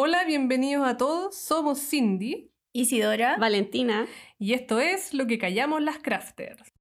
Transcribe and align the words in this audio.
Hola, 0.00 0.24
bienvenidos 0.24 0.86
a 0.86 0.96
todos. 0.96 1.34
Somos 1.34 1.80
Cindy 1.80 2.52
Isidora. 2.72 3.36
Valentina. 3.36 4.06
y 4.38 4.52
esto 4.52 4.78
es 4.78 5.12
Lo 5.12 5.26
que 5.26 5.38
callamos 5.38 5.82
las 5.82 5.98
crafters. 5.98 6.72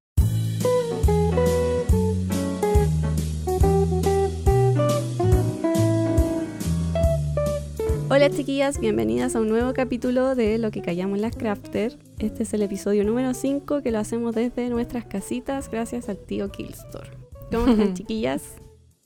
Hola 8.07 8.29
chiquillas, 8.29 8.79
bienvenidas 8.79 9.35
a 9.35 9.41
un 9.41 9.49
nuevo 9.49 9.73
capítulo 9.73 10.35
de 10.35 10.59
Lo 10.59 10.69
que 10.69 10.83
callamos 10.83 11.17
las 11.17 11.35
Crafter. 11.35 11.97
Este 12.19 12.43
es 12.43 12.53
el 12.53 12.61
episodio 12.61 13.03
número 13.03 13.33
5 13.33 13.81
que 13.81 13.89
lo 13.89 13.97
hacemos 13.97 14.35
desde 14.35 14.69
nuestras 14.69 15.05
casitas 15.05 15.71
gracias 15.71 16.07
al 16.07 16.19
tío 16.19 16.51
Killstore. 16.51 17.09
¿Cómo 17.49 17.65
están 17.65 17.93
chiquillas? 17.95 18.57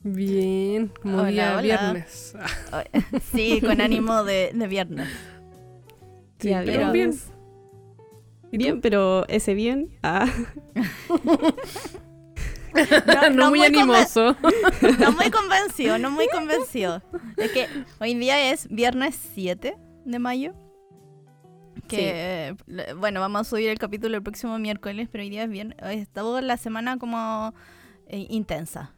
Bien, 0.03 0.87
como 1.01 1.19
Hola, 1.19 1.29
día 1.31 1.51
hola. 1.53 1.61
viernes. 1.61 2.35
Sí, 3.31 3.61
con 3.61 3.81
ánimo 3.81 4.23
de, 4.23 4.51
de 4.53 4.67
viernes. 4.67 5.07
sí, 6.39 6.49
Ya 6.49 6.63
pero 6.65 6.91
viernes. 6.91 6.91
bien. 8.51 8.59
Bien, 8.59 8.81
pero 8.81 9.25
ese 9.27 9.53
bien. 9.53 9.97
Ah, 10.03 10.27
No, 12.73 13.29
no 13.31 13.49
muy 13.49 13.59
muy 13.59 13.67
animoso. 13.67 14.35
No 14.99 15.11
muy 15.11 15.29
convencido, 15.29 15.97
no 15.99 16.09
muy 16.09 16.27
convencido. 16.29 17.01
Es 17.37 17.51
que 17.51 17.67
hoy 17.99 18.13
día 18.15 18.51
es 18.51 18.67
viernes 18.69 19.19
7 19.33 19.77
de 20.05 20.19
mayo. 20.19 20.53
Que, 21.87 22.55
bueno, 22.97 23.19
vamos 23.19 23.41
a 23.41 23.43
subir 23.49 23.69
el 23.69 23.77
capítulo 23.77 24.15
el 24.15 24.23
próximo 24.23 24.57
miércoles, 24.57 25.09
pero 25.11 25.23
hoy 25.23 25.29
día 25.29 25.43
es 25.43 25.49
viernes. 25.49 25.77
Estaba 25.81 26.41
la 26.41 26.55
semana 26.57 26.97
como 26.97 27.53
eh, 28.07 28.25
intensa. 28.29 28.93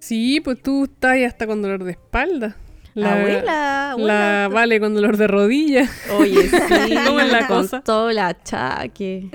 Sí, 0.00 0.40
pues 0.40 0.60
tú 0.62 0.84
estás 0.84 1.16
hasta 1.26 1.46
con 1.46 1.62
dolor 1.62 1.84
de 1.84 1.92
espalda. 1.92 2.56
La, 2.94 3.12
abuela, 3.20 3.90
abuela. 3.92 4.42
La 4.42 4.48
Vale 4.48 4.80
con 4.80 4.94
dolor 4.94 5.16
de 5.16 5.28
rodilla. 5.28 5.88
oye, 6.18 6.48
sí. 6.48 6.56
¿Cómo 7.06 7.20
es 7.20 7.30
la 7.30 7.46
con 7.46 7.62
cosa? 7.62 7.80
todo 7.82 8.10
el 8.10 8.18
achaque. 8.18 9.30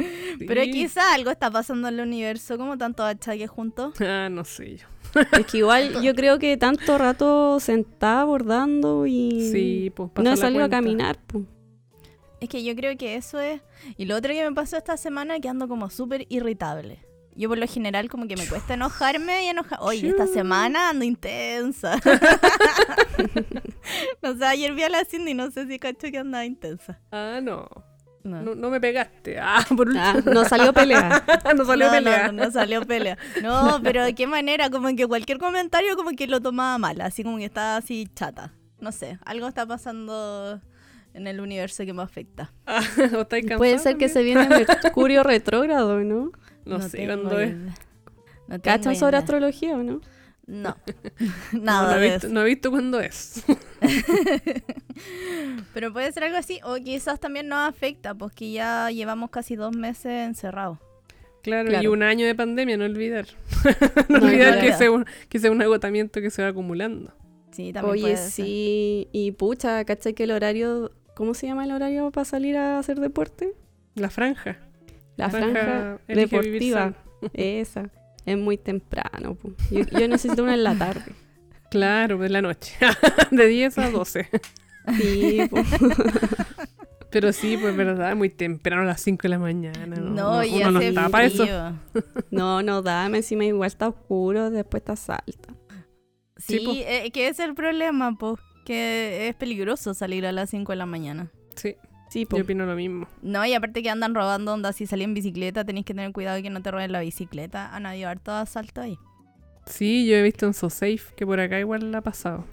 Pero 0.45 0.61
quizá 0.63 1.13
algo 1.13 1.31
está 1.31 1.49
pasando 1.49 1.87
en 1.87 1.93
el 1.95 2.01
universo, 2.05 2.57
como 2.57 2.77
tantos 2.77 3.05
achaques 3.05 3.49
juntos. 3.49 3.93
Ah, 4.01 4.27
no 4.29 4.43
sé 4.43 4.77
yo. 4.77 4.87
Es 5.39 5.45
que 5.45 5.59
igual 5.59 6.01
yo 6.01 6.13
creo 6.15 6.37
que 6.39 6.57
tanto 6.57 6.97
rato 6.97 7.61
sentada 7.61 8.25
bordando 8.25 9.05
y 9.05 9.49
Sí, 9.51 9.91
pues 9.95 10.09
no 10.21 10.33
he 10.33 10.37
salido 10.37 10.65
a 10.65 10.69
caminar. 10.69 11.17
pues. 11.25 11.45
Es 12.41 12.49
que 12.49 12.61
yo 12.65 12.75
creo 12.75 12.97
que 12.97 13.15
eso 13.15 13.39
es. 13.39 13.61
Y 13.97 14.05
lo 14.05 14.17
otro 14.17 14.33
que 14.33 14.43
me 14.47 14.53
pasó 14.53 14.75
esta 14.75 14.97
semana 14.97 15.35
es 15.35 15.41
que 15.41 15.47
ando 15.47 15.69
como 15.69 15.89
súper 15.89 16.25
irritable. 16.27 16.99
Yo 17.35 17.49
por 17.49 17.57
lo 17.57 17.67
general 17.67 18.09
como 18.09 18.27
que 18.27 18.37
me 18.37 18.47
cuesta 18.47 18.75
enojarme 18.75 19.43
y 19.43 19.47
enojar. 19.47 19.79
Oye, 19.81 20.07
esta 20.07 20.25
semana 20.25 20.89
ando 20.89 21.03
intensa. 21.03 21.99
no 24.21 24.37
sé, 24.37 24.45
ayer 24.45 24.73
vi 24.73 24.83
a 24.83 24.89
la 24.89 25.03
Cindy 25.03 25.31
y 25.31 25.33
no 25.33 25.51
sé 25.51 25.67
si 25.67 25.77
cacho 25.77 26.09
que 26.11 26.17
andaba 26.17 26.45
intensa. 26.45 26.99
Ah, 27.11 27.39
no. 27.43 27.67
No. 28.23 28.41
No, 28.41 28.55
no 28.55 28.69
me 28.69 28.79
pegaste. 28.79 29.37
Ah, 29.39 29.63
por 29.75 29.89
último. 29.89 30.03
Ah, 30.03 30.15
no 30.25 30.45
salió 30.45 30.73
pelea. 30.73 31.23
no 31.55 31.65
salió 31.65 31.87
no, 31.87 31.91
pelea. 31.91 32.27
No, 32.27 32.31
no, 32.31 32.45
no 32.45 32.51
salió 32.51 32.85
pelea. 32.85 33.17
No, 33.43 33.81
pero 33.83 34.03
de 34.03 34.15
qué 34.15 34.27
manera, 34.27 34.69
como 34.69 34.95
que 34.95 35.05
cualquier 35.05 35.37
comentario 35.37 35.95
como 35.95 36.11
que 36.11 36.27
lo 36.27 36.41
tomaba 36.41 36.77
mal, 36.77 37.01
así 37.01 37.23
como 37.23 37.37
que 37.37 37.45
estaba 37.45 37.77
así 37.77 38.07
chata. 38.15 38.53
No 38.79 38.91
sé, 38.91 39.19
algo 39.25 39.47
está 39.47 39.65
pasando 39.65 40.59
en 41.13 41.27
el 41.27 41.39
universo 41.39 41.85
que 41.85 41.93
me 41.93 42.01
afecta. 42.01 42.51
Ah, 42.65 42.81
¿o 43.15 43.21
estáis 43.21 43.43
cansada 43.43 43.57
Puede 43.57 43.77
ser 43.77 43.97
que 43.97 44.09
se 44.09 44.23
viene 44.23 44.47
Mercurio 44.47 45.21
retrógrado, 45.21 45.99
¿no? 45.99 46.31
No, 46.65 46.81
sé 46.81 47.05
cuándo 47.05 47.39
es. 47.39 47.55
No 48.47 48.61
¿Cachan 48.61 48.95
sobre 48.95 49.17
astrología 49.17 49.75
o 49.75 49.83
no? 49.83 50.01
No. 50.47 50.75
No, 50.75 50.75
Nada 51.53 51.95
no, 51.95 51.97
he 51.97 52.01
de 52.01 52.09
visto, 52.11 52.27
eso. 52.27 52.33
no 52.33 52.41
he 52.41 52.45
visto 52.45 52.71
cuándo 52.71 52.99
es. 52.99 53.43
Pero 55.73 55.91
puede 55.93 56.11
ser 56.11 56.23
algo 56.25 56.37
así, 56.37 56.59
o 56.63 56.75
quizás 56.75 57.19
también 57.19 57.47
nos 57.47 57.67
afecta, 57.67 58.13
pues 58.13 58.33
que 58.33 58.51
ya 58.51 58.89
llevamos 58.91 59.29
casi 59.29 59.55
dos 59.55 59.75
meses 59.75 60.27
encerrados. 60.27 60.77
Claro, 61.41 61.79
y 61.81 61.87
un 61.87 62.01
año 62.01 62.25
de 62.25 62.33
pandemia, 62.33 62.75
no 62.77 62.85
olvidar. 62.85 63.27
no, 64.09 64.19
No 64.19 64.25
olvidar 64.25 64.59
que 64.59 64.73
sea, 64.73 64.89
un, 64.91 65.05
que 65.29 65.37
sea 65.39 65.51
un 65.51 65.61
agotamiento 65.61 66.19
que 66.21 66.31
se 66.31 66.41
va 66.41 66.49
acumulando. 66.49 67.13
Sí, 67.51 67.71
también 67.71 67.93
Oye, 67.93 68.01
puede 68.01 68.17
ser. 68.17 68.31
sí. 68.31 69.07
Y 69.11 69.31
pucha, 69.31 69.85
¿cachai 69.85 70.13
que 70.13 70.23
el 70.23 70.31
horario... 70.31 70.91
¿Cómo 71.15 71.33
se 71.33 71.47
llama 71.47 71.63
el 71.63 71.71
horario 71.71 72.11
para 72.11 72.25
salir 72.25 72.57
a 72.57 72.77
hacer 72.79 72.99
deporte? 72.99 73.53
La 73.93 74.09
franja. 74.09 74.57
La 75.17 75.29
franja, 75.29 75.99
deportiva. 76.07 76.93
Esa. 77.33 77.89
Es 78.25 78.37
muy 78.37 78.57
temprano. 78.57 79.35
po. 79.35 79.51
Yo, 79.71 79.81
yo 79.99 80.07
necesito 80.07 80.43
una 80.43 80.53
en 80.55 80.63
la 80.63 80.75
tarde. 80.77 81.13
Claro, 81.69 82.17
de 82.17 82.29
la 82.29 82.41
noche. 82.41 82.75
de 83.31 83.47
10 83.47 83.77
a 83.77 83.89
12. 83.91 84.29
Sí, 84.97 85.41
po. 85.49 85.57
Pero 87.11 87.31
sí, 87.31 87.55
pues 87.57 87.75
verdad, 87.77 88.15
muy 88.15 88.29
temprano 88.29 88.81
a 88.81 88.85
las 88.85 89.01
5 89.01 89.21
de 89.23 89.29
la 89.29 89.39
mañana. 89.39 89.95
No, 89.95 90.09
No, 90.09 90.43
y 90.43 90.55
uno 90.57 90.71
no 90.71 90.81
está 90.81 91.07
para 91.09 91.25
eso. 91.25 91.43
frío. 91.43 91.73
No, 92.29 92.61
no, 92.61 92.81
dame. 92.81 93.17
Encima 93.17 93.45
igual 93.45 93.67
está 93.67 93.87
oscuro, 93.87 94.49
después 94.51 94.81
está 94.81 94.95
salta. 94.95 95.53
Sí, 96.37 96.59
Sí, 96.59 96.83
eh, 96.85 97.11
que 97.11 97.29
es 97.29 97.39
el 97.39 97.55
problema, 97.55 98.17
pues, 98.17 98.35
que 98.65 99.29
es 99.29 99.35
peligroso 99.35 99.93
salir 99.93 100.25
a 100.25 100.33
las 100.33 100.49
5 100.49 100.73
de 100.73 100.75
la 100.75 100.85
mañana. 100.85 101.31
Sí, 101.55 101.75
Sí, 102.09 102.25
po. 102.25 102.37
yo 102.37 102.43
opino 102.43 102.65
lo 102.65 102.75
mismo. 102.75 103.07
No, 103.21 103.45
y 103.45 103.53
aparte 103.53 103.81
que 103.83 103.89
andan 103.89 104.13
robando 104.15 104.53
onda, 104.53 104.71
si 104.73 104.85
salís 104.85 105.05
en 105.05 105.13
bicicleta 105.13 105.65
tenéis 105.65 105.85
que 105.85 105.93
tener 105.93 106.11
cuidado 106.11 106.35
de 106.37 106.43
que 106.43 106.49
no 106.49 106.61
te 106.61 106.71
roben 106.71 106.91
la 106.91 107.01
bicicleta. 107.01 107.75
Han 107.75 107.85
habido 107.85 108.09
harto 108.09 108.31
asalto 108.31 108.81
ahí. 108.81 108.97
Sí, 109.65 110.05
yo 110.07 110.15
he 110.15 110.21
visto 110.21 110.45
en 110.45 110.53
SoSafe 110.53 110.99
que 111.17 111.25
por 111.25 111.39
acá 111.39 111.59
igual 111.59 111.91
la 111.91 111.97
ha 111.97 112.01
pasado. 112.01 112.45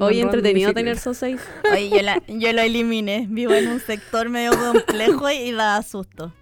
Hoy 0.00 0.20
entretenido 0.20 0.72
tener 0.72 0.98
SOSEI. 0.98 1.36
Oye, 1.72 1.90
yo, 1.90 2.02
la- 2.02 2.22
yo 2.28 2.52
lo 2.52 2.62
eliminé. 2.62 3.26
Vivo 3.28 3.52
en 3.52 3.68
un 3.68 3.78
sector 3.80 4.28
medio 4.30 4.50
complejo 4.72 5.30
y 5.30 5.52
da 5.52 5.82
susto. 5.82 6.32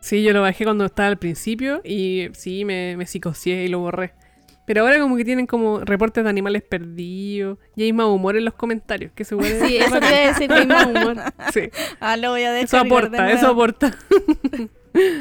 Sí, 0.00 0.22
yo 0.22 0.32
lo 0.32 0.42
bajé 0.42 0.64
cuando 0.64 0.84
estaba 0.84 1.08
al 1.08 1.16
principio 1.18 1.80
y 1.84 2.28
sí, 2.34 2.64
me, 2.64 2.96
me 2.96 3.06
psicocié 3.06 3.64
y 3.64 3.68
lo 3.68 3.78
borré. 3.78 4.12
Pero 4.64 4.82
ahora 4.82 5.00
como 5.00 5.16
que 5.16 5.24
tienen 5.24 5.46
como 5.46 5.80
reportes 5.80 6.22
de 6.22 6.30
animales 6.30 6.62
perdidos 6.62 7.58
y 7.74 7.82
hay 7.82 7.92
más 7.92 8.06
humor 8.06 8.36
en 8.36 8.44
los 8.44 8.54
comentarios, 8.54 9.10
que 9.12 9.24
se 9.24 9.36
puede... 9.36 9.66
Sí, 9.66 9.76
eso 9.76 9.96
a 9.96 10.00
decir 10.00 10.48
que 10.48 10.54
hay 10.54 10.66
más 10.66 10.86
humor. 10.86 11.16
Sí, 11.52 11.62
Ah, 12.00 12.16
lo 12.16 12.30
voy 12.30 12.42
a 12.42 12.60
eso 12.60 12.76
de 12.76 12.82
aporta, 12.86 13.30
eso 13.32 13.48
aporta. 13.48 13.96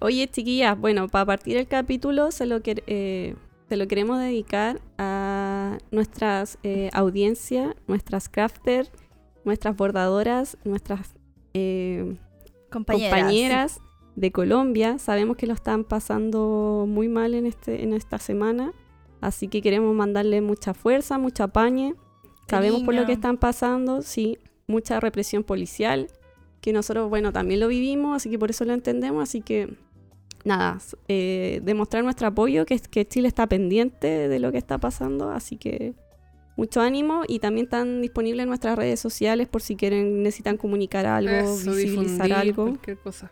Oye, 0.00 0.26
chiquillas, 0.28 0.78
bueno, 0.78 1.08
para 1.08 1.24
partir 1.26 1.56
el 1.56 1.68
capítulo 1.68 2.30
se 2.32 2.46
lo, 2.46 2.60
quer- 2.62 2.82
eh, 2.86 3.36
se 3.68 3.76
lo 3.76 3.86
queremos 3.86 4.18
dedicar 4.18 4.80
a 4.98 5.78
nuestras 5.92 6.58
eh, 6.64 6.90
audiencias, 6.92 7.74
nuestras 7.86 8.28
crafters, 8.28 8.90
nuestras 9.44 9.76
bordadoras, 9.76 10.56
nuestras 10.64 11.14
eh, 11.54 12.16
Compañeras. 12.70 13.10
compañeras 13.20 13.80
de 14.16 14.32
Colombia. 14.32 14.98
Sabemos 14.98 15.36
que 15.36 15.46
lo 15.46 15.54
están 15.54 15.84
pasando 15.84 16.86
muy 16.88 17.08
mal 17.08 17.34
en, 17.34 17.46
este, 17.46 17.82
en 17.82 17.92
esta 17.92 18.18
semana, 18.18 18.72
así 19.20 19.48
que 19.48 19.62
queremos 19.62 19.94
mandarle 19.94 20.40
mucha 20.40 20.74
fuerza, 20.74 21.18
mucha 21.18 21.48
pañe. 21.48 21.94
Sabemos 22.48 22.82
por 22.82 22.94
lo 22.94 23.06
que 23.06 23.12
están 23.12 23.36
pasando, 23.36 24.02
sí, 24.02 24.38
mucha 24.66 24.98
represión 24.98 25.44
policial, 25.44 26.08
que 26.60 26.72
nosotros, 26.72 27.08
bueno, 27.08 27.32
también 27.32 27.60
lo 27.60 27.68
vivimos, 27.68 28.16
así 28.16 28.28
que 28.28 28.40
por 28.40 28.50
eso 28.50 28.64
lo 28.64 28.72
entendemos, 28.72 29.22
así 29.22 29.40
que 29.40 29.76
nada, 30.44 30.78
eh, 31.06 31.60
demostrar 31.62 32.02
nuestro 32.02 32.26
apoyo, 32.26 32.66
que, 32.66 32.78
que 32.80 33.06
Chile 33.06 33.28
está 33.28 33.46
pendiente 33.46 34.28
de 34.28 34.38
lo 34.40 34.50
que 34.50 34.58
está 34.58 34.78
pasando, 34.78 35.30
así 35.30 35.58
que 35.58 35.94
mucho 36.56 36.80
ánimo 36.80 37.22
y 37.26 37.38
también 37.38 37.66
están 37.66 38.02
disponibles 38.02 38.42
en 38.42 38.48
nuestras 38.48 38.76
redes 38.76 39.00
sociales 39.00 39.48
por 39.48 39.62
si 39.62 39.76
quieren, 39.76 40.22
necesitan 40.22 40.56
comunicar 40.56 41.06
algo, 41.06 41.30
Eso, 41.30 41.72
visibilizar 41.72 42.32
algo. 42.32 42.64
Cualquier 42.64 42.98
cosa. 42.98 43.30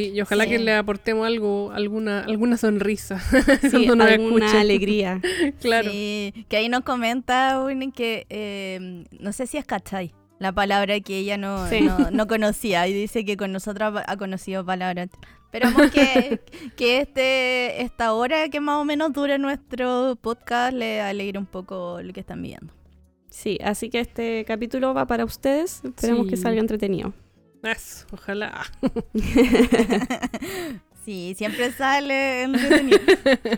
Sí, 0.00 0.12
y 0.14 0.20
ojalá 0.20 0.44
Sí. 0.44 0.50
que 0.50 0.58
le 0.58 0.72
aportemos 0.74 1.26
algo, 1.26 1.70
alguna, 1.72 2.20
alguna 2.24 2.56
sonrisa. 2.56 3.20
Sí, 3.70 3.86
alguna 3.88 4.60
alegría. 4.60 5.20
Claro. 5.60 5.90
Sí, 5.90 6.32
que 6.48 6.56
ahí 6.56 6.68
nos 6.68 6.82
comenta 6.82 7.58
un 7.60 7.92
que 7.92 8.26
eh, 8.30 9.04
no 9.18 9.32
sé 9.32 9.46
si 9.46 9.58
es 9.58 9.64
cachai, 9.64 10.12
la 10.38 10.52
palabra 10.52 10.98
que 11.00 11.18
ella 11.18 11.36
no, 11.36 11.68
Sí. 11.68 11.80
no, 11.82 12.10
no 12.10 12.26
conocía 12.26 12.86
y 12.88 12.92
dice 12.92 13.24
que 13.24 13.36
con 13.36 13.52
nosotros 13.52 14.00
ha 14.06 14.16
conocido 14.16 14.64
palabras. 14.64 15.08
Esperamos 15.44 15.90
que, 15.90 16.40
que 16.76 17.00
este, 17.00 17.82
esta 17.82 18.12
hora 18.12 18.48
que 18.48 18.60
más 18.60 18.76
o 18.76 18.84
menos 18.84 19.12
dure 19.12 19.36
nuestro 19.38 20.16
podcast 20.20 20.72
le 20.72 21.00
alegre 21.00 21.38
un 21.38 21.46
poco 21.46 22.00
lo 22.02 22.12
que 22.12 22.20
están 22.20 22.40
viendo. 22.40 22.72
Sí, 23.30 23.58
así 23.62 23.90
que 23.90 24.00
este 24.00 24.44
capítulo 24.46 24.94
va 24.94 25.06
para 25.06 25.24
ustedes. 25.24 25.82
Esperemos 25.84 26.26
que 26.28 26.36
salga 26.36 26.60
entretenido. 26.60 27.12
Ojalá. 28.12 28.66
Sí, 31.04 31.34
siempre 31.36 31.72
sale 31.72 32.42
entretenido. 32.42 32.98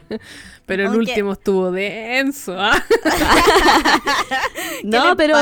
Pero 0.66 0.84
el 0.93 0.96
último 0.96 1.32
estuvo 1.32 1.72
denso. 1.72 2.54
¿ah? 2.56 2.81
no, 4.84 5.16
pero 5.16 5.37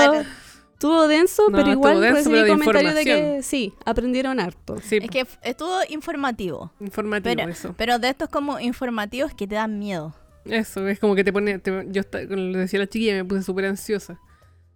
estuvo 0.72 1.06
denso, 1.08 1.50
No, 1.50 1.58
pero 1.58 1.70
igual 1.72 2.00
denso, 2.00 2.16
recibí 2.16 2.34
pero 2.36 2.44
de 2.44 2.50
comentarios 2.50 2.94
de 2.94 3.04
que 3.04 3.42
sí, 3.42 3.74
aprendieron 3.84 4.40
harto. 4.40 4.78
Sí, 4.82 4.96
Es 5.02 5.10
que 5.10 5.26
estuvo 5.42 5.76
informativo, 5.90 6.72
informativo 6.80 7.34
pero- 7.36 7.48
eso. 7.50 7.74
pero 7.76 7.98
de 7.98 8.08
estos 8.08 8.30
como 8.30 8.58
informativos 8.58 9.34
que 9.34 9.46
te 9.46 9.56
dan 9.56 9.78
miedo. 9.78 10.14
Eso, 10.46 10.88
es 10.88 10.98
como 10.98 11.14
que 11.14 11.22
te 11.22 11.34
pone... 11.34 11.58
te- 11.58 11.86
yo 11.90 12.02
como 12.10 12.36
le 12.36 12.58
decía 12.60 12.78
a 12.78 12.84
la 12.84 12.86
chiquilla, 12.88 13.12
me 13.12 13.24
puse 13.26 13.42
súper 13.42 13.66
ansiosa. 13.66 14.18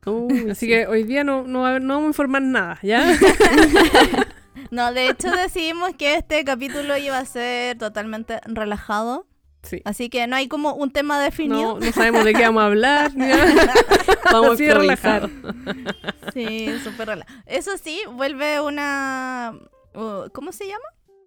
Uy, 0.07 0.51
Así 0.51 0.67
sí. 0.67 0.69
que 0.69 0.87
hoy 0.87 1.05
día 1.05 1.25
no, 1.25 1.45
no, 1.45 1.61
va- 1.63 1.81
no 1.81 1.95
vamos 1.95 2.05
a 2.05 2.09
informar 2.09 2.43
nada, 2.43 2.79
¿ya? 2.83 3.17
No, 4.71 4.93
de 4.93 5.09
hecho 5.09 5.31
decidimos 5.31 5.91
que 5.97 6.17
este 6.17 6.45
capítulo 6.45 6.97
iba 6.97 7.19
a 7.19 7.25
ser 7.25 7.79
totalmente 7.79 8.41
relajado. 8.45 9.27
Sí. 9.63 9.81
Así 9.85 10.09
que 10.09 10.27
no 10.27 10.35
hay 10.37 10.49
como 10.49 10.75
un 10.75 10.91
tema 10.91 11.23
definido. 11.23 11.75
No, 11.79 11.81
no 11.81 11.93
sabemos 11.93 12.25
de 12.25 12.33
qué 12.35 12.43
vamos 12.43 12.63
a 12.63 12.67
hablar. 12.67 13.15
ni 13.15 13.27
nada. 13.27 13.73
Vamos 14.33 14.61
a 14.61 14.65
relajado. 14.75 15.31
Sí, 16.33 16.69
súper 16.83 17.09
relajado. 17.09 17.41
Eso 17.47 17.77
sí, 17.79 18.01
vuelve 18.13 18.61
una... 18.61 19.53
uh, 19.95 20.29
¿Cómo 20.33 20.51
se 20.51 20.67
llama? 20.67 20.85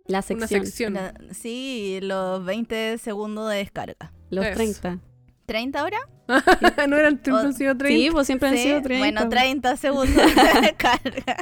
La 0.07 0.17
Una 0.29 0.47
sección. 0.47 0.65
sección. 0.65 0.93
La- 0.95 1.13
sí, 1.33 1.99
los 2.01 2.43
20 2.43 2.97
segundos 2.97 3.49
de 3.49 3.57
descarga. 3.57 4.11
Los 4.29 4.45
Eso. 4.45 4.55
30. 4.55 4.99
¿30 5.47 5.83
horas? 5.83 6.01
no 6.87 6.95
eran 6.97 7.19
siempre 7.23 7.33
O- 7.33 7.37
han 7.37 7.53
sido 7.53 7.77
30. 7.77 7.97
Sí, 8.03 8.09
pues 8.11 8.27
siempre 8.27 8.49
han 8.49 8.55
Sí, 8.57 8.63
sido 8.63 8.81
30. 8.81 8.99
Bueno, 8.99 9.29
30 9.29 9.77
segundos 9.77 10.15
de 10.15 10.61
descarga. 10.61 11.37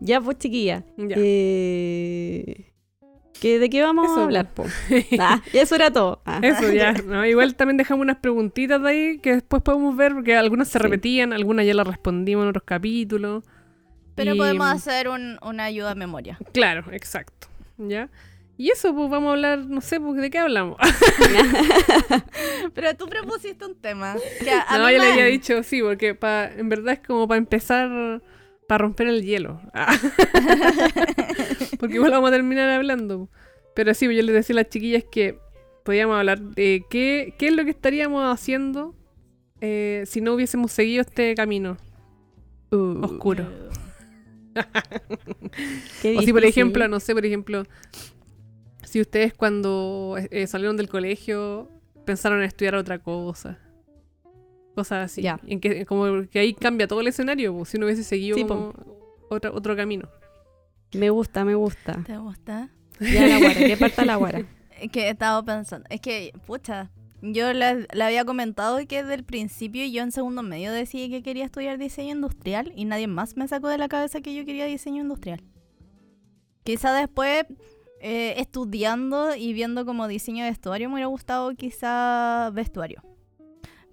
Ya, 0.00 0.20
pues, 0.20 0.38
chiquilla. 0.38 0.84
Ya. 0.96 1.16
Eh... 1.18 2.70
¿qué- 3.40 3.58
¿De 3.58 3.68
qué 3.70 3.82
vamos 3.82 4.06
Eso, 4.06 4.20
a 4.20 4.24
hablar, 4.24 4.50
po? 4.52 4.64
Ah, 5.18 5.42
eso 5.52 5.74
era 5.74 5.90
todo. 5.90 6.22
Ah. 6.24 6.40
Eso 6.42 6.70
ya, 6.72 6.92
¿no? 6.92 7.24
Igual 7.26 7.54
también 7.54 7.76
dejamos 7.76 8.02
unas 8.02 8.16
preguntitas 8.18 8.80
de 8.82 8.88
ahí 8.88 9.18
que 9.18 9.34
después 9.34 9.62
podemos 9.62 9.96
ver, 9.96 10.14
porque 10.14 10.36
algunas 10.36 10.68
se 10.68 10.78
Sí. 10.78 10.82
repetían, 10.82 11.32
algunas 11.32 11.66
ya 11.66 11.74
las 11.74 11.86
respondimos 11.86 12.44
en 12.44 12.48
otros 12.50 12.64
capítulos. 12.64 13.44
Pero 14.14 14.34
Y- 14.34 14.38
podemos 14.38 14.66
hacer 14.68 15.08
un- 15.08 15.38
una 15.42 15.64
ayuda 15.64 15.90
a 15.92 15.94
memoria. 15.94 16.38
Claro, 16.52 16.84
exacto. 16.92 17.48
¿Ya? 17.78 18.08
Y 18.58 18.70
eso, 18.70 18.94
pues 18.94 19.10
vamos 19.10 19.28
a 19.28 19.32
hablar, 19.32 19.58
no 19.66 19.80
sé, 19.80 20.00
pues, 20.00 20.20
¿de 20.20 20.30
qué 20.30 20.38
hablamos? 20.38 20.78
Pero 22.74 22.96
tú 22.96 23.06
propusiste 23.06 23.66
un 23.66 23.74
tema. 23.74 24.16
Que 24.42 24.50
a, 24.50 24.78
no, 24.78 24.90
yo 24.90 24.98
le 24.98 25.12
había 25.12 25.26
dicho 25.26 25.62
sí, 25.62 25.82
porque 25.82 26.14
pa, 26.14 26.46
en 26.46 26.68
verdad 26.70 26.94
es 26.94 27.00
como 27.06 27.28
para 27.28 27.36
empezar, 27.38 28.22
para 28.66 28.78
romper 28.78 29.08
el 29.08 29.22
hielo. 29.22 29.60
Porque 31.78 31.96
igual 31.96 32.12
vamos 32.12 32.28
a 32.28 32.32
terminar 32.32 32.70
hablando. 32.70 33.28
Pero 33.74 33.92
sí, 33.92 34.06
yo 34.06 34.22
les 34.22 34.34
decía 34.34 34.54
a 34.54 34.62
las 34.62 34.70
chiquillas 34.70 35.04
que 35.10 35.38
podíamos 35.84 36.16
hablar 36.16 36.40
de 36.40 36.82
qué, 36.88 37.34
qué 37.38 37.48
es 37.48 37.52
lo 37.54 37.64
que 37.64 37.70
estaríamos 37.70 38.24
haciendo 38.24 38.94
eh, 39.60 40.04
si 40.06 40.20
no 40.20 40.34
hubiésemos 40.34 40.72
seguido 40.72 41.02
este 41.02 41.34
camino 41.34 41.76
Uh, 42.72 43.04
oscuro. 43.04 43.46
qué 46.02 46.16
O 46.18 46.22
si, 46.22 46.32
por 46.32 46.44
ejemplo, 46.44 46.88
no 46.88 46.98
sé, 46.98 47.14
por 47.14 47.24
ejemplo, 47.24 47.62
si 48.96 49.02
ustedes 49.02 49.34
cuando 49.34 50.16
eh, 50.30 50.46
salieron 50.46 50.78
del 50.78 50.88
colegio 50.88 51.68
pensaron 52.06 52.38
en 52.38 52.44
estudiar 52.46 52.76
otra 52.76 52.98
cosa. 52.98 53.58
Cosas 54.74 55.04
así. 55.12 55.20
Ya. 55.20 55.38
En 55.46 55.60
que, 55.60 55.84
como 55.84 56.26
que 56.30 56.38
ahí 56.38 56.54
cambia 56.54 56.88
todo 56.88 57.02
el 57.02 57.08
escenario, 57.08 57.52
pues, 57.54 57.68
si 57.68 57.76
uno 57.76 57.84
hubiese 57.84 58.04
seguido 58.04 58.38
Sí, 58.38 58.44
como 58.44 58.72
otro, 59.28 59.54
otro 59.54 59.76
camino. 59.76 60.08
Me 60.94 61.10
gusta, 61.10 61.44
me 61.44 61.54
gusta. 61.54 62.02
¿Te 62.06 62.16
gusta? 62.16 62.70
Ya 62.98 63.26
la 63.26 63.38
guara, 63.38 63.54
¿qué 63.54 63.76
parta 63.76 64.04
la 64.06 64.16
guara? 64.16 64.46
Es 64.80 64.90
que 64.90 65.08
he 65.08 65.10
estado 65.10 65.44
pensando. 65.44 65.86
Es 65.90 66.00
que, 66.00 66.32
pucha, 66.46 66.90
yo 67.20 67.52
le, 67.52 67.86
le 67.92 68.02
había 68.02 68.24
comentado 68.24 68.78
que 68.86 69.02
desde 69.02 69.12
el 69.12 69.24
principio 69.24 69.84
yo 69.84 70.04
en 70.04 70.10
segundo 70.10 70.42
medio 70.42 70.72
decidí 70.72 71.10
que 71.10 71.22
quería 71.22 71.44
estudiar 71.44 71.76
diseño 71.76 72.14
industrial 72.14 72.72
y 72.74 72.86
nadie 72.86 73.08
más 73.08 73.36
me 73.36 73.46
sacó 73.46 73.68
de 73.68 73.76
la 73.76 73.88
cabeza 73.88 74.22
que 74.22 74.34
yo 74.34 74.46
quería 74.46 74.64
diseño 74.64 75.02
industrial. 75.02 75.42
Quizá 76.64 76.94
después, 76.94 77.44
eh, 78.00 78.34
estudiando 78.38 79.34
y 79.34 79.52
viendo 79.52 79.84
como 79.86 80.06
diseño 80.08 80.44
de 80.44 80.50
vestuario, 80.50 80.88
me 80.88 80.94
hubiera 80.94 81.08
gustado 81.08 81.54
quizá 81.54 82.50
vestuario. 82.52 83.02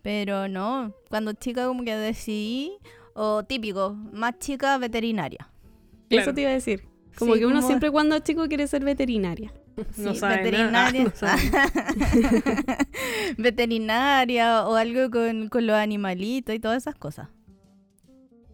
Pero 0.01 0.47
no, 0.49 0.93
cuando 1.09 1.33
chica 1.33 1.65
como 1.67 1.83
que 1.83 1.95
decidí, 1.95 2.73
o 3.13 3.43
típico, 3.43 3.93
más 4.11 4.37
chica 4.39 4.77
veterinaria. 4.77 5.49
Claro. 6.09 6.23
Eso 6.23 6.33
te 6.33 6.41
iba 6.41 6.49
a 6.49 6.53
decir. 6.53 6.83
Como 7.17 7.33
Sí, 7.33 7.39
que 7.39 7.45
uno 7.45 7.55
como- 7.57 7.67
siempre 7.67 7.91
cuando 7.91 8.15
es 8.15 8.23
chico 8.23 8.47
quiere 8.47 8.67
ser 8.67 8.83
veterinaria. 8.83 9.53
No 9.97 10.13
Sí, 10.13 10.19
sabe 10.19 10.37
veterinaria. 10.37 10.69
nada, 10.71 10.91
no 11.03 11.11
sabe. 11.15 11.41
veterinaria 13.37 14.67
o 14.67 14.75
algo 14.75 15.09
con, 15.09 15.49
con 15.49 15.65
los 15.67 15.75
animalitos 15.75 16.53
y 16.55 16.59
todas 16.59 16.77
esas 16.83 16.95
cosas. 16.95 17.29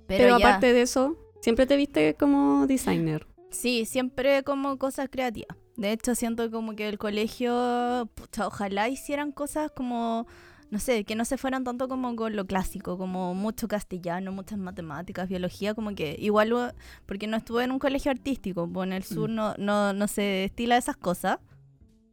Pero, 0.08 0.24
Pero, 0.24 0.40
ya, 0.40 0.48
aparte 0.48 0.74
de 0.74 0.82
eso, 0.82 1.18
siempre 1.42 1.66
te 1.66 1.76
viste 1.76 2.16
como 2.16 2.68
designer. 2.68 3.28
Sí, 3.52 3.86
siempre 3.86 4.44
como 4.44 4.78
cosas 4.78 5.08
creativas. 5.12 5.58
De 5.78 5.92
hecho, 5.92 6.14
siento 6.16 6.52
como 6.52 6.76
que 6.76 6.90
el 6.90 6.98
colegio, 6.98 8.10
pucha, 8.16 8.48
ojalá 8.48 8.90
hicieran 8.90 9.32
cosas 9.32 9.72
como, 9.72 10.28
no 10.72 10.80
sé, 10.80 11.06
que 11.06 11.16
no 11.16 11.24
se 11.24 11.38
fueran 11.38 11.64
tanto 11.64 11.88
como 11.88 12.14
con 12.18 12.36
lo 12.36 12.46
clásico, 12.46 12.98
como 12.98 13.34
mucho 13.34 13.68
castellano, 13.70 14.32
muchas 14.34 14.58
matemáticas, 14.60 15.30
biología, 15.30 15.74
como 15.74 15.96
que 15.96 16.18
igual, 16.20 16.74
porque 17.06 17.28
no 17.28 17.38
estuve 17.38 17.64
en 17.64 17.72
un 17.72 17.80
colegio 17.80 18.12
artístico, 18.12 18.68
pues 18.68 18.88
en 18.88 18.94
el 18.94 19.04
sur 19.04 19.30
Mm. 19.30 19.36
no, 19.36 19.54
no, 19.58 19.94
no 19.94 20.08
se 20.10 20.44
estila 20.46 20.76
esas 20.78 20.98
cosas. 20.98 21.40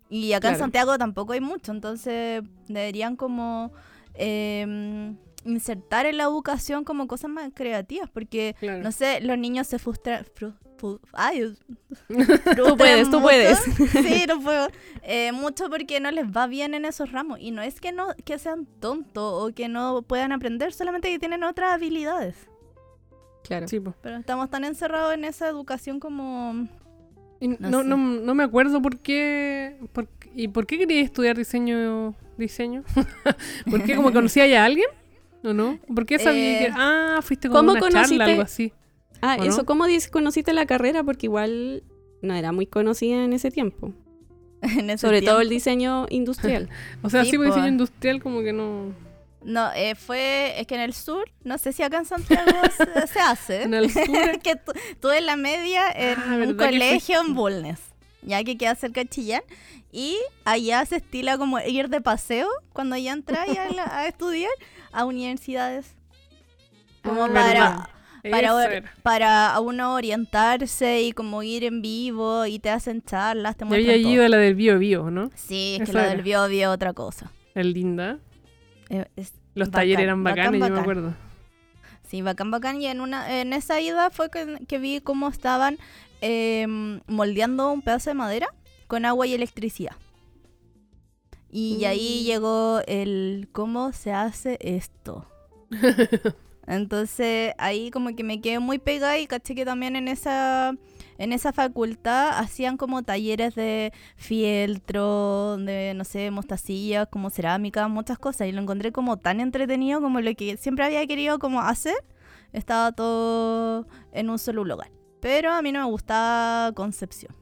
Y 0.09 0.33
acá 0.35 0.51
en. 0.51 0.59
Santiago 0.59 0.97
tampoco 0.97 1.33
hay 1.33 1.41
mucho, 1.41 1.73
entonces 1.73 2.43
deberían 2.69 3.17
como 3.17 3.73
em, 4.15 5.17
insertar 5.45 6.07
en 6.07 6.17
la 6.19 6.25
educación 6.25 6.85
como 6.85 7.07
cosas 7.09 7.31
más 7.31 7.51
creativas, 7.55 8.09
porque, 8.11 8.55
Claro. 8.61 8.83
no 8.83 8.93
sé, 8.93 9.21
los 9.21 9.37
niños 9.39 9.67
se 9.67 9.79
frustran... 9.81 10.25
fru- 10.25 10.55
ay, 11.13 11.55
Tú 12.09 12.77
puedes, 12.77 13.05
tú 13.11 13.21
mucho. 13.21 13.23
puedes. 13.23 13.59
Sí, 13.93 14.25
no 14.29 14.41
puedo. 14.43 14.69
Eh, 15.03 15.33
mucho 15.33 15.69
porque 15.71 16.01
no 16.01 16.11
les 16.11 16.27
va 16.27 16.47
bien 16.47 16.75
en 16.75 16.85
esos 16.85 17.13
ramos. 17.13 17.39
Y 17.41 17.51
no 17.51 17.63
es 17.63 17.81
que 17.81 17.93
no 17.93 18.09
que 18.25 18.39
sean 18.39 18.67
tontos 18.81 19.33
o 19.51 19.55
que 19.55 19.69
no 19.69 20.03
puedan 20.03 20.33
aprender, 20.33 20.73
solamente 20.73 21.09
que 21.11 21.19
tienen 21.19 21.45
otras 21.45 21.73
habilidades. 21.75 22.37
Claro. 23.45 23.69
Sí. 23.69 23.81
Pero 24.03 24.17
estamos 24.17 24.51
tan 24.51 24.65
encerrados 24.65 25.15
en 25.15 25.25
esa 25.25 25.49
educación 25.49 26.01
como... 26.01 26.67
Y 27.39 27.49
No 27.49 27.57
no, 27.71 27.83
sé. 27.83 27.89
no, 27.89 27.97
no 27.97 28.35
me 28.35 28.43
acuerdo 28.45 28.81
por 28.83 28.99
qué. 28.99 29.77
por- 29.93 30.09
¿Y 30.35 30.49
por 30.49 30.67
qué 30.67 30.79
querías 30.79 31.05
estudiar 31.05 31.37
diseño? 31.37 32.15
diseño? 32.39 32.83
¿Por 33.71 33.85
qué? 33.85 33.95
¿Como 33.95 34.13
conocía 34.13 34.47
ya 34.47 34.63
a 34.63 34.67
alguien? 34.67 34.89
¿O 35.45 35.53
no? 35.53 35.79
¿Por 35.95 36.05
qué 36.07 36.19
sabía 36.19 36.63
Eh, 36.63 36.67
que.? 36.67 36.73
Ah, 36.75 37.21
fuiste 37.23 37.49
como 37.49 37.61
¿cómo 37.61 37.73
una 37.73 37.81
conociste- 37.81 38.09
charla, 38.19 38.25
algo 38.25 38.43
así. 38.43 38.73
Ah, 39.23 39.37
¿O 39.41 39.45
eso, 39.45 39.59
no? 39.59 39.65
¿cómo 39.67 39.85
conociste 40.11 40.53
la 40.53 40.67
carrera? 40.67 41.03
Porque 41.05 41.27
igual 41.27 41.83
no 42.23 42.35
era 42.35 42.53
muy 42.53 42.67
conocida 42.67 43.25
en 43.25 43.33
ese 43.33 43.51
tiempo. 43.51 43.93
en 44.63 44.91
ese 44.91 44.99
Sobre 45.07 45.23
todo 45.23 45.41
el 45.41 45.49
tiempo. 45.49 45.55
diseño 45.55 46.07
industrial. 46.11 46.69
O 47.03 47.11
sea, 47.11 47.25
Sí, 47.25 47.31
sí, 47.33 47.37
pues, 47.37 47.49
diseño 47.51 47.69
industrial, 47.69 48.23
como 48.23 48.41
que 48.43 48.53
no. 48.53 48.93
No, 49.43 49.71
eh, 49.75 49.95
fue... 49.95 50.61
Es 50.61 50.67
que 50.67 50.75
en 50.75 50.81
el 50.81 50.93
sur, 50.93 51.31
no 51.45 51.57
sé 51.59 51.73
si 51.73 51.83
acá 51.85 51.99
en 51.99 52.05
Santiago 52.05 52.51
se, 52.77 53.07
se 53.07 53.21
hace. 53.21 53.63
En 53.63 53.75
el 53.75 53.91
sur. 53.93 54.05
que 54.43 54.57
tu- 54.57 54.73
tuve 55.01 55.21
la 55.21 55.37
media 55.37 55.89
en 55.95 56.19
Ah, 56.19 56.25
un 56.35 56.41
¿verdad 56.41 56.57
que 56.71 56.73
colegio 56.73 57.21
en 57.21 57.35
Bulnes, 57.35 57.79
ya 58.23 58.43
que 58.43 58.59
queda 58.59 58.75
cerca 58.75 59.03
de 59.03 59.09
Chillán. 59.09 59.43
Y 59.93 60.19
allá 60.45 60.85
se 60.85 60.97
estila 60.97 61.39
como 61.39 61.61
ir 61.61 61.89
de 61.91 62.01
paseo 62.01 62.49
cuando 62.73 62.97
ya 62.97 63.13
entras 63.13 63.47
a, 63.79 63.99
a 64.01 64.09
estudiar 64.09 64.51
a 64.91 65.05
universidades. 65.05 65.95
Como 67.05 67.25
Ah, 67.27 67.29
para, 67.33 67.47
verdad. 67.47 67.89
Para, 68.31 68.83
para 69.03 69.61
uno 69.61 69.95
orientarse 69.95 71.03
y 71.03 71.13
como 71.13 71.43
ir 71.43 71.65
en 71.65 71.83
vivo 71.83 72.47
y 72.47 72.59
te 72.59 72.71
hacen 72.71 73.03
charlas, 73.03 73.57
te 73.57 73.65
Yo 73.67 73.75
había 73.75 74.01
todo. 74.01 74.13
ido 74.13 74.25
a 74.25 74.29
la 74.29 74.37
del 74.39 74.55
Bio 74.55 74.79
Bio, 74.79 75.11
¿no? 75.11 75.31
Sí, 75.35 75.79
es 75.81 75.87
que 75.87 75.93
la 75.93 76.03
era. 76.03 76.11
del 76.11 76.23
bio 76.23 76.47
bio 76.49 76.71
otra 76.71 76.93
cosa. 76.93 77.31
El 77.55 77.73
linda. 77.73 78.19
Eh, 78.91 79.07
es 79.17 79.33
Los 79.55 79.69
bacán, 79.69 79.81
talleres 79.83 80.05
eran 80.05 80.23
bacán, 80.25 80.37
bacanes, 80.39 80.61
yo 80.61 80.65
me 80.67 80.71
bacán. 80.71 80.83
acuerdo. 80.83 81.15
Sí, 82.09 82.23
bacán, 82.23 82.51
bacán. 82.51 82.81
Y 82.81 82.87
en, 82.87 83.01
una, 83.01 83.41
en 83.41 83.53
esa 83.53 83.81
ida 83.81 84.11
fue 84.11 84.31
que, 84.31 84.59
que 84.69 84.79
vi 84.79 85.01
cómo 85.01 85.29
estaban 85.29 85.79
em, 86.21 87.01
moldeando 87.09 87.73
un 87.73 87.83
pedazo 87.83 88.11
de 88.11 88.15
madera 88.15 88.49
con 88.87 89.05
agua 89.05 89.27
y 89.27 89.35
electricidad. 89.35 89.97
Y 91.51 91.85
ahí 91.85 92.21
Mm. 92.23 92.27
llegó 92.27 92.81
el 92.87 93.49
cómo 93.53 93.93
se 93.93 94.13
hace 94.13 94.59
esto. 94.61 95.27
Entonces 96.67 97.55
ahí 97.59 97.91
como 97.91 98.15
que 98.17 98.25
me 98.25 98.41
quedé 98.41 98.59
muy 98.59 98.79
pegada 98.79 99.19
y 99.19 99.27
caché 99.27 99.55
que 99.55 99.65
también 99.65 99.95
en 99.95 100.09
esa, 100.09 100.75
en 101.19 101.33
esa 101.33 101.53
facultad 101.53 102.39
hacían 102.39 102.77
como 102.77 103.03
talleres 103.05 103.55
de 103.55 103.93
fieltro, 104.17 105.57
de 105.59 105.95
no 105.95 106.05
sé, 106.05 106.31
mostacillas, 106.31 107.07
como 107.09 107.31
cerámica, 107.31 107.87
muchas 107.89 108.19
cosas. 108.19 108.49
Y 108.49 108.53
lo 108.53 108.61
encontré 108.61 108.91
como 108.93 109.17
tan 109.17 109.41
entretenido 109.41 110.01
como 110.01 110.21
lo 110.21 110.35
que 110.35 110.57
siempre 110.57 110.85
había 110.85 111.07
querido 111.07 111.39
como 111.39 111.61
hacer. 111.61 111.97
Estaba 112.53 112.93
todo 112.93 113.87
en 114.13 114.31
un 114.31 114.39
solo 114.39 114.65
lugar. 114.65 114.91
Pero 115.21 115.53
a 115.53 115.63
mí 115.63 115.73
no 115.73 115.81
me 115.81 115.91
gustaba 115.91 116.73
Concepción. 116.73 117.35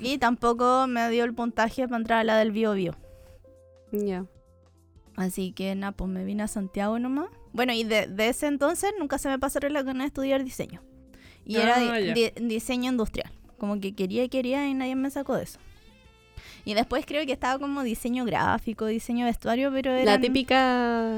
Y 0.00 0.18
tampoco 0.18 0.86
me 0.88 1.08
dio 1.10 1.24
el 1.24 1.34
puntaje 1.34 1.86
para 1.86 1.98
entrar 1.98 2.18
a 2.20 2.24
la 2.24 2.36
del 2.36 2.52
Bio 2.52 2.72
Bio. 2.72 2.94
Ya. 3.92 4.26
Así 5.16 5.52
que 5.52 5.74
nada, 5.74 5.92
pues 5.92 6.10
me 6.10 6.24
vine 6.24 6.44
a 6.44 6.48
Santiago 6.48 6.98
nomás. 6.98 7.28
Bueno, 7.52 7.72
y 7.72 7.84
de, 7.84 8.06
de 8.06 8.28
ese 8.28 8.46
entonces 8.46 8.92
nunca 8.98 9.18
se 9.18 9.28
me 9.28 9.38
pasaron 9.38 9.72
la 9.72 9.82
gana 9.82 10.04
de 10.04 10.08
estudiar 10.08 10.44
diseño. 10.44 10.82
Y 11.44 11.56
era 11.56 11.76
Ah, 11.76 11.98
di- 11.98 12.06
ya. 12.06 12.14
di- 12.14 12.46
diseño 12.48 12.90
industrial. 12.90 13.30
Como 13.58 13.80
que 13.80 13.94
quería 13.94 14.22
y 14.24 14.28
quería 14.28 14.68
y 14.68 14.74
nadie 14.74 14.94
me 14.94 15.10
sacó 15.10 15.36
de 15.36 15.44
eso. 15.44 15.58
Y 16.64 16.74
después 16.74 17.06
creo 17.06 17.24
que 17.24 17.32
estaba 17.32 17.58
como 17.58 17.82
diseño 17.82 18.24
gráfico, 18.24 18.86
diseño 18.86 19.24
vestuario, 19.24 19.72
pero 19.72 19.92
era... 19.92 20.04
La 20.16 20.20
típica 20.20 21.10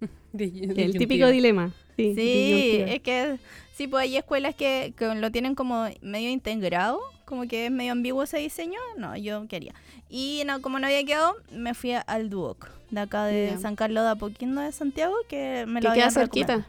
El 0.38 0.96
típico 0.96 1.28
dilema. 1.28 1.72
Sí, 1.96 2.14
Sí, 2.14 2.82
es 2.86 3.00
que 3.00 3.38
sí, 3.74 3.86
pues 3.86 4.02
hay 4.04 4.16
escuelas 4.16 4.54
que, 4.54 4.94
que 4.96 5.14
lo 5.14 5.30
tienen 5.30 5.54
como 5.54 5.86
medio 6.00 6.30
integrado, 6.30 6.98
como 7.24 7.46
que 7.46 7.66
es 7.66 7.70
medio 7.72 7.92
ambiguo 7.92 8.22
ese 8.22 8.38
diseño. 8.38 8.78
No, 8.96 9.16
yo 9.16 9.46
quería. 9.48 9.74
Y 10.08 10.42
no, 10.46 10.62
como 10.62 10.78
no 10.78 10.86
había 10.86 11.04
quedado, 11.04 11.36
me 11.52 11.74
fui 11.74 11.92
a- 11.92 12.00
al 12.00 12.30
Duoc, 12.30 12.70
de 12.90 13.00
acá 13.00 13.24
de. 13.24 13.58
San 13.58 13.76
Carlos 13.76 14.04
de 14.04 14.10
Apoquindo 14.10 14.60
de 14.60 14.72
Santiago, 14.72 15.14
que 15.28 15.64
me 15.66 15.80
Que 15.80 15.88
lo 15.88 15.94
queda 15.94 16.10
cerquita. 16.10 16.66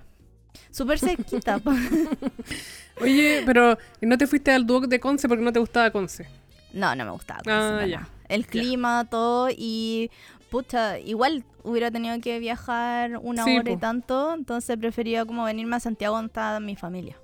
Súper 0.71 0.99
cerquita. 0.99 1.61
Oye, 2.99 3.41
pero 3.45 3.77
¿no 4.01 4.17
te 4.17 4.27
fuiste 4.27 4.51
al 4.51 4.65
Duoc 4.65 4.85
de 4.87 4.99
Conce 4.99 5.27
porque 5.27 5.43
no 5.43 5.53
te 5.53 5.59
gustaba 5.59 5.91
Conce? 5.91 6.27
no, 6.73 6.95
no 6.95 7.05
me 7.05 7.11
gustaba. 7.11 7.39
Ah, 7.39 7.43
Conce, 7.45 7.75
para 7.75 7.87
ya. 7.87 7.99
nada. 8.01 8.09
El 8.29 8.47
clima, 8.47 9.05
todo, 9.09 9.49
y 9.51 10.09
pucha, 10.49 10.99
igual 10.99 11.43
hubiera 11.63 11.91
tenido 11.91 12.19
que 12.21 12.39
viajar 12.39 13.17
una 13.21 13.43
Sí, 13.43 13.57
hora 13.57 13.71
y 13.71 13.77
tanto, 13.77 14.33
entonces 14.33 14.77
prefería 14.77 15.25
como 15.25 15.43
venirme 15.45 15.75
a 15.75 15.79
Santiago 15.81 16.15
donde 16.15 16.27
está 16.27 16.59
mi 16.61 16.75
familia. 16.75 17.20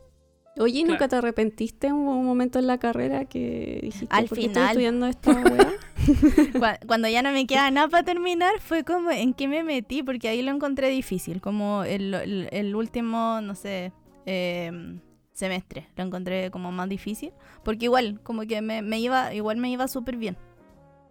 Oye, 0.60 0.80
¿y 0.80 0.84
¿nunca 0.84 0.98
Claro. 1.08 1.10
te 1.10 1.16
arrepentiste 1.18 1.88
en 1.88 1.94
un 1.96 2.26
momento 2.26 2.58
en 2.60 2.68
la 2.68 2.78
carrera 2.78 3.26
que 3.26 3.80
dijiste, 3.84 4.08
Al 4.10 4.26
¿por 4.26 4.38
qué 4.38 4.46
estoy 4.46 4.64
estudiando 4.64 5.06
esta 5.06 5.32
weá? 5.40 5.72
Cuando 6.88 7.08
ya 7.08 7.22
no 7.22 7.32
me 7.32 7.46
queda 7.46 7.70
nada 7.72 7.88
para 7.90 8.04
terminar, 8.04 8.60
fue 8.60 8.84
como 8.84 9.12
en 9.12 9.34
qué 9.34 9.48
me 9.48 9.64
metí, 9.64 10.04
porque 10.04 10.30
ahí 10.30 10.42
lo 10.42 10.52
encontré 10.52 10.90
difícil, 10.90 11.42
como 11.42 11.84
el, 11.84 12.14
el- 12.14 12.50
el 12.52 12.76
último, 12.76 13.40
no 13.42 13.56
sé, 13.56 13.92
em, 14.26 15.00
semestre, 15.34 15.88
lo 15.96 16.04
encontré 16.04 16.50
como 16.52 16.72
más 16.72 16.90
difícil, 16.90 17.32
porque 17.64 17.86
igual, 17.86 18.20
como 18.24 18.42
que 18.44 18.62
me, 18.62 18.82
me 18.82 19.00
iba, 19.00 19.34
igual 19.36 19.58
me 19.58 19.70
iba 19.70 19.88
súper 19.88 20.18
bien, 20.18 20.38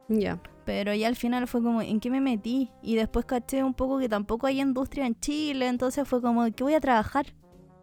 ya. 0.08 0.40
pero 0.64 0.92
ya 0.94 1.06
al 1.06 1.14
final 1.16 1.46
fue 1.46 1.62
como, 1.62 1.80
¿en 1.82 2.00
qué 2.00 2.10
me 2.10 2.20
metí? 2.20 2.70
Y 2.82 2.96
después 2.96 3.24
caché 3.26 3.62
un 3.62 3.74
poco 3.74 3.98
que 4.00 4.08
tampoco 4.08 4.46
hay 4.48 4.60
industria 4.60 5.06
en 5.06 5.14
Chile, 5.20 5.68
entonces 5.68 6.08
fue 6.08 6.20
como, 6.20 6.44
¿qué 6.52 6.64
voy 6.64 6.74
a 6.74 6.80
trabajar? 6.80 7.26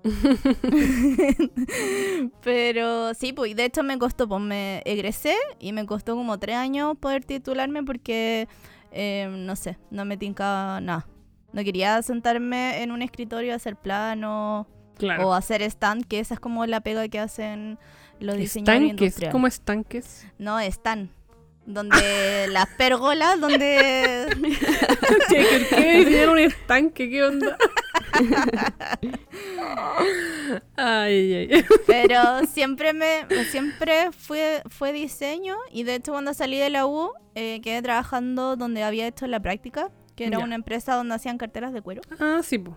Pero 2.43 3.13
sí, 3.13 3.33
pues 3.33 3.55
de 3.55 3.65
hecho 3.65 3.83
me 3.83 3.98
costó, 3.98 4.27
pues 4.27 4.41
me 4.41 4.81
egresé 4.86 5.36
y 5.60 5.74
me 5.74 5.86
costó 5.86 6.15
como 6.15 6.38
tres 6.39 6.57
años 6.57 6.98
poder 7.00 7.24
titularme 7.24 7.83
porque, 7.83 8.48
eh, 8.91 9.27
no 9.29 9.55
sé, 9.55 9.77
no 9.91 10.05
me 10.05 10.17
tincaba 10.17 10.81
nada. 10.81 11.07
No 11.51 11.63
quería 11.63 12.01
sentarme 12.01 12.81
en 12.81 12.91
un 12.91 13.01
escritorio 13.01 13.53
a 13.53 13.57
hacer 13.57 13.75
plano 13.75 14.67
Claro. 14.98 15.29
o 15.29 15.33
hacer 15.33 15.62
stand, 15.63 16.05
que 16.05 16.19
esa 16.19 16.36
es 16.36 16.39
como 16.39 16.65
la 16.65 16.81
pega 16.81 17.07
que 17.07 17.19
hacen 17.19 17.79
los 18.19 18.38
diseñadores 18.38 18.91
estanques. 18.91 19.29
¿cómo 19.31 19.48
estanques? 19.48 20.27
No, 20.38 20.60
stand. 20.60 21.10
Donde 21.65 22.48
las 22.50 22.67
pérgolas, 22.77 23.39
donde... 23.39 24.27
¿Qué, 25.29 25.29
qué, 25.29 25.67
qué 25.69 25.98
diseñar 26.00 26.29
un 26.29 26.39
estanque? 26.39 27.10
¿Qué 27.10 27.24
onda? 27.24 27.57
Ay, 30.75 31.34
ay, 31.36 31.50
ay. 31.53 31.65
Pero 31.88 32.46
siempre 32.48 32.93
me 32.93 33.25
siempre 33.50 34.12
fue, 34.12 34.62
fue 34.70 34.93
diseño 34.93 35.55
y 35.72 35.84
de 35.84 35.96
hecho 35.96 36.12
cuando 36.12 36.34
salí 36.34 36.58
de 36.58 36.70
la 36.70 36.86
U 36.86 37.12
eh, 37.36 37.62
quedé 37.62 37.82
trabajando 37.82 38.55
donde 38.55 38.84
había 38.84 39.08
hecho 39.08 39.27
la 39.27 39.39
práctica, 39.39 39.89
que 40.15 40.25
era 40.27 40.39
Ya. 40.39 40.43
una 40.46 40.55
empresa 40.55 40.96
donde 40.96 41.15
hacían 41.15 41.38
carteras 41.38 41.74
de 41.74 41.82
cuero. 41.82 42.01
Ah, 42.20 42.41
sí, 42.43 42.58
pues. 42.58 42.75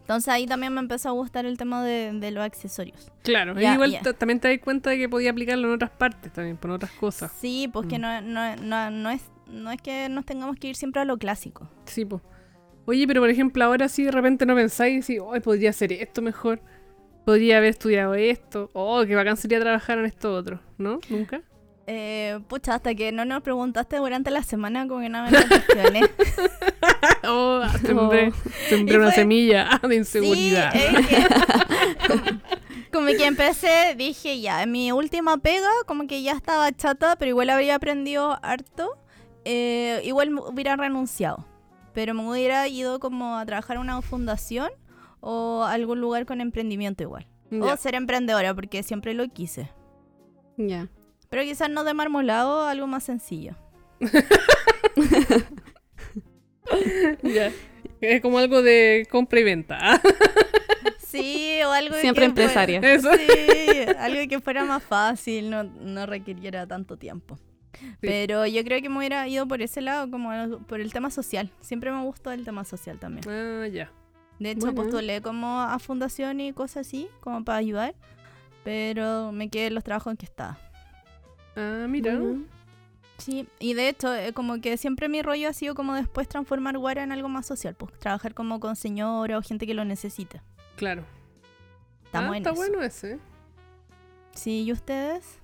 Entonces 0.00 0.28
ahí 0.28 0.46
también 0.46 0.72
me 0.72 0.80
empezó 0.80 1.08
a 1.08 1.12
gustar 1.12 1.46
el 1.46 1.58
tema 1.58 1.82
de, 1.84 2.12
de 2.12 2.30
los 2.30 2.44
accesorios. 2.44 3.10
Claro, 3.22 3.58
Ya, 3.58 3.74
igual 3.74 3.98
también 4.18 4.38
te 4.38 4.48
das 4.48 4.58
cuenta 4.62 4.90
de 4.90 4.98
que 4.98 5.08
podía 5.08 5.30
aplicarlo 5.30 5.66
en 5.66 5.74
otras 5.74 5.90
partes 5.90 6.32
también, 6.32 6.56
por 6.56 6.70
otras 6.70 6.92
cosas. 6.92 7.32
Sí, 7.40 7.68
pues 7.72 7.88
que 7.88 7.98
Mm. 7.98 8.02
no, 8.02 8.20
no, 8.22 8.56
no, 8.56 8.90
no 8.92 9.10
es, 9.10 9.22
no 9.48 9.72
es 9.72 9.82
que 9.82 10.08
nos 10.08 10.24
tengamos 10.24 10.56
que 10.56 10.68
ir 10.68 10.76
siempre 10.76 11.02
a 11.02 11.04
lo 11.04 11.18
clásico. 11.18 11.68
Sí, 11.86 12.04
pues. 12.04 12.22
Oye, 12.86 13.06
pero 13.06 13.20
por 13.20 13.30
ejemplo, 13.30 13.64
ahora 13.64 13.88
sí 13.88 14.04
de 14.04 14.12
repente 14.12 14.46
no 14.46 14.54
pensáis 14.54 15.08
y 15.10 15.18
hoy 15.18 15.40
podría 15.40 15.70
hacer 15.70 15.92
esto 15.92 16.22
mejor. 16.22 16.60
Podría 17.24 17.58
haber 17.58 17.70
estudiado 17.70 18.14
esto. 18.14 18.70
Oh, 18.72 19.04
qué 19.04 19.14
bacán 19.16 19.36
sería 19.36 19.58
trabajar 19.60 19.98
en 19.98 20.06
esto 20.06 20.32
otro, 20.32 20.60
¿no? 20.78 21.00
¿Nunca? 21.08 21.42
Eh, 21.88 22.38
pucha, 22.48 22.74
hasta 22.76 22.94
que 22.94 23.10
no 23.12 23.24
nos 23.24 23.42
preguntaste 23.42 23.96
durante 23.96 24.30
la 24.30 24.42
semana 24.42 24.86
como 24.88 25.00
que 25.00 25.08
no 25.08 25.24
me 25.24 25.30
lo 25.32 25.38
cuestioné. 25.48 26.00
Oh, 27.28 27.60
sembré, 27.84 28.32
sembré 28.68 28.94
Y 28.94 28.96
una 28.98 29.06
fue- 29.06 29.14
semilla 29.16 29.80
de 29.88 29.96
inseguridad. 29.96 30.72
Sí, 30.72 30.78
es 30.78 31.06
que- 31.08 31.26
como 32.92 33.06
que 33.08 33.26
empecé, 33.26 33.94
dije 33.96 34.40
ya, 34.40 34.62
en 34.62 34.70
mi 34.70 34.92
última 34.92 35.36
pega, 35.38 35.68
como 35.86 36.06
que 36.06 36.22
ya 36.22 36.32
estaba 36.32 36.70
chata, 36.72 37.16
pero 37.16 37.30
igual 37.30 37.50
habría 37.50 37.74
aprendido 37.74 38.38
harto. 38.42 38.96
eh, 39.44 40.00
igual 40.04 40.34
hubiera 40.38 40.76
renunciado, 40.76 41.44
pero 41.96 42.12
me 42.12 42.28
hubiera 42.28 42.68
ido 42.68 43.00
como 43.00 43.38
a 43.38 43.46
trabajar 43.46 43.76
en 43.76 43.80
una 43.80 44.02
fundación 44.02 44.68
o 45.20 45.64
algún 45.64 45.98
lugar 45.98 46.26
con 46.26 46.42
emprendimiento 46.42 47.02
igual. 47.02 47.26
O 47.58 47.74
ser 47.78 47.94
emprendedora, 47.94 48.52
porque 48.54 48.82
siempre 48.82 49.14
lo 49.14 49.26
quise. 49.28 49.70
Ya. 50.58 50.88
Pero 51.30 51.42
quizás 51.42 51.70
no 51.70 51.84
de 51.84 51.94
marmolado, 51.94 52.66
algo 52.66 52.86
más 52.86 53.02
sencillo. 53.04 53.56
Ya. 57.22 57.52
Es 58.00 58.20
como 58.20 58.38
algo 58.38 58.60
de 58.60 59.06
compra 59.10 59.40
y 59.40 59.44
venta. 59.44 60.00
Sí, 60.98 61.60
o 61.64 61.70
algo 61.70 61.94
Siempre 61.94 62.26
que 62.26 62.32
fuera- 62.32 62.64
empresaria. 62.64 62.80
Eso. 62.80 63.08
Sí, 63.14 63.80
algo 63.98 64.28
que 64.28 64.40
fuera 64.40 64.64
más 64.64 64.82
fácil, 64.82 65.48
no, 65.48 65.62
no 65.64 66.04
requiriera 66.04 66.66
tanto 66.66 66.98
tiempo. 66.98 67.38
Pero 68.00 68.46
yo 68.46 68.62
creo 68.64 68.80
que 68.80 68.88
me 68.88 68.98
hubiera 68.98 69.26
ido 69.28 69.46
por 69.46 69.62
ese 69.62 69.80
lado, 69.80 70.10
como 70.10 70.58
por 70.66 70.80
el 70.80 70.92
tema 70.92 71.10
social. 71.10 71.50
Siempre 71.60 71.90
me 71.90 72.02
gustó 72.02 72.30
el 72.32 72.44
tema 72.44 72.64
social 72.64 72.98
también. 72.98 73.24
Ah, 73.28 73.66
ya. 73.68 73.90
De 74.38 74.50
hecho, 74.50 74.66
Bueno. 74.66 74.82
postulé 74.82 75.22
como 75.22 75.60
a 75.62 75.78
fundación 75.78 76.40
y 76.40 76.52
cosas 76.52 76.86
así, 76.86 77.08
como 77.20 77.44
para 77.44 77.58
ayudar. 77.58 77.94
Pero 78.64 79.32
me 79.32 79.48
quedé 79.48 79.68
en 79.68 79.74
los 79.74 79.84
trabajos 79.84 80.10
en 80.10 80.16
que 80.16 80.26
estaba. 80.26 80.58
Ah, 81.56 81.86
mira. 81.88 82.18
Bueno. 82.18 82.44
Sí, 83.18 83.48
y 83.60 83.72
de 83.72 83.88
hecho, 83.88 84.14
eh, 84.14 84.34
como 84.34 84.60
que 84.60 84.76
siempre 84.76 85.08
mi 85.08 85.22
rollo 85.22 85.48
ha 85.48 85.52
sido 85.54 85.74
como 85.74 85.94
después 85.94 86.28
transformar 86.28 86.76
Guara 86.76 87.02
en 87.02 87.12
algo 87.12 87.28
más 87.30 87.46
social, 87.46 87.74
pues 87.74 87.92
trabajar 87.98 88.34
como 88.34 88.60
con 88.60 88.76
señora 88.76 89.38
o 89.38 89.42
gente 89.42 89.66
que 89.66 89.72
lo 89.72 89.86
necesite. 89.86 90.42
Claro. 90.76 91.04
Estamos 92.04 92.32
ah, 92.32 92.36
en 92.36 92.42
está 92.42 92.50
eso. 92.50 92.60
bueno 92.60 92.82
ese. 92.82 93.18
Sí, 94.32 94.64
¿y 94.64 94.72
ustedes? 94.72 95.40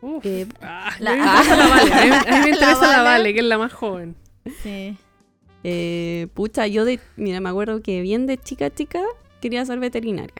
Uf. 0.00 0.24
Eh, 0.26 0.46
Ah, 0.60 0.92
la- 1.00 1.12
a 1.12 1.16
me 1.16 1.20
interesa 1.22 1.56
la 1.56 1.66
Vale. 1.68 1.92
A 1.92 2.04
mí, 2.04 2.10
a 2.12 2.18
mí 2.20 2.38
me 2.38 2.40
La 2.42 2.48
interesa 2.48 2.80
la 2.82 3.02
Vale. 3.02 3.04
Vale, 3.04 3.34
que 3.34 3.40
es 3.40 3.46
la 3.46 3.58
más 3.58 3.72
joven. 3.72 4.16
Sí. 4.62 4.96
Eh, 5.64 6.28
pucha, 6.34 6.66
yo 6.66 6.84
de, 6.84 7.00
mira, 7.16 7.40
me 7.40 7.48
acuerdo 7.48 7.82
que 7.82 8.00
bien 8.00 8.26
de 8.26 8.38
chica 8.38 8.72
chica 8.72 9.02
quería 9.40 9.64
ser 9.64 9.78
veterinaria. 9.80 10.34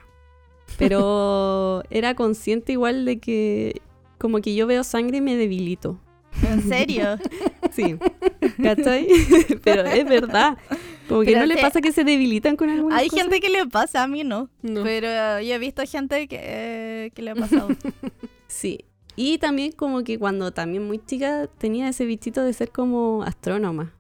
Pero 0.79 1.83
era 1.91 2.15
consciente 2.15 2.73
igual 2.73 3.05
de 3.05 3.19
que 3.19 3.81
como 4.19 4.41
que 4.41 4.55
yo 4.55 4.67
veo 4.67 4.85
sangre 4.85 5.19
y 5.19 5.21
me 5.21 5.37
debilito. 5.37 5.99
¿En 6.49 6.63
serio? 6.69 7.19
Sí. 7.73 7.97
¿Cachai? 8.63 9.07
Pero 9.63 9.83
es 9.83 10.05
verdad. 10.05 10.57
Como 11.09 11.21
que 11.21 11.27
Pero 11.27 11.41
no 11.41 11.47
le 11.47 11.59
pasa 11.59 11.81
que 11.81 11.93
se 11.93 12.03
debilitan 12.03 12.57
con 12.57 12.71
algunas 12.71 12.99
Hay 12.99 13.09
cosas? 13.09 13.25
gente 13.25 13.41
que 13.41 13.51
le 13.51 13.67
pasa, 13.67 14.03
a 14.03 14.09
mí 14.09 14.25
no. 14.25 14.49
No. 14.63 14.83
Pero 14.83 15.07
yo 15.41 15.55
he 15.55 15.59
visto 15.59 15.83
gente 15.87 16.27
que, 16.27 16.39
eh, 16.43 17.11
que 17.15 17.23
le 17.23 17.31
ha 17.33 17.35
pasado. 17.37 17.69
Sí. 18.49 18.85
Y 19.21 19.39
también 19.39 19.73
como 19.73 20.05
que 20.05 20.17
cuando 20.17 20.53
también 20.53 20.87
muy 20.87 21.01
chica 21.05 21.49
tenía 21.59 21.89
ese 21.89 22.07
bichito 22.07 22.45
de 22.45 22.53
ser 22.53 22.71
como 22.71 23.25
astrónoma. 23.25 23.93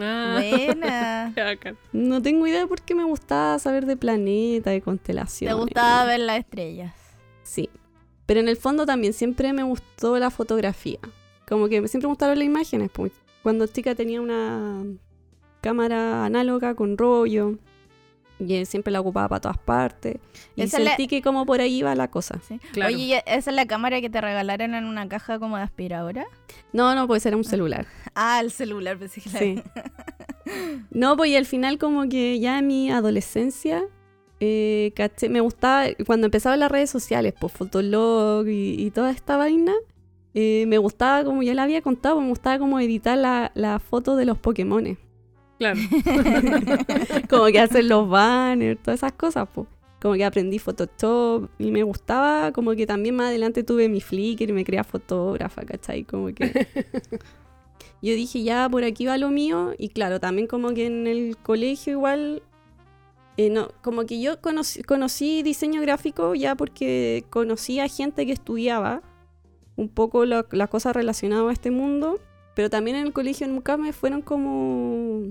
Ah, 0.00 0.40
Buena. 0.40 1.34
No 1.92 2.22
tengo 2.22 2.46
idea 2.46 2.66
por 2.66 2.80
qué 2.80 2.94
me 2.94 3.04
gustaba 3.04 3.58
saber 3.58 3.84
de 3.84 3.98
planetas, 3.98 4.72
de 4.72 4.80
constelaciones. 4.80 5.54
Te 5.54 5.60
gustaba 5.60 6.06
ver 6.06 6.20
las 6.20 6.38
estrellas. 6.38 6.94
Sí. 7.42 7.68
Pero 8.24 8.40
en 8.40 8.48
el 8.48 8.56
fondo 8.56 8.86
también 8.86 9.12
siempre 9.12 9.52
me 9.52 9.64
gustó 9.64 10.18
la 10.18 10.30
fotografía. 10.30 10.98
Como 11.46 11.68
que 11.68 11.86
siempre 11.86 12.06
me 12.06 12.12
gustaron 12.12 12.38
las 12.38 12.46
imágenes. 12.46 12.88
pues. 12.90 13.12
Cuando 13.42 13.66
chica 13.66 13.94
tenía 13.94 14.22
una 14.22 14.82
cámara 15.60 16.24
análoga 16.24 16.74
con 16.74 16.96
rollo. 16.96 17.58
Y 18.40 18.64
siempre 18.66 18.92
la 18.92 19.00
ocupaba 19.00 19.28
para 19.28 19.40
todas 19.40 19.58
partes. 19.58 20.16
Y 20.56 20.62
Esa 20.62 20.80
la- 20.80 20.90
sentí 20.90 21.06
que 21.06 21.22
como 21.22 21.46
por 21.46 21.60
ahí 21.60 21.76
iba 21.76 21.94
la 21.94 22.08
cosa. 22.10 22.40
¿sí? 22.46 22.58
Claro. 22.72 22.92
Oye, 22.94 23.02
¿y 23.04 23.12
¿esa 23.12 23.50
es 23.50 23.54
la 23.56 23.66
cámara 23.66 24.00
que 24.00 24.10
te 24.10 24.20
regalaron 24.20 24.74
en 24.74 24.84
una 24.84 25.08
caja 25.08 25.38
como 25.38 25.56
de 25.56 25.62
aspiradora? 25.62 26.26
No, 26.72 26.94
no, 26.94 27.06
pues 27.06 27.24
era 27.26 27.36
un 27.36 27.44
celular. 27.44 27.86
Ah, 28.14 28.40
el 28.42 28.50
celular, 28.50 28.98
pensé 28.98 29.20
que 29.20 29.30
la- 29.30 29.38
Sí. 29.38 29.62
No, 30.90 31.16
pues 31.16 31.30
y 31.30 31.36
al 31.36 31.46
final 31.46 31.78
como 31.78 32.08
que 32.08 32.38
ya 32.38 32.58
en 32.58 32.66
mi 32.66 32.90
adolescencia 32.90 33.82
eh, 34.40 34.92
caché- 34.94 35.30
me 35.30 35.40
gustaba, 35.40 35.86
cuando 36.06 36.26
empezaba 36.26 36.56
las 36.56 36.70
redes 36.70 36.90
sociales, 36.90 37.32
pues 37.38 37.52
Fotolog 37.52 38.46
y, 38.48 38.74
y 38.78 38.90
toda 38.90 39.10
esta 39.10 39.36
vaina, 39.36 39.72
eh, 40.34 40.64
me 40.66 40.76
gustaba, 40.78 41.24
como 41.24 41.42
ya 41.42 41.54
le 41.54 41.60
había 41.62 41.80
contado, 41.80 42.20
me 42.20 42.28
gustaba 42.28 42.58
como 42.58 42.78
editar 42.80 43.16
la, 43.16 43.52
la 43.54 43.78
foto 43.78 44.16
de 44.16 44.26
los 44.26 44.36
Pokémones. 44.38 44.98
Claro. 45.58 45.78
como 47.30 47.46
que 47.46 47.60
hacer 47.60 47.84
los 47.84 48.08
banners, 48.08 48.82
todas 48.82 49.00
esas 49.00 49.12
cosas, 49.12 49.48
pues. 49.52 49.66
Como 50.00 50.14
que 50.14 50.24
aprendí 50.24 50.58
Photoshop 50.58 51.48
y 51.58 51.70
me 51.70 51.82
gustaba, 51.82 52.52
como 52.52 52.72
que 52.72 52.86
también 52.86 53.16
más 53.16 53.28
adelante 53.28 53.62
tuve 53.62 53.88
mi 53.88 54.02
Flickr 54.02 54.50
y 54.50 54.52
me 54.52 54.62
creía 54.62 54.84
fotógrafa, 54.84 55.64
¿cachai? 55.64 56.04
Como 56.04 56.26
que... 56.34 56.66
yo 58.02 58.14
dije, 58.14 58.42
ya 58.42 58.68
por 58.68 58.84
aquí 58.84 59.06
va 59.06 59.16
lo 59.16 59.30
mío. 59.30 59.72
Y 59.78 59.88
claro, 59.88 60.20
también 60.20 60.46
como 60.46 60.74
que 60.74 60.86
en 60.86 61.06
el 61.06 61.38
colegio 61.38 61.94
igual, 61.94 62.42
eh, 63.38 63.48
no, 63.48 63.70
como 63.82 64.04
que 64.04 64.20
yo 64.20 64.42
conocí, 64.42 64.82
conocí 64.82 65.42
diseño 65.42 65.80
gráfico 65.80 66.34
ya 66.34 66.54
porque 66.54 67.24
conocí 67.30 67.80
a 67.80 67.88
gente 67.88 68.26
que 68.26 68.32
estudiaba 68.32 69.02
un 69.76 69.88
poco 69.88 70.26
las 70.26 70.68
cosas 70.68 70.94
relacionadas 70.94 71.48
a 71.48 71.52
este 71.52 71.70
mundo. 71.70 72.20
Pero 72.54 72.70
también 72.70 72.96
en 72.96 73.06
el 73.06 73.12
colegio 73.12 73.46
nunca 73.48 73.76
me 73.76 73.92
fueron 73.92 74.22
como... 74.22 75.22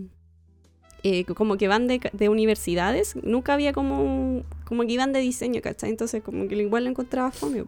eh, 1.04 1.26
como 1.26 1.58
que 1.58 1.68
van 1.68 1.88
de, 1.88 2.00
de 2.12 2.30
universidades. 2.30 3.16
Nunca 3.24 3.54
había 3.54 3.74
como... 3.74 4.44
Como 4.66 4.84
que 4.84 4.94
iban 4.94 5.14
de 5.14 5.20
diseño, 5.20 5.62
¿cachai? 5.62 5.90
Entonces 5.90 6.22
como 6.24 6.48
que 6.48 6.56
igual 6.56 6.84
lo 6.86 6.90
encontraba 6.90 7.32
fome. 7.32 7.66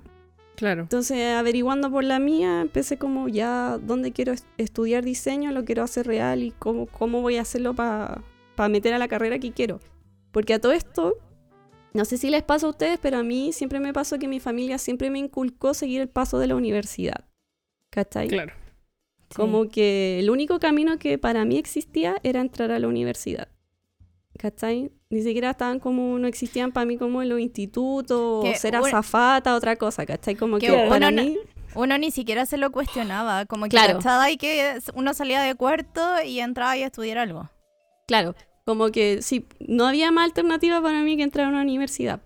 Claro. 0.56 0.84
Entonces, 0.84 1.36
averiguando 1.36 1.92
por 1.92 2.04
la 2.06 2.18
mía, 2.18 2.62
empecé 2.62 2.98
como 2.98 3.28
ya 3.28 3.78
dónde 3.78 4.14
quiero 4.14 4.32
est- 4.32 4.48
estudiar 4.58 5.04
diseño, 5.04 5.52
lo 5.52 5.66
quiero 5.66 5.84
hacer 5.84 6.08
real 6.08 6.44
y 6.44 6.52
cómo, 6.52 6.86
cómo 6.86 7.22
voy 7.22 7.36
a 7.36 7.42
hacerlo 7.42 7.74
para 7.76 8.22
meter 8.70 8.94
a 8.94 8.98
la 8.98 9.10
carrera 9.10 9.38
que 9.38 9.52
quiero. 9.52 9.82
Porque 10.32 10.54
a 10.54 10.60
todo 10.60 10.72
esto, 10.72 11.18
no 11.94 12.06
sé 12.06 12.18
si 12.18 12.30
les 12.30 12.42
pasa 12.42 12.68
a 12.68 12.70
ustedes, 12.70 13.00
pero 13.02 13.18
a 13.18 13.24
mí 13.24 13.52
siempre 13.52 13.82
me 13.82 13.92
pasó 13.92 14.18
que 14.18 14.30
mi 14.30 14.40
familia 14.40 14.78
siempre 14.78 15.10
me 15.10 15.20
inculcó 15.20 15.74
seguir 15.74 16.00
el 16.00 16.08
paso 16.08 16.40
de 16.40 16.48
la 16.48 16.56
universidad. 16.56 17.26
¿Cachai? 17.92 18.30
Claro. 18.30 18.54
Sí. 19.30 19.36
Como 19.36 19.68
que 19.70 20.20
el 20.20 20.30
único 20.30 20.60
camino 20.60 20.98
que 21.00 21.18
para 21.18 21.46
mí 21.46 21.58
existía 21.58 22.18
era 22.24 22.42
entrar 22.42 22.72
a 22.72 22.80
la 22.80 22.88
universidad. 22.88 23.48
¿Cachai? 24.38 24.92
Ni 25.10 25.22
siquiera 25.24 25.52
estaban 25.52 25.80
como, 25.80 26.20
no 26.20 26.28
existían 26.28 26.72
para 26.72 26.86
mí 26.86 26.98
como 26.98 27.24
los 27.24 27.40
institutos, 27.40 28.44
Que 28.44 28.52
o 28.52 28.56
ser 28.56 28.76
un- 28.80 28.86
azafata, 28.86 29.56
otra 29.56 29.78
cosa, 29.78 30.06
¿cachai? 30.06 30.36
Como 30.36 30.58
Que 30.60 30.68
que, 30.68 30.72
uno 30.74 30.90
para 30.90 31.10
mí... 31.12 31.38
Uno 31.74 31.98
ni 31.98 32.12
siquiera 32.12 32.46
se 32.46 32.58
lo 32.58 32.72
cuestionaba, 32.72 33.46
como 33.46 33.66
que 33.66 33.70
Claro. 33.72 34.00
y 34.32 34.38
que 34.38 34.78
uno 34.94 35.14
salía 35.14 35.42
de 35.42 35.56
cuarto 35.56 36.02
y 36.26 36.40
entraba 36.40 36.78
y 36.78 36.84
a 36.84 36.86
estudiar 36.88 37.18
algo. 37.18 37.50
Claro, 38.08 38.36
como 38.66 38.90
que 38.92 39.22
sí, 39.22 39.46
no 39.60 39.86
había 39.88 40.12
más 40.12 40.26
alternativa 40.26 40.82
para 40.82 41.02
mí 41.02 41.18
que 41.18 41.24
entrar 41.24 41.48
a 41.48 41.50
una 41.50 41.62
universidad. 41.62 42.22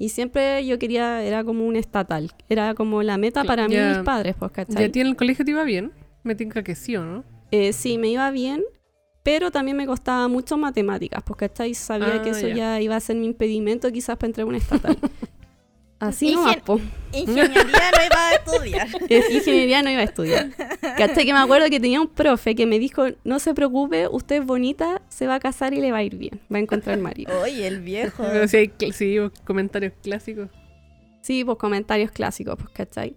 Y 0.00 0.08
siempre 0.10 0.64
yo 0.66 0.78
quería, 0.78 1.22
era 1.24 1.42
como 1.44 1.66
un 1.66 1.76
estatal, 1.76 2.30
era 2.48 2.74
como 2.74 3.02
la 3.02 3.18
meta 3.18 3.44
para 3.44 3.68
mí 3.68 3.74
y 3.74 3.78
mis 3.80 3.98
padres, 3.98 4.34
pues, 4.38 4.50
¿Ya 4.52 4.64
¿cachai? 4.64 4.84
a 4.84 4.92
ti 4.92 5.00
en 5.00 5.08
el 5.08 5.16
colegio 5.16 5.44
te 5.44 5.50
iba 5.52 5.62
bien? 5.64 5.92
Me 6.22 6.34
tinca 6.34 6.62
que 6.62 6.74
sí, 6.74 6.96
¿o 6.96 7.04
no? 7.04 7.24
Eh, 7.50 7.72
sí, 7.72 7.96
me 7.98 8.08
iba 8.08 8.30
bien, 8.30 8.62
pero 9.22 9.50
también 9.50 9.76
me 9.76 9.86
costaba 9.86 10.28
mucho 10.28 10.56
matemáticas, 10.56 11.22
pues, 11.24 11.36
¿cachai? 11.38 11.74
Sabía 11.74 12.16
Ah, 12.16 12.22
que 12.22 12.30
eso 12.30 12.48
ya. 12.48 12.54
ya. 12.54 12.80
iba 12.80 12.96
a 12.96 13.00
ser 13.00 13.16
mi 13.16 13.26
impedimento 13.26 13.90
quizás 13.92 14.16
para 14.16 14.28
entrar 14.28 14.44
a 14.44 14.48
una 14.48 14.58
estatal. 14.58 14.96
Así 16.00 16.32
Ingen- 16.32 16.62
po. 16.62 16.80
Ingeniería 17.12 17.50
no 17.64 18.04
iba 18.06 18.28
a 18.28 18.34
estudiar. 18.34 18.88
Ingeniería 19.32 19.82
no 19.82 19.90
iba 19.90 20.00
a 20.00 20.04
estudiar. 20.04 20.50
¿Cachai? 20.96 21.26
Que 21.26 21.32
me 21.32 21.40
acuerdo 21.40 21.68
que 21.70 21.80
tenía 21.80 22.00
un 22.00 22.06
profe 22.06 22.54
que 22.54 22.66
me 22.66 22.78
dijo, 22.78 23.06
no 23.24 23.40
se 23.40 23.52
preocupe, 23.52 24.06
usted 24.08 24.36
es 24.42 24.46
bonita, 24.46 25.02
se 25.08 25.26
va 25.26 25.34
a 25.36 25.40
casar 25.40 25.74
y 25.74 25.80
le 25.80 25.90
va 25.90 25.98
a 25.98 26.02
ir 26.04 26.14
bien, 26.16 26.40
va 26.52 26.58
a 26.58 26.60
encontrar 26.60 26.98
marido. 26.98 27.32
Oye, 27.42 27.66
el 27.66 27.80
viejo. 27.80 28.22
Pero 28.30 28.46
sí 28.46 28.56
hay 28.58 28.68
cl- 28.68 28.92
sí, 28.92 29.16
comentarios 29.44 29.92
clásicos. 30.00 30.50
Sí, 31.20 31.44
pues 31.44 31.58
comentarios 31.58 32.12
clásicos, 32.12 32.54
pues, 32.56 32.68
¿cachai? 32.70 33.16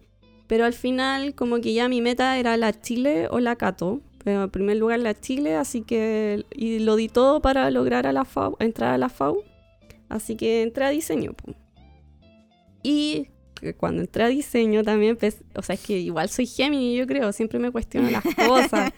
Pero 0.51 0.65
al 0.65 0.73
final, 0.73 1.33
como 1.33 1.61
que 1.61 1.71
ya 1.71 1.87
mi 1.87 2.01
meta 2.01 2.37
era 2.37 2.57
la 2.57 2.73
Chile 2.73 3.29
o 3.31 3.39
la 3.39 3.55
Cato. 3.55 4.01
Pero 4.21 4.43
en 4.43 4.49
primer 4.49 4.75
lugar 4.75 4.99
la 4.99 5.17
Chile, 5.17 5.55
así 5.55 5.81
que... 5.81 6.45
Y 6.53 6.79
lo 6.79 6.97
di 6.97 7.07
todo 7.07 7.41
para 7.41 7.71
lograr 7.71 8.05
a 8.05 8.11
la 8.11 8.25
FAU, 8.25 8.57
entrar 8.59 8.93
a 8.93 8.97
la 8.97 9.07
FAU. 9.07 9.45
Así 10.09 10.35
que 10.35 10.61
entré 10.63 10.83
a 10.83 10.89
diseño, 10.89 11.31
pues. 11.31 11.55
Y 12.83 13.29
cuando 13.77 14.01
entré 14.01 14.25
a 14.25 14.27
diseño 14.27 14.83
también, 14.83 15.15
pues, 15.15 15.41
o 15.55 15.61
sea, 15.61 15.75
es 15.75 15.85
que 15.85 15.97
igual 15.97 16.27
soy 16.27 16.47
Gemini, 16.47 16.97
yo 16.97 17.07
creo, 17.07 17.31
siempre 17.31 17.57
me 17.57 17.71
cuestiono 17.71 18.09
las 18.09 18.25
cosas, 18.35 18.91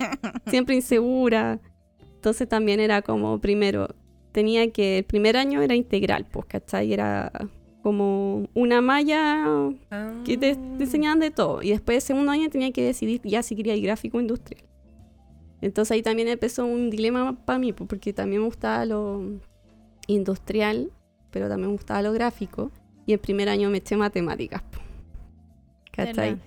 siempre 0.48 0.74
insegura. 0.74 1.60
Entonces 2.16 2.50
también 2.50 2.80
era 2.80 3.04
como, 3.04 3.40
primero, 3.40 3.90
tenía 4.32 4.72
que, 4.72 4.98
el 4.98 5.04
primer 5.04 5.38
año 5.38 5.62
era 5.62 5.76
integral, 5.76 6.26
pues, 6.32 6.48
¿cachai? 6.48 6.94
Era 6.94 7.32
como 7.84 8.48
una 8.54 8.82
malla 8.82 9.70
que 10.26 10.38
te, 10.38 10.56
te 10.56 10.84
enseñaban 10.84 11.20
de 11.20 11.30
todo. 11.32 11.62
Y 11.62 11.70
después, 11.72 11.98
el 11.98 12.02
segundo 12.02 12.32
año, 12.32 12.50
tenía 12.50 12.72
que 12.72 12.84
decidir 12.84 13.22
ya 13.24 13.44
si 13.44 13.56
quería 13.56 13.76
ir 13.76 13.84
gráfico 13.84 14.18
o 14.18 14.22
industrial. 14.22 14.64
Entonces 15.62 15.92
ahí 15.92 16.02
también 16.02 16.28
empezó 16.30 16.66
un 16.66 16.90
dilema 16.90 17.36
para 17.46 17.60
mí, 17.60 17.74
porque 17.74 18.12
también 18.14 18.42
me 18.42 18.48
gustaba 18.48 18.86
lo 18.86 19.22
industrial, 20.08 20.92
pero 21.30 21.48
también 21.48 21.70
me 21.70 21.74
gustaba 21.76 22.02
lo 22.02 22.12
gráfico. 22.14 22.72
Y 23.06 23.14
el 23.14 23.20
primer 23.20 23.50
año 23.50 23.70
me 23.70 23.78
eché 23.78 23.98
matemáticas. 23.98 24.64
¿Cachai? 25.92 26.38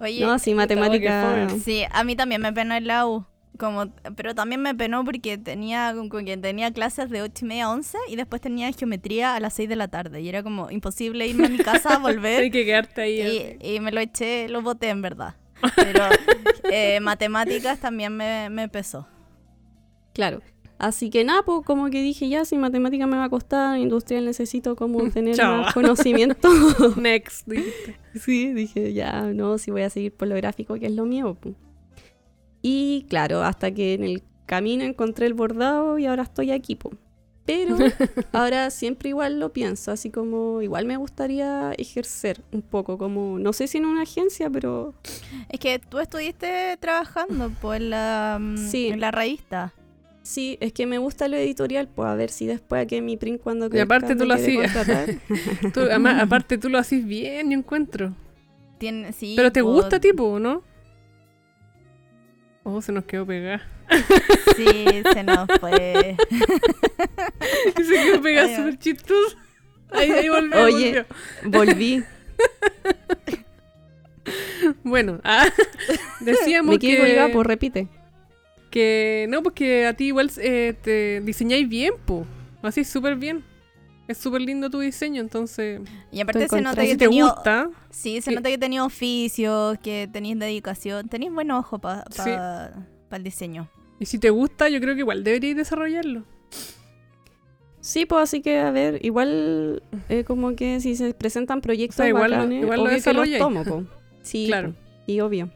Oye, 0.00 0.24
No, 0.24 0.38
sí, 0.38 0.54
matemáticas. 0.54 1.52
sí, 1.62 1.82
a 1.90 2.04
mí 2.04 2.16
también 2.16 2.40
me 2.40 2.52
penó 2.52 2.74
el 2.74 2.86
la 2.86 3.06
U. 3.06 3.24
Como, 3.58 3.86
pero 4.16 4.34
también 4.34 4.60
me 4.62 4.74
penó 4.74 5.04
porque 5.04 5.38
tenía, 5.38 5.92
como 5.96 6.08
que 6.24 6.36
tenía 6.36 6.70
clases 6.72 7.10
de 7.10 7.22
8 7.22 7.44
y 7.44 7.48
media 7.48 7.64
a 7.66 7.70
11 7.70 7.98
y 8.08 8.16
después 8.16 8.40
tenía 8.42 8.70
geometría 8.72 9.34
a 9.34 9.40
las 9.40 9.54
6 9.54 9.68
de 9.68 9.76
la 9.76 9.88
tarde. 9.88 10.20
Y 10.20 10.28
era 10.28 10.42
como 10.42 10.70
imposible 10.70 11.26
irme 11.26 11.46
a 11.46 11.50
mi 11.50 11.58
casa 11.58 11.90
a 11.90 11.96
Hay 11.96 12.02
volver. 12.02 12.50
que 12.50 12.64
quedarte 12.64 13.00
ahí. 13.02 13.56
y, 13.60 13.74
y 13.76 13.80
me 13.80 13.92
lo 13.92 14.00
eché, 14.00 14.48
lo 14.48 14.62
boté 14.62 14.88
en 14.90 15.02
verdad. 15.02 15.36
Pero 15.74 16.04
eh, 16.70 17.00
matemáticas 17.00 17.80
también 17.80 18.16
me, 18.16 18.50
me 18.50 18.68
pesó. 18.68 19.06
Claro. 20.12 20.40
Así 20.78 21.08
que 21.08 21.24
nada, 21.24 21.42
pues 21.42 21.64
como 21.64 21.88
que 21.88 22.02
dije, 22.02 22.28
ya, 22.28 22.44
si 22.44 22.58
matemática 22.58 23.06
me 23.06 23.16
va 23.16 23.24
a 23.24 23.28
costar, 23.30 23.78
industrial 23.78 24.26
necesito 24.26 24.76
como 24.76 25.08
tener 25.10 25.36
más 25.42 25.72
conocimiento. 25.72 26.50
Next. 26.96 27.48
dijiste. 27.48 27.96
Sí, 28.14 28.52
dije, 28.52 28.92
ya, 28.92 29.22
no, 29.22 29.56
si 29.56 29.70
voy 29.70 29.82
a 29.82 29.90
seguir 29.90 30.12
por 30.12 30.28
lo 30.28 30.34
gráfico, 30.36 30.74
que 30.78 30.86
es 30.86 30.92
lo 30.92 31.06
mío. 31.06 31.34
pu. 31.34 31.54
Y 32.68 33.06
claro, 33.08 33.42
hasta 33.44 33.70
que 33.72 33.94
en 33.94 34.02
el 34.02 34.22
camino 34.46 34.82
encontré 34.84 35.26
el 35.26 35.34
bordado 35.34 35.98
y 35.98 36.06
ahora 36.06 36.24
estoy 36.24 36.50
aquí, 36.50 36.74
po. 36.74 36.90
Pero 37.44 37.76
ahora 38.32 38.70
siempre 38.70 39.10
igual 39.10 39.38
lo 39.38 39.52
pienso, 39.52 39.92
así 39.92 40.10
como 40.10 40.62
igual 40.62 40.84
me 40.84 40.96
gustaría 40.96 41.72
ejercer 41.78 42.42
un 42.50 42.62
poco, 42.62 42.98
como, 42.98 43.38
no 43.38 43.52
sé 43.52 43.68
si 43.68 43.78
en 43.78 43.84
una 43.84 44.02
agencia, 44.02 44.50
pero 44.50 44.94
Es 45.48 45.60
que 45.60 45.78
tú 45.78 46.00
estuviste 46.00 46.76
trabajando 46.80 47.52
pues, 47.62 47.80
en, 47.80 47.90
la, 47.90 48.38
mm, 48.40 48.56
Sí. 48.68 48.88
en 48.88 48.98
la 49.00 49.12
revista. 49.12 49.72
sí, 50.22 50.58
es 50.60 50.72
que 50.72 50.86
me 50.86 50.98
gusta 50.98 51.28
lo 51.28 51.36
editorial, 51.36 51.86
pues 51.86 52.08
a 52.08 52.16
ver 52.16 52.30
si 52.30 52.46
después 52.46 52.82
a 52.82 52.86
que 52.86 53.00
mi 53.00 53.16
print 53.16 53.40
cuando 53.40 53.68
Y 53.72 53.78
aparte 53.78 54.16
crezca 54.16 54.22
tú 54.24 54.26
lo 54.28 54.34
hacías. 54.34 54.72
Tú, 55.72 55.80
ama- 55.92 56.20
aparte 56.26 56.58
tú 56.58 56.68
lo 56.68 56.78
haces 56.78 57.04
bien, 57.06 57.52
yo 57.52 57.58
encuentro. 57.58 58.12
Tiene, 58.78 59.12
sí, 59.12 59.34
Pero 59.36 59.52
te 59.52 59.62
gusta, 59.62 60.00
tipo, 60.00 60.40
¿no? 60.40 60.62
Oh, 62.68 62.82
se 62.82 62.90
nos 62.90 63.04
quedó 63.04 63.24
pegada. 63.24 63.62
Sí, 64.56 64.84
se 65.12 65.22
nos 65.22 65.46
fue. 65.60 66.16
se 67.76 67.92
quedó 67.94 68.20
pegada 68.20 68.56
súper 68.56 68.76
chistoso. 68.76 69.36
Ahí, 69.92 70.10
ahí 70.10 70.28
volvió, 70.28 70.64
Oye. 70.64 71.04
volvió. 71.44 72.02
Volví, 72.02 72.04
Bueno, 74.82 75.20
ah, 75.22 75.46
decíamos 76.20 76.72
me 76.74 76.78
que, 76.80 76.98
colgada, 76.98 77.28
pues 77.32 77.46
repite. 77.46 77.86
que 78.72 79.26
no, 79.28 79.44
porque 79.44 79.86
a 79.86 79.94
ti 79.94 80.06
igual 80.06 80.28
eh, 80.38 80.74
te 80.82 81.20
diseñáis 81.20 81.68
bien, 81.68 81.94
po. 82.04 82.26
Así 82.62 82.82
súper 82.82 83.14
bien. 83.14 83.44
Es 84.08 84.18
súper 84.18 84.40
lindo 84.42 84.70
tu 84.70 84.78
diseño, 84.80 85.20
entonces, 85.20 85.80
Y 86.12 86.20
aparte 86.20 86.48
se 86.48 86.60
nota 86.60 86.80
que 86.82 86.90
si 86.92 86.96
te 86.96 87.06
gusta, 87.08 87.70
Sí, 87.90 88.20
se 88.20 88.30
que- 88.30 88.36
nota 88.36 88.48
que 88.48 88.58
tenía 88.58 88.84
oficios, 88.84 89.76
que 89.82 90.08
tenéis 90.12 90.38
dedicación, 90.38 91.08
tenéis 91.08 91.32
buen 91.32 91.50
ojo 91.50 91.78
para 91.80 92.04
Sí. 92.10 92.30
el 93.10 93.22
diseño. 93.24 93.68
y 93.98 94.04
si 94.06 94.18
te 94.18 94.28
gusta, 94.30 94.68
yo 94.68 94.78
creo 94.80 94.94
que 94.94 95.00
igual 95.00 95.24
deberíais 95.24 95.56
desarrollarlo. 95.56 96.22
Sí, 97.80 98.04
pues 98.04 98.22
así 98.24 98.42
que, 98.42 98.58
a 98.58 98.70
ver, 98.70 99.04
igual 99.04 99.82
eh, 100.08 100.24
como 100.24 100.54
que 100.56 100.80
si 100.80 100.96
se 100.96 101.14
presentan 101.14 101.60
proyectos 101.60 101.96
O 101.96 102.02
sea, 102.02 102.08
igual 102.08 102.30
lo- 102.32 102.36
bacanes, 102.38 102.62
igual 102.62 102.78
lo 102.78 102.84
obvio 102.90 103.02
que 103.02 103.12
los 103.12 103.38
tomo, 103.38 103.64
po. 103.64 103.84
Sí, 104.22 104.46
Claro. 104.48 104.72
po, 104.72 104.78
y 105.06 105.20
obvio. 105.20 105.50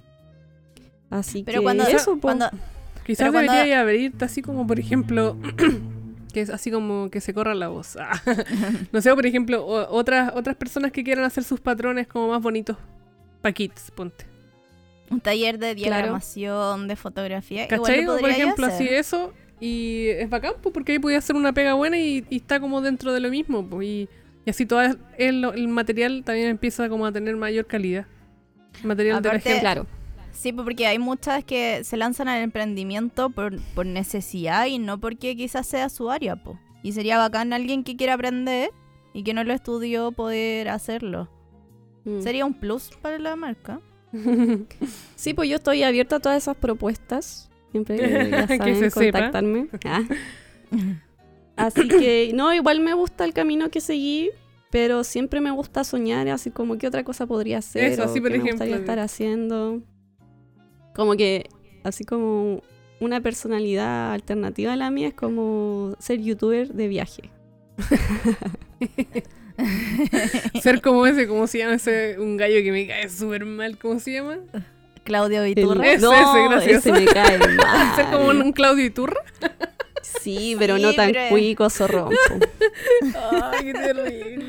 Así 1.11 1.43
Pero 1.43 1.59
que 1.61 1.65
cuando, 1.65 1.85
eso, 1.89 2.15
po. 2.15 2.21
cuando 2.23 2.49
Quizás 3.05 3.25
Pero 3.25 3.33
cuando- 3.33 3.53
debería 3.53 3.81
abrirte 3.81 4.25
así 4.25 4.41
como, 4.43 4.67
por 4.67 4.79
ejemplo, 4.79 5.37
que 6.33 6.41
es 6.41 6.51
así 6.51 6.71
como 6.71 7.11
que 7.11 7.21
se 7.21 7.33
corra 7.35 7.55
la 7.55 7.69
voz. 7.69 7.97
Ah. 8.01 8.21
no 8.93 9.01
sé, 9.01 9.15
por 9.15 9.27
ejemplo, 9.27 9.65
otras, 9.67 10.33
otras 10.35 10.57
personas 10.57 10.93
que 10.93 11.03
quieran 11.05 11.25
hacer 11.25 11.45
sus 11.45 11.61
patrones 11.61 12.07
como 12.07 12.29
más 12.29 12.41
bonitos. 12.43 12.77
Pa' 13.43 13.53
kids, 13.53 13.91
ponte. 13.95 14.27
un 15.11 15.21
taller 15.21 15.59
de 15.59 15.75
Claro. 15.75 15.95
diagramación, 15.97 16.89
de 16.89 16.97
fotografía, 16.97 17.65
igual 17.65 17.81
¿Cachai? 17.81 18.05
lo 18.05 18.15
O, 18.17 18.19
por 18.19 18.31
ejemplo, 18.31 18.67
hacer. 18.67 18.87
así 18.87 18.95
eso. 18.95 19.33
Y 19.59 20.09
es 20.09 20.31
bacán, 20.31 20.55
pues, 20.63 20.73
porque 20.73 20.93
ahí 20.93 20.99
podía 20.99 21.19
hacer 21.19 21.37
una 21.37 21.53
pega 21.53 21.75
buena 21.75 21.99
y, 21.99 22.25
y 22.31 22.37
está 22.37 22.61
como 22.61 22.81
dentro 22.81 23.13
de 23.13 23.21
lo 23.21 23.29
mismo. 23.31 23.67
pues, 23.67 23.87
y, 23.87 24.09
y 24.47 24.51
así 24.51 24.65
todo 24.67 24.81
el, 25.19 25.45
el 25.45 25.69
material 25.69 26.23
también 26.25 26.49
empieza 26.49 26.89
como 26.89 27.05
a 27.07 27.13
tener 27.13 27.37
mayor 27.37 27.67
calidad. 27.67 28.07
El 28.83 28.89
material 28.89 29.21
de 29.23 29.29
la 29.33 29.41
gente. 29.41 29.61
Claro. 29.61 29.87
Sí, 30.41 30.55
pues, 30.55 30.65
porque 30.65 30.87
hay 30.87 30.99
muchas 30.99 31.45
que 31.45 31.85
se 31.85 31.99
lanzan 31.99 32.27
al 32.29 32.41
emprendimiento 32.43 33.29
por, 33.29 33.61
por 33.75 33.85
necesidad 33.85 34.65
y 34.65 34.79
no 34.79 34.99
porque 34.99 35.37
quizás 35.37 35.67
sea 35.67 35.91
su 35.91 36.11
área, 36.11 36.37
po. 36.37 36.59
Y 36.83 36.93
sería 36.93 37.19
bacán 37.19 37.53
alguien 37.53 37.85
que 37.85 37.95
quiera 37.95 38.15
aprender 38.15 38.71
y 39.13 39.23
que 39.23 39.35
no 39.35 39.45
lo 39.45 39.53
estudió 39.53 40.13
poder 40.13 40.71
hacerlo. 40.71 41.29
Mm. 42.07 42.23
Sería 42.23 42.47
un 42.47 42.55
plus 42.55 42.89
para 43.03 43.19
la 43.19 43.37
marca. 43.37 43.83
Sí, 45.15 45.35
pues 45.35 45.51
yo 45.51 45.57
estoy 45.57 45.83
abierta 45.83 46.17
a 46.17 46.21
todas 46.21 46.43
esas 46.43 46.57
propuestas. 46.57 47.51
Siempre 47.71 47.99
ya 48.31 48.47
Que 48.47 48.57
saben, 48.57 48.77
se 48.77 48.91
sepa. 48.91 49.19
contactarme. 49.19 49.69
Ah. 49.85 50.05
Así 51.57 51.87
que, 51.87 52.33
no, 52.35 52.55
igual 52.55 52.81
me 52.81 52.95
gusta 52.95 53.27
el 53.27 53.35
camino 53.35 53.69
que 53.69 53.83
seguí, 53.83 54.31
pero 54.71 55.05
siempre 55.05 55.43
me 55.43 55.51
gusta 55.51 55.85
soñar, 55.85 56.27
así 56.29 56.51
como 56.51 56.79
qué 56.79 56.87
otra 56.87 57.05
cosa 57.05 57.27
podría 57.27 57.59
hacer. 57.59 57.93
Eso, 57.93 58.01
o 58.01 58.05
así, 58.07 58.23
por 58.23 58.31
qué 58.31 58.39
me 58.39 58.45
ejemplo, 58.45 58.65
gustaría 58.65 58.77
estar 58.77 58.99
haciendo. 58.99 59.83
Como 61.01 61.17
que, 61.17 61.49
así 61.83 62.05
como 62.05 62.63
una 63.01 63.23
personalidad 63.23 64.13
alternativa 64.13 64.75
a 64.75 64.77
la 64.77 64.91
mía 64.91 65.09
es 65.09 65.15
como 65.15 65.97
ser 65.99 66.21
youtuber 66.21 66.69
de 66.75 66.89
viaje. 66.89 67.31
Ser 70.63 70.83
como 70.83 71.07
ese, 71.07 71.27
¿cómo 71.27 71.47
se 71.47 71.57
llama 71.59 71.77
ese? 71.77 72.17
Un 72.19 72.37
gallo 72.37 72.57
que 72.63 72.71
me 72.71 72.87
cae 72.87 73.09
súper 73.09 73.47
mal, 73.47 73.79
¿cómo 73.79 73.99
se 73.99 74.13
llama? 74.13 74.41
Claudio 75.05 75.43
El- 75.43 75.55
Viturra. 75.55 75.91
Ese, 75.91 76.03
no, 76.03 76.13
ese, 76.13 76.49
gracias. 76.51 76.87
ese 76.87 76.93
me 76.93 77.07
cae 77.07 77.39
mal. 77.39 77.97
Ser 77.97 78.07
como 78.11 78.27
un, 78.29 78.43
un 78.43 78.53
Claudio 78.53 78.85
Iturra. 78.85 79.23
Sí, 80.03 80.55
pero 80.59 80.77
Sí, 80.77 80.83
no 80.83 80.93
tan 80.93 81.13
pero- 81.13 81.31
cuico, 81.31 81.71
zorrón. 81.71 82.13
Ay, 83.43 83.65
qué 83.65 83.73
terrible. 83.73 84.40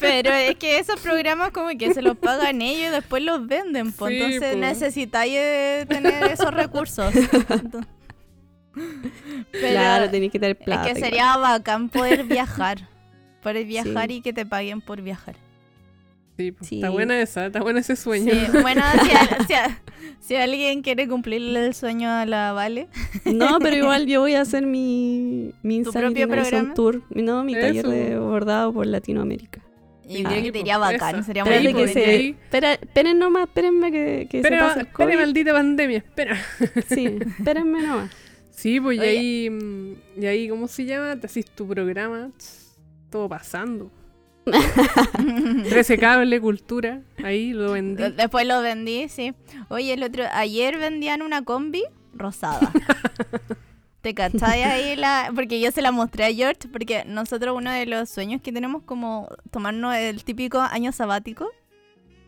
Pero 0.00 0.32
es 0.32 0.56
que 0.56 0.78
esos 0.78 1.00
programas 1.00 1.50
como 1.50 1.68
que 1.78 1.92
se 1.94 2.02
los 2.02 2.16
pagan 2.16 2.60
ellos 2.62 2.88
y 2.88 2.92
después 2.92 3.22
los 3.22 3.46
venden, 3.46 3.92
pues 3.92 4.12
Sí, 4.14 4.22
entonces 4.22 4.52
po. 4.54 4.58
necesitáis 4.60 5.32
eh, 5.36 5.86
tener 5.88 6.24
esos 6.24 6.52
recursos. 6.52 7.14
Entonces- 7.14 7.86
Pero 9.52 9.68
claro, 9.70 10.10
tenés 10.10 10.30
que 10.30 10.38
tener 10.38 10.56
plata. 10.56 10.82
es 10.82 10.92
que 10.92 10.98
igual. 10.98 11.10
sería 11.10 11.36
bacán 11.36 11.88
poder 11.88 12.24
viajar. 12.24 12.78
Poder 13.42 13.64
viajar 13.66 14.08
Sí. 14.08 14.14
y 14.16 14.20
que 14.20 14.32
te 14.32 14.46
paguen 14.46 14.80
por 14.80 15.00
viajar. 15.02 15.34
Sí, 16.36 16.52
pues, 16.52 16.68
Sí. 16.68 16.76
está 16.76 16.90
buena 16.90 17.20
esa, 17.20 17.46
está 17.46 17.60
bueno 17.60 17.78
ese 17.80 17.96
sueño. 17.96 18.32
Sí, 18.32 18.46
bueno, 18.62 18.82
si, 19.02 19.10
al- 19.10 19.46
si 19.46 19.54
a- 19.54 19.80
si 20.20 20.36
alguien 20.36 20.82
quiere 20.82 21.08
cumplirle 21.08 21.66
el 21.66 21.74
sueño 21.74 22.10
a 22.10 22.26
la 22.26 22.52
Vale, 22.52 22.88
No, 23.24 23.58
pero 23.60 23.76
igual 23.76 24.06
yo 24.06 24.20
voy 24.20 24.34
a 24.34 24.40
hacer 24.42 24.66
mi, 24.66 25.52
mi 25.62 25.82
¿Tu 25.82 25.88
Insanity 25.88 26.20
propio 26.24 26.28
programa? 26.42 26.74
Tour. 26.74 27.02
Mi- 27.10 27.22
No, 27.22 27.44
mi 27.44 27.54
taller 27.54 27.86
de 27.86 28.18
bordado 28.18 28.72
por 28.72 28.86
Latinoamérica. 28.86 29.60
y 30.08 30.24
Ah, 30.24 30.30
que 30.30 30.52
sería 30.52 30.78
bacán, 30.78 31.16
esa. 31.16 31.22
sería 31.24 31.44
muy 31.44 31.74
que 31.74 31.88
se... 31.88 32.28
Espera, 32.30 32.72
esperen 32.74 33.18
nomás, 33.18 33.48
espérenme 33.48 33.90
que, 33.92 34.26
que 34.30 34.38
se 34.42 34.46
Espera, 34.48 34.68
pase 34.68 34.80
el 34.80 34.88
COVID. 34.88 35.14
maldita 35.16 35.52
pandemia, 35.52 35.98
espera. 35.98 36.36
Sí, 36.88 37.18
espérenme 37.38 37.82
nomás. 37.82 38.10
Sí, 38.50 38.80
pues 38.80 38.96
y 38.96 39.00
Oye. 39.00 39.08
ahí, 39.10 39.50
mm, 39.50 39.92
y 40.22 40.26
ahí, 40.26 40.48
¿cómo 40.48 40.66
se 40.66 40.84
llama? 40.84 41.14
Te 41.20 41.26
haces 41.26 41.44
tu 41.46 41.68
programa, 41.68 42.30
todo 43.10 43.28
pasando. 43.28 43.90
13 45.68 45.98
cable, 45.98 46.40
cultura, 46.40 47.02
ahí 47.22 47.52
lo 47.52 47.72
vendí. 47.72 48.02
Después 48.16 48.46
lo 48.46 48.60
vendí, 48.62 49.08
sí. 49.08 49.34
Oye, 49.68 49.94
el 49.94 50.02
otro, 50.02 50.24
ayer 50.32 50.78
vendían 50.78 51.22
una 51.22 51.42
combi 51.42 51.82
rosada. 52.14 52.72
¿Te 54.00 54.14
cachai 54.14 54.62
ahí 54.62 54.96
la...? 54.96 55.32
Porque 55.34 55.60
yo 55.60 55.70
se 55.72 55.82
la 55.82 55.90
mostré 55.92 56.24
a 56.24 56.32
George, 56.32 56.68
porque 56.72 57.04
nosotros 57.04 57.56
uno 57.56 57.70
de 57.72 57.84
los 57.86 58.08
sueños 58.08 58.40
que 58.40 58.52
tenemos 58.52 58.82
como 58.84 59.28
tomarnos 59.50 59.94
el 59.96 60.22
típico 60.24 60.60
año 60.60 60.92
sabático 60.92 61.48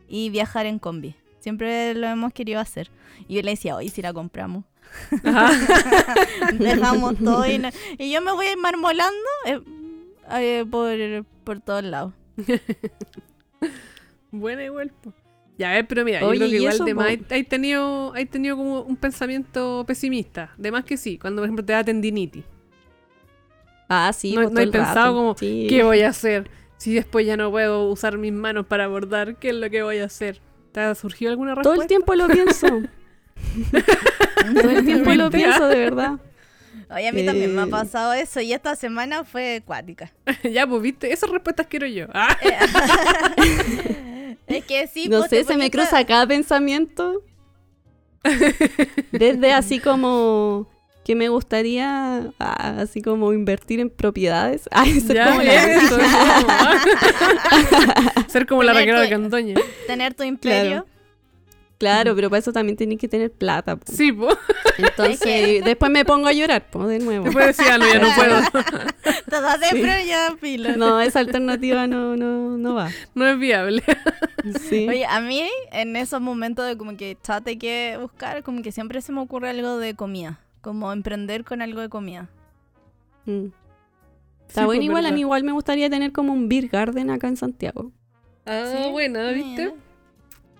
y 0.08 0.30
viajar 0.30 0.66
en 0.66 0.78
combi. 0.80 1.14
Siempre 1.38 1.94
lo 1.94 2.08
hemos 2.08 2.32
querido 2.32 2.60
hacer. 2.60 2.90
Y 3.28 3.36
yo 3.36 3.42
le 3.42 3.52
decía, 3.52 3.76
hoy 3.76 3.88
si 3.88 4.02
la 4.02 4.12
compramos. 4.12 4.64
Dejamos 6.58 7.16
todo 7.18 7.46
y, 7.46 7.58
no- 7.58 7.70
y 7.98 8.10
yo 8.10 8.20
me 8.20 8.32
voy 8.32 8.46
a 8.46 8.52
ir 8.52 8.58
marmolando 8.58 9.14
eh, 9.46 9.60
eh, 10.32 10.64
por, 10.70 10.90
por 11.50 11.60
todos 11.60 11.82
lados. 11.82 12.12
Buena 14.30 14.64
igual, 14.64 14.92
pues. 15.02 15.14
Ya 15.58 15.72
ves, 15.72 15.84
pero 15.88 16.04
mira, 16.04 16.24
Oye, 16.24 16.38
yo 16.38 16.46
creo 16.46 16.48
que 16.50 16.54
¿y 16.54 16.58
igual 16.60 16.74
eso, 16.74 16.84
de 16.84 16.94
más 16.94 17.04
po? 17.06 17.10
hay, 17.10 17.26
hay 17.30 17.44
tenido, 17.44 18.14
hay 18.14 18.24
tenido 18.26 18.56
como 18.56 18.82
un 18.82 18.96
pensamiento 18.96 19.84
pesimista. 19.86 20.54
De 20.56 20.70
más 20.70 20.84
que 20.84 20.96
sí, 20.96 21.18
cuando 21.18 21.42
por 21.42 21.46
ejemplo 21.48 21.64
te 21.64 21.72
da 21.72 21.82
tendinitis. 21.84 22.44
Ah, 23.88 24.12
sí, 24.14 24.32
No- 24.34 24.42
no 24.42 24.50
todo 24.50 24.60
he 24.60 24.66
pensado 24.68 24.94
rato. 24.94 25.14
como, 25.14 25.36
Sí. 25.36 25.66
¿Qué 25.68 25.82
voy 25.82 26.00
a 26.02 26.08
hacer? 26.10 26.48
Si 26.76 26.94
después 26.94 27.26
ya 27.26 27.36
no 27.36 27.50
puedo 27.50 27.88
usar 27.90 28.16
mis 28.16 28.32
manos 28.32 28.66
para 28.66 28.86
bordar, 28.86 29.36
¿qué 29.36 29.50
es 29.50 29.56
lo 29.56 29.68
que 29.68 29.82
voy 29.82 29.98
a 29.98 30.04
hacer? 30.04 30.40
¿Te 30.72 30.80
ha 30.80 30.94
surgido 30.94 31.32
alguna 31.32 31.54
Todo 31.56 31.74
respuesta? 31.74 31.82
el 31.82 31.88
tiempo 31.88 32.14
lo 32.14 32.28
pienso. 32.28 32.66
todo 34.62 34.70
el 34.70 34.84
tiempo 34.86 35.10
lo 35.12 35.28
pienso, 35.30 35.66
de 35.66 35.76
verdad. 35.76 36.20
Oye, 36.92 37.08
a 37.08 37.12
mí 37.12 37.24
también 37.24 37.54
me 37.54 37.62
ha 37.62 37.66
Eh. 37.66 37.70
pasado 37.70 38.12
eso 38.12 38.40
y 38.40 38.52
esta 38.52 38.74
semana 38.76 39.24
fue 39.24 39.56
acuática. 39.56 40.12
ya, 40.50 40.66
pues 40.66 40.82
viste, 40.82 41.12
esas 41.12 41.30
respuestas 41.30 41.66
quiero 41.68 41.86
yo. 41.86 42.06
Ah, 42.12 42.36
Es 44.46 44.64
que 44.64 44.86
sí, 44.88 45.08
no 45.08 45.18
pues, 45.20 45.30
sé, 45.30 45.44
se 45.44 45.56
me 45.56 45.70
cruza 45.70 46.04
cada 46.04 46.26
pensamiento. 46.26 47.22
Desde 49.12 49.52
así 49.52 49.78
como 49.78 50.66
que 51.04 51.14
me 51.14 51.28
gustaría 51.28 52.30
ah, 52.38 52.74
así 52.80 53.00
como 53.00 53.32
invertir 53.32 53.80
en 53.80 53.88
propiedades. 53.90 54.68
Ah, 54.72 54.84
eso 54.86 55.12
ya, 55.14 55.24
es 55.24 55.30
como 55.30 55.42
la- 55.42 55.72
eso, 55.72 55.98
como. 55.98 56.08
Ser 58.28 58.46
como 58.46 58.62
la 58.62 58.72
Raquel 58.74 59.00
de 59.00 59.08
Candoña. 59.08 59.54
tener 59.86 60.12
tu 60.14 60.22
imperio. 60.24 60.84
Claro, 60.84 60.86
pero 62.14 62.28
para 62.28 62.38
eso 62.40 62.52
también 62.52 62.76
tenés 62.76 62.98
que 62.98 63.08
tener 63.08 63.32
plata. 63.32 63.76
po. 63.76 63.90
Sí, 63.90 64.12
pues. 64.12 64.36
Entonces, 64.78 65.64
después 65.64 65.90
me 65.90 66.04
pongo 66.04 66.26
a 66.28 66.32
llorar, 66.32 66.70
po, 66.70 66.86
de 66.86 66.98
nuevo. 66.98 67.24
Después 67.24 67.56
decía, 67.56 67.78
no, 67.78 67.86
ya 67.86 67.98
no 67.98 68.08
puedo. 68.16 68.36
Sí. 69.30 69.68
pero 69.72 69.92
ya, 70.06 70.34
filo. 70.40 70.76
No, 70.76 71.00
esa 71.00 71.20
alternativa 71.20 71.86
no, 71.86 72.16
no, 72.16 72.56
no 72.58 72.74
va. 72.74 72.88
No 73.14 73.26
es 73.26 73.38
viable. 73.38 73.82
Sí. 74.68 74.86
Oye, 74.88 75.06
a 75.06 75.20
mí 75.20 75.42
en 75.72 75.96
esos 75.96 76.20
momentos 76.20 76.66
de 76.66 76.76
como 76.76 76.96
que 76.96 77.16
chate 77.22 77.56
que 77.58 77.96
buscar, 78.00 78.42
como 78.42 78.62
que 78.62 78.72
siempre 78.72 79.00
se 79.00 79.12
me 79.12 79.20
ocurre 79.20 79.50
algo 79.50 79.78
de 79.78 79.94
comida. 79.94 80.40
Como 80.60 80.92
emprender 80.92 81.44
con 81.44 81.62
algo 81.62 81.80
de 81.80 81.88
comida. 81.88 82.28
Mm. 83.26 83.46
Sí, 83.46 83.52
Está 84.48 84.64
bueno, 84.66 84.80
pues, 84.80 84.84
igual 84.86 85.04
a 85.04 85.08
verdad. 85.08 85.14
mí 85.14 85.20
igual 85.20 85.44
me 85.44 85.52
gustaría 85.52 85.88
tener 85.88 86.12
como 86.12 86.32
un 86.32 86.48
beer 86.48 86.66
garden 86.68 87.10
acá 87.10 87.28
en 87.28 87.36
Santiago. 87.36 87.92
Ah, 88.46 88.64
Sí, 88.84 88.90
buena, 88.90 89.30
¿viste? 89.30 89.66
mira. 89.66 89.74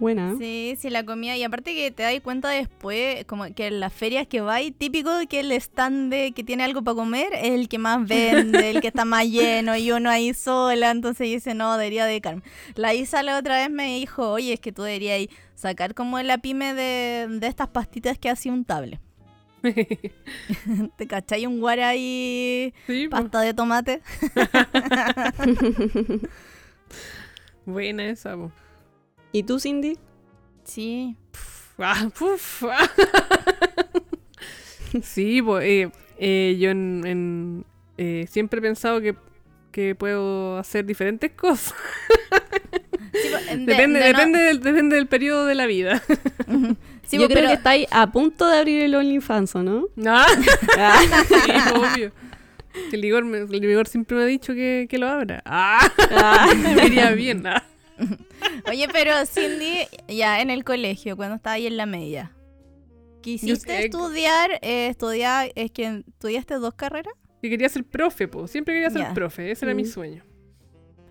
Buena. 0.01 0.35
Sí, 0.39 0.79
sí, 0.81 0.89
la 0.89 1.05
comida. 1.05 1.37
Y 1.37 1.45
aparte 1.45 1.75
que 1.75 1.91
te 1.91 2.03
das 2.03 2.19
cuenta 2.23 2.49
después, 2.49 3.23
como 3.27 3.45
que 3.55 3.67
en 3.67 3.81
las 3.81 3.93
ferias 3.93 4.27
que 4.27 4.41
vais, 4.41 4.75
típico 4.77 5.11
que 5.29 5.41
el 5.41 5.53
stand 5.53 6.11
de 6.11 6.33
que 6.33 6.43
tiene 6.43 6.65
algo 6.65 6.83
para 6.83 6.95
comer 6.95 7.35
es 7.35 7.51
el 7.51 7.69
que 7.69 7.77
más 7.77 8.09
vende, 8.09 8.71
el 8.71 8.81
que 8.81 8.89
está 8.89 9.05
más 9.05 9.27
lleno 9.31 9.77
y 9.77 9.93
uno 9.93 10.09
ahí 10.09 10.33
sola. 10.33 10.91
Entonces 10.91 11.27
dice, 11.27 11.55
no, 11.55 11.77
debería 11.77 12.07
dedicarme. 12.07 12.43
La 12.77 12.95
Isa 12.95 13.23
la 13.23 13.39
otra 13.39 13.59
vez 13.59 13.71
me 13.71 13.99
dijo, 13.99 14.31
oye, 14.31 14.55
es 14.55 14.61
que 14.61 14.73
tú 14.73 14.83
deberías 14.83 15.29
sacar 15.55 15.95
como 15.95 16.19
la 16.23 16.39
pyme 16.39 16.73
de, 16.73 17.27
de 17.29 17.47
estas 17.47 17.69
pastitas 17.69 18.19
que 18.19 18.31
hace 18.31 18.51
un 18.51 18.65
table. 18.65 19.01
¿Te 20.97 21.07
cachai? 21.07 21.45
Un 21.45 21.61
guara 21.61 21.91
ahí, 21.91 22.73
sí, 22.87 23.07
pasta 23.09 23.43
de 23.43 23.53
tomate. 23.53 24.01
Buena 27.67 28.07
esa, 28.07 28.39
pues. 28.39 28.70
¿Y 29.33 29.43
tú, 29.45 29.61
Cindy? 29.61 29.97
Sí. 30.65 31.17
Ah, 31.79 32.09
puf, 32.19 32.65
ah. 32.65 32.89
sí, 35.03 35.41
pues 35.43 35.65
eh, 35.65 35.91
eh, 36.19 36.57
yo 36.61 36.71
en, 36.71 37.03
en, 37.07 37.65
eh, 37.97 38.27
siempre 38.31 38.59
he 38.59 38.63
pensado 38.63 39.01
que, 39.01 39.15
que 39.73 39.95
puedo 39.95 40.59
hacer 40.59 40.85
diferentes 40.85 41.31
cosas. 41.37 41.75
Sí, 43.13 43.29
pues, 43.31 43.47
de- 43.47 43.57
depende, 43.65 44.01
de 44.01 44.13
no- 44.13 44.19
depende, 44.19 44.39
del, 44.41 44.61
depende 44.61 44.97
del 44.97 45.07
periodo 45.07 45.47
de 45.47 45.55
la 45.55 45.67
vida. 45.67 46.03
Sí, 46.07 47.17
Yo 47.19 47.27
pues, 47.27 47.29
creo 47.29 47.29
pero- 47.29 47.49
que 47.49 47.55
estáis 47.55 47.87
a 47.91 48.11
punto 48.13 48.47
de 48.49 48.59
abrir 48.59 48.83
el 48.83 48.95
OnlyFans, 48.95 49.55
¿o 49.57 49.63
¿no? 49.63 49.87
Ah, 50.07 50.27
Ah, 50.79 51.01
sí, 51.29 51.51
obvio. 51.75 52.13
Que 52.91 52.97
el 52.97 53.05
Igor, 53.05 53.25
me- 53.25 53.39
el 53.39 53.65
Igor 53.65 53.89
siempre 53.89 54.17
me 54.17 54.23
ha 54.23 54.27
dicho 54.27 54.55
que, 54.55 54.87
que 54.89 54.99
lo 54.99 55.09
abra. 55.09 55.43
Ah, 55.45 55.91
ah. 56.15 56.53
me 56.55 56.87
iría 56.87 57.11
bien. 57.13 57.45
ah. 57.47 57.65
Oye, 58.69 58.89
pero 58.93 59.13
Cindy, 59.27 59.87
ya 60.09 60.41
en 60.41 60.51
el 60.51 60.65
colegio, 60.65 61.17
cuando 61.17 61.37
estaba 61.37 61.55
ahí 61.55 61.67
en 61.67 61.77
la 61.77 61.87
media, 61.87 62.33
¿quisiste 63.23 63.77
sé- 63.77 63.85
estudiar, 63.87 64.51
eh, 64.63 64.89
estudiar, 64.89 65.53
es 65.55 65.71
que 65.71 66.03
estudiaste 66.09 66.55
dos 66.55 66.75
carreras? 66.75 67.15
Que 67.43 67.49
quería 67.51 67.69
ser 67.69 67.85
profe, 67.85 68.29
pues. 68.29 68.51
Siempre 68.51 68.75
quería 68.75 68.91
ser 68.91 69.15
profe. 69.15 69.51
Ese 69.51 69.65
era 69.65 69.75
mi 69.75 69.85
Mm. 69.85 69.87
sueño. 69.87 70.25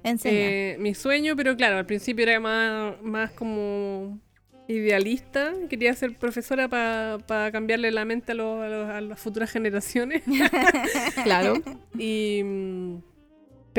Eh, 0.03 0.77
mi 0.79 0.93
sueño, 0.95 1.35
pero 1.35 1.55
claro, 1.57 1.77
al 1.77 1.85
principio 1.85 2.23
era 2.23 2.39
más, 2.39 3.01
más 3.01 3.31
como 3.31 4.19
idealista. 4.67 5.53
Quería 5.69 5.93
ser 5.95 6.15
profesora 6.15 6.67
para 6.69 7.51
cambiarle 7.51 7.91
la 7.91 8.05
mente 8.05 8.31
a, 8.31 8.35
los- 8.35 8.61
a 8.63 8.67
los- 8.69 8.89
a 8.89 9.01
las 9.01 9.19
futuras 9.19 9.51
generaciones. 9.51 10.21
claro. 11.23 11.55
y, 11.97 12.41
mm, 12.43 12.95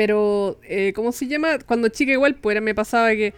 pero, 0.01 0.59
eh, 0.63 0.93
¿cómo 0.95 1.11
se 1.11 1.27
llama? 1.27 1.59
Cuando 1.59 1.87
chica 1.89 2.11
igual, 2.11 2.33
pues 2.33 2.55
era- 2.55 2.61
me 2.61 2.73
pasaba 2.73 3.11
que 3.11 3.35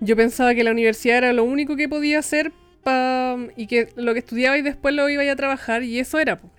yo 0.00 0.16
pensaba 0.16 0.54
que 0.54 0.64
la 0.64 0.70
universidad 0.70 1.18
era 1.18 1.32
lo 1.34 1.44
único 1.44 1.76
que 1.76 1.90
podía 1.90 2.20
hacer 2.20 2.52
pa- 2.82 3.36
y 3.54 3.66
que 3.66 3.88
lo 3.94 4.14
que 4.14 4.20
estudiaba 4.20 4.56
y 4.56 4.62
después 4.62 4.94
lo 4.94 5.06
iba 5.10 5.20
a, 5.20 5.24
ir 5.26 5.30
a 5.30 5.36
trabajar 5.36 5.82
y 5.82 5.98
eso 5.98 6.18
era. 6.18 6.40
pues. 6.40 6.50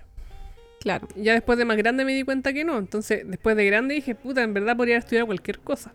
Claro. 0.78 1.08
Ya 1.16 1.32
después 1.32 1.58
de 1.58 1.64
más 1.64 1.76
grande 1.76 2.04
me 2.04 2.14
di 2.14 2.22
cuenta 2.22 2.52
que 2.52 2.62
no. 2.64 2.78
Entonces, 2.78 3.22
después 3.26 3.56
de 3.56 3.66
grande 3.66 3.94
dije, 3.96 4.14
puta, 4.14 4.42
en 4.42 4.54
verdad 4.54 4.76
podría 4.76 4.98
estudiar 4.98 5.26
cualquier 5.26 5.58
cosa. 5.58 5.92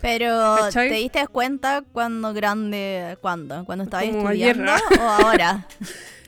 Pero, 0.00 0.56
¿Cachai? 0.60 0.88
¿te 0.88 0.94
diste 0.94 1.26
cuenta 1.26 1.82
cuando 1.92 2.32
grande, 2.32 3.18
cuándo? 3.20 3.64
¿Cuando 3.64 3.82
estabas 3.82 4.06
ayer, 4.06 4.56
estudiando 4.56 4.72
o 5.00 5.02
ahora? 5.02 5.66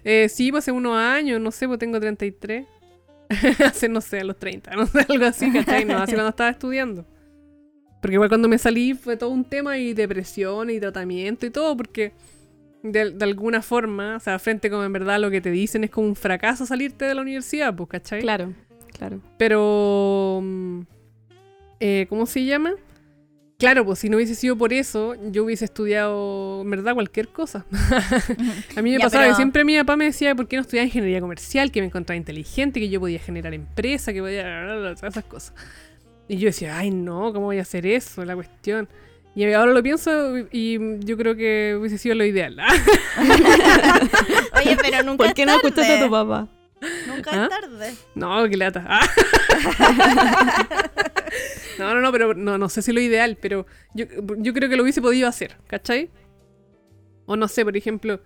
Eh, 0.04 0.28
sí, 0.28 0.50
pues 0.50 0.64
hace 0.64 0.72
unos 0.72 0.96
años, 0.98 1.40
no 1.40 1.52
sé, 1.52 1.68
pues 1.68 1.78
tengo 1.78 2.00
33. 2.00 2.66
hace, 3.64 3.88
no 3.88 4.00
sé, 4.00 4.20
a 4.20 4.24
los 4.24 4.38
30, 4.38 4.74
no 4.76 4.86
sé, 4.86 5.04
algo 5.08 5.26
así, 5.26 5.50
¿cachai? 5.52 5.84
No, 5.84 5.98
hace 5.98 6.14
cuando 6.14 6.30
estaba 6.30 6.50
estudiando. 6.50 7.06
Porque 8.00 8.14
igual 8.14 8.28
cuando 8.28 8.48
me 8.48 8.58
salí 8.58 8.94
fue 8.94 9.16
todo 9.16 9.30
un 9.30 9.44
tema 9.44 9.78
y 9.78 9.92
depresión 9.92 10.70
y 10.70 10.78
tratamiento 10.78 11.46
y 11.46 11.50
todo, 11.50 11.76
porque 11.76 12.12
de, 12.82 13.10
de 13.10 13.24
alguna 13.24 13.60
forma, 13.60 14.16
o 14.16 14.20
sea, 14.20 14.38
frente 14.38 14.70
como 14.70 14.84
en 14.84 14.92
verdad 14.92 15.20
lo 15.20 15.30
que 15.30 15.40
te 15.40 15.50
dicen 15.50 15.84
es 15.84 15.90
como 15.90 16.06
un 16.06 16.16
fracaso 16.16 16.64
salirte 16.64 17.04
de 17.04 17.14
la 17.14 17.22
universidad, 17.22 17.74
pues, 17.74 17.88
¿cachai? 17.88 18.20
Claro, 18.20 18.54
claro. 18.96 19.20
Pero. 19.36 20.40
mm, 20.42 20.80
eh, 21.80 22.06
¿Cómo 22.08 22.26
se 22.26 22.44
llama? 22.44 22.74
Claro, 23.60 23.84
pues 23.84 23.98
si 23.98 24.08
no 24.08 24.18
hubiese 24.18 24.36
sido 24.36 24.56
por 24.56 24.72
eso, 24.72 25.16
yo 25.32 25.42
hubiese 25.42 25.64
estudiado, 25.64 26.60
en 26.62 26.70
verdad, 26.70 26.94
cualquier 26.94 27.26
cosa. 27.26 27.66
a 28.76 28.82
mí 28.82 28.92
me 28.92 28.98
Ya, 28.98 29.04
pasaba 29.06 29.24
pero- 29.24 29.32
que 29.32 29.36
siempre 29.36 29.64
mi 29.64 29.76
papá 29.78 29.96
me 29.96 30.04
decía, 30.04 30.32
¿por 30.36 30.46
qué 30.46 30.54
no 30.54 30.62
estudiaba 30.62 30.86
ingeniería 30.86 31.20
comercial? 31.20 31.72
Que 31.72 31.80
me 31.80 31.86
encontraba 31.88 32.16
inteligente, 32.16 32.78
que 32.78 32.88
yo 32.88 33.00
podía 33.00 33.18
generar 33.18 33.52
empresa, 33.54 34.12
que 34.12 34.20
podía... 34.20 34.92
esas 34.92 35.24
cosas. 35.24 35.54
Y 36.28 36.36
yo 36.36 36.46
decía, 36.46 36.78
ay 36.78 36.92
no, 36.92 37.32
¿cómo 37.32 37.46
voy 37.46 37.58
a 37.58 37.62
hacer 37.62 37.84
eso? 37.84 38.24
La 38.24 38.36
cuestión. 38.36 38.88
Y 39.34 39.44
ahora 39.52 39.72
lo 39.72 39.82
pienso 39.82 40.38
y 40.52 40.78
yo 41.04 41.16
creo 41.16 41.34
que 41.34 41.76
hubiese 41.80 41.98
sido 41.98 42.14
lo 42.14 42.24
ideal. 42.24 42.56
Oye, 44.56 44.76
pero 44.80 45.02
nunca 45.02 45.24
¿Por 45.24 45.34
qué 45.34 45.42
es 45.42 45.46
no 45.48 45.54
tarde. 45.54 45.68
escuchaste 45.68 45.98
a 45.98 46.04
tu 46.04 46.10
papá? 46.12 46.46
Nunca 47.08 47.30
¿Ah? 47.32 47.42
es 47.44 47.60
tarde. 47.60 47.94
No, 48.14 48.48
qué 48.48 48.56
lata. 48.56 48.84
Ah. 48.88 49.00
no, 51.78 51.94
no, 51.94 52.00
no, 52.00 52.12
pero 52.12 52.34
no, 52.34 52.58
no 52.58 52.68
sé 52.68 52.82
si 52.82 52.92
lo 52.92 53.00
ideal, 53.00 53.36
pero 53.40 53.66
yo, 53.94 54.06
yo 54.38 54.52
creo 54.54 54.68
que 54.68 54.76
lo 54.76 54.82
hubiese 54.82 55.02
podido 55.02 55.28
hacer, 55.28 55.56
¿cachai? 55.66 56.10
O 57.26 57.36
no 57.36 57.48
sé, 57.48 57.64
por 57.64 57.76
ejemplo, 57.76 58.20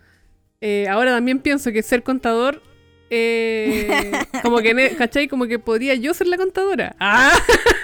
eh, 0.60 0.86
ahora 0.88 1.12
también 1.12 1.40
pienso 1.40 1.72
que 1.72 1.82
ser 1.82 2.02
contador, 2.02 2.62
eh, 3.10 4.10
como 4.42 4.58
que, 4.60 4.72
ne- 4.74 4.94
¿cachai? 4.96 5.28
Como 5.28 5.46
que 5.46 5.58
podría 5.58 5.94
yo 5.94 6.14
ser 6.14 6.28
la 6.28 6.38
contadora. 6.38 6.96
¡Ah! 6.98 7.32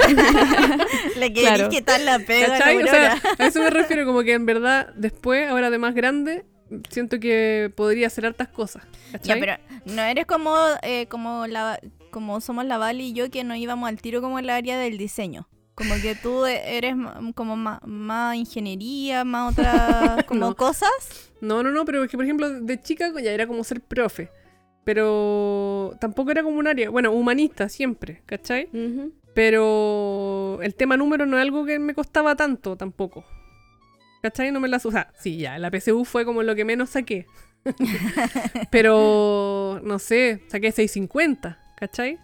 Le 1.16 1.32
querés 1.32 1.48
Claro. 1.54 1.68
quitar 1.68 2.00
la 2.00 2.18
pega 2.20 2.48
la 2.48 2.58
¿Cachai? 2.58 2.82
O 2.82 2.86
sea, 2.86 3.18
a 3.38 3.46
eso 3.46 3.62
me 3.62 3.70
refiero, 3.70 4.06
como 4.06 4.22
que 4.22 4.32
en 4.32 4.46
verdad, 4.46 4.92
después, 4.96 5.48
ahora 5.50 5.68
de 5.70 5.78
más 5.78 5.94
grande, 5.94 6.46
siento 6.88 7.20
que 7.20 7.70
podría 7.76 8.06
hacer 8.06 8.24
hartas 8.24 8.48
cosas. 8.48 8.84
Ya, 9.12 9.18
¿Cachai? 9.18 9.40
pero 9.40 9.52
no 9.86 10.02
eres 10.02 10.24
como, 10.24 10.56
eh, 10.82 11.06
como, 11.08 11.46
la, 11.46 11.78
como 12.08 12.40
somos 12.40 12.64
la 12.64 12.78
Vali 12.78 13.08
y 13.08 13.12
yo 13.12 13.30
que 13.30 13.44
no 13.44 13.54
íbamos 13.54 13.88
al 13.88 14.00
tiro 14.00 14.20
como 14.20 14.38
en 14.38 14.46
la 14.46 14.56
área 14.56 14.78
del 14.78 14.98
diseño. 14.98 15.48
Como 15.74 15.94
que 16.02 16.16
tú 16.16 16.44
eres 16.44 16.96
ma- 16.96 17.20
como 17.34 17.56
más, 17.56 17.80
más 17.84 18.34
ingeniería, 18.36 19.24
más 19.24 19.52
otras 19.52 20.24
como 20.26 20.40
No. 20.40 20.56
cosas. 20.56 20.90
No, 21.40 21.62
no, 21.62 21.70
no, 21.70 21.84
pero 21.84 22.02
es 22.02 22.10
que 22.10 22.16
por 22.16 22.24
ejemplo 22.24 22.50
de 22.50 22.80
chica 22.80 23.12
ya 23.22 23.30
era 23.30 23.46
como 23.46 23.62
ser 23.64 23.80
profe. 23.80 24.30
Pero 24.84 25.94
tampoco 26.00 26.30
era 26.30 26.42
como 26.42 26.58
un 26.58 26.66
área, 26.66 26.88
bueno, 26.90 27.12
humanista 27.12 27.68
siempre, 27.68 28.22
¿cachai? 28.26 28.68
Pero 29.34 30.58
el 30.62 30.74
tema 30.74 30.96
número 30.96 31.26
no 31.26 31.36
es 31.36 31.42
algo 31.42 31.64
que 31.64 31.78
me 31.78 31.94
costaba 31.94 32.34
tanto 32.34 32.74
tampoco. 32.76 33.24
¿Cachai? 34.22 34.50
No 34.50 34.58
me 34.60 34.66
las... 34.68 34.84
O 34.86 34.90
sea, 34.90 35.12
sí, 35.16 35.36
ya, 35.36 35.58
la 35.58 35.70
PSU 35.70 36.04
fue 36.04 36.24
como 36.24 36.42
lo 36.42 36.56
que 36.56 36.64
menos 36.64 36.90
saqué. 36.90 37.26
Pero, 38.70 39.80
no 39.84 39.98
sé, 39.98 40.42
saqué 40.48 40.72
650, 40.72 41.58
¿cachai? 41.78 42.18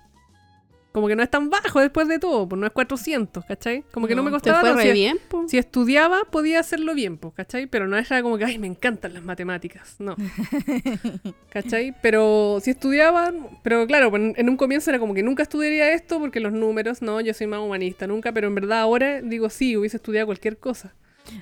Como 0.92 1.08
que 1.08 1.16
no 1.16 1.24
es 1.24 1.30
tan 1.30 1.50
bajo 1.50 1.80
después 1.80 2.06
de 2.06 2.20
todo, 2.20 2.48
pues 2.48 2.60
no 2.60 2.66
es 2.68 2.72
400, 2.72 3.44
¿cachai? 3.46 3.82
Como 3.92 4.06
que 4.06 4.14
no, 4.14 4.22
No, 4.22 4.26
me 4.26 4.30
Te 4.30 4.34
costaba 4.34 4.60
fue 4.60 4.68
tanto. 4.68 4.82
re 4.84 4.88
Si- 4.90 4.92
bien, 4.92 5.18
po. 5.28 5.44
si 5.48 5.58
estudiaba, 5.58 6.22
podía 6.30 6.60
hacerlo 6.60 6.94
bien, 6.94 7.18
pues, 7.18 7.34
¿cachai? 7.34 7.66
Pero 7.66 7.88
no 7.88 7.96
era 7.98 8.22
como 8.22 8.38
que, 8.38 8.44
ay, 8.44 8.58
me 8.58 8.68
encantan 8.68 9.12
las 9.12 9.24
matemáticas, 9.24 9.96
no. 9.98 10.14
¿Cachai? 11.50 11.94
Pero 12.00 12.58
si 12.62 12.70
estudiaba, 12.70 13.32
pero 13.62 13.86
claro, 13.88 14.10
pues, 14.10 14.22
en 14.22 14.34
en 14.36 14.48
un 14.48 14.56
comienzo 14.56 14.90
era 14.90 14.98
como 15.00 15.14
que 15.14 15.22
nunca 15.22 15.42
estudiaría 15.42 15.92
esto 15.92 16.18
porque 16.20 16.38
los 16.40 16.52
números, 16.52 17.02
no, 17.02 17.20
yo 17.20 17.34
soy 17.34 17.46
más 17.46 17.60
humanista, 17.60 18.06
nunca, 18.06 18.30
pero 18.32 18.46
en 18.48 18.54
verdad 18.54 18.80
ahora 18.80 19.20
digo, 19.20 19.50
sí, 19.50 19.76
hubiese 19.76 19.96
estudiado 19.96 20.26
cualquier 20.26 20.58
cosa. 20.58 20.94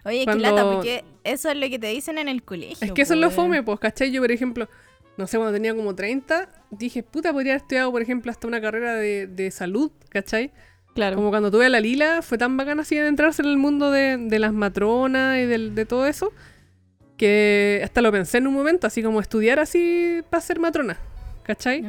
Oye, 0.04 0.24
Cuando- 0.24 0.44
qué 0.44 0.50
lata, 0.50 0.64
porque 0.72 1.04
eso 1.24 1.50
es 1.50 1.56
lo 1.56 1.68
que 1.68 1.78
te 1.78 1.88
dicen 1.88 2.16
en 2.18 2.28
el 2.28 2.42
colegio. 2.42 2.78
Es 2.86 2.92
que 2.92 3.02
eso 3.02 3.14
es 3.14 3.20
lo 3.20 3.30
fome, 3.30 3.62
pues, 3.62 3.80
¿cachai? 3.80 4.10
Yo, 4.12 4.22
por 4.22 4.30
ejemplo, 4.30 4.68
no 5.16 5.26
sé, 5.26 5.36
cuando 5.36 5.52
tenía 5.52 5.74
como 5.74 5.94
30, 5.94 6.48
dije, 6.70 7.02
puta, 7.02 7.32
podría 7.32 7.52
haber 7.52 7.62
estudiado, 7.62 7.90
por 7.92 8.02
ejemplo, 8.02 8.30
hasta 8.30 8.46
una 8.46 8.60
carrera 8.60 8.94
de, 8.94 9.26
de 9.26 9.50
salud, 9.50 9.90
¿cachai? 10.08 10.52
Claro. 10.94 11.16
Como 11.16 11.30
cuando 11.30 11.50
tuve 11.50 11.66
a 11.66 11.68
la 11.68 11.80
Lila, 11.80 12.20
fue 12.22 12.36
tan 12.38 12.56
bacán 12.56 12.78
así 12.80 12.96
de 12.96 13.06
entrarse 13.06 13.42
en 13.42 13.48
el 13.48 13.56
mundo 13.56 13.90
de, 13.90 14.16
de 14.18 14.38
las 14.38 14.52
matronas 14.52 15.38
y 15.38 15.44
del- 15.46 15.74
de, 15.74 15.86
todo 15.86 16.06
eso, 16.06 16.32
que 17.16 17.80
hasta 17.84 18.00
lo 18.02 18.10
pensé 18.12 18.38
en 18.38 18.46
un 18.46 18.54
momento, 18.54 18.86
así 18.86 19.02
como 19.02 19.20
estudiar 19.20 19.58
así 19.58 20.22
para 20.30 20.40
ser 20.40 20.58
matrona, 20.58 20.98
¿cachai? 21.44 21.84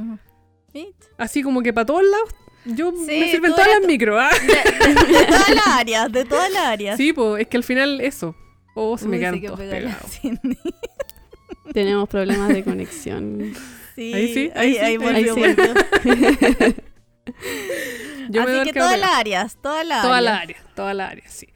Así 1.18 1.44
como 1.44 1.62
que 1.62 1.74
para 1.74 1.86
todos 1.86 2.04
lados, 2.04 2.30
yo 2.66 2.92
Sí, 2.92 3.20
me 3.20 3.30
sirven 3.32 3.52
todas 3.52 3.68
las 3.68 3.86
micro, 3.86 4.20
¿ah? 4.20 4.30
De, 4.32 4.88
de- 4.94 5.18
de 5.20 5.26
todas 5.26 5.50
las 5.50 5.68
áreas, 5.68 6.12
de 6.12 6.26
todas 6.26 6.52
las 6.52 6.66
áreas. 6.66 6.98
Sí, 6.98 7.12
pues 7.14 7.42
es 7.42 7.48
que 7.48 7.58
al 7.58 7.64
final 7.64 8.00
eso. 8.02 8.36
Oh, 8.76 8.98
se 8.98 9.08
me 9.08 9.20
quedan 9.20 9.36
sí 9.36 9.42
que 9.42 9.48
todos 9.48 9.60
pegados. 9.60 10.20
Tenemos 11.74 12.08
problemas 12.10 12.50
de 12.50 12.64
conexión. 12.64 13.54
Sí, 13.96 14.12
Ahí 14.12 14.34
sí, 14.34 14.52
ahí, 14.56 14.70
ahí 14.70 14.74
sí, 14.74 14.80
ahí 14.80 14.86
ahí 14.86 14.98
volvió, 14.98 15.36
sí. 15.36 16.76
Yo 18.30 18.42
Así 18.42 18.64
que 18.64 18.74
todas 18.74 19.00
las 19.00 19.12
áreas, 19.12 19.58
todas 19.62 19.86
las 19.86 20.02
Toda 20.02 20.20
la 20.22 20.38
áreas. 20.40 20.60
área, 20.60 20.74
toda 20.76 20.94
la 20.96 21.08
área, 21.10 21.28
sí. 21.28 21.48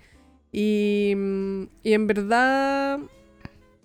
Y, 0.51 1.13
mm, 1.15 1.63
y 1.82 1.93
en 1.93 2.06
verdad, 2.06 2.99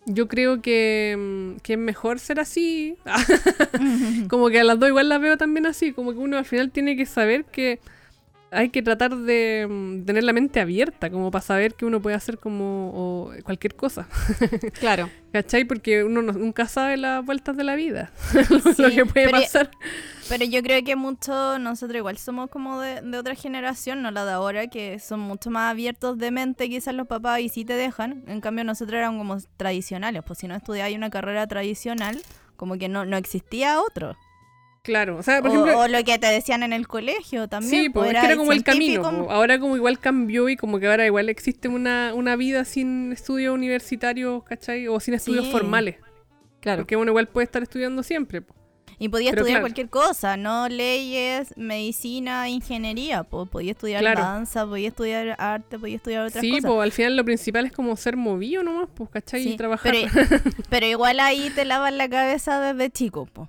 yo 0.05 0.29
creo 0.29 0.61
que, 0.61 1.17
mm, 1.19 1.61
que 1.63 1.73
es 1.75 1.79
mejor 1.79 2.19
ser 2.19 2.41
así. 2.41 2.97
como 4.29 4.51
que 4.51 4.61
a 4.61 4.65
las 4.65 4.79
dos 4.79 4.91
igual 4.91 5.09
las 5.09 5.21
veo 5.23 5.39
también 5.39 5.65
así. 5.67 5.93
Como 5.93 6.13
que 6.13 6.19
uno 6.19 6.37
al 6.37 6.45
final 6.45 6.71
tiene 6.71 6.95
que 6.97 7.07
saber 7.07 7.45
que 7.47 7.81
hay 8.53 8.69
que 8.69 8.83
tratar 8.83 9.17
de 9.17 9.67
mm, 9.69 10.05
tener 10.05 10.25
la 10.25 10.33
mente 10.33 10.61
abierta, 10.61 11.11
como 11.11 11.31
para 11.31 11.43
saber 11.43 11.75
que 11.75 11.85
uno 11.87 12.01
puede 12.03 12.15
hacer 12.17 12.39
como 12.39 12.91
o 12.95 13.33
cualquier 13.45 13.75
cosa. 13.75 14.07
Claro. 14.79 15.09
¿Cachai? 15.33 15.65
Porque 15.65 16.05
uno 16.05 16.21
no- 16.21 16.33
nunca 16.35 16.67
sabe 16.69 16.97
las 16.99 17.25
vueltas 17.25 17.57
de 17.57 17.65
la 17.65 17.75
vida. 17.75 18.13
Sí, 18.77 18.83
lo 18.83 18.91
que 18.91 19.07
puede 19.07 19.27
pero- 19.27 19.41
pasar. 19.41 19.71
Pero 20.29 20.45
yo 20.45 20.63
creo 20.63 20.83
que 20.85 20.95
mucho, 20.97 21.59
nosotros 21.59 21.97
igual 21.99 22.17
somos 22.19 22.49
como 22.51 22.81
de, 22.81 23.01
de 23.03 23.19
otra 23.19 23.35
generación, 23.35 24.03
no 24.03 24.11
la 24.11 24.25
de 24.25 24.33
ahora, 24.33 24.67
que 24.69 24.99
son 24.99 25.21
mucho 25.21 25.51
más 25.51 25.71
abiertos 25.71 26.17
de 26.19 26.31
mente 26.31 26.69
quizás 26.69 26.95
los 26.95 27.07
papás 27.07 27.41
y 27.41 27.49
sí 27.49 27.65
te 27.65 27.75
dejan. 27.75 28.23
En 28.29 28.41
cambio 28.41 28.65
nosotros 28.65 28.97
éramos 28.99 29.19
como 29.27 29.37
tradicionales, 29.57 30.23
pues 30.27 30.39
si 30.39 30.47
no 30.47 30.55
estudiabas 30.55 30.93
una 30.95 31.11
carrera 31.11 31.47
tradicional, 31.47 32.21
como 32.57 32.79
que 32.79 32.89
no, 32.89 33.05
no 33.05 33.17
existía 33.17 33.81
otro. 33.81 34.17
Claro. 34.83 35.17
O 35.17 35.23
sea, 35.23 35.41
por 35.41 35.51
o, 35.51 35.53
ejemplo, 35.53 35.79
o 35.79 35.89
lo 35.89 36.03
que 36.03 36.19
te 36.19 36.27
decían 36.27 36.63
en 36.65 36.73
el 36.73 36.89
colegio 36.89 37.47
también. 37.49 37.85
Sí, 37.85 37.89
pues, 37.89 38.07
es 38.07 38.11
era 38.11 38.21
que 38.23 38.27
era 38.27 38.37
como 38.37 38.53
el 38.53 38.65
camino. 38.65 39.03
po. 39.03 39.31
Ahora 39.31 39.59
como 39.61 39.77
igual 39.77 39.99
cambió 40.01 40.49
y 40.49 40.57
como 40.57 40.81
que 40.81 40.89
ahora 40.89 41.07
igual 41.07 41.29
existe 41.29 41.69
una, 41.69 42.13
una 42.15 42.35
vida 42.37 42.65
sin 42.65 43.13
estudios 43.13 43.55
universitarios, 43.55 44.43
¿cachai? 44.45 44.89
O 44.89 44.99
sin 44.99 45.15
estudios 45.15 45.47
Sí. 45.47 45.53
formales. 45.53 45.97
Claro. 46.61 46.83
Porque 46.83 46.97
uno 46.97 47.11
igual 47.13 47.29
puede 47.29 47.45
estar 47.45 47.63
estudiando 47.63 48.03
siempre. 48.03 48.43
po. 48.43 48.55
Y 48.99 49.09
podía 49.09 49.31
Pero 49.31 49.43
estudiar 49.43 49.57
claro. 49.59 49.63
cualquier 49.65 49.89
cosa, 49.89 50.37
no 50.37 50.69
leyes, 50.69 51.55
medicina, 51.57 52.49
ingeniería. 52.49 53.23
po. 53.25 53.47
Podía 53.47 53.73
estudiar 53.73 54.01
Claro. 54.01 54.21
danza, 54.23 54.67
podía 54.67 54.89
estudiar 54.89 55.35
arte, 55.39 55.79
podía 55.79 55.97
estudiar 55.97 56.27
otras 56.27 56.41
Sí, 56.41 56.51
cosas. 56.51 56.65
pues 56.71 56.83
al 56.83 56.93
final 56.93 57.17
lo 57.17 57.25
principal 57.25 57.67
es 57.67 57.73
como 57.73 57.97
ser 57.97 58.17
movido 58.17 58.63
nomás, 58.65 58.89
pues, 58.95 59.11
¿cachai? 59.11 59.43
Sí, 59.45 59.51
Y 59.51 59.57
trabajar. 59.57 59.93
Pero, 59.93 60.09
pero 60.71 60.87
igual 60.87 61.21
ahí 61.21 61.51
te 61.55 61.65
lavan 61.65 61.99
la 61.99 62.09
cabeza 62.09 62.61
desde 62.61 62.91
chico, 62.91 63.27
po. 63.27 63.49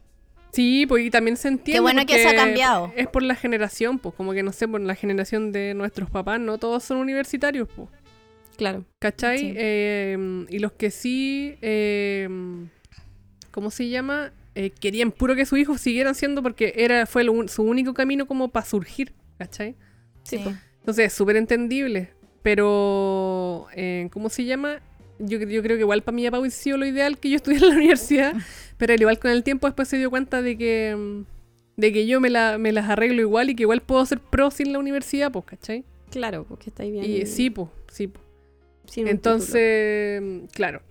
Sí, 0.54 0.86
pues 0.88 1.04
y 1.04 1.10
también 1.10 1.36
se 1.36 1.48
entiende. 1.48 1.82
bueno 1.82 2.06
que 2.06 2.16
eso 2.16 2.30
ha 2.30 2.36
cambiado. 2.36 2.94
Es 2.96 3.08
por 3.08 3.24
la 3.24 3.36
generación, 3.36 3.98
pues 3.98 4.14
como 4.16 4.34
que 4.34 4.44
no 4.44 4.52
sé, 4.52 4.68
por 4.68 4.80
la 4.82 4.96
generación 4.96 5.52
de 5.52 5.74
nuestros 5.74 6.10
papás, 6.10 6.40
no 6.40 6.60
todos 6.60 6.84
son 6.84 6.98
universitarios, 6.98 7.68
pues. 7.76 7.90
Claro. 8.56 8.86
¿Cachai? 9.00 9.40
Sí. 9.40 9.54
Eh, 9.56 10.46
y 10.50 10.60
los 10.60 10.74
que 10.74 10.92
sí, 10.92 11.56
eh, 11.62 12.30
¿cómo 13.50 13.72
se 13.72 13.90
llama? 13.90 14.32
Eh, 14.56 14.70
querían 14.70 15.12
puro 15.12 15.36
que 15.36 15.48
sus 15.48 15.58
hijos 15.58 15.82
siguieran 15.82 16.14
siendo 16.14 16.44
porque 16.44 16.74
era 16.78 17.08
fue 17.08 17.24
lo 17.24 17.48
su 17.48 17.64
único 17.64 17.96
camino 17.96 18.28
como 18.28 18.50
para 18.50 18.66
surgir, 18.66 19.14
¿cachai? 19.40 19.76
Sí. 20.22 20.40
Entonces, 20.80 21.08
es 21.08 21.14
súper 21.14 21.36
entendible. 21.38 22.12
Pero, 22.44 23.68
eh, 23.74 24.10
¿cómo 24.12 24.30
se 24.30 24.46
llama? 24.46 24.82
Yo, 25.18 25.40
yo 25.40 25.64
creo 25.64 25.78
que 25.78 25.82
igual 25.82 26.04
para 26.04 26.16
mi 26.16 26.26
papá 26.26 26.40
hubiese 26.40 26.62
sido 26.62 26.78
lo 26.78 26.86
ideal 26.86 27.18
que 27.18 27.30
yo 27.30 27.38
estudiara 27.38 27.66
en 27.66 27.72
la 27.72 27.78
universidad. 27.80 28.34
Pero 28.78 28.94
él 28.94 29.02
igual 29.02 29.20
con 29.20 29.32
el 29.32 29.44
tiempo 29.44 29.68
después 29.68 29.88
se 29.88 29.98
dio 29.98 30.10
cuenta 30.10 30.42
de 30.42 30.58
que, 30.58 30.96
mm, 30.96 31.26
de 31.78 31.94
que 31.94 32.08
yo 32.08 32.20
me, 32.20 32.30
la, 32.30 32.58
me 32.58 32.72
las 32.72 32.90
arreglo 32.90 33.22
igual 33.22 33.50
y 33.50 33.56
que 33.56 33.64
igual 33.64 33.82
puedo 33.82 34.06
ser 34.06 34.20
pro 34.20 34.52
sin 34.52 34.74
la 34.74 34.80
universidad, 34.80 35.32
pues, 35.32 35.46
¿cachai? 35.46 35.84
Claro, 36.12 36.46
porque 36.48 36.70
estáis 36.70 36.92
bien. 36.92 37.06
Y 37.06 37.26
sí, 37.26 37.50
pues, 37.50 37.70
sí, 37.92 38.08
pues. 38.08 38.24
Entonces, 38.98 40.22
mm, 40.22 40.46
claro. 40.54 40.82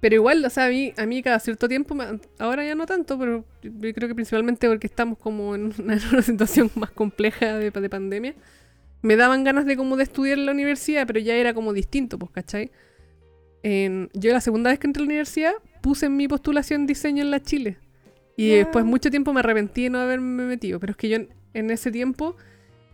Pero 0.00 0.14
igual, 0.14 0.44
o 0.44 0.50
sea, 0.50 0.66
a 0.66 0.68
mí, 0.68 0.92
a 0.96 1.06
mí 1.06 1.22
cada 1.22 1.40
cierto 1.40 1.68
tiempo, 1.68 1.96
ahora 2.38 2.64
ya 2.64 2.74
no 2.74 2.86
tanto, 2.86 3.18
pero 3.18 3.44
yo 3.62 3.70
yo 3.70 3.94
creo 3.94 4.08
que 4.08 4.14
principalmente 4.14 4.68
porque 4.68 4.86
estamos 4.86 5.18
como 5.18 5.54
en 5.54 5.72
una, 5.78 5.94
en 5.96 6.08
una 6.12 6.22
situación 6.22 6.70
más 6.76 6.90
compleja 6.90 7.56
de, 7.56 7.70
de 7.70 7.90
pandemia, 7.90 8.34
me 9.02 9.16
daban 9.16 9.44
ganas 9.44 9.66
de 9.66 9.76
como 9.76 9.96
de 9.96 10.04
estudiar 10.04 10.38
en 10.38 10.46
la 10.46 10.52
universidad, 10.52 11.06
pero 11.06 11.20
ya 11.20 11.34
era 11.34 11.52
como 11.54 11.72
distinto, 11.72 12.18
pues, 12.18 12.30
¿cachai? 12.30 12.70
En- 13.62 14.08
yo 14.14 14.32
la 14.32 14.40
segunda 14.40 14.70
vez 14.70 14.78
que 14.78 14.86
entré 14.86 15.00
a 15.02 15.04
la 15.04 15.08
universidad 15.08 15.52
puse 15.80 16.06
en 16.06 16.16
mi 16.16 16.28
postulación 16.28 16.86
diseño 16.86 17.22
en 17.22 17.30
la 17.30 17.40
Chile. 17.42 17.76
Y 18.36 18.50
Ya. 18.50 18.56
después 18.58 18.84
mucho 18.84 19.10
tiempo 19.10 19.32
me 19.32 19.40
arrepentí 19.40 19.84
de 19.84 19.90
no 19.90 19.98
haberme 20.00 20.44
metido, 20.44 20.78
pero 20.78 20.92
es 20.92 20.96
que 20.96 21.08
yo 21.08 21.16
en, 21.16 21.28
en 21.54 21.70
ese 21.70 21.90
tiempo 21.90 22.36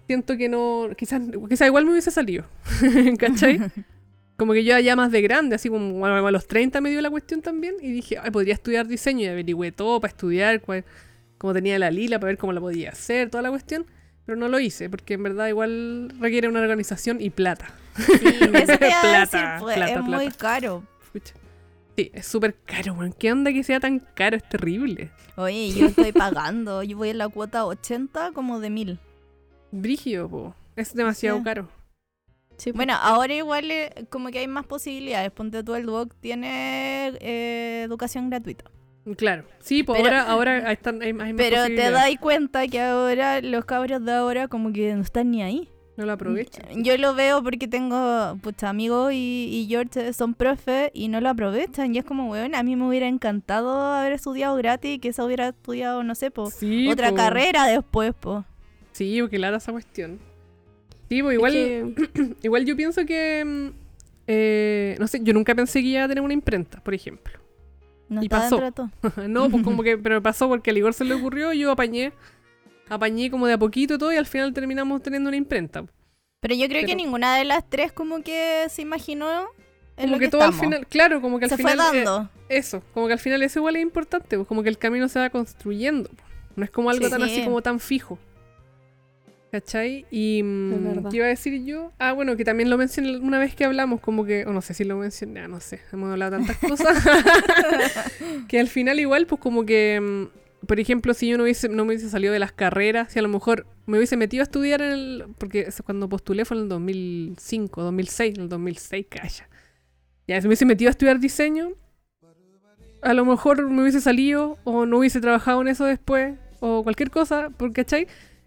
siento 0.07 0.37
que 0.37 0.49
no, 0.49 0.89
quizás, 0.97 1.21
quizás 1.49 1.67
igual 1.69 1.85
me 1.85 1.93
hubiese 1.93 2.11
salido, 2.11 2.47
¿cachai? 3.19 3.61
Como 4.37 4.53
que 4.53 4.65
yo 4.65 4.77
ya 4.81 4.97
más 4.97 5.13
de 5.13 5.23
grande, 5.23 5.55
así 5.55 5.69
como 5.69 5.93
bueno, 5.95 6.27
a 6.27 6.31
los 6.33 6.49
30 6.49 6.81
me 6.81 6.91
dio 6.91 7.01
la 7.01 7.09
cuestión 7.11 7.41
también 7.41 7.77
y 7.81 7.93
dije, 7.93 8.17
ay, 8.21 8.33
podría 8.33 8.53
estudiar 8.55 8.89
diseño 8.89 9.21
y 9.23 9.27
averigüé 9.29 9.71
todo 9.71 10.01
para 10.01 10.11
estudiar, 10.11 10.61
cuál- 10.61 10.85
cómo 11.39 11.53
tenía 11.55 11.79
la 11.79 11.91
lila, 11.93 12.19
para 12.19 12.29
ver 12.33 12.39
cómo 12.39 12.53
la 12.53 12.61
podía 12.61 12.91
hacer, 12.91 13.31
toda 13.31 13.43
la 13.43 13.51
cuestión. 13.51 13.87
Pero 14.27 14.37
no 14.37 14.49
lo 14.49 14.59
hice, 14.59 14.91
porque 14.91 15.15
en 15.15 15.23
verdad 15.23 15.47
igual 15.49 16.11
requiere 16.19 16.49
una 16.49 16.61
organización 16.61 17.21
y 17.21 17.31
plata. 17.31 17.67
Sí, 17.97 18.13
eso 18.13 18.79
te 18.79 18.89
iba 18.89 18.99
a 18.99 19.03
Plata, 19.03 19.21
decir, 19.21 19.41
pues, 19.61 19.77
plata, 19.77 19.93
es 19.93 20.03
muy 20.03 20.29
caro. 20.31 20.85
Pucha. 21.13 21.35
Sí, 21.97 22.11
es 22.13 22.27
súper 22.27 22.57
caro, 22.65 22.95
weón. 22.95 23.13
¿Qué 23.13 23.31
onda 23.31 23.53
que 23.53 23.63
sea 23.63 23.79
tan 23.79 24.01
caro? 24.15 24.37
Es 24.37 24.49
terrible. 24.49 25.11
Oye, 25.37 25.71
yo 25.73 25.87
estoy 25.87 26.11
pagando, 26.13 26.83
yo 26.83 26.97
voy 26.97 27.11
en 27.11 27.19
la 27.19 27.29
cuota 27.29 27.65
80 27.67 28.33
como 28.33 28.59
de 28.61 28.71
mil. 28.71 28.99
Brígido, 29.71 30.29
po. 30.29 30.55
Es 30.77 30.95
demasiado 30.95 31.39
Sí. 31.39 31.45
caro. 31.45 31.69
Sí, 32.57 32.71
pues. 32.71 32.75
Bueno, 32.77 32.95
ahora 33.01 33.35
igual 33.35 33.71
eh, 33.71 34.07
como 34.11 34.31
que 34.31 34.39
hay 34.41 34.47
más 34.49 34.67
posibilidades. 34.67 35.31
Ponte 35.33 35.63
tú, 35.65 35.75
el 35.75 35.87
Duoc 35.87 36.15
tiene 36.21 37.09
eh, 37.21 37.83
educación 37.85 38.31
gratuita. 38.31 38.65
Claro. 39.17 39.45
Sí, 39.61 39.83
pues 39.83 40.01
Pero- 40.03 40.17
ahora, 40.17 40.31
ahora 40.31 40.69
hay, 40.69 40.73
están, 40.75 41.03
hay, 41.03 41.09
hay 41.09 41.13
más 41.15 41.33
Pero 41.37 41.65
te 41.67 41.91
das 41.91 42.09
cuenta 42.21 42.67
que 42.69 42.81
ahora 42.81 43.41
los 43.41 43.65
cabros 43.67 44.05
de 44.05 44.13
ahora 44.13 44.49
como 44.49 44.73
que 44.73 44.95
no 44.95 45.03
están 45.03 45.31
ni 45.31 45.43
ahí. 45.43 45.69
No 45.97 46.05
lo 46.07 46.13
aprovecho. 46.13 46.61
Yo 46.77 46.97
lo 46.99 47.15
veo 47.15 47.41
porque 47.43 47.69
tengo 47.69 48.37
pucha, 48.43 48.69
amigos 48.69 49.13
y, 49.13 49.49
y 49.53 49.67
George 49.69 50.13
son 50.13 50.35
profes 50.35 50.91
y 50.93 51.07
no 51.07 51.21
lo 51.21 51.29
aprovechan. 51.29 51.95
Y 51.95 51.99
es 51.99 52.05
como, 52.05 52.29
weón, 52.31 52.55
a 52.57 52.63
mí 52.65 52.75
me 52.75 52.89
hubiera 52.89 53.07
encantado 53.07 53.81
haber 53.81 54.13
estudiado 54.13 54.57
gratis 54.57 54.97
y 54.97 54.99
que 54.99 55.13
se 55.13 55.23
hubiera 55.23 55.49
estudiado, 55.51 56.03
no 56.03 56.15
sé, 56.17 56.33
po, 56.33 56.51
Sí, 56.51 56.89
otra 56.89 57.11
po. 57.11 57.15
carrera 57.17 57.67
después, 57.67 58.13
po. 58.15 58.45
Sí, 58.93 59.19
porque 59.21 59.39
lata 59.39 59.59
esa 59.59 59.71
cuestión. 59.71 60.19
Sí, 61.09 61.23
pues 61.23 61.35
igual, 61.35 61.55
Es 61.55 61.95
que- 62.13 62.35
igual 62.43 62.65
yo 62.65 62.75
pienso 62.77 63.05
que. 63.07 63.45
mm, 63.45 63.69
eh, 64.27 64.97
no 64.99 65.07
sé, 65.07 65.21
yo 65.23 65.33
nunca 65.33 65.55
pensé 65.55 65.81
que 65.81 65.89
iba 65.89 66.03
a 66.05 66.09
tener 66.09 66.25
una 66.25 66.33
imprenta, 66.35 66.81
por 66.83 66.95
ejemplo. 66.95 67.39
No 68.09 68.23
Y 68.23 68.29
pasó. 68.29 68.61
no, 69.29 69.49
pues 69.49 69.63
como 69.63 69.83
que. 69.85 69.97
Pero 69.97 70.21
pasó 70.23 70.49
porque 70.49 70.71
al 70.71 70.79
Igor 70.79 70.93
se 70.93 71.05
le 71.05 71.15
ocurrió, 71.15 71.53
yo 71.53 71.71
apañé. 71.71 72.13
Apañé 72.89 73.31
como 73.31 73.47
de 73.47 73.55
a 73.55 73.59
poquito 73.59 73.97
todo 73.99 74.13
y 74.13 74.17
al 74.17 74.27
final 74.27 74.53
terminamos 74.53 75.03
teniendo 75.03 75.29
una 75.29 75.37
imprenta. 75.37 75.85
Pero 76.41 76.55
yo 76.55 76.69
creo 76.69 76.85
que 76.87 76.95
ninguna 76.95 77.37
de 77.37 77.45
las 77.45 77.69
tres 77.69 77.93
como 77.93 78.23
que 78.23 78.67
se 78.69 78.83
imaginó 78.83 79.47
en 79.97 80.05
Como 80.05 80.13
lo 80.13 80.19
que, 80.19 80.25
que, 80.27 80.31
todo 80.31 80.43
al 80.43 80.53
final. 80.53 80.87
Claro, 80.89 81.21
como 81.23 81.39
que 81.39 81.47
al 81.47 81.51
se 81.51 81.57
final. 81.57 81.79
fue 81.79 82.01
eh, 82.01 82.05
dando. 82.05 82.31
eso, 82.49 82.83
como 82.93 83.07
que 83.07 83.15
al 83.15 83.19
final 83.19 83.43
eso 83.43 83.61
igual 83.61 83.77
es 83.77 83.83
importante, 83.83 84.37
pues 84.37 84.47
como 84.47 84.63
que 84.63 84.69
el 84.69 84.77
camino 84.79 85.09
se 85.09 85.19
va 85.19 85.31
construyendo. 85.31 86.11
pues. 86.11 86.23
No 86.57 86.65
es 86.65 86.71
como 86.71 86.91
algo 86.91 87.05
Sí. 87.07 87.11
tan 87.11 87.23
así 87.23 87.37
Sí. 87.37 87.45
como 87.45 87.63
tan 87.63 87.81
fijo. 87.81 88.19
¿Cachai? 89.51 90.05
Y 90.11 90.43
mm. 90.43 91.09
¿qué 91.11 91.17
iba 91.19 91.27
a 91.27 91.29
decir 91.29 91.65
yo? 91.65 91.93
Ah, 92.01 92.13
bueno, 92.13 92.37
que 92.37 92.45
también 92.45 92.69
lo 92.71 92.77
mencioné 92.77 93.19
una 93.19 93.39
vez 93.39 93.55
que 93.55 93.65
hablamos, 93.65 94.01
como 94.01 94.25
que, 94.25 94.45
o 94.47 94.53
no 94.53 94.61
sé 94.61 94.75
si 94.75 94.83
lo 94.83 94.97
mencioné, 94.97 95.41
ah, 95.43 95.49
no 95.49 95.61
sé, 95.61 95.81
hemos 95.93 96.11
hablado 96.11 96.37
tantas 96.39 96.59
cosas. 96.59 96.99
que 98.49 98.59
al 98.59 98.67
final 98.69 98.99
igual, 98.99 99.27
pues 99.27 99.41
como 99.41 99.65
que, 99.65 100.01
mm, 100.01 100.25
por 100.67 100.81
ejemplo, 100.81 101.15
si 101.15 101.29
yo 101.29 101.37
no 101.37 101.45
hubiese, 101.45 101.69
no 101.69 101.85
me 101.85 101.95
hubiese 101.95 102.09
salido 102.11 102.33
de 102.33 102.39
las 102.39 102.53
carreras, 102.53 103.13
si 103.13 103.19
a 103.19 103.23
lo 103.23 103.29
mejor 103.29 103.67
me 103.87 103.97
hubiese 103.99 104.17
metido 104.17 104.43
a 104.43 104.45
estudiar 104.45 104.83
en 104.83 104.93
el, 104.93 105.25
porque 105.39 105.69
cuando 105.85 106.09
postulé 106.09 106.45
fue 106.45 106.57
en 106.57 106.65
el 106.65 106.69
2005, 106.69 107.83
2006, 107.83 108.35
en 108.37 108.43
el 108.43 108.49
2006, 108.49 109.07
calla. 109.09 109.49
Ya, 110.27 110.41
si 110.41 110.43
me 110.47 110.49
hubiese 110.49 110.67
metido 110.67 110.89
a 110.89 110.93
estudiar 110.93 111.19
diseño, 111.21 111.71
a 113.03 113.13
lo 113.15 113.25
mejor 113.25 113.69
me 113.69 113.83
hubiese 113.83 114.01
salido 114.01 114.59
o 114.65 114.87
no 114.87 114.99
hubiese 114.99 115.21
trabajado 115.21 115.61
en 115.61 115.69
eso 115.69 115.85
después 115.85 116.35
o 116.61 116.83
cualquier 116.83 117.11
cosa, 117.11 117.51
porque 117.57 117.83
¿cachai? 117.85 118.07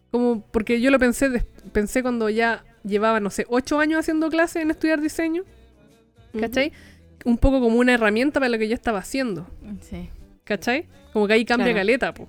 Como 0.10 0.42
porque 0.52 0.82
yo 0.82 0.90
lo 0.90 0.98
pensé, 0.98 1.46
pensé 1.74 2.02
cuando 2.02 2.30
ya 2.30 2.64
llevaba, 2.84 3.20
no 3.20 3.30
sé, 3.30 3.46
ocho 3.50 3.80
años 3.80 4.00
haciendo 4.00 4.30
clases 4.30 4.64
en 4.64 4.72
estudiar 4.72 5.02
diseño, 5.02 5.44
¿cachai? 6.40 6.72
Un 7.26 7.38
poco 7.38 7.60
como 7.60 7.78
una 7.78 7.94
herramienta 7.94 8.40
para 8.40 8.50
lo 8.50 8.58
que 8.58 8.68
yo 8.68 8.74
estaba 8.74 9.00
haciendo, 9.00 9.48
Sí. 9.82 10.10
¿cachai? 10.46 10.88
Como 11.18 11.28
que 11.28 11.34
ahí 11.34 11.46
cambia 11.46 11.66
Claro. 11.68 11.80
caleta, 11.80 12.14
po. 12.14 12.28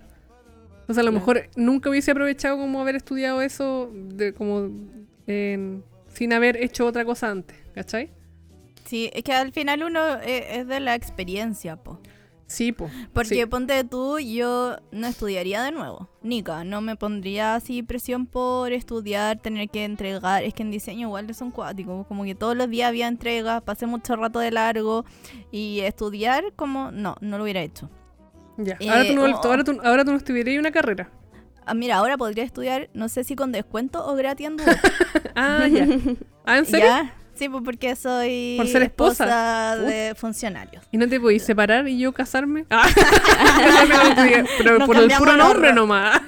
Entonces 0.80 0.98
a 0.98 1.02
lo 1.02 1.10
Claro. 1.10 1.12
mejor 1.12 1.50
nunca 1.56 1.90
hubiese 1.90 2.12
aprovechado 2.12 2.56
como 2.56 2.80
haber 2.80 2.96
estudiado 2.96 3.42
eso 3.42 3.90
de, 3.92 4.32
como 4.32 4.70
en- 5.26 5.84
sin 6.08 6.32
haber 6.32 6.56
hecho 6.56 6.86
otra 6.86 7.04
cosa 7.04 7.30
antes, 7.30 7.54
¿cachai? 7.74 8.10
Sí, 8.86 9.10
es 9.12 9.22
que 9.22 9.34
al 9.34 9.52
final 9.52 9.82
uno 9.82 10.00
eh, 10.22 10.60
es 10.60 10.66
de 10.66 10.80
la 10.80 10.94
experiencia, 10.94 11.76
po. 11.76 12.00
Sí, 12.46 12.72
po. 12.72 12.88
Porque 13.12 13.34
Sí. 13.34 13.44
ponte 13.44 13.84
tú, 13.84 14.18
yo 14.20 14.78
no 14.90 15.06
estudiaría 15.06 15.62
de 15.62 15.70
nuevo. 15.70 16.08
Nica, 16.22 16.64
no 16.64 16.80
me 16.80 16.96
pondría 16.96 17.54
así 17.56 17.82
presión 17.82 18.24
por 18.24 18.72
estudiar, 18.72 19.38
tener 19.42 19.68
que 19.68 19.84
entregar. 19.84 20.42
Es 20.42 20.54
que 20.54 20.62
en 20.62 20.70
diseño 20.70 21.08
igual 21.08 21.34
son 21.34 21.50
cuáticos. 21.50 22.06
Como 22.06 22.24
que 22.24 22.34
todos 22.34 22.56
los 22.56 22.70
días 22.70 22.88
había 22.88 23.06
entregas, 23.06 23.60
pasé 23.60 23.84
mucho 23.84 24.16
rato 24.16 24.38
de 24.38 24.50
largo. 24.50 25.04
Y 25.52 25.80
estudiar, 25.80 26.54
como, 26.56 26.90
no, 26.90 27.16
no 27.20 27.36
lo 27.36 27.44
hubiera 27.44 27.60
hecho. 27.60 27.90
Ya. 28.58 28.76
Eh, 28.80 28.90
ahora, 28.90 29.06
tú 29.06 29.14
no, 29.14 29.22
como- 29.22 29.36
ahora, 29.44 29.64
tú, 29.64 29.80
ahora 29.82 30.04
tú 30.04 30.10
no 30.10 30.16
estudiarías 30.18 30.58
una 30.60 30.70
carrera. 30.72 31.08
Ah, 31.64 31.74
mira, 31.74 31.96
ahora 31.96 32.16
podría 32.16 32.44
estudiar, 32.44 32.88
no 32.94 33.08
sé 33.08 33.24
si 33.24 33.36
con 33.36 33.52
descuento 33.52 34.04
o 34.06 34.14
gratis 34.14 34.46
en. 34.48 34.56
Ah, 35.34 35.66
ya. 35.68 35.86
Ah, 36.44 36.58
¿en 36.58 36.66
serio? 36.66 36.86
¿Ya? 36.86 37.14
Sí, 37.34 37.48
pues 37.48 37.62
porque 37.62 37.94
soy 37.94 38.54
Por 38.56 38.66
ser 38.66 38.82
esposa. 38.82 39.76
de 39.76 40.14
funcionarios. 40.16 40.82
¿Y 40.90 40.96
no 40.96 41.06
te 41.08 41.20
podéis 41.20 41.44
separar 41.44 41.86
y 41.86 41.96
yo 41.98 42.12
casarme? 42.12 42.64
Ah. 42.70 42.88
Pero 44.58 44.78
Nos 44.80 44.86
por 44.88 44.96
el 44.96 45.10
puro 45.12 45.36
nombre 45.36 45.72
nomás. 45.72 46.20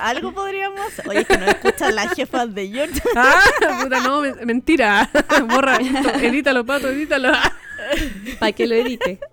Algo 0.00 0.32
podríamos. 0.32 0.80
Oye, 1.06 1.20
es 1.20 1.26
que 1.26 1.36
no 1.38 1.46
escuchan 1.46 1.94
las 1.94 2.12
jefas 2.14 2.54
de 2.54 2.68
George. 2.68 3.00
Ah, 3.16 3.40
puta, 3.82 4.00
no, 4.00 4.20
men- 4.22 4.36
mentira. 4.46 5.10
Borra. 5.48 5.78
Edítalo, 6.22 6.64
pato, 6.64 6.88
edítalo. 6.88 7.32
Para 8.40 8.52
que 8.52 8.66
lo 8.66 8.74
edite. 8.74 9.20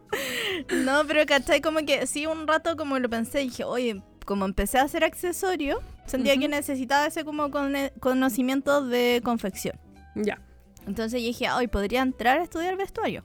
No, 0.86 1.02
pero 1.08 1.26
¿cachai? 1.26 1.60
Como 1.62 1.80
que 1.80 2.06
sí, 2.06 2.28
un 2.28 2.48
rato 2.48 2.76
como 2.78 3.00
lo 3.00 3.10
pensé, 3.10 3.40
dije, 3.40 3.64
oye, 3.64 4.02
como 4.26 4.46
empecé 4.46 4.78
a 4.78 4.84
hacer 4.84 5.04
accesorios, 5.04 5.80
sentía 6.06 6.38
que 6.38 6.48
necesitaba 6.48 7.08
ese 7.08 7.26
como 7.26 7.50
cone- 7.50 7.92
conocimiento 8.00 8.86
de 8.86 9.22
confección. 9.24 9.80
Ya. 10.16 10.40
Entonces 10.86 11.22
dije, 11.22 11.50
hoy 11.52 11.68
podría 11.68 12.02
entrar 12.04 12.40
a 12.40 12.44
estudiar 12.44 12.78
vestuario. 12.78 13.24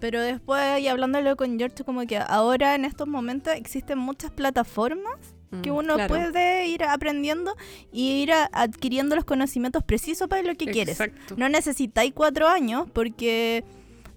Pero 0.00 0.20
después, 0.20 0.80
y 0.80 0.88
hablándolo 0.88 1.36
con 1.36 1.58
George, 1.58 1.82
como 1.84 2.06
que 2.06 2.16
ahora 2.18 2.74
en 2.76 2.84
estos 2.84 3.08
momentos 3.08 3.54
existen 3.54 3.98
muchas 3.98 4.30
plataformas 4.30 5.18
que 5.62 5.70
Mm, 5.70 5.74
uno 5.76 5.94
claro. 5.96 6.08
puede 6.14 6.66
ir 6.68 6.82
aprendiendo 6.84 7.54
y 7.92 8.22
ir 8.22 8.32
adquiriendo 8.32 9.16
los 9.16 9.24
conocimientos 9.26 9.82
precisos 9.84 10.26
para 10.28 10.42
lo 10.42 10.54
que 10.54 10.66
quieres. 10.66 10.98
Exacto. 11.00 11.34
No 11.36 11.48
necesitáis 11.50 12.12
cuatro 12.14 12.48
años 12.48 12.86
porque 12.92 13.62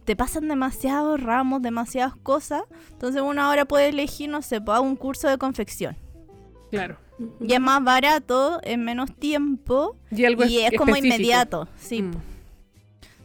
te 0.06 0.16
pasan 0.16 0.48
demasiados 0.48 1.22
ramos, 1.22 1.62
demasiadas 1.62 2.16
cosas. 2.16 2.64
Entonces 2.92 3.22
uno 3.22 3.42
ahora 3.42 3.66
puede 3.66 3.90
elegir, 3.90 4.30
no 4.30 4.42
sé, 4.42 4.62
pues, 4.62 4.80
un 4.80 4.96
curso 4.96 5.28
de 5.28 5.38
confección. 5.38 5.98
Claro. 6.72 6.98
Y 7.40 7.54
es 7.54 7.60
más 7.62 7.84
barato, 7.84 8.60
en 8.64 8.84
menos 8.84 9.14
tiempo 9.16 9.96
Y 10.12 10.26
algo 10.26 10.44
y 10.46 10.60
es- 10.60 10.74
es 10.74 10.78
como 10.78 10.96
inmediato. 10.96 11.68
Sí, 11.78 12.02
Mm. 12.02 12.12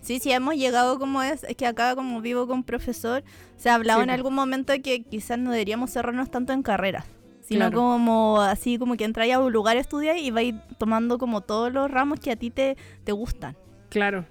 sí, 0.00 0.20
sí, 0.20 0.30
hemos 0.32 0.54
llegado 0.56 0.98
como 0.98 1.22
es. 1.22 1.44
Es 1.44 1.56
que 1.56 1.66
acá 1.66 1.94
como 1.96 2.20
vivo 2.20 2.46
con 2.46 2.62
profesor, 2.64 3.24
se 3.56 3.68
ha 3.68 3.74
hablado 3.74 4.00
Sí, 4.00 4.04
en 4.04 4.10
algún 4.10 4.34
momento 4.34 4.72
que 4.82 5.02
quizás 5.02 5.38
no 5.38 5.50
deberíamos 5.50 5.90
cerrarnos 5.90 6.30
tanto 6.30 6.52
en 6.52 6.62
carreras. 6.62 7.04
Sino 7.42 7.60
Claro. 7.62 7.78
como 7.78 8.40
así 8.40 8.78
como 8.78 8.96
que 8.96 9.04
entráis 9.04 9.34
a 9.34 9.40
un 9.40 9.52
lugar 9.52 9.76
a 9.76 9.80
estudiar 9.80 10.16
y 10.18 10.30
vais 10.30 10.54
tomando 10.78 11.18
como 11.18 11.40
todos 11.40 11.72
los 11.72 11.90
ramos 11.90 12.20
que 12.20 12.30
a 12.30 12.36
ti 12.36 12.50
te, 12.50 12.76
te 13.02 13.10
gustan. 13.10 13.56
Claro. 13.88 14.24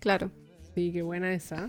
Claro. 0.00 0.30
Sí, 0.74 0.90
qué 0.90 1.02
buena 1.02 1.34
esa. 1.34 1.68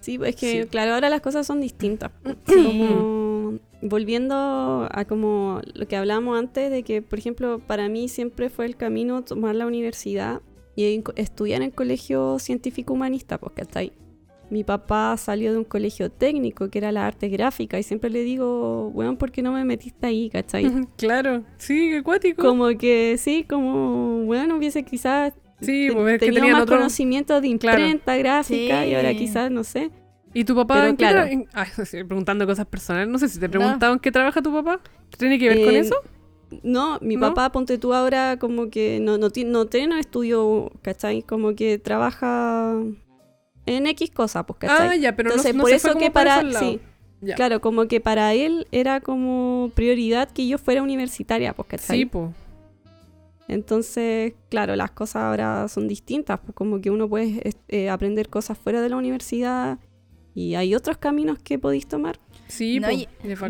Sí, 0.00 0.18
es 0.24 0.36
que, 0.36 0.62
Sí. 0.62 0.68
claro, 0.68 0.94
ahora 0.94 1.10
las 1.10 1.20
cosas 1.20 1.46
son 1.46 1.60
distintas. 1.60 2.10
Sí. 2.46 2.64
Como 2.64 3.58
volviendo 3.80 4.88
a 4.90 5.04
como 5.06 5.60
lo 5.74 5.86
que 5.86 5.96
hablábamos 5.96 6.38
antes, 6.38 6.70
de 6.70 6.82
que, 6.82 7.00
por 7.02 7.18
ejemplo, 7.18 7.60
para 7.60 7.88
mí 7.88 8.08
siempre 8.08 8.50
fue 8.50 8.66
el 8.66 8.76
camino 8.76 9.22
tomar 9.22 9.54
la 9.54 9.66
universidad 9.66 10.40
y 10.76 11.02
estudiar 11.16 11.62
en 11.62 11.70
colegio 11.70 12.38
científico 12.38 12.92
humanista, 12.94 13.38
pues, 13.38 13.52
¿cachai? 13.54 13.92
Mi 14.50 14.64
papá 14.64 15.16
salió 15.18 15.52
de 15.52 15.58
un 15.58 15.64
colegio 15.64 16.10
técnico 16.10 16.70
que 16.70 16.78
era 16.78 16.90
la 16.90 17.06
arte 17.06 17.28
gráfica 17.28 17.78
y 17.78 17.82
siempre 17.82 18.08
le 18.10 18.22
digo, 18.22 18.88
weón, 18.94 19.16
¿por 19.16 19.30
qué 19.30 19.42
no 19.42 19.52
me 19.52 19.64
metiste 19.64 20.06
ahí, 20.06 20.30
cachai? 20.30 20.64
claro. 20.96 21.44
Sí, 21.58 21.90
qué 21.90 22.02
cuático. 22.02 22.42
como 22.42 22.68
que 22.78 23.16
sí, 23.18 23.44
como, 23.48 24.24
bueno, 24.24 24.56
hubiese 24.56 24.84
quizás 24.84 25.34
Sí, 25.60 25.88
pues 25.92 26.14
es 26.14 26.20
que 26.20 26.32
tenían 26.32 26.52
más 26.52 26.62
otro... 26.62 26.76
conocimiento 26.76 27.40
de 27.40 27.58
Claro. 27.58 27.80
imprenta 27.80 28.16
gráfica 28.16 28.86
y 28.86 28.94
ahora 28.94 29.14
quizás, 29.14 29.50
no 29.50 29.64
sé. 29.64 29.90
¿Y 30.34 30.44
tu 30.44 30.54
papá 30.54 30.74
Pero 30.74 30.86
en 30.88 30.96
qué 30.96 31.04
claro. 31.04 31.20
tra- 31.30 31.46
Ay, 31.52 32.04
preguntando 32.06 32.46
cosas 32.46 32.66
personales. 32.66 33.08
No 33.08 33.18
sé 33.18 33.28
si 33.28 33.40
te 33.40 33.46
No. 33.48 33.52
preguntaban 33.52 33.98
qué 33.98 34.12
trabaja 34.12 34.40
tu 34.42 34.52
papá. 34.52 34.80
¿Tiene 35.16 35.38
que 35.38 35.48
ver 35.48 35.64
con 35.64 35.74
Eh, 35.74 35.78
eso? 35.78 35.96
No, 36.62 36.98
mi 37.00 37.16
¿No? 37.16 37.22
papá, 37.28 37.50
ponte 37.50 37.76
tú 37.78 37.92
ahora, 37.92 38.38
como 38.38 38.70
que 38.70 39.00
no, 39.00 39.18
no, 39.18 39.28
no 39.46 39.66
tiene 39.66 39.94
un 39.94 39.98
estudio, 39.98 40.70
¿cachai? 40.82 41.22
Como 41.22 41.54
que 41.54 41.78
trabaja 41.78 42.74
en 43.66 43.86
X 43.86 44.10
cosas, 44.10 44.44
pues, 44.46 44.58
¿cachai? 44.60 44.88
Ah, 44.88 44.96
ya, 44.96 45.14
pero 45.16 45.30
Entonces, 45.30 45.54
no, 45.54 45.58
no 45.58 45.62
por 45.62 45.70
se 45.70 45.76
eso 45.76 45.92
fue 45.92 46.00
que 46.00 46.06
por 46.06 46.12
para. 46.24 46.52
Sí, 46.52 46.80
Ya. 47.20 47.34
claro, 47.34 47.60
como 47.60 47.86
que 47.86 48.00
para 48.00 48.32
él 48.34 48.66
era 48.70 49.00
como 49.00 49.70
prioridad 49.74 50.30
que 50.30 50.46
yo 50.46 50.56
fuera 50.56 50.82
universitaria, 50.82 51.52
pues, 51.52 51.68
¿cachai? 51.68 51.98
Sí, 51.98 52.06
po. 52.06 52.32
Entonces, 53.48 54.34
claro, 54.50 54.76
las 54.76 54.90
cosas 54.92 55.22
ahora 55.24 55.66
son 55.68 55.88
distintas, 55.88 56.38
pues 56.40 56.54
como 56.54 56.80
que 56.80 56.90
uno 56.90 57.08
puede 57.08 57.54
eh, 57.68 57.88
aprender 57.90 58.28
cosas 58.28 58.56
fuera 58.58 58.80
de 58.82 58.88
la 58.90 58.96
universidad 58.96 59.78
y 60.34 60.54
hay 60.54 60.74
otros 60.74 60.98
caminos 60.98 61.38
que 61.42 61.58
podéis 61.58 61.88
tomar. 61.88 62.20
Sí, 62.46 62.78
No, 62.78 62.90
y- 62.90 63.08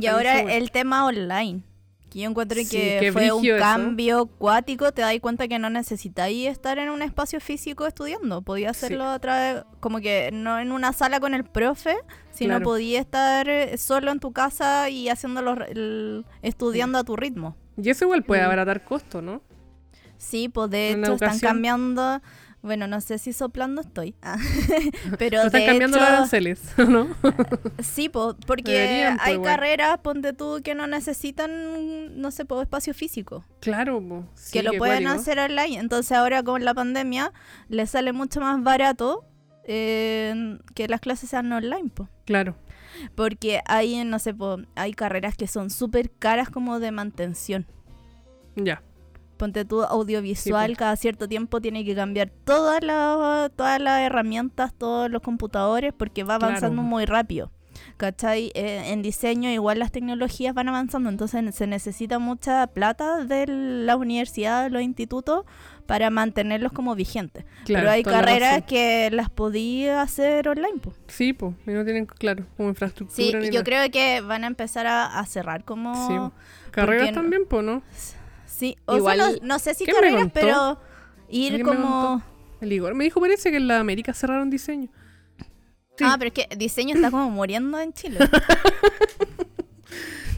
ahora 0.08 0.40
el 0.40 0.70
tema 0.70 1.04
online. 1.04 1.62
Que 2.10 2.20
yo 2.20 2.30
encuentro 2.30 2.58
Sí, 2.58 2.68
que 2.70 3.10
fue 3.12 3.30
un 3.32 3.44
eso. 3.44 3.58
cambio 3.58 4.24
cuático. 4.26 4.92
Te 4.92 5.02
das 5.02 5.14
cuenta 5.20 5.46
que 5.46 5.58
no 5.58 5.68
necesitáis 5.68 6.46
estar 6.48 6.78
en 6.78 6.88
un 6.88 7.02
espacio 7.02 7.38
físico 7.38 7.86
estudiando. 7.86 8.40
Podía 8.40 8.70
hacerlo 8.70 9.04
a 9.04 9.18
través, 9.18 9.64
como 9.80 10.00
que 10.00 10.30
no 10.32 10.58
en 10.58 10.72
una 10.72 10.94
sala 10.94 11.20
con 11.20 11.34
el 11.34 11.44
profe, 11.44 11.96
sino 12.30 12.52
Claro. 12.52 12.64
podía 12.64 12.98
estar 13.00 13.46
eh, 13.50 13.76
solo 13.76 14.10
en 14.10 14.20
tu 14.20 14.32
casa 14.32 14.88
y 14.88 15.10
haciéndolo, 15.10 15.54
re- 15.56 15.70
el- 15.72 16.24
estudiando 16.40 16.96
a 16.96 17.04
tu 17.04 17.14
ritmo. 17.14 17.56
Y 17.76 17.90
eso 17.90 18.06
igual 18.06 18.22
puede 18.24 18.40
Mm. 18.40 18.46
abaratar 18.46 18.84
costos, 18.84 19.22
¿no? 19.22 19.42
Sí, 20.18 20.48
pues 20.48 20.70
de 20.70 20.90
hecho 20.92 21.14
están 21.14 21.38
cambiando. 21.38 22.20
Bueno, 22.60 22.88
no 22.88 23.00
sé 23.00 23.18
si 23.18 23.32
soplando 23.32 23.80
estoy. 23.82 24.16
Ah, 24.20 24.36
Pero 25.18 25.38
No 25.38 25.46
están 25.46 25.60
de 25.60 25.66
cambiando 25.66 25.96
hecho, 25.96 26.04
los 26.04 26.12
aranceles, 26.14 26.60
¿no? 26.88 27.06
Sí, 27.78 28.08
po, 28.08 28.34
porque 28.48 28.72
Deberían, 28.72 29.16
po, 29.16 29.22
hay 29.24 29.34
igual. 29.34 29.50
carreras, 29.54 29.98
ponte 29.98 30.32
tú, 30.32 30.60
que 30.64 30.74
no 30.74 30.88
necesitan, 30.88 32.20
no 32.20 32.32
sé, 32.32 32.44
po, 32.44 32.60
espacio 32.60 32.94
físico. 32.94 33.44
claro, 33.60 34.00
po. 34.06 34.24
Sí, 34.34 34.52
que 34.58 34.64
lo 34.64 34.72
pueden 34.72 35.06
hacer 35.06 35.38
online. 35.38 35.78
Entonces 35.78 36.10
ahora 36.12 36.42
con 36.42 36.64
la 36.64 36.74
pandemia 36.74 37.32
les 37.68 37.90
sale 37.90 38.12
mucho 38.12 38.40
más 38.40 38.60
barato 38.60 39.24
eh, 39.64 40.58
que 40.74 40.88
las 40.88 41.00
clases 41.00 41.30
sean 41.30 41.52
online, 41.52 41.90
po. 41.94 42.08
Claro. 42.26 42.56
Porque 43.14 43.60
hay, 43.66 44.02
no 44.04 44.18
sé, 44.18 44.34
po, 44.34 44.56
hay 44.74 44.94
carreras 44.94 45.36
que 45.36 45.46
son 45.46 45.70
súper 45.70 46.10
caras 46.10 46.50
como 46.50 46.80
de 46.80 46.90
mantención. 46.90 47.66
Ya. 48.56 48.82
Ponte 49.38 49.64
tú 49.64 49.82
audiovisual, 49.84 50.70
Sí, 50.70 50.76
cada 50.76 50.96
cierto 50.96 51.28
tiempo 51.28 51.60
tiene 51.60 51.84
que 51.84 51.94
cambiar 51.94 52.30
todas 52.44 52.82
las 52.82 53.50
todas 53.56 53.80
las 53.80 54.00
herramientas, 54.02 54.74
todos 54.76 55.10
los 55.10 55.22
computadores, 55.22 55.94
porque 55.96 56.24
va 56.24 56.34
avanzando 56.34 56.76
Claro. 56.82 56.88
muy 56.88 57.04
rápido. 57.06 57.50
¿Cachai? 57.96 58.50
Eh, 58.54 58.90
en 58.92 59.02
diseño 59.02 59.50
igual 59.50 59.78
las 59.78 59.92
tecnologías 59.92 60.52
van 60.54 60.68
avanzando, 60.68 61.08
entonces 61.08 61.54
se 61.54 61.66
necesita 61.66 62.18
mucha 62.18 62.66
plata 62.66 63.24
de 63.24 63.46
la 63.46 63.96
universidad, 63.96 64.64
de 64.64 64.70
los 64.70 64.82
institutos, 64.82 65.44
para 65.86 66.10
mantenerlos 66.10 66.72
como 66.72 66.94
vigentes. 66.94 67.44
Claro. 67.64 67.82
Pero 67.84 67.90
hay 67.90 68.02
la 68.04 68.10
carreras 68.10 68.62
que 68.64 69.08
las 69.12 69.30
podía 69.30 70.02
hacer 70.02 70.48
online. 70.48 70.78
po. 70.82 70.92
Sí. 71.06 71.36
Y 71.66 71.70
no 71.70 71.84
tienen, 71.84 72.06
claro, 72.06 72.44
como 72.56 72.68
infraestructura. 72.68 73.16
Sí, 73.16 73.32
ni 73.34 73.46
yo 73.46 73.52
nada. 73.52 73.64
creo 73.64 73.90
que 73.90 74.20
van 74.20 74.44
a 74.44 74.48
empezar 74.48 74.86
a, 74.86 75.18
a 75.18 75.24
cerrar 75.26 75.64
como... 75.64 75.94
Sí. 76.08 76.14
Carreras 76.72 77.06
porque 77.06 77.12
no- 77.12 77.20
también, 77.22 77.46
po, 77.46 77.62
¿no? 77.62 77.82
Sí, 78.58 78.76
o 78.86 78.96
Igual- 78.96 79.18
sea, 79.18 79.30
no, 79.30 79.36
no 79.42 79.58
sé 79.60 79.74
si 79.74 79.84
¿Quién 79.84 79.96
me 80.00 80.08
carreras, 80.10 80.30
pero 80.34 80.78
ir 81.28 81.54
¿Alguien 81.54 81.66
me 81.70 81.76
como... 81.76 82.22
El 82.60 82.72
Igor 82.72 82.94
me 82.94 83.04
dijo, 83.04 83.20
parece 83.20 83.50
que 83.52 83.56
en 83.58 83.68
la 83.68 83.78
América 83.78 84.12
cerraron 84.14 84.50
diseño. 84.50 84.88
Sí. 85.96 86.04
Ah, 86.04 86.16
pero 86.18 86.28
es 86.28 86.34
que 86.34 86.56
diseño 86.56 86.94
está 86.96 87.10
como 87.10 87.30
muriendo 87.30 87.78
en 87.78 87.92
Chile. 87.92 88.18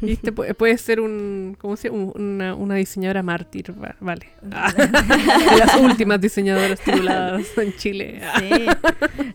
Y 0.02 0.12
este 0.12 0.32
pu- 0.34 0.54
puede 0.56 0.78
ser 0.78 0.98
un, 1.00 1.56
¿cómo 1.60 1.76
se 1.76 1.88
llama? 1.90 2.04
Un- 2.04 2.12
Una, 2.14 2.54
una 2.54 2.74
diseñadora 2.76 3.22
mártir, 3.22 3.70
va- 3.82 3.96
vale. 4.00 4.30
Ah, 4.50 4.72
las 5.58 5.76
últimas 5.76 6.18
diseñadoras 6.20 6.80
tituladas 6.80 7.46
en 7.58 7.76
Chile. 7.76 8.22
Sí. 8.38 8.66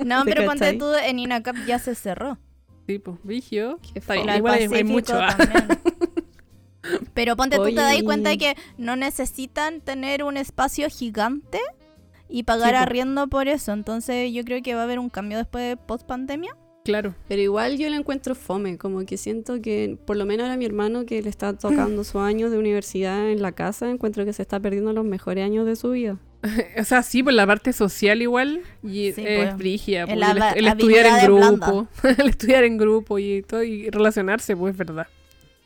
No, 0.04 0.24
¿Te 0.26 0.32
pero 0.34 0.46
ponte 0.46 0.74
tú, 0.74 0.92
en 0.96 1.20
INACAP 1.20 1.56
ya 1.68 1.78
se 1.78 1.94
cerró. 1.94 2.40
Sí, 2.88 2.98
pues, 2.98 3.18
vigio. 3.24 3.80
Igual 3.94 4.54
hay, 4.56 4.66
hay 4.72 4.84
mucho. 4.84 5.14
ah. 5.20 5.38
Pero 7.14 7.36
ponte 7.36 7.58
tú, 7.58 7.66
te 7.66 7.76
das 7.76 7.94
Oye. 7.94 8.04
cuenta 8.04 8.30
de 8.30 8.38
que 8.38 8.56
no 8.78 8.96
necesitan 8.96 9.82
tener 9.82 10.24
un 10.24 10.38
espacio 10.38 10.90
gigante 10.90 11.60
y 12.30 12.44
pagar 12.44 12.72
Sí, 12.72 12.76
arriendo 12.76 13.28
por 13.28 13.48
eso. 13.48 13.74
Entonces 13.74 14.32
yo 14.34 14.44
creo 14.44 14.62
que 14.62 14.76
va 14.76 14.82
a 14.82 14.84
haber 14.84 15.00
un 15.00 15.10
cambio 15.10 15.38
después 15.38 15.68
de 15.68 15.78
post 15.78 16.06
pandemia. 16.06 16.56
Claro. 16.86 17.16
Pero 17.28 17.42
igual 17.42 17.80
yo 17.80 17.90
lo 17.90 17.96
encuentro 17.96 18.36
fome, 18.36 18.78
como 18.78 19.04
que 19.06 19.18
siento 19.18 19.60
que, 19.60 19.98
por 20.06 20.18
lo 20.18 20.26
menos 20.28 20.44
ahora 20.44 20.56
mi 20.56 20.66
hermano 20.66 21.06
que 21.08 21.20
le 21.22 21.30
está 21.30 21.54
tocando 21.54 22.04
sus 22.04 22.22
años 22.22 22.52
de 22.52 22.60
universidad 22.60 23.32
en 23.32 23.42
la 23.42 23.54
casa, 23.54 23.90
encuentro 23.90 24.24
que 24.24 24.34
se 24.34 24.44
está 24.44 24.60
perdiendo 24.60 24.94
los 24.94 25.04
mejores 25.04 25.44
años 25.44 25.66
de 25.66 25.76
su 25.76 25.92
vida. 25.92 26.18
O 26.80 26.84
sea, 26.84 27.02
sí, 27.02 27.24
pues 27.24 27.36
la 27.36 27.48
parte 27.48 27.74
social 27.74 28.22
igual 28.22 28.62
y 28.84 28.88
Sí, 28.88 29.08
es 29.08 29.14
pues. 29.14 29.28
El 29.50 29.56
pues, 29.56 29.88
el, 29.88 30.58
el 30.58 30.68
estudiar 30.68 31.08
en 31.08 31.26
grupo, 31.26 31.88
el 32.20 32.30
estudiar 32.30 32.64
en 32.64 32.78
grupo 32.78 33.18
y 33.18 33.42
todo 33.42 33.64
y 33.64 33.90
relacionarse, 33.90 34.56
pues 34.56 34.74
es 34.74 34.78
verdad. 34.78 35.08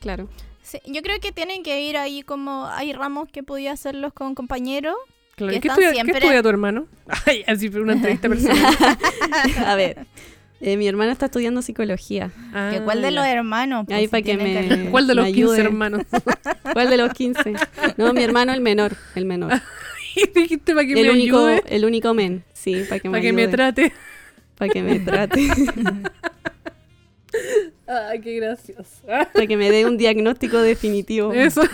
Claro. 0.00 0.26
Sí, 0.70 0.78
yo 0.86 1.02
creo 1.02 1.18
que 1.20 1.32
tienen 1.32 1.62
que 1.64 1.80
ir 1.82 1.96
ahí 1.96 2.22
como 2.22 2.66
hay 2.68 2.92
ramos 2.92 3.28
que 3.30 3.42
podía 3.42 3.72
hacerlos 3.72 4.12
con 4.12 4.34
compañeros. 4.34 4.94
Claro. 5.34 5.50
Que 5.52 5.56
¿Y 5.58 5.60
¿Qué, 5.60 5.68
estudia, 5.68 5.90
siempre- 5.92 6.12
¿Qué 6.12 6.18
estudia 6.18 6.42
tu 6.42 6.48
hermano? 6.48 6.86
Ay, 7.26 7.42
así 7.46 7.68
fue 7.70 7.80
una 7.80 7.94
entrevista 7.94 8.28
personal. 8.28 8.76
A 9.66 9.74
ver, 9.74 10.06
eh, 10.60 10.76
mi 10.76 10.86
hermano 10.86 11.10
está 11.10 11.26
estudiando 11.26 11.62
psicología. 11.62 12.30
Ah, 12.52 12.70
que 12.72 12.80
¿Cuál 12.82 13.02
de 13.02 13.10
los 13.10 13.24
hermanos? 13.26 13.86
Ahí 13.90 14.06
Pues, 14.06 14.10
pa' 14.10 14.16
si 14.18 14.22
que 14.22 14.36
me- 14.36 14.90
¿Cuál 14.90 15.06
de 15.06 15.14
los 15.14 15.24
me 15.24 15.32
15 15.32 15.52
ayude. 15.54 15.60
hermanos? 15.66 16.02
¿Cuál 16.72 16.90
de 16.90 16.96
los 16.98 17.12
15? 17.14 17.54
No, 17.96 18.12
mi 18.12 18.22
hermano 18.22 18.52
el 18.52 18.60
menor, 18.60 18.96
el 19.16 19.24
menor. 19.24 19.60
y 20.14 20.26
dijiste 20.38 20.74
para 20.74 20.86
que 20.86 20.92
El 20.92 21.06
me 21.06 21.12
único, 21.14 21.38
ayude, 21.38 21.62
el 21.68 21.84
único 21.84 22.14
men, 22.14 22.44
sí, 22.52 22.84
para 22.88 23.00
que 23.00 23.08
me 23.08 23.12
para 23.12 23.22
que 23.22 23.32
me 23.32 23.42
ayude, 23.42 23.52
trate. 23.56 23.92
para 24.56 24.70
que 24.72 24.82
me 24.82 25.00
trate, 25.00 25.48
Ay, 28.08 28.20
qué 28.20 28.36
gracioso. 28.36 29.02
para 29.06 29.46
que 29.46 29.56
me 29.56 29.70
dé 29.70 29.84
un 29.84 29.96
diagnóstico 29.98 30.58
definitivo. 30.58 31.32
Eso. 31.32 31.62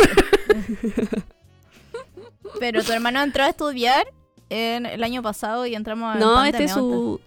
Pero 2.58 2.82
tu 2.82 2.92
hermano 2.92 3.22
entró 3.22 3.42
a 3.44 3.48
estudiar 3.48 4.06
en 4.48 4.86
el 4.86 5.02
año 5.04 5.22
pasado 5.22 5.66
y 5.66 5.74
entramos 5.74 6.14
en 6.14 6.20
No, 6.20 6.42
este 6.44 6.64
es 6.64 6.72
su, 6.72 7.20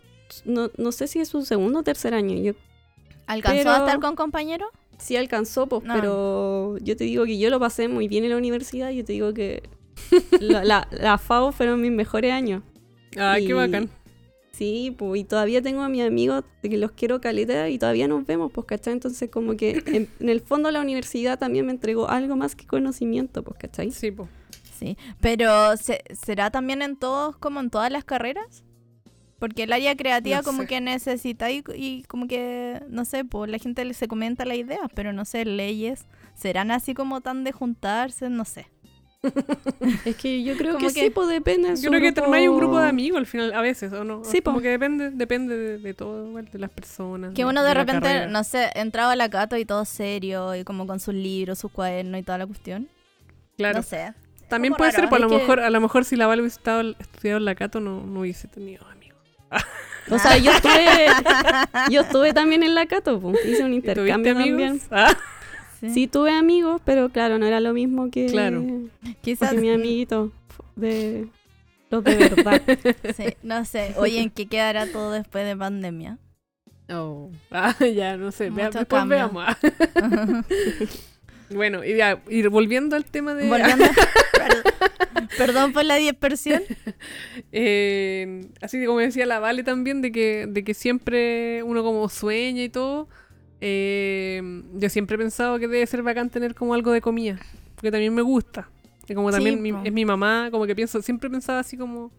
no, 0.46 0.72
no 0.78 0.92
sé 0.92 1.08
si 1.08 1.20
es 1.20 1.28
su 1.30 1.44
segundo 1.46 1.80
o 1.80 1.84
tercer 1.84 2.14
año. 2.14 2.36
Yo 2.42 2.54
¿Alcanzó 3.28 3.58
pero- 3.60 3.72
a 3.72 3.78
estar 3.80 4.00
con 4.00 4.16
compañeros? 4.16 4.70
sí 4.98 5.16
alcanzó, 5.16 5.68
pues, 5.68 5.84
No. 5.84 5.94
pero 5.94 6.78
yo 6.80 6.98
te 6.98 7.06
digo 7.06 7.24
que 7.26 7.38
yo 7.38 7.50
lo 7.50 7.58
pasé 7.60 7.88
muy 7.88 8.08
bien 8.10 8.24
en 8.26 8.32
la 8.32 8.38
universidad. 8.38 8.90
Yo 8.90 9.06
te 9.06 9.14
digo 9.14 9.34
que 9.34 9.64
la, 10.42 10.64
la, 10.66 10.88
la 10.92 11.18
FAO 11.18 11.52
fueron 11.52 11.80
mis 11.82 11.92
mejores 11.92 12.34
años. 12.34 12.64
Ay, 13.18 13.48
qué 13.48 13.54
bacán. 13.54 13.90
Sí, 14.60 14.94
pues, 14.98 15.22
y 15.22 15.24
todavía 15.24 15.62
tengo 15.62 15.82
a 15.84 15.88
mis 15.88 16.02
amigos 16.04 16.44
de 16.62 16.70
que 16.70 16.78
los 16.78 16.92
quiero 16.92 17.22
caleta 17.22 17.70
y 17.70 17.80
todavía 17.80 18.10
nos 18.10 18.26
vemos, 18.26 18.52
pues, 18.52 18.68
¿cachai? 18.68 18.92
Entonces, 18.92 19.30
como 19.30 19.56
que 19.56 19.82
en, 19.88 20.10
en 20.20 20.30
el 20.30 20.42
fondo 20.42 20.70
la 20.70 20.82
universidad 20.82 21.40
también 21.40 21.66
me 21.66 21.72
entregó 21.72 22.10
algo 22.10 22.36
más 22.36 22.56
que 22.58 22.68
conocimiento, 22.68 23.42
pues, 23.42 23.58
¿cachai? 23.58 23.92
Sí, 23.92 24.12
pues. 24.12 24.28
Sí. 24.78 24.98
Pero 25.22 25.78
¿se- 25.78 26.04
¿será 26.14 26.52
también 26.52 26.82
en 26.82 26.98
todos, 26.98 27.38
como 27.38 27.62
en 27.62 27.70
todas 27.70 27.90
las 27.90 28.04
carreras? 28.04 28.66
Porque 29.40 29.64
el 29.64 29.72
área 29.72 29.96
creativa 29.96 30.38
No 30.40 30.44
como 30.44 30.62
sé. 30.64 30.68
que 30.68 30.82
necesita 30.82 31.50
y, 31.50 31.64
y 31.76 32.04
como 32.04 32.28
que, 32.28 32.82
no 32.90 33.06
sé, 33.06 33.24
pues 33.24 33.50
la 33.50 33.60
gente 33.60 33.86
le- 33.86 33.94
se 33.94 34.10
comenta 34.10 34.44
las 34.44 34.58
ideas, 34.58 34.90
pero 34.94 35.14
no 35.14 35.24
sé, 35.24 35.46
leyes, 35.46 36.04
¿serán 36.36 36.72
así 36.72 36.94
como 36.94 37.22
tan 37.22 37.46
de 37.46 37.54
juntarse? 37.54 38.30
No 38.30 38.44
sé. 38.44 38.68
Es 40.06 40.16
que 40.16 40.44
yo 40.44 40.56
creo 40.58 40.74
Como 40.76 40.88
que, 40.88 40.94
que- 40.94 41.02
sí, 41.06 41.10
pues 41.10 41.28
depende. 41.28 41.70
de 41.72 41.76
Yo 41.82 41.90
creo 41.90 42.02
que 42.02 42.12
grupo- 42.12 42.24
armáis 42.24 42.50
un 42.50 42.58
grupo 42.58 42.80
de 42.80 42.88
amigos 42.88 43.18
al 43.20 43.26
final, 43.26 43.54
a 43.54 43.62
veces, 43.62 43.92
¿o 43.94 44.04
no? 44.04 44.24
Sí, 44.24 44.42
Como 44.42 44.58
po. 44.58 44.62
que 44.62 44.70
depende, 44.70 45.10
depende 45.12 45.58
de, 45.58 45.78
de 45.78 45.94
todo, 45.94 46.28
igual, 46.28 46.46
de 46.52 46.60
las 46.60 46.70
personas. 46.70 47.34
Que 47.34 47.46
uno 47.46 47.64
de 47.64 47.74
repente, 47.74 48.28
no 48.28 48.44
sé, 48.44 48.70
entraba 48.76 49.12
a 49.12 49.16
la 49.16 49.30
Cato 49.30 49.58
y 49.58 49.66
todo 49.66 49.84
serio, 49.86 50.56
y 50.56 50.64
como 50.64 50.88
con 50.88 51.00
sus 51.00 51.14
libros, 51.14 51.60
sus 51.60 51.72
cuadernos 51.72 52.20
y 52.20 52.24
toda 52.24 52.38
la 52.38 52.46
cuestión. 52.48 52.88
Claro. 53.58 53.78
No 53.80 53.84
sé. 53.84 54.14
También 54.48 54.74
puede 54.74 54.92
raro, 54.92 55.02
ser, 55.04 55.10
pues 55.10 55.22
a 55.22 55.26
lo 55.26 55.30
que- 55.30 55.38
mejor, 55.38 55.60
a 55.60 55.70
lo 55.70 55.82
mejor 55.82 56.06
si 56.06 56.16
la 56.16 56.26
Val 56.28 56.40
hubiese 56.40 56.58
estado, 56.58 56.82
estudiado 56.98 57.38
en 57.40 57.46
la 57.46 57.56
Cato, 57.56 57.80
no, 57.80 58.02
no 58.06 58.22
hubiese 58.22 58.48
tenido 58.48 58.86
amigos. 58.88 59.20
O 60.12 60.18
sea, 60.18 60.38
yo 60.38 60.52
estuve, 60.52 60.72
yo 61.92 62.02
estuve 62.02 62.34
también 62.34 62.64
en 62.64 62.74
la 62.74 62.86
Cato, 62.88 63.20
pues, 63.20 63.38
hice 63.46 63.64
un 63.64 63.74
¿Y 63.74 63.82
tuviste 63.82 63.92
intercambio 64.02 64.32
amigos? 64.32 64.80
también. 64.90 65.18
Sí, 65.82 66.08
tuve 66.08 66.32
amigos, 66.32 66.82
pero 66.84 67.10
claro, 67.10 67.38
no 67.40 67.46
era 67.46 67.60
lo 67.60 67.74
mismo 67.74 68.10
que, 68.12 68.26
Claro. 68.28 68.64
Quizás, 69.22 69.52
que 69.52 69.58
mi 69.58 69.70
amiguito 69.72 70.32
de 70.76 71.28
los 71.90 72.04
de 72.04 72.16
verdad. 72.36 72.62
sí, 73.16 73.24
no 73.44 73.64
sé. 73.66 73.94
Oye, 73.98 74.20
¿en 74.22 74.30
qué 74.30 74.48
quedará 74.48 74.86
todo 74.88 75.12
después 75.12 75.46
de 75.46 75.56
pandemia? 75.56 76.18
oh. 76.92 77.30
Ah, 77.52 77.76
ya, 77.80 78.18
no 78.18 78.32
sé. 78.32 78.50
vea- 78.50 78.66
Mucho 78.68 78.80
después 78.80 79.00
cambio. 79.00 79.18
veamos. 79.18 79.46
bueno, 81.50 81.84
y 81.84 81.96
ya, 81.98 82.22
ir 82.30 82.50
volviendo 82.50 82.96
al 82.96 83.06
tema 83.06 83.34
de... 83.34 83.48
Volviendo. 83.48 83.86
Perdón- 84.34 85.30
Perdón 85.38 85.74
por 85.74 85.86
la 85.86 85.96
dispersión. 85.96 86.62
Eh, 87.52 88.48
así 88.62 88.84
como 88.86 89.00
decía 89.00 89.26
la 89.26 89.40
Vale 89.40 89.64
también, 89.64 90.02
de 90.02 90.12
que, 90.12 90.46
de 90.48 90.64
que 90.64 90.74
siempre 90.74 91.64
uno 91.64 91.84
como 91.84 92.08
sueña 92.10 92.64
y 92.64 92.70
todo. 92.70 93.08
Eh, 93.62 94.42
yo 94.76 94.90
siempre 94.90 95.16
he 95.16 95.18
pensado 95.18 95.60
que 95.60 95.68
debe 95.68 95.86
ser 95.86 96.02
bacán 96.04 96.30
tener 96.30 96.56
como 96.56 96.74
algo 96.74 96.92
de 96.92 97.02
comida. 97.02 97.40
porque 97.76 97.92
también 97.92 98.14
me 98.14 98.22
gusta. 98.22 98.70
Y 99.08 99.14
como 99.16 99.30
Sí, 99.30 99.36
también 99.36 99.62
mi- 99.62 99.72
po. 99.72 99.82
es 99.86 99.92
mi 99.94 100.04
mamá, 100.06 100.50
como 100.52 100.66
que 100.66 100.76
pienso, 100.76 101.02
siempre 101.02 101.30
pensaba 101.30 101.60
así 101.60 101.78
como, 101.78 102.12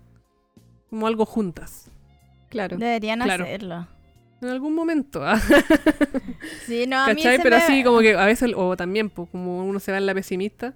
como 0.89 1.07
algo 1.07 1.27
juntas. 1.27 1.91
Claro. 2.49 2.77
Deberían 2.79 3.21
Claro. 3.21 3.45
hacerlo. 3.45 3.87
En 4.43 4.49
algún 4.49 4.75
momento, 4.75 5.23
¿ah? 5.23 5.39
Sí, 6.67 6.87
no, 6.87 6.97
a 6.99 7.09
mí 7.09 7.17
¿cachai? 7.17 7.37
se 7.37 7.43
Pero 7.43 7.57
me- 7.57 7.63
así 7.63 7.85
como 7.85 8.01
que 8.01 8.15
a 8.15 8.25
veces, 8.25 8.53
o 8.57 8.77
también, 8.77 9.11
pues 9.11 9.29
como 9.31 9.65
uno 9.65 9.79
se 9.81 9.93
va 9.93 9.99
en 9.99 10.07
la 10.07 10.15
pesimista, 10.15 10.75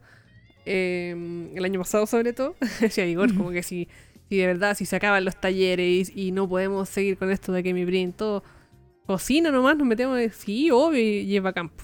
eh, 0.67 1.51
el 1.55 1.65
año 1.65 1.81
pasado 1.81 2.07
sobre 2.07 2.33
todo, 2.33 2.57
decía 2.81 3.07
Igor, 3.07 3.35
como 3.35 3.51
que 3.51 3.63
si, 3.63 3.89
si 4.29 4.37
de 4.37 4.47
verdad, 4.47 4.77
si 4.77 4.85
se 4.87 4.97
acaban 4.97 5.25
los 5.25 5.37
talleres 5.41 6.11
y, 6.15 6.29
y 6.29 6.33
no 6.33 6.49
podemos 6.49 6.89
seguir 6.89 7.17
con 7.17 7.31
esto 7.31 7.53
de 7.53 7.63
que 7.63 7.73
mi 7.75 7.85
print 7.87 8.17
todo 8.17 8.45
cocina 9.07 9.51
nomás, 9.51 9.77
nos 9.77 9.87
metemos, 9.87 10.17
de, 10.17 10.31
sí, 10.31 10.71
obvio, 10.71 11.01
y 11.01 11.27
lleva 11.27 11.53
campo. 11.55 11.83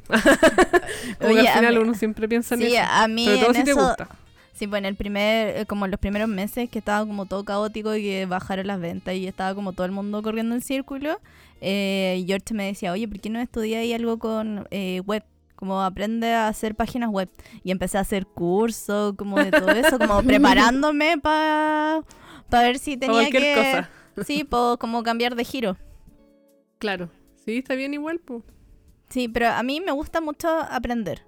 como 1.18 1.32
Oye, 1.32 1.42
que 1.42 1.48
a 1.48 1.52
al 1.52 1.58
final 1.58 1.74
mí- 1.76 1.80
uno 1.82 1.94
siempre 1.94 2.28
piensa 2.28 2.54
en 2.54 2.60
Sí, 2.62 2.74
eso. 2.76 2.84
a 2.90 3.08
mí 3.08 3.24
Sobre 3.24 3.38
todo 3.38 3.48
en 3.50 3.54
si 3.56 3.64
te 3.64 3.72
gusta. 3.72 4.08
Sí, 4.52 4.66
pues 4.66 4.78
en 4.80 4.84
el 4.84 4.94
primer, 4.94 5.56
eh, 5.56 5.66
como 5.66 5.86
en 5.86 5.90
los 5.90 5.98
primeros 6.00 6.28
meses 6.28 6.68
que 6.68 6.78
estaba 6.80 7.06
como 7.06 7.24
todo 7.24 7.44
caótico 7.46 7.94
y 7.96 8.02
que 8.02 8.26
bajaron 8.26 8.66
las 8.66 8.78
ventas 8.78 9.14
y 9.14 9.26
estaba 9.26 9.54
como 9.54 9.72
todo 9.72 9.86
el 9.86 9.92
mundo 9.92 10.22
corriendo 10.22 10.54
en 10.54 10.60
círculo, 10.60 11.18
eh, 11.62 12.22
George 12.26 12.52
me 12.52 12.66
decía, 12.66 12.92
oye, 12.92 13.08
¿por 13.08 13.20
qué 13.20 13.30
no 13.30 13.40
estudiáis 13.40 13.94
algo 13.94 14.18
con 14.18 14.66
eh, 14.70 15.00
web? 15.06 15.24
Como 15.56 15.82
aprende 15.82 16.32
a 16.32 16.48
hacer 16.48 16.74
páginas 16.74 17.08
web. 17.10 17.28
Y 17.64 17.70
empecé 17.70 17.96
a 17.98 18.02
hacer 18.02 18.26
cursos, 18.26 19.14
como 19.16 19.38
de 19.38 19.50
todo 19.50 19.70
eso, 19.70 19.98
como 19.98 20.22
preparándome 20.22 21.16
para 21.18 22.02
ver 22.50 22.78
si 22.78 22.96
Pa' 22.96 23.06
tenía 23.06 23.30
que... 23.30 23.54
cosa. 23.54 23.90
Sí, 24.26 24.44
puedo 24.44 24.78
como 24.78 25.02
cambiar 25.02 25.36
de 25.36 25.44
giro. 25.44 25.76
Claro. 26.80 27.10
Sí, 27.44 27.58
está 27.58 27.74
bien 27.74 27.94
igual, 27.94 28.18
pues. 28.18 28.42
Sí, 29.10 29.28
pero 29.28 29.48
a 29.48 29.62
mí 29.62 29.80
me 29.80 29.92
gusta 29.92 30.20
mucho 30.20 30.48
aprender. 30.48 31.22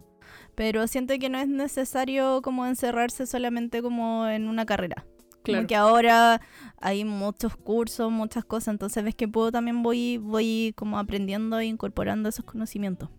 Pero 0.55 0.87
siento 0.87 1.15
que 1.19 1.29
no 1.29 1.39
es 1.39 1.47
necesario 1.47 2.41
como 2.43 2.67
encerrarse 2.67 3.27
solamente 3.27 3.83
como 3.83 4.27
en 4.27 4.49
una 4.49 4.67
carrera. 4.67 5.05
Claro. 5.43 5.61
Como 5.61 5.67
que 5.67 5.77
ahora 5.77 6.41
hay 6.81 7.05
muchos 7.05 7.57
cursos, 7.57 8.11
muchas 8.11 8.45
cosas, 8.45 8.69
entonces 8.69 9.05
ves 9.05 9.15
que 9.15 9.29
puedo 9.29 9.53
también 9.53 9.83
voy, 9.83 10.17
voy 10.17 10.73
como 10.75 10.99
aprendiendo 10.99 11.59
e 11.59 11.67
incorporando 11.67 12.29
esos 12.29 12.45
conocimientos. 12.45 13.11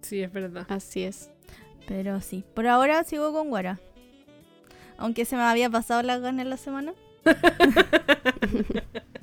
Sí, 0.00 0.20
es 0.20 0.32
verdad. 0.32 0.66
Así 0.68 1.04
es. 1.04 1.30
Pero 1.86 2.20
sí, 2.20 2.44
por 2.54 2.66
ahora 2.66 3.04
sigo 3.04 3.32
con 3.32 3.50
Guara. 3.50 3.78
Aunque 4.96 5.24
se 5.24 5.36
me 5.36 5.42
había 5.42 5.70
pasado 5.70 6.02
la 6.02 6.18
gana 6.18 6.42
en 6.42 6.50
la 6.50 6.56
semana. 6.56 6.92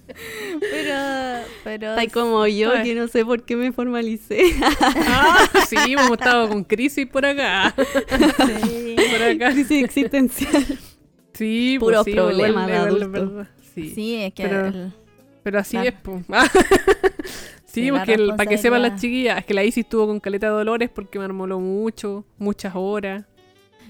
pero, 0.60 1.46
pero 1.64 1.96
Está 1.98 2.14
como 2.14 2.46
yo, 2.48 2.72
que 2.84 2.94
no 2.96 3.08
sé 3.08 3.24
por 3.26 3.44
qué 3.44 3.56
me 3.56 3.72
formalicé. 3.72 4.42
Ah, 4.62 5.50
sí, 5.68 5.76
hemos 5.88 6.12
estado 6.12 6.50
con 6.50 6.64
crisis 6.64 7.08
por 7.08 7.26
acá. 7.26 7.74
sí. 7.78 8.96
Por 9.12 9.22
acá. 9.24 9.52
Crisis 9.52 9.84
existencial. 9.84 10.66
Sí, 11.34 11.78
pues 11.80 11.92
Puros 11.98 12.06
sí, 12.06 12.12
igual- 12.12 12.28
problemas 12.28 12.68
de 12.68 12.74
adulto. 12.76 13.46
Sí. 13.74 13.92
Sí, 13.96 14.16
es 14.16 14.34
que 14.34 14.44
Pero- 14.44 14.66
el- 14.68 14.94
Pero 15.44 15.60
así 15.60 15.72
Claro. 15.78 15.90
es, 15.90 15.96
pues. 16.04 16.26
sí, 17.66 17.84
Sí, 17.86 17.92
porque 17.92 18.14
el- 18.14 18.36
para 18.36 18.48
que 18.50 18.58
sepan 18.58 18.82
las 18.84 19.00
chiquillas, 19.02 19.40
es 19.40 19.46
que 19.46 19.54
la 19.54 19.64
Isis 19.64 19.86
estuvo 19.86 20.06
con 20.08 20.20
caleta 20.20 20.48
de 20.48 20.54
dolores 20.54 20.90
porque 20.94 21.18
me 21.20 21.26
armoló 21.26 21.60
mucho, 21.60 22.26
muchas 22.38 22.74
horas. 22.76 23.24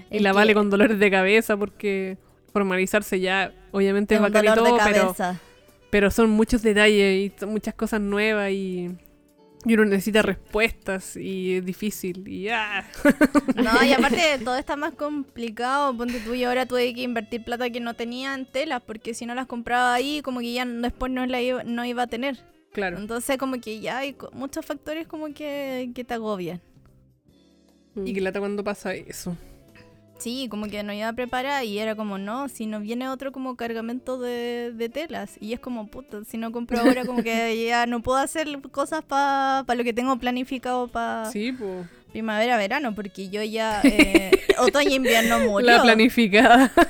Y 0.09 0.17
es 0.17 0.22
la 0.22 0.32
que 0.32 0.36
Vale 0.36 0.53
con 0.53 0.69
dolores 0.69 0.97
de 0.99 1.11
cabeza 1.11 1.57
porque 1.57 2.17
formalizarse 2.53 3.19
ya, 3.19 3.53
obviamente 3.72 4.15
es 4.15 4.19
es 4.19 4.22
bacán 4.22 4.45
y 4.45 4.47
todo, 4.53 4.78
pero, 4.84 5.07
cabeza. 5.07 5.39
Pero 5.92 6.10
son 6.10 6.32
muchos 6.32 6.64
detalles 6.64 7.32
y 7.32 7.39
son 7.39 7.50
muchas 7.50 7.76
cosas 7.76 8.02
nuevas 8.02 8.50
y, 8.52 8.89
y 9.66 9.74
uno 9.74 9.86
necesita 9.86 10.22
respuestas 10.24 11.16
y 11.18 11.58
es 11.58 11.66
difícil. 11.66 12.28
Y 12.28 12.48
ah, 12.48 12.89
No, 13.56 13.84
y 13.84 13.92
aparte 13.98 14.39
todo 14.44 14.56
está 14.56 14.76
más 14.76 14.94
complicado. 14.94 15.96
Ponte 15.96 16.20
tú 16.22 16.34
y 16.34 16.46
ahora 16.46 16.66
tuve 16.66 16.94
que 16.94 17.02
invertir 17.02 17.44
plata 17.44 17.70
que 17.70 17.82
no 17.82 17.94
tenía 17.94 18.34
en 18.34 18.46
telas, 18.46 18.82
porque 18.82 19.14
si 19.14 19.26
no 19.26 19.36
las 19.36 19.46
compraba 19.46 19.94
ahí, 19.94 20.22
como 20.24 20.39
que 20.39 20.54
ya 20.54 20.66
después 20.66 21.12
no 21.12 21.26
la 21.26 21.42
iba, 21.42 21.64
no 21.64 21.86
iba 21.86 22.04
a 22.04 22.08
tener. 22.08 22.39
claro. 22.72 22.98
Entonces 22.98 23.38
como 23.38 23.60
que 23.60 23.82
ya 23.82 24.00
hay 24.00 24.16
muchos 24.32 24.66
factores 24.66 25.08
como 25.08 25.34
que, 25.34 25.92
que 25.94 26.04
te 26.06 26.14
agobian. 26.14 26.62
Y 28.06 28.14
que 28.14 28.22
lata 28.22 28.39
cuando 28.39 28.64
pasa 28.64 28.94
eso. 28.96 29.36
Sí, 30.22 30.47
como 30.51 30.67
que 30.67 30.84
no 30.84 30.93
iba 30.93 31.07
a 31.07 31.13
preparar 31.13 31.65
y 31.65 31.80
era 31.80 31.95
como, 31.95 32.19
no, 32.19 32.47
si 32.47 32.67
no 32.67 32.80
viene 32.80 33.09
otro 33.09 33.32
como 33.32 33.55
cargamento 33.55 34.19
de, 34.19 34.72
de 34.72 34.88
telas. 34.88 35.36
Y 35.39 35.53
es 35.53 35.59
como, 35.59 35.88
puta, 35.88 36.24
si 36.26 36.38
no 36.38 36.51
compro 36.51 36.80
ahora 36.80 37.05
como 37.05 37.24
que 37.24 37.65
ya 37.67 37.88
no 37.88 38.03
puedo 38.03 38.19
hacer 38.19 38.47
cosas 38.72 39.03
para 39.03 39.65
lo 39.76 39.84
que 39.84 39.93
tengo 39.93 40.15
planificado 40.17 40.88
para 40.88 41.26
Sí, 41.32 41.55
primavera, 42.11 42.57
verano, 42.57 42.93
porque 42.93 43.30
yo 43.30 43.41
ya 43.41 43.82
eh, 43.84 44.32
otoño, 44.59 44.91
invierno 44.91 45.39
murió. 45.39 45.72
La 45.72 45.82
planificada. 45.82 46.72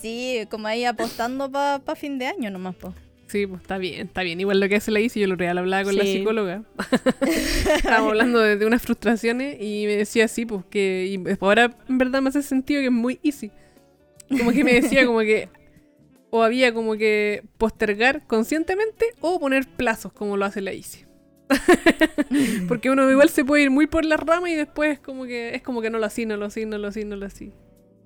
Sí, 0.00 0.46
como 0.50 0.66
ahí 0.66 0.84
apostando 0.84 1.50
para 1.50 1.94
fin 1.96 2.18
de 2.18 2.26
año 2.26 2.50
nomás, 2.50 2.74
po. 2.74 2.92
Sí, 3.28 3.46
pues 3.46 3.60
está 3.60 3.76
bien, 3.76 4.06
está 4.06 4.22
bien. 4.22 4.40
Igual 4.40 4.58
lo 4.58 4.68
que 4.68 4.76
hace 4.76 4.90
la 4.90 5.00
Isis, 5.00 5.20
yo 5.20 5.26
lo 5.26 5.36
real 5.36 5.58
hablaba 5.58 5.84
con 5.84 5.96
la 5.96 6.04
psicóloga. 6.04 6.62
Estábamos 7.76 8.10
hablando 8.10 8.40
de, 8.40 8.56
de 8.56 8.66
unas 8.66 8.80
frustraciones 8.80 9.58
y 9.60 9.84
me 9.86 9.96
decía 9.96 10.24
así, 10.24 10.46
pues 10.46 10.64
que 10.70 11.06
y 11.08 11.22
ahora 11.40 11.76
en 11.88 11.98
verdad 11.98 12.22
me 12.22 12.30
hace 12.30 12.42
sentido 12.42 12.80
que 12.80 12.86
es 12.86 12.92
muy 12.92 13.20
easy. 13.22 13.50
Como 14.30 14.50
que 14.50 14.64
me 14.64 14.74
decía 14.74 15.04
como 15.04 15.20
que 15.20 15.50
o 16.30 16.42
había 16.42 16.72
como 16.72 16.96
que 16.96 17.42
postergar 17.58 18.26
conscientemente 18.26 19.06
o 19.20 19.38
poner 19.38 19.66
plazos 19.66 20.12
como 20.12 20.36
lo 20.36 20.46
hace 20.46 20.62
la 20.62 20.72
Isis. 20.72 21.06
Porque 22.68 22.90
uno 22.90 23.10
igual 23.10 23.28
se 23.28 23.44
puede 23.44 23.64
ir 23.64 23.70
muy 23.70 23.86
por 23.86 24.04
las 24.04 24.20
ramas 24.20 24.50
y 24.50 24.54
después 24.54 24.98
como 25.00 25.24
que 25.24 25.54
es 25.54 25.62
como 25.62 25.82
que 25.82 25.90
no 25.90 25.98
lo 25.98 26.06
así, 26.06 26.24
no 26.24 26.36
lo 26.36 26.46
así, 26.46 26.64
no 26.64 26.78
lo 26.78 26.88
así, 26.88 27.04
no 27.04 27.16
lo 27.16 27.26
así. 27.26 27.52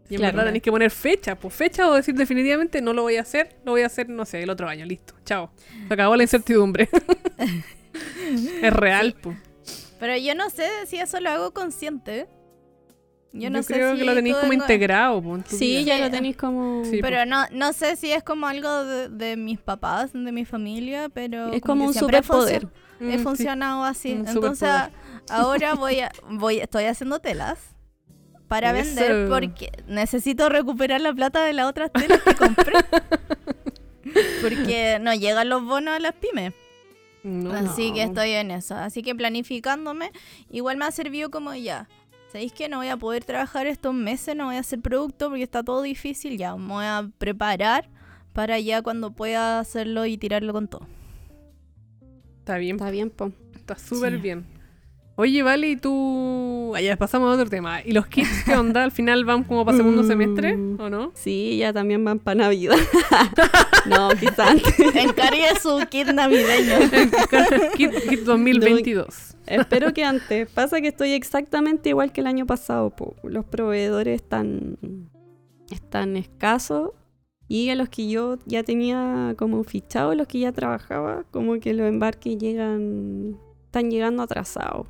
Y 0.09 0.15
en 0.15 0.21
Claro. 0.21 0.33
verdad 0.37 0.49
tenéis 0.49 0.63
que 0.63 0.71
poner 0.71 0.91
fecha, 0.91 1.37
pues 1.39 1.55
fecha 1.55 1.89
o 1.89 1.95
decir 1.95 2.15
definitivamente 2.15 2.83
no 2.83 2.93
lo 2.93 3.03
voy 3.03 3.17
a 3.17 3.23
hacer, 3.23 3.57
lo 3.65 3.73
voy 3.73 3.83
a 3.83 3.87
hacer, 3.87 4.09
no 4.09 4.25
sé, 4.27 4.43
el 4.43 4.51
otro 4.51 4.69
año, 4.69 4.85
listo, 4.85 5.15
chao. 5.25 5.51
Se 5.89 5.95
acabó 5.95 6.17
la 6.17 6.23
incertidumbre. 6.25 6.89
es 8.63 8.73
real, 8.73 9.15
pues. 9.21 9.37
Pero 9.99 10.17
yo 10.17 10.35
no 10.35 10.51
sé 10.51 10.69
si 10.87 10.97
eso 10.99 11.21
lo 11.21 11.31
hago 11.31 11.53
consciente. 11.53 12.29
Yo 13.35 13.49
no 13.49 13.63
sé 13.63 13.73
creo 13.75 13.93
si 13.95 14.01
que 14.01 14.05
lo 14.05 14.15
tenéis 14.15 14.37
como 14.37 14.51
tengo- 14.51 14.63
integrado, 14.65 15.23
pues. 15.23 15.39
en 15.39 15.43
tu 15.45 15.57
Sí, 15.57 15.67
vida. 15.79 15.81
ya 15.97 15.99
lo 16.05 16.11
tenéis 16.11 16.37
como... 16.37 16.85
Sí. 16.85 16.99
Pero 17.01 17.25
no, 17.25 17.47
no 17.51 17.73
sé 17.73 17.97
si 17.97 18.13
es 18.13 18.23
como 18.23 18.47
algo 18.47 18.85
de, 18.85 19.09
de 19.09 19.37
mis 19.39 19.59
papás, 19.59 20.13
de 20.13 20.33
mi 20.33 20.45
familia, 20.45 21.09
pero... 21.09 21.51
Es 21.53 21.63
como 21.63 21.85
un 21.85 21.93
he 21.93 21.99
superpoder. 21.99 22.67
Mm, 23.01 23.09
He 23.11 23.17
sí. 23.17 23.25
funcionado 23.25 23.85
así. 23.85 24.13
un 24.13 24.29
Entonces 24.29 24.69
superpoder. 24.69 24.93
ahora 25.31 25.75
voy 25.75 26.01
a, 26.01 26.13
voy, 26.29 26.59
estoy 26.59 26.85
haciendo 26.85 27.21
telas 27.21 27.59
para 28.53 28.79
Eso. 28.79 28.95
vender 29.01 29.29
porque 29.31 29.71
necesito 29.87 30.49
recuperar 30.51 31.01
la 31.01 31.13
plata 31.15 31.43
de 31.45 31.53
las 31.55 31.67
otras 31.69 31.91
telas 31.93 32.21
que 32.23 32.35
compré. 32.35 32.73
porque 34.43 34.99
no 35.01 35.15
llegan 35.15 35.49
los 35.49 35.65
bonos 35.65 35.95
a 35.95 35.99
las 35.99 36.13
pymes. 36.15 36.53
No. 37.23 37.53
Así 37.53 37.93
que 37.93 38.03
estoy 38.03 38.31
en 38.33 38.51
eso. 38.51 38.75
Así 38.75 39.03
que 39.03 39.15
planificándome, 39.15 40.11
igual 40.51 40.77
me 40.77 40.85
ha 40.85 40.91
servido 40.91 41.31
como 41.31 41.55
ya. 41.55 41.89
¿Sabéis 42.31 42.53
que 42.53 42.69
no 42.69 42.79
voy 42.79 42.89
a 42.89 42.97
poder 42.97 43.25
trabajar 43.25 43.67
estos 43.67 43.95
meses? 43.95 44.35
No 44.37 44.47
voy 44.47 44.57
a 44.57 44.61
hacer 44.61 44.81
producto 44.81 45.29
porque 45.29 45.43
está 45.45 45.63
todo 45.63 45.83
difícil. 45.83 46.37
Ya, 46.37 46.55
me 46.57 46.67
voy 46.75 46.85
a 46.85 47.09
preparar 47.19 47.89
para 48.33 48.59
ya 48.59 48.83
cuando 48.83 49.13
pueda 49.13 49.61
hacerlo 49.61 50.05
y 50.07 50.17
tirarlo 50.19 50.53
con 50.53 50.67
todo. 50.69 50.87
Está 52.41 52.57
bien, 52.59 52.77
Está 52.77 52.91
bien, 52.91 53.11
po. 53.11 53.33
está 53.55 53.79
súper 53.79 54.15
Sí. 54.15 54.19
bien. 54.21 54.45
Oye, 55.23 55.43
vale, 55.45 55.69
y 55.71 55.77
tú. 55.77 56.73
Ah, 56.75 56.81
ya 56.81 56.97
pasamos 56.97 57.31
a 57.31 57.35
otro 57.39 57.49
tema. 57.49 57.81
¿Y 57.85 57.93
los 57.93 58.07
kits 58.09 58.43
qué 58.45 58.57
onda? 58.57 58.83
¿Al 58.83 58.91
final 58.91 59.25
van 59.25 59.45
como 59.45 59.65
para 59.65 59.77
segundo 59.77 60.03
Mm. 60.03 60.07
semestre? 60.09 60.55
¿O 60.55 60.91
no? 60.91 61.13
Sí, 61.15 61.59
ya 61.59 61.73
también 61.73 62.05
van 62.05 62.19
para 62.19 62.35
Navidad. 62.43 62.75
no, 63.87 64.09
quizás 64.19 64.41
antes. 64.51 64.75
Encargue 64.97 65.47
su 65.63 65.79
kit 65.89 66.09
navideño. 66.09 66.75
kit, 67.77 67.93
kit 68.09 68.21
2022. 68.25 69.37
Espero 69.47 69.95
que 69.95 70.03
antes. 70.03 70.51
Pasa 70.51 70.81
que 70.81 70.89
estoy 70.89 71.13
exactamente 71.13 71.91
igual 71.91 72.11
que 72.11 72.21
el 72.21 72.27
año 72.27 72.45
pasado. 72.47 72.91
po. 72.91 73.15
Los 73.23 73.45
proveedores 73.45 74.17
están, 74.23 74.77
están 75.71 76.17
escasos 76.17 76.91
y 77.49 77.69
a 77.69 77.77
los 77.77 77.89
que 77.91 78.09
yo 78.09 78.39
ya 78.47 78.65
tenía 78.65 79.35
como 79.39 79.63
fichado, 79.63 80.15
los 80.17 80.27
que 80.27 80.41
ya 80.41 80.51
trabajaba, 80.53 81.25
como 81.31 81.61
que 81.61 81.75
los 81.75 81.87
embarques 81.87 82.39
llegan, 82.39 83.37
están 83.67 83.91
llegando 83.91 84.23
atrasados. 84.23 84.87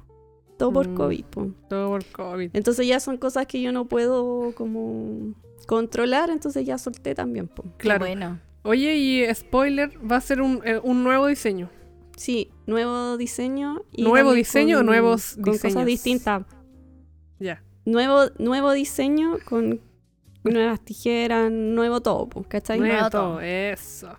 Todo 0.63 0.73
por 0.73 0.89
Mm. 0.89 0.95
COVID. 0.95 1.25
po. 1.25 1.51
Todo 1.69 1.89
por 1.91 2.05
COVID. 2.07 2.51
Entonces 2.53 2.87
ya 2.87 3.01
son 3.01 3.17
cosas 3.17 3.47
que 3.49 3.61
yo 3.61 3.73
no 3.73 3.87
puedo 3.89 4.55
como 4.55 5.35
controlar, 5.67 6.31
entonces 6.31 6.65
ya 6.65 6.79
solté 6.79 7.15
también. 7.17 7.49
po. 7.49 7.65
Claro. 7.79 8.01
Bueno. 8.05 8.39
Oye, 8.63 8.95
y 8.95 9.35
spoiler, 9.35 9.91
va 10.09 10.17
a 10.17 10.21
ser 10.21 10.41
un, 10.41 10.61
eh, 10.65 10.79
un 10.85 11.03
nuevo 11.03 11.27
diseño. 11.27 11.69
Sí, 12.17 12.53
nuevo 12.67 13.17
diseño. 13.17 13.83
Y 13.91 14.05
¿Nuevo 14.05 14.33
diseño 14.35 14.79
o 14.79 14.83
nuevos 14.85 15.35
con 15.35 15.53
diseños? 15.55 15.75
cosas 15.75 15.87
distintas. 15.87 16.43
Ya. 17.41 17.65
Nuevo, 17.85 18.27
nuevo 18.39 18.71
diseño 18.73 19.39
con 19.45 19.81
nuevas 20.45 20.81
tijeras, 20.85 21.51
nuevo 21.51 22.01
todo, 22.03 22.29
po, 22.29 22.45
¿cachai? 22.49 22.79
Nuevo 22.79 23.11
todo. 23.11 23.41
eso. 23.41 24.11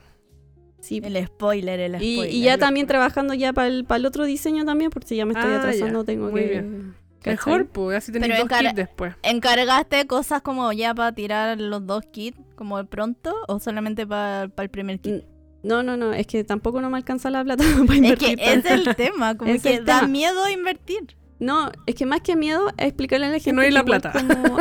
Sí. 0.84 1.00
El 1.04 1.26
spoiler, 1.26 1.80
el 1.80 1.94
spoiler. 1.94 2.30
y 2.30 2.42
ya 2.42 2.58
también 2.58 2.88
trabajando 2.88 3.34
ya 3.34 3.54
para 3.54 3.68
el, 3.70 4.06
otro 4.06 4.26
diseño 4.26 4.66
también, 4.66 4.92
porque 4.92 5.16
ya 5.16 5.26
me 5.26 5.32
estoy 5.34 5.52
Ah, 5.54 5.60
atrasando, 5.60 6.02
ya. 6.02 6.06
tengo 6.06 6.30
Muy 6.30 6.42
que, 6.42 6.48
bien. 6.50 6.96
Mejor, 7.26 7.68
pues, 7.68 7.98
así 8.00 8.12
tenéis 8.12 8.34
Pero 8.34 8.48
dos 8.50 8.60
kits 8.60 8.76
después. 8.76 9.16
¿Encargaste 9.24 10.06
cosas 10.08 10.42
como 10.42 10.74
ya 10.74 10.94
para 10.94 11.14
tirar 11.14 11.58
los 11.58 11.88
dos 11.88 12.04
kits 12.12 12.38
como 12.58 12.78
de 12.78 12.84
pronto 12.84 13.34
o 13.48 13.60
solamente 13.62 14.06
para 14.06 14.44
el 14.58 14.70
primer 14.70 15.00
kit? 15.00 15.24
No, 15.64 15.84
no, 15.84 15.96
no, 15.96 16.12
es 16.12 16.28
que 16.28 16.44
tampoco 16.44 16.82
no 16.82 16.90
me 16.90 16.98
alcanza 16.98 17.30
la 17.30 17.42
plata 17.46 17.64
para 17.88 18.00
Es 18.10 18.20
que 18.20 18.36
es 18.38 18.66
el 18.66 18.94
tema, 18.98 19.38
como 19.38 19.54
Es 19.54 19.64
que 19.64 19.76
el 19.76 19.86
da 19.86 20.00
tema. 20.02 20.10
miedo 20.10 20.50
invertir. 20.50 21.16
No, 21.40 21.72
es 21.86 21.96
que 21.96 22.06
más 22.06 22.20
que 22.20 22.36
miedo 22.36 22.68
es 22.78 22.88
explicarle 22.88 23.28
a 23.28 23.30
la 23.30 23.36
gente 23.40 23.54
no 23.54 23.62
hay 23.62 23.72
la 23.72 23.86
plata. 23.86 24.12
como 24.12 24.58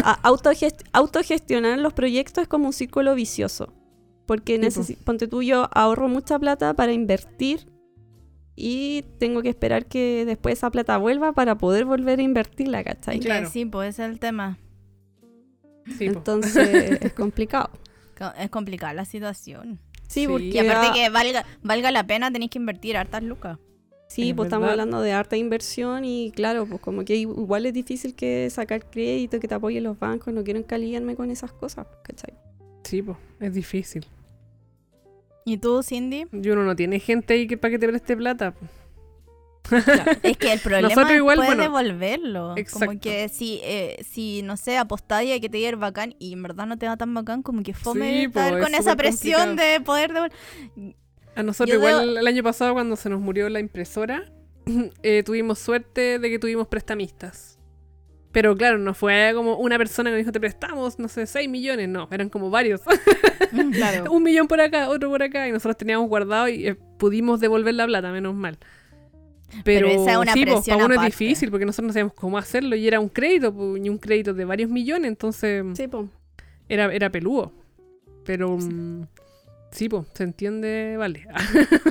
autogestionar 0.92 1.78
los 1.78 1.92
proyectos 1.92 2.42
es 2.42 2.48
como 2.48 2.66
un 2.66 2.72
círculo 2.72 3.14
vicioso. 3.16 3.72
Porque 4.26 4.58
ponte 5.04 5.26
tú, 5.28 5.42
yo 5.42 5.68
ahorro 5.72 6.08
mucha 6.08 6.38
plata 6.38 6.74
para 6.74 6.92
invertir 6.92 7.68
y 8.54 9.02
tengo 9.18 9.42
que 9.42 9.48
esperar 9.48 9.86
que 9.86 10.24
después 10.24 10.58
esa 10.58 10.70
plata 10.70 10.96
vuelva 10.98 11.32
para 11.32 11.56
poder 11.58 11.84
volver 11.84 12.18
a 12.18 12.22
invertirla, 12.22 12.84
¿cachai? 12.84 13.18
Claro. 13.20 13.48
Sí, 13.50 13.64
pues 13.64 13.90
ese 13.94 14.04
es 14.04 14.10
el 14.10 14.20
tema. 14.20 14.58
Sí. 15.98 16.06
Entonces 16.06 17.00
es 17.02 17.12
complicado. 17.12 17.70
Co- 18.16 18.32
Es 18.38 18.50
complicada 18.50 18.92
la 18.94 19.04
situación. 19.04 19.80
Sí, 20.06 20.20
Sí. 20.20 20.26
porque 20.28 20.44
Y 20.48 20.58
aparte 20.58 20.88
ah, 20.90 20.92
que 20.94 21.08
valga, 21.08 21.44
valga 21.62 21.90
la 21.90 22.06
pena 22.06 22.30
tenéis 22.30 22.50
que 22.50 22.58
invertir 22.58 22.96
hartas 22.96 23.22
lucas. 23.22 23.58
sí, 24.08 24.28
Es 24.30 24.36
pues 24.36 24.46
estamos 24.46 24.68
hablando 24.68 25.00
de 25.00 25.12
harta 25.12 25.36
inversión 25.38 26.04
y 26.04 26.30
claro, 26.32 26.66
pues 26.66 26.80
como 26.80 27.04
que 27.04 27.16
igual 27.16 27.64
es 27.66 27.72
difícil 27.72 28.14
que 28.14 28.48
sacar 28.50 28.88
crédito, 28.90 29.40
que 29.40 29.48
te 29.48 29.54
apoyen 29.54 29.82
los 29.84 29.98
bancos, 29.98 30.32
no 30.34 30.44
quiero 30.44 30.60
encalillarme 30.60 31.16
con 31.16 31.30
esas 31.30 31.52
cosas, 31.52 31.86
¿cachai? 32.04 32.34
Sí, 32.84 33.02
pues, 33.02 33.16
es 33.40 33.54
difícil. 33.54 34.06
¿Y 35.44 35.58
tú, 35.58 35.82
Cindy? 35.82 36.26
Y 36.32 36.48
uno 36.50 36.62
no 36.64 36.76
tiene 36.76 37.00
gente 37.00 37.34
ahí 37.34 37.46
que 37.46 37.56
para 37.56 37.72
que 37.72 37.78
te 37.78 37.88
preste 37.88 38.16
plata. 38.16 38.54
Es 40.22 40.36
que 40.36 40.52
el 40.52 40.60
problema 40.62 41.12
igual, 41.14 41.38
es 41.40 41.46
bueno, 41.46 41.62
devolverlo. 41.62 42.56
exacto. 42.56 42.86
Como 42.86 43.00
que 43.00 43.28
si, 43.28 43.60
eh, 43.62 43.96
si 44.08 44.42
no 44.42 44.56
sé, 44.56 44.76
apostáis 44.78 45.36
a 45.36 45.40
que 45.40 45.48
te 45.48 45.58
iba 45.58 45.68
a 45.68 45.72
ir 45.72 45.76
bacán 45.76 46.14
y 46.18 46.32
en 46.32 46.42
verdad 46.42 46.66
no 46.66 46.76
te 46.78 46.86
va 46.86 46.96
tan 46.96 47.14
bacán, 47.14 47.42
como 47.42 47.62
que 47.62 47.72
fome 47.74 48.22
Sí, 48.22 48.28
po, 48.28 48.40
estar 48.40 48.58
es 48.58 48.64
con 48.64 48.74
esa 48.74 48.96
presión 48.96 49.40
complicado. 49.48 49.70
de 49.72 49.80
poder 49.80 50.12
devolver. 50.12 50.32
A 51.34 51.42
nosotros 51.42 51.70
Yo 51.70 51.76
igual 51.78 52.08
debo- 52.10 52.18
el 52.18 52.26
año 52.26 52.42
pasado 52.42 52.74
cuando 52.74 52.96
se 52.96 53.08
nos 53.08 53.20
murió 53.20 53.48
la 53.48 53.60
impresora, 53.60 54.24
eh, 55.02 55.22
tuvimos 55.24 55.58
suerte 55.58 56.18
de 56.18 56.30
que 56.30 56.38
tuvimos 56.38 56.68
prestamistas. 56.68 57.51
Pero 58.32 58.56
claro, 58.56 58.78
no 58.78 58.94
fue 58.94 59.32
como 59.34 59.56
una 59.56 59.76
persona 59.76 60.08
que 60.10 60.14
nos 60.14 60.18
dijo 60.20 60.32
te 60.32 60.40
prestamos, 60.40 60.98
no 60.98 61.08
sé, 61.08 61.26
6 61.26 61.48
millones, 61.50 61.88
no, 61.88 62.08
eran 62.10 62.28
como 62.28 62.50
varios. 62.50 62.80
Claro. 63.74 64.10
Un 64.10 64.22
millón 64.22 64.48
por 64.48 64.62
acá, 64.62 64.88
otro 64.88 65.10
por 65.10 65.22
acá, 65.22 65.46
y 65.46 65.52
nosotros 65.52 65.76
teníamos 65.76 66.08
guardado 66.08 66.48
y 66.48 66.68
eh, 66.68 66.74
pudimos 66.74 67.38
devolver 67.38 67.74
la 67.74 67.84
plata, 67.84 68.10
menos 68.10 68.34
mal. 68.34 68.56
Pero, 69.62 69.88
Pero 69.88 70.02
esa 70.02 70.12
es 70.12 70.16
una 70.16 70.32
sí, 70.32 70.44
pues, 70.46 70.54
presión 70.54 70.76
para 70.78 70.86
uno 70.86 70.94
aparte. 70.94 71.08
es 71.12 71.18
difícil 71.18 71.50
porque 71.50 71.66
nosotros 71.66 71.88
no 71.88 71.92
sabíamos 71.92 72.14
cómo 72.14 72.38
hacerlo 72.38 72.76
y 72.76 72.88
era 72.88 72.98
un 72.98 73.10
crédito, 73.10 73.52
pues, 73.52 73.84
y 73.84 73.90
un 73.90 73.98
crédito 73.98 74.32
de 74.32 74.46
varios 74.46 74.70
millones, 74.70 75.06
entonces 75.08 75.66
Sí, 75.74 75.86
pues. 75.86 76.06
era, 76.70 76.90
era 76.94 77.10
peludo. 77.10 77.52
Pero 78.24 78.56
mm, 78.56 79.02
sí, 79.70 79.90
pues, 79.90 80.06
se 80.14 80.24
entiende, 80.24 80.96
vale. 80.96 81.26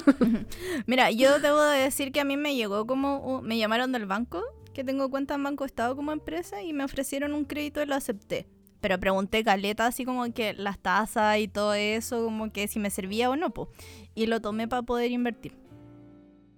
Mira, 0.87 1.11
yo 1.11 1.37
debo 1.39 1.61
de 1.61 1.79
decir 1.81 2.11
que 2.11 2.21
a 2.21 2.25
mí 2.25 2.37
me 2.37 2.55
llegó 2.55 2.87
como, 2.87 3.43
me 3.43 3.59
llamaron 3.59 3.91
del 3.91 4.07
banco, 4.07 4.41
que 4.73 4.83
tengo 4.83 5.09
cuenta 5.09 5.35
en 5.35 5.43
Banco 5.43 5.65
Estado 5.65 5.95
como 5.95 6.11
empresa 6.11 6.61
y 6.61 6.73
me 6.73 6.83
ofrecieron 6.83 7.33
un 7.33 7.45
crédito 7.45 7.81
y 7.81 7.85
lo 7.85 7.95
acepté. 7.95 8.47
Pero 8.79 8.99
pregunté 8.99 9.43
caleta 9.43 9.85
así 9.87 10.05
como 10.05 10.31
que 10.33 10.53
las 10.53 10.79
tasas 10.79 11.37
y 11.37 11.47
todo 11.47 11.73
eso, 11.73 12.23
como 12.25 12.51
que 12.51 12.67
si 12.67 12.79
me 12.79 12.89
servía 12.89 13.29
o 13.29 13.35
no, 13.35 13.51
po. 13.53 13.69
Y 14.15 14.25
lo 14.25 14.41
tomé 14.41 14.67
para 14.67 14.81
poder 14.83 15.11
invertir. 15.11 15.57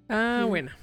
ah, 0.09 0.45
buena. 0.47 0.77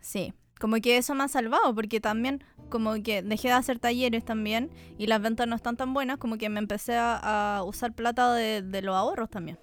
Sí, 0.00 0.32
como 0.58 0.76
que 0.76 0.96
eso 0.96 1.14
me 1.14 1.24
ha 1.24 1.28
salvado, 1.28 1.74
porque 1.74 2.00
también 2.00 2.44
como 2.68 2.94
que 3.02 3.22
dejé 3.22 3.48
de 3.48 3.54
hacer 3.54 3.78
talleres 3.78 4.24
también 4.24 4.70
y 4.98 5.06
las 5.06 5.20
ventas 5.20 5.46
no 5.46 5.56
están 5.56 5.76
tan 5.76 5.92
buenas, 5.94 6.18
como 6.18 6.38
que 6.38 6.48
me 6.48 6.58
empecé 6.60 6.96
a, 6.96 7.58
a 7.58 7.64
usar 7.64 7.94
plata 7.94 8.32
de, 8.34 8.62
de 8.62 8.82
los 8.82 8.94
ahorros 8.96 9.28
también. 9.30 9.58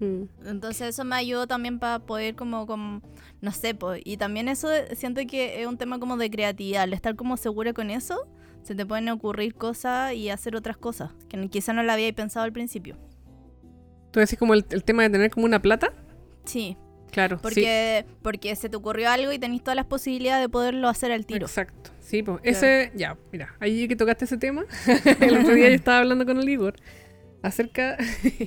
Mm. 0.00 0.24
Entonces 0.46 0.88
eso 0.88 1.04
me 1.04 1.16
ayudó 1.16 1.46
también 1.46 1.78
para 1.78 1.98
poder 2.00 2.34
como, 2.34 2.66
como, 2.66 3.02
no 3.40 3.52
sé, 3.52 3.74
pues, 3.74 4.00
y 4.04 4.16
también 4.16 4.48
eso 4.48 4.68
siento 4.94 5.20
que 5.26 5.60
es 5.60 5.66
un 5.66 5.78
tema 5.78 5.98
como 5.98 6.16
de 6.16 6.30
creatividad, 6.30 6.82
al 6.82 6.92
estar 6.92 7.16
como 7.16 7.36
segura 7.36 7.72
con 7.72 7.90
eso, 7.90 8.28
se 8.62 8.74
te 8.74 8.86
pueden 8.86 9.08
ocurrir 9.08 9.54
cosas 9.54 10.14
y 10.14 10.30
hacer 10.30 10.56
otras 10.56 10.76
cosas, 10.76 11.12
que 11.28 11.48
quizá 11.48 11.72
no 11.72 11.82
la 11.82 11.94
había 11.94 12.12
pensado 12.12 12.44
al 12.44 12.52
principio. 12.52 12.96
Tú 14.10 14.20
decís 14.20 14.38
como 14.38 14.54
el, 14.54 14.64
el 14.70 14.84
tema 14.84 15.02
de 15.02 15.10
tener 15.10 15.30
como 15.30 15.46
una 15.46 15.60
plata. 15.60 15.92
Sí, 16.44 16.76
Claro, 17.10 17.36
sí. 17.36 17.42
porque, 17.42 18.06
porque 18.22 18.56
se 18.56 18.68
te 18.68 18.76
ocurrió 18.76 19.10
algo 19.10 19.32
y 19.32 19.38
tenés 19.38 19.62
todas 19.62 19.76
las 19.76 19.86
posibilidades 19.86 20.42
de 20.42 20.48
poderlo 20.48 20.88
hacer 20.88 21.12
al 21.12 21.26
tiro. 21.26 21.46
Exacto. 21.46 21.90
Sí, 22.00 22.22
pues 22.22 22.40
ese, 22.42 22.92
ya, 22.94 23.16
mira, 23.32 23.54
ahí 23.60 23.86
que 23.88 23.96
tocaste 23.96 24.24
ese 24.24 24.38
tema, 24.38 24.64
el 25.20 25.38
otro 25.38 25.54
día 25.54 25.68
yo 25.68 25.74
estaba 25.74 25.98
hablando 25.98 26.24
con 26.24 26.38
el 26.38 26.48
Igor 26.48 26.76
acerca, 27.42 27.96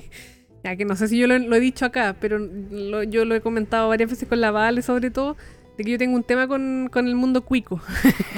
ya 0.64 0.76
que 0.76 0.84
no 0.84 0.94
sé 0.96 1.08
si 1.08 1.18
yo 1.18 1.26
lo, 1.26 1.38
lo 1.38 1.56
he 1.56 1.60
dicho 1.60 1.84
acá, 1.84 2.16
pero 2.20 2.38
lo- 2.38 3.02
yo 3.02 3.24
lo 3.24 3.34
he 3.34 3.40
comentado 3.40 3.88
varias 3.88 4.10
veces 4.10 4.28
con 4.28 4.40
la 4.40 4.50
Vale 4.50 4.82
sobre 4.82 5.10
todo, 5.10 5.36
de 5.78 5.84
que 5.84 5.90
yo 5.92 5.98
tengo 5.98 6.14
un 6.16 6.22
tema 6.22 6.46
con, 6.48 6.88
con 6.92 7.08
el 7.08 7.14
mundo 7.14 7.42
cuico, 7.42 7.80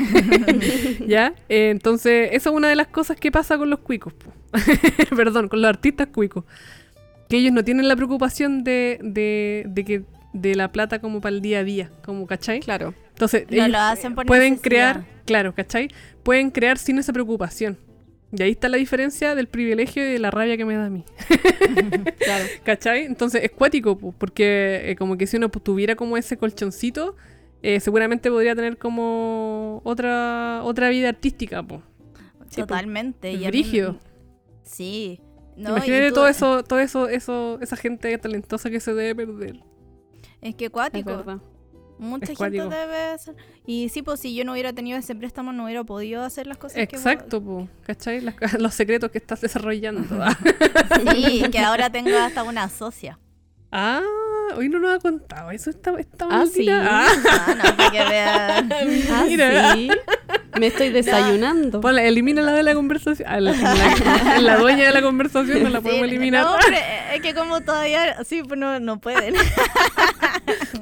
¿ya? 1.06 1.34
Eh, 1.48 1.70
entonces, 1.70 2.30
eso 2.32 2.50
es 2.50 2.56
una 2.56 2.68
de 2.68 2.76
las 2.76 2.86
cosas 2.88 3.16
que 3.18 3.30
pasa 3.30 3.58
con 3.58 3.70
los 3.70 3.80
cuicos, 3.80 4.12
perdón, 5.16 5.48
con 5.48 5.60
los 5.60 5.68
artistas 5.68 6.08
cuicos, 6.08 6.44
que 7.28 7.38
ellos 7.38 7.52
no 7.52 7.64
tienen 7.64 7.88
la 7.88 7.96
preocupación 7.96 8.64
de, 8.64 8.98
de, 9.02 9.64
de 9.68 9.84
que 9.84 10.02
de 10.32 10.54
la 10.56 10.72
plata 10.72 10.98
como 11.00 11.20
para 11.20 11.34
el 11.34 11.40
día 11.42 11.60
a 11.60 11.64
día, 11.64 11.90
como, 12.04 12.26
¿cachai? 12.26 12.60
Claro. 12.60 12.94
Entonces, 13.10 13.46
No 13.48 13.56
ellos 13.56 13.68
lo 13.70 13.78
hacen 13.78 14.14
por 14.14 14.26
pueden 14.26 14.54
necesidad. 14.54 14.62
crear, 15.02 15.04
claro, 15.26 15.54
¿cachai? 15.54 15.88
Pueden 16.24 16.50
crear 16.50 16.76
sin 16.78 16.98
esa 16.98 17.12
preocupación. 17.12 17.78
Y 18.36 18.42
ahí 18.42 18.50
está 18.50 18.68
la 18.68 18.76
diferencia 18.78 19.34
del 19.34 19.46
privilegio 19.48 20.02
y 20.08 20.12
de 20.14 20.18
la 20.18 20.30
rabia 20.30 20.56
que 20.56 20.64
me 20.64 20.74
da 20.76 20.86
a 20.86 20.90
mí. 20.90 21.04
Claro. 22.18 22.44
¿Cachai? 22.64 23.04
Entonces 23.04 23.42
es 23.44 23.50
cuático, 23.50 23.96
po, 23.98 24.12
porque 24.12 24.90
eh, 24.90 24.96
como 24.96 25.16
que 25.16 25.26
si 25.26 25.36
uno 25.36 25.50
pues, 25.50 25.62
tuviera 25.62 25.94
como 25.94 26.16
ese 26.16 26.36
colchoncito, 26.36 27.16
eh, 27.62 27.80
seguramente 27.80 28.30
podría 28.30 28.54
tener 28.54 28.76
como 28.78 29.80
otra 29.84 30.60
otra 30.64 30.88
vida 30.88 31.10
artística, 31.10 31.62
po. 31.62 31.82
Sí, 32.48 32.60
po. 32.62 32.66
Totalmente. 32.66 33.30
y 33.32 33.36
a 33.36 33.38
mí- 33.38 33.46
Brígido. 33.48 33.98
Sí. 34.62 35.20
No, 35.56 35.70
Imagínate 35.70 36.08
tú- 36.08 36.14
todo 36.14 36.28
eso, 36.28 36.64
todo 36.64 36.78
eso, 36.80 37.08
eso, 37.08 37.58
esa 37.60 37.76
gente 37.76 38.16
talentosa 38.18 38.70
que 38.70 38.80
se 38.80 38.92
debe 38.94 39.14
perder. 39.26 39.60
Es 40.40 40.54
que 40.56 40.64
Es 40.66 40.70
cuático. 40.70 41.40
Mucha 41.98 42.24
Es 42.32 42.38
gente 42.38 42.58
cuático. 42.58 42.68
debe 42.68 43.18
ser. 43.18 43.34
Y 43.66 43.88
sí, 43.88 44.02
pues 44.02 44.20
si 44.20 44.34
yo 44.34 44.44
no 44.44 44.52
hubiera 44.52 44.72
tenido 44.72 44.98
ese 44.98 45.14
préstamo, 45.14 45.52
no 45.52 45.64
hubiera 45.64 45.84
podido 45.84 46.22
hacer 46.24 46.46
las 46.46 46.58
cosas 46.58 46.78
Exacto, 46.78 47.42
po, 47.42 47.68
¿cachai? 47.86 48.20
Las- 48.20 48.34
los 48.58 48.74
secretos 48.74 49.10
que 49.10 49.18
estás 49.18 49.40
desarrollando. 49.40 50.02
que... 50.08 51.12
Sí, 51.14 51.42
que 51.50 51.58
ahora 51.60 51.90
tengo 51.90 52.16
hasta 52.16 52.42
una 52.42 52.68
socia. 52.68 53.18
ah, 53.72 54.00
hoy 54.56 54.68
no 54.68 54.78
nos 54.78 54.96
ha 54.96 54.98
contado. 54.98 55.50
Eso 55.50 55.70
está, 55.70 55.92
está 55.98 56.26
Ah, 56.30 56.44
sí. 56.52 56.68
Ah, 56.70 57.06
Ah, 57.08 57.54
no, 57.56 57.76
para 57.76 57.90
que 57.90 58.04
vean. 58.04 58.70
Ah, 59.10 59.24
Mira. 59.26 59.74
sí. 59.74 59.88
Me 60.58 60.68
estoy 60.68 60.88
desayunando. 60.90 61.80
Ponla, 61.80 62.04
elimínala 62.04 62.52
de 62.52 62.62
la 62.62 62.74
conversación. 62.74 63.28
A 63.28 63.40
la, 63.40 63.52
la, 64.40 64.56
dueña 64.58 64.86
de 64.86 64.92
la 64.92 65.02
conversación 65.02 65.62
no 65.62 65.68
la 65.68 65.80
podemos 65.80 66.06
eliminar. 66.06 66.44
No, 66.44 66.56
pero 66.64 66.76
es 67.14 67.20
que 67.20 67.34
como 67.34 67.60
todavía... 67.60 68.22
Sí, 68.24 68.42
pues 68.42 68.58
no, 68.58 68.78
no 68.80 69.00
pueden. 69.00 69.34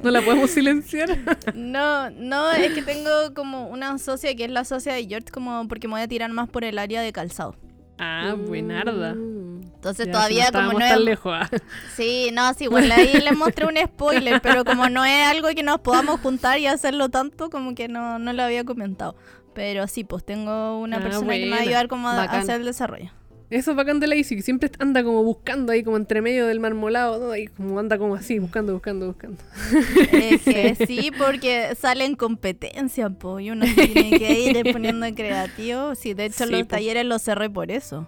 No 0.01 0.11
la 0.11 0.21
podemos 0.21 0.51
silenciar. 0.51 1.17
No, 1.53 2.09
no, 2.11 2.51
es 2.51 2.73
que 2.73 2.81
tengo 2.81 3.09
como 3.33 3.67
una 3.67 3.97
socia 3.97 4.35
que 4.35 4.45
es 4.45 4.51
la 4.51 4.65
socia 4.65 4.93
de 4.93 5.05
George, 5.05 5.29
como 5.31 5.67
porque 5.67 5.87
me 5.87 5.93
voy 5.93 6.01
a 6.01 6.07
tirar 6.07 6.31
más 6.31 6.49
por 6.49 6.63
el 6.63 6.77
área 6.77 7.01
de 7.01 7.11
calzado. 7.13 7.55
Ah, 7.97 8.35
buenarda. 8.37 9.13
Mm. 9.15 9.61
Entonces 9.75 10.05
Ya, 10.07 10.11
todavía 10.13 10.45
no 10.45 10.51
como 10.51 10.79
estábamos 10.79 10.79
no 10.79 10.85
es... 10.99 11.05
lejos. 11.05 11.33
ah. 11.35 11.49
Sí, 11.95 12.29
no, 12.33 12.53
sí, 12.53 12.65
igual 12.65 12.91
ahí 12.91 13.13
les 13.13 13.37
mostré 13.37 13.65
un 13.65 13.75
spoiler, 13.77 14.41
pero 14.41 14.63
como 14.65 14.89
no 14.89 15.03
es 15.05 15.27
algo 15.27 15.49
que 15.49 15.63
nos 15.63 15.79
podamos 15.79 16.19
juntar 16.21 16.57
y 16.59 16.67
hacerlo 16.67 17.09
tanto, 17.09 17.49
como 17.49 17.75
que 17.75 17.87
no, 17.87 18.17
no 18.19 18.33
lo 18.33 18.43
había 18.43 18.63
comentado. 18.63 19.15
Pero 19.53 19.87
sí, 19.87 20.03
pues 20.03 20.25
tengo 20.25 20.79
una 20.79 20.97
Ah, 20.97 21.01
persona 21.01 21.33
que 21.33 21.45
me 21.45 21.51
va 21.51 21.57
a 21.57 21.61
ayudar 21.61 21.87
como 21.87 22.07
a, 22.09 22.23
hacer 22.23 22.61
el 22.61 22.65
desarrollo. 22.65 23.11
Eso 23.53 23.71
es 23.71 23.77
bacán 23.77 23.99
de 23.99 24.07
Lazy, 24.07 24.35
que 24.35 24.41
siempre 24.41 24.71
anda 24.79 25.03
como 25.03 25.23
buscando 25.23 25.71
ahí, 25.71 25.83
como 25.83 25.97
entre 25.97 26.21
medio 26.21 26.47
del 26.47 26.59
marmolado, 26.59 27.19
¿no? 27.19 27.35
Y 27.35 27.47
como 27.47 27.79
anda 27.79 27.97
como 27.97 28.15
así, 28.15 28.39
buscando, 28.39 28.73
buscando, 28.73 29.07
buscando. 29.07 29.37
Es 30.11 30.41
que 30.41 30.75
sí, 30.87 31.11
porque 31.17 31.75
sale 31.79 32.05
en 32.05 32.15
competencia, 32.15 33.09
pues, 33.11 33.45
y 33.45 33.51
uno 33.51 33.65
tiene 33.75 34.17
que 34.17 34.39
ir 34.39 34.71
poniendo 34.73 35.05
creativo. 35.13 35.93
Sí, 35.95 36.13
de 36.13 36.25
hecho 36.25 36.45
Sí, 36.45 36.51
los 36.51 36.61
po. 36.63 36.67
talleres 36.69 37.05
los 37.05 37.21
cerré 37.21 37.49
por 37.49 37.69
eso. 37.71 38.07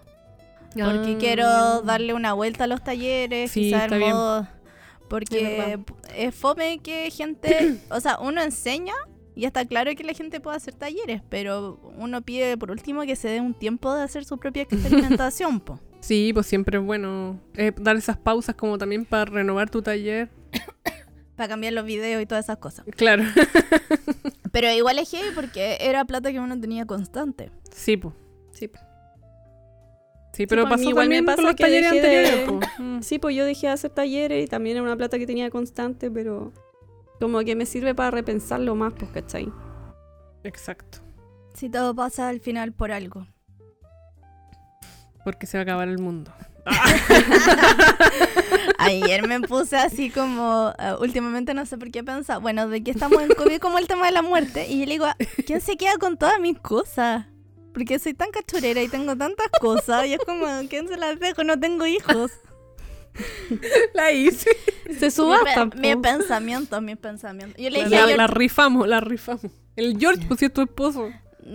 Porque 0.74 1.14
Ah. 1.14 1.18
quiero 1.20 1.82
darle 1.84 2.14
una 2.14 2.34
vuelta 2.34 2.66
a 2.66 2.68
los 2.68 2.84
talleres, 2.84 3.52
Sí, 3.52 3.62
quizás 3.62 3.84
está 3.84 3.96
en 3.96 4.02
bien. 4.02 4.12
modo... 4.14 4.48
Porque 5.08 5.78
es 6.18 6.34
fome 6.34 6.80
que 6.80 7.12
gente... 7.12 7.76
o 7.92 8.00
sea, 8.02 8.18
uno 8.20 8.42
enseña 8.42 8.94
y 9.36 9.46
está 9.46 9.66
claro 9.66 9.92
que 9.96 10.04
la 10.04 10.14
gente 10.14 10.40
puede 10.40 10.58
hacer 10.58 10.74
talleres, 10.74 11.22
pero 11.30 11.80
uno 11.98 12.22
pide 12.22 12.58
por 12.58 12.72
último 12.72 13.02
que 13.04 13.16
se 13.16 13.28
dé 13.28 13.42
un 13.42 13.54
tiempo 13.54 13.94
de 13.94 14.04
hacer 14.04 14.26
su 14.26 14.38
propia 14.38 14.64
experimentación, 14.64 15.60
po. 15.66 15.80
Sí, 16.00 16.32
pues 16.34 16.46
siempre 16.46 16.78
es 16.78 16.84
bueno 16.84 17.40
eh, 17.56 17.72
dar 17.78 17.96
esas 17.96 18.18
pausas 18.18 18.56
como 18.56 18.78
también 18.78 19.06
para 19.06 19.26
renovar 19.26 19.70
tu 19.70 19.82
taller. 19.82 20.30
Para 21.36 21.50
cambiar 21.50 21.74
los 21.74 21.84
videos 21.86 22.22
y 22.22 22.26
todas 22.26 22.46
esas 22.46 22.58
cosas. 22.58 22.86
Claro. 22.96 23.24
Pero 24.52 24.72
igual 24.72 25.00
es 25.00 25.10
heavy 25.12 25.30
porque 25.36 25.78
era 25.82 26.06
plata 26.06 26.32
que 26.32 26.40
uno 26.40 26.58
tenía 26.60 26.86
constante. 26.86 27.52
Sí, 27.72 27.98
pues. 27.98 28.14
Sí. 28.54 28.70
Sí, 30.32 30.48
pero 30.48 30.68
pasó 30.68 30.84
igual 30.90 31.08
me 31.10 31.16
también 31.16 31.26
pasa 31.26 31.36
con 31.38 31.46
los 31.46 31.56
que 31.56 31.64
talleres 31.64 31.92
de- 31.92 31.98
anteriores. 32.00 32.48
po. 32.50 32.60
Mm. 32.84 33.00
Sí, 33.02 33.20
pues 33.20 33.36
yo 33.36 33.46
dejé 33.46 33.68
de 33.68 33.74
hacer 33.74 33.90
talleres 33.92 34.46
y 34.46 34.48
también 34.48 34.76
era 34.78 34.84
una 34.86 34.96
plata 34.98 35.18
que 35.18 35.26
tenía 35.26 35.50
constante, 35.50 36.12
pero 36.12 36.52
como 37.20 37.40
que 37.42 37.56
me 37.56 37.66
sirve 37.66 37.96
para 37.96 38.12
repensarlo 38.12 38.76
más, 38.76 38.94
pues, 38.94 39.12
¿cachai? 39.12 39.52
Exacto. 40.44 41.00
Si 41.54 41.70
todo 41.70 41.96
pasa 41.96 42.30
al 42.30 42.40
final 42.40 42.74
por 42.74 42.92
algo. 42.92 43.28
Porque 45.24 45.48
se 45.48 45.58
va 45.58 45.62
a 45.62 45.64
acabar 45.64 45.88
el 45.88 46.00
mundo. 46.00 46.32
Ayer 48.80 49.28
me 49.28 49.42
puse 49.42 49.78
así 49.78 50.10
como, 50.10 50.74
eh, 50.78 50.96
últimamente 51.00 51.54
no 51.54 51.66
sé 51.66 51.78
por 51.78 51.92
qué 51.92 52.04
pensaba, 52.04 52.40
bueno, 52.40 52.68
de 52.68 52.84
que 52.84 52.92
estamos 52.92 53.22
en 53.22 53.30
COVID 53.30 53.60
como 53.60 53.78
el 53.78 53.88
tema 53.88 54.08
de 54.08 54.12
la 54.12 54.22
muerte. 54.22 54.68
Y 54.68 54.80
yo 54.80 54.86
le 54.86 54.92
digo, 54.92 55.08
¿quién 55.46 55.62
se 55.62 55.78
queda 55.78 55.98
con 55.98 56.18
todas 56.18 56.40
mis 56.40 56.60
cosas? 56.60 57.26
Porque 57.74 58.00
soy 58.00 58.14
tan 58.14 58.32
cachurera 58.32 58.82
y 58.82 58.88
tengo 58.88 59.16
tantas 59.16 59.50
cosas. 59.60 60.06
Y 60.06 60.14
es 60.14 60.20
como, 60.26 60.46
¿quién 60.70 60.88
se 60.88 60.98
las 60.98 61.20
dejo? 61.20 61.44
No 61.44 61.60
tengo 61.60 61.86
hijos. 61.86 62.32
La 63.94 64.12
hice. 64.12 64.50
Se 65.00 65.06
Mi, 65.06 65.12
subasta. 65.12 65.70
pe- 65.70 65.80
mis 65.80 65.96
po. 65.96 66.02
pensamientos, 66.02 66.82
mis 66.82 66.98
pensamientos. 66.98 67.62
Yo 67.62 67.70
le 67.70 67.86
dije, 67.86 68.18
la- 68.18 68.28
rifamos, 68.28 68.88
la 68.88 69.00
rifamos. 69.02 69.46
El 69.76 69.98
George, 70.00 70.24
pues 70.28 70.40
si 70.40 70.46
es 70.46 70.54
tu 70.54 70.62
esposo. 70.62 71.10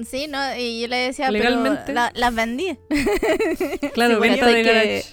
sí, 0.04 0.26
¿no? 0.28 0.38
Y 0.58 0.82
yo 0.82 0.88
le 0.88 0.96
decía, 0.96 1.30
Legalmente. 1.30 1.80
pero 1.86 1.94
la- 1.94 2.12
las 2.14 2.34
vendí. 2.34 2.76
Claro, 3.94 4.20
venta 4.20 4.46
de 4.46 4.62
que-. 4.62 5.04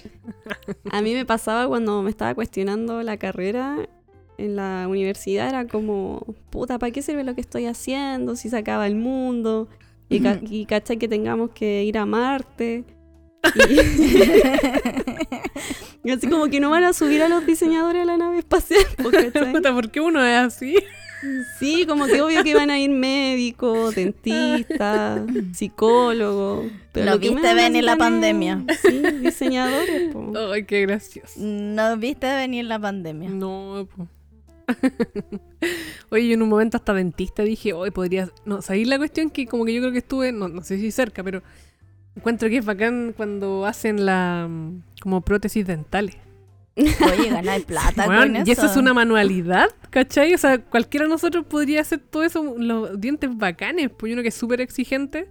A 0.90 1.02
mí 1.02 1.14
me 1.14 1.24
pasaba 1.26 1.66
cuando 1.66 2.02
me 2.02 2.10
estaba 2.10 2.34
cuestionando 2.34 3.02
la 3.02 3.16
carrera 3.16 3.88
en 4.38 4.54
la 4.56 4.86
universidad, 4.88 5.48
era 5.48 5.66
como, 5.66 6.24
puta, 6.50 6.78
¿para 6.78 6.92
qué 6.92 7.02
sirve 7.02 7.24
lo 7.24 7.34
que 7.34 7.40
estoy 7.40 7.66
haciendo 7.66 8.36
si 8.36 8.48
se 8.50 8.56
acaba 8.56 8.86
el 8.86 8.94
mundo? 8.94 9.68
Y, 10.08 10.20
ca- 10.20 10.38
y 10.48 10.64
cachai 10.66 10.96
que 10.98 11.08
tengamos 11.08 11.50
que 11.50 11.82
ir 11.84 11.98
a 11.98 12.06
Marte. 12.06 12.84
Y, 13.68 13.78
y 16.08 16.12
así 16.12 16.26
como 16.26 16.46
que 16.48 16.58
no 16.58 16.70
van 16.70 16.84
a 16.84 16.94
subir 16.94 17.22
a 17.22 17.28
los 17.28 17.44
diseñadores 17.44 18.00
a 18.02 18.04
la 18.06 18.16
nave 18.16 18.38
espacial. 18.38 18.80
¿Por 19.74 19.90
qué 19.90 20.00
uno 20.00 20.24
es 20.24 20.36
así? 20.38 20.74
Sí, 21.58 21.84
como 21.86 22.06
que 22.06 22.22
obvio 22.22 22.42
que 22.44 22.54
van 22.54 22.70
a 22.70 22.78
ir 22.78 22.88
médicos, 22.90 23.94
dentistas, 23.94 25.20
psicólogos. 25.52 26.70
pero 26.92 27.10
Lo 27.10 27.18
viste 27.18 27.54
venir 27.54 27.84
la 27.84 27.96
pandemia. 27.96 28.64
es- 28.68 28.78
Sí, 28.80 29.02
diseñadores. 29.20 30.12
po. 30.12 30.32
Ay, 30.52 30.64
qué 30.64 30.80
gracioso. 30.82 31.34
No 31.40 31.96
viste 31.98 32.26
venir 32.34 32.64
la 32.64 32.78
pandemia. 32.78 33.28
No, 33.28 33.86
po. 33.94 34.06
Oye, 36.10 36.28
yo 36.28 36.34
en 36.34 36.42
un 36.42 36.48
momento 36.48 36.76
hasta 36.76 36.94
dentista 36.94 37.42
dije, 37.42 37.72
hoy 37.72 37.90
podría... 37.90 38.30
No, 38.44 38.62
¿sabéis 38.62 38.88
la 38.88 38.96
cuestión? 38.98 39.30
Que 39.30 39.46
como 39.46 39.64
que 39.64 39.74
yo 39.74 39.80
creo 39.80 39.92
que 39.92 39.98
estuve, 39.98 40.32
no, 40.32 40.48
no 40.48 40.62
sé 40.62 40.78
si 40.78 40.90
cerca, 40.90 41.22
pero 41.22 41.42
encuentro 42.18 42.48
que 42.48 42.58
es 42.58 42.64
bacán 42.64 43.14
cuando 43.16 43.64
hacen 43.66 44.04
la... 44.04 44.46
mm, 44.48 44.82
como 45.00 45.20
prótesis 45.22 45.66
dentales. 45.66 46.16
Oye, 46.76 47.30
ganar 47.30 47.60
plata 47.62 48.06
Weón, 48.06 48.22
con 48.28 48.36
eso. 48.36 48.44
y 48.46 48.52
eso 48.52 48.66
es 48.66 48.76
una 48.76 48.94
manualidad, 48.94 49.66
¿cachai? 49.90 50.32
O 50.34 50.38
sea, 50.38 50.58
cualquiera 50.58 51.06
de 51.06 51.10
nosotros 51.10 51.44
podría 51.46 51.80
hacer 51.80 51.98
todo 51.98 52.22
eso, 52.22 52.54
los 52.56 53.00
dientes 53.00 53.30
bacanes, 53.36 53.90
pues 53.96 54.12
uno 54.12 54.22
que 54.22 54.28
es 54.28 54.34
súper 54.34 54.60
exigente. 54.60 55.26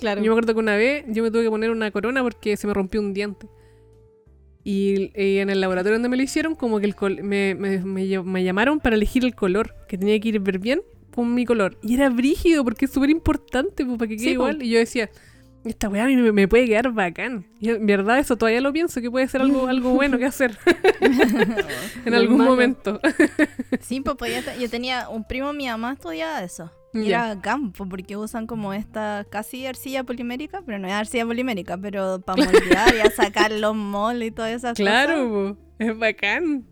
Claro. 0.00 0.20
Yo 0.20 0.26
me 0.26 0.32
acuerdo 0.32 0.54
que 0.54 0.58
una 0.60 0.74
vez 0.76 1.04
yo 1.08 1.22
me 1.22 1.30
tuve 1.30 1.44
que 1.44 1.50
poner 1.50 1.70
una 1.70 1.90
corona 1.92 2.22
porque 2.24 2.56
se 2.56 2.66
me 2.66 2.74
rompió 2.74 3.00
un 3.00 3.14
diente. 3.14 3.46
Y, 4.64 5.12
y 5.20 5.38
en 5.38 5.48
el 5.48 5.60
laboratorio 5.60 5.94
donde 5.94 6.08
me 6.08 6.16
lo 6.16 6.22
hicieron, 6.22 6.54
como 6.54 6.80
que 6.80 6.86
el 6.86 6.94
col- 6.94 7.22
me, 7.22 7.54
me- 7.54 7.78
me 7.78 8.18
me 8.22 8.44
llamaron 8.44 8.78
para 8.80 8.96
elegir 8.96 9.24
el 9.24 9.34
color, 9.34 9.74
que 9.88 9.96
tenía 9.96 10.18
que 10.20 10.28
ir 10.30 10.40
ver 10.40 10.58
bien 10.58 10.82
con 11.14 11.32
mi 11.34 11.44
color. 11.46 11.78
Y 11.82 11.94
era 11.94 12.10
brígido 12.10 12.64
porque 12.64 12.84
es 12.86 12.90
súper 12.90 13.10
importante 13.10 13.84
pues, 13.86 13.96
para 13.98 14.08
que 14.08 14.16
quede 14.16 14.24
Sí, 14.30 14.34
po. 14.34 14.42
igual. 14.48 14.62
Y 14.62 14.70
yo 14.70 14.78
decía, 14.78 15.08
esta 15.64 15.88
weá 15.88 16.04
a 16.04 16.06
mí 16.06 16.16
me, 16.16 16.32
me 16.32 16.48
puede 16.48 16.66
quedar 16.66 16.92
bacán. 16.92 17.46
Y 17.60 17.70
en 17.70 17.86
verdad 17.86 18.18
eso 18.18 18.36
todavía 18.36 18.60
lo 18.60 18.72
pienso, 18.72 19.00
que 19.00 19.10
puede 19.10 19.28
ser 19.28 19.40
algo, 19.42 19.66
algo 19.68 19.90
bueno 19.90 20.18
que 20.18 20.24
hacer 20.26 20.56
en 22.04 22.14
algún 22.14 22.38
malo. 22.38 22.50
momento. 22.50 23.00
Sí, 23.80 24.00
pues, 24.00 24.16
pues, 24.18 24.34
yo, 24.44 24.50
te- 24.52 24.60
yo 24.60 24.68
tenía 24.70 25.08
un 25.08 25.24
primo, 25.26 25.52
mi 25.52 25.66
mamá 25.66 25.92
estudiaba 25.94 26.42
eso. 26.42 26.70
Y 26.92 27.04
Ya. 27.04 27.32
era 27.32 27.40
campo, 27.40 27.88
porque 27.88 28.16
usan 28.16 28.46
como 28.46 28.72
esta 28.74 29.24
casi 29.30 29.64
arcilla 29.66 30.02
polimérica, 30.04 30.62
pero 30.66 30.78
no 30.78 30.88
es 30.88 30.92
arcilla 30.94 31.24
polimérica, 31.24 31.78
pero 31.78 32.20
para 32.20 32.42
moldear 32.44 32.94
y 32.96 33.00
a 33.00 33.10
sacar 33.10 33.52
los 33.52 33.74
moldes 33.76 34.28
y 34.28 34.30
todas 34.32 34.50
esas 34.52 34.72
cosas. 34.72 34.76
Claro, 34.76 35.56
es 35.78 35.96
bacán. 35.98 36.66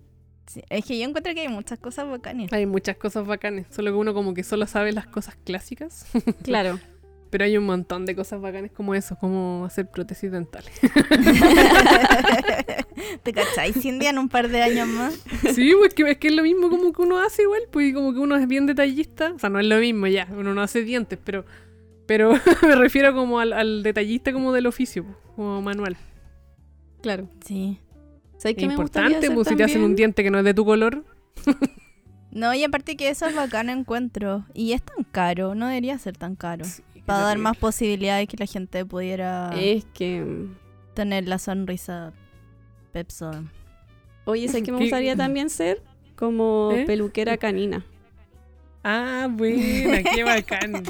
Sí, 0.47 0.63
es 0.71 0.85
que 0.85 0.99
yo 0.99 1.07
encuentro 1.07 1.35
que 1.35 1.41
hay 1.43 1.49
muchas 1.49 1.79
cosas 1.79 2.09
bacanas. 2.09 2.53
Hay 2.53 2.67
muchas 2.67 2.97
cosas 2.97 3.27
bacanes, 3.27 3.67
solo 3.71 3.91
que 3.93 3.97
uno 3.97 4.13
como 4.15 4.35
que 4.35 4.43
solo 4.43 4.67
sabe 4.67 4.93
las 4.93 5.07
cosas 5.07 5.37
clásicas. 5.45 6.07
Claro. 6.43 6.79
Pero 7.31 7.45
hay 7.45 7.59
un 7.59 7.67
montón 7.67 8.07
de 8.07 8.17
cosas 8.17 8.41
bacanes 8.41 8.73
como 8.73 8.95
eso, 8.95 9.17
como 9.17 9.65
hacer 9.67 9.91
prótesis 9.91 10.33
dentales. 10.33 10.73
¿Te 13.23 13.33
cacháis, 13.33 13.81
Cindy, 13.81 14.07
en 14.07 14.19
un 14.19 14.29
par 14.29 14.49
de 14.49 14.63
años 14.63 14.89
más? 14.89 15.15
Sí, 15.55 15.73
pues 15.79 15.93
que, 15.93 16.11
es 16.11 16.17
que 16.19 16.29
es 16.29 16.35
lo 16.35 16.43
mismo 16.43 16.71
como 16.71 16.93
que 16.93 17.03
uno 17.03 17.19
hace 17.19 17.43
igual, 17.43 17.63
pues 17.71 17.91
y 17.91 17.93
como 17.93 18.15
que 18.15 18.19
uno 18.19 18.37
es 18.37 18.49
bien 18.49 18.67
detallista. 18.67 19.33
O 19.35 19.39
sea, 19.39 19.51
no 19.51 19.61
es 19.61 19.67
lo 19.67 19.79
mismo 19.79 20.07
ya, 20.07 20.27
uno 20.31 20.55
no 20.55 20.63
hace 20.63 20.83
dientes, 20.83 21.19
pero 21.23 21.45
pero 22.09 22.33
me 22.63 22.75
refiero 22.75 23.15
como 23.15 23.39
al, 23.39 23.53
al 23.53 23.83
detallista 23.83 24.33
como 24.33 24.53
del 24.53 24.67
oficio, 24.67 25.05
pues, 25.05 25.17
como 25.37 25.61
manual. 25.61 25.97
Claro. 27.03 27.29
Sí. 27.45 27.79
¿Sabes 28.39 28.57
qué 28.57 28.67
me 28.67 28.73
importante, 28.73 29.19
hacer 29.19 29.35
pues 29.35 29.49
si 29.49 29.57
te 29.57 29.65
hacen 29.65 29.83
un 29.83 29.95
diente 29.95 30.23
que 30.23 30.31
no 30.31 30.39
es 30.39 30.45
de 30.45 30.55
tu 30.55 30.65
color. 30.65 31.05
No, 32.31 32.55
y 32.55 32.63
aparte 32.63 32.97
que 32.97 33.09
eso 33.09 33.27
es 33.27 33.35
bacano 33.35 33.73
encuentro. 33.73 34.45
Y 34.55 34.73
es 34.73 34.83
tan 34.83 35.05
caro, 35.05 35.55
no 35.55 35.67
debería 35.67 35.99
ser 35.99 36.17
tan 36.17 36.37
caro. 36.37 36.65
Para 37.09 37.25
dar 37.25 37.39
más 37.39 37.57
posibilidades 37.57 38.29
que 38.29 38.37
la 38.37 38.47
gente 38.47 38.85
pudiera 38.85 39.51
Es 39.59 39.85
que... 39.95 40.21
mm, 40.21 40.55
tener 40.95 41.27
la 41.27 41.39
sonrisa 41.39 42.13
Pepsodent. 42.93 43.51
Oye, 44.25 44.47
¿sabes 44.49 44.63
qué 44.65 44.73
me 44.73 44.79
gustaría 44.79 45.17
también 45.17 45.51
ser? 45.51 45.83
Como 46.17 46.71
¿Eh? 46.75 46.85
peluquera 46.87 47.37
canina. 47.37 47.85
Ah, 48.85 49.29
buena, 49.31 50.03
qué 50.03 50.23
bacán. 50.25 50.83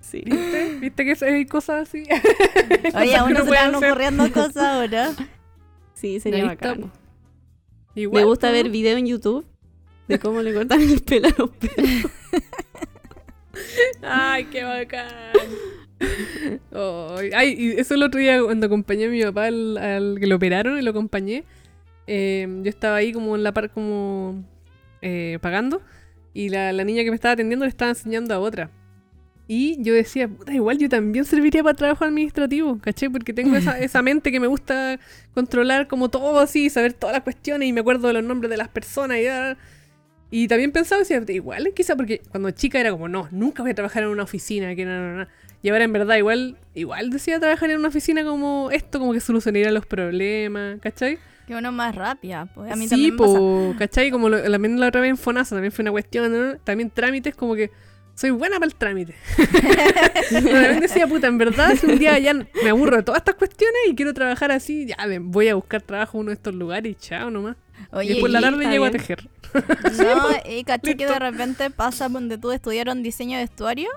Sí. 0.00 0.22
¿Viste? 0.24 0.78
¿Viste 0.80 1.04
que 1.04 1.24
hay 1.24 1.46
cosas 1.46 1.88
así? 1.88 2.04
Oye, 2.94 3.16
a 3.16 3.24
que 3.26 3.32
uno 3.32 3.40
uno 3.42 3.44
se 3.44 3.56
hacer. 3.56 3.90
ocurriendo 3.90 4.32
cosas 4.32 4.56
ahora. 4.56 5.10
Sí, 5.94 6.18
sería 6.18 6.44
bacán. 6.46 6.90
Igual, 7.94 8.22
Me 8.22 8.26
gusta 8.26 8.50
ver 8.50 8.70
videos 8.70 8.98
en 8.98 9.06
YouTube 9.06 9.46
de 10.08 10.18
cómo 10.18 10.42
le 10.42 10.52
cortan 10.54 10.80
el 10.80 11.00
pelo 11.02 11.28
a 11.28 11.34
los 11.36 11.50
perros. 11.50 12.10
Ay, 14.02 14.44
qué 14.46 14.64
bacán. 14.64 15.08
Ay, 16.72 17.30
ay, 17.34 17.54
y 17.58 17.70
eso 17.80 17.94
el 17.94 18.02
otro 18.02 18.20
día 18.20 18.42
cuando 18.42 18.66
acompañé 18.66 19.06
a 19.06 19.08
mi 19.08 19.22
papá 19.22 19.46
al, 19.46 19.78
al 19.78 20.16
que 20.18 20.26
lo 20.26 20.36
operaron 20.36 20.78
y 20.78 20.82
lo 20.82 20.90
acompañé, 20.90 21.44
eh, 22.06 22.46
yo 22.62 22.68
estaba 22.68 22.96
ahí 22.96 23.12
como 23.12 23.36
en 23.36 23.44
la 23.44 23.52
par 23.52 23.70
como 23.70 24.44
eh, 25.00 25.38
pagando 25.40 25.82
y 26.34 26.48
la, 26.48 26.72
la 26.72 26.84
niña 26.84 27.04
que 27.04 27.10
me 27.10 27.14
estaba 27.14 27.32
atendiendo 27.32 27.64
le 27.64 27.68
estaba 27.68 27.90
enseñando 27.90 28.34
a 28.34 28.40
otra. 28.40 28.70
Y 29.48 29.82
yo 29.82 29.92
decía, 29.92 30.28
puta, 30.28 30.54
igual 30.54 30.78
yo 30.78 30.88
también 30.88 31.24
serviría 31.24 31.62
para 31.62 31.74
trabajo 31.74 32.04
administrativo, 32.04 32.78
¿caché? 32.78 33.10
Porque 33.10 33.32
tengo 33.32 33.56
esa, 33.56 33.78
esa 33.80 34.00
mente 34.00 34.32
que 34.32 34.40
me 34.40 34.46
gusta 34.46 34.98
controlar 35.34 35.88
como 35.88 36.08
todo 36.08 36.40
así, 36.40 36.70
saber 36.70 36.94
todas 36.94 37.14
las 37.14 37.22
cuestiones 37.22 37.68
y 37.68 37.72
me 37.72 37.80
acuerdo 37.80 38.08
de 38.08 38.14
los 38.14 38.24
nombres 38.24 38.50
de 38.50 38.56
las 38.56 38.68
personas 38.68 39.18
y 39.18 39.26
ah, 39.26 39.56
y 40.34 40.48
también 40.48 40.72
pensaba, 40.72 41.00
decía, 41.00 41.22
igual, 41.28 41.72
quizá 41.76 41.94
porque 41.94 42.22
cuando 42.30 42.50
chica 42.52 42.80
era 42.80 42.90
como, 42.90 43.06
no, 43.06 43.28
nunca 43.30 43.62
voy 43.62 43.72
a 43.72 43.74
trabajar 43.74 44.04
en 44.04 44.08
una 44.08 44.22
oficina, 44.22 44.74
que 44.74 44.86
no, 44.86 44.98
no, 44.98 45.18
no. 45.18 45.26
Y 45.62 45.68
ahora 45.68 45.84
en 45.84 45.92
verdad 45.92 46.16
igual, 46.16 46.56
igual 46.74 47.10
decía 47.10 47.38
trabajar 47.38 47.70
en 47.70 47.78
una 47.78 47.88
oficina 47.88 48.24
como 48.24 48.70
esto, 48.72 48.98
como 48.98 49.12
que 49.12 49.20
solucionaría 49.20 49.70
los 49.70 49.84
problemas, 49.84 50.80
¿cachai? 50.80 51.18
Que 51.46 51.54
uno 51.54 51.70
más 51.70 51.94
rápida. 51.94 52.46
Pues 52.54 52.72
a 52.72 52.76
mí 52.76 52.84
sí, 52.84 52.90
también 52.90 53.14
me 53.14 53.18
pasa. 53.18 53.78
¿cachai? 53.78 54.10
Como 54.10 54.30
lo, 54.30 54.42
también 54.42 54.80
la 54.80 54.88
otra 54.88 55.02
vez 55.02 55.10
en 55.10 55.18
Fonasa 55.18 55.54
también 55.54 55.70
fue 55.70 55.82
una 55.82 55.90
cuestión, 55.90 56.32
¿no? 56.32 56.56
También 56.64 56.88
trámites, 56.88 57.34
como 57.34 57.54
que 57.54 57.70
soy 58.14 58.30
buena 58.30 58.56
para 58.56 58.68
el 58.68 58.74
trámite. 58.74 59.14
también 60.32 60.80
decía, 60.80 61.06
puta, 61.06 61.26
en 61.26 61.36
verdad, 61.36 61.76
si 61.76 61.84
un 61.84 61.98
día 61.98 62.18
ya 62.18 62.32
me 62.32 62.70
aburro 62.70 62.96
de 62.96 63.02
todas 63.02 63.20
estas 63.20 63.34
cuestiones 63.34 63.80
y 63.86 63.94
quiero 63.94 64.14
trabajar 64.14 64.50
así, 64.50 64.86
ya 64.86 64.96
voy 65.20 65.48
a 65.48 65.56
buscar 65.56 65.82
trabajo 65.82 66.16
en 66.16 66.20
uno 66.22 66.30
de 66.30 66.36
estos 66.36 66.54
lugares 66.54 66.90
y 66.90 66.94
chao 66.94 67.30
nomás. 67.30 67.56
Oye, 67.90 68.06
y 68.06 68.08
después 68.14 68.34
en 68.34 68.40
la 68.40 68.40
tarde 68.40 68.64
llego 68.70 68.86
a 68.86 68.90
tejer. 68.90 69.28
No, 69.54 70.28
y 70.50 70.64
caché 70.64 70.96
que 70.96 71.06
de 71.06 71.18
repente 71.18 71.70
pasa 71.70 72.08
donde 72.08 72.38
tú 72.38 72.50
estudiaron 72.52 73.02
diseño 73.02 73.36
de 73.38 73.44
vestuario 73.44 73.88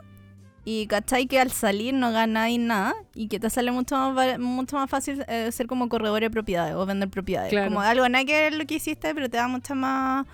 y 0.66 0.88
cachai 0.88 1.28
que 1.28 1.40
al 1.40 1.52
salir 1.52 1.94
no 1.94 2.12
ganáis 2.12 2.60
nada 2.60 2.96
y 3.14 3.28
que 3.28 3.40
te 3.40 3.50
sale 3.50 3.72
mucho 3.72 3.96
más, 3.96 4.40
mucho 4.40 4.78
más 4.78 4.90
fácil 4.90 5.24
eh, 5.28 5.52
ser 5.52 5.68
como 5.68 5.88
corredor 5.90 6.22
de 6.22 6.32
propiedades 6.32 6.74
o 6.76 6.86
vender 6.86 7.10
propiedades. 7.10 7.52
Claro. 7.52 7.68
Como 7.68 7.82
algo 7.82 8.10
nada 8.10 8.26
que 8.26 8.34
ver 8.34 8.54
lo 8.56 8.66
que 8.66 8.76
hiciste, 8.76 9.14
pero 9.14 9.30
te 9.30 9.38
da 9.38 9.48
mucha 9.48 9.76
más, 9.76 10.26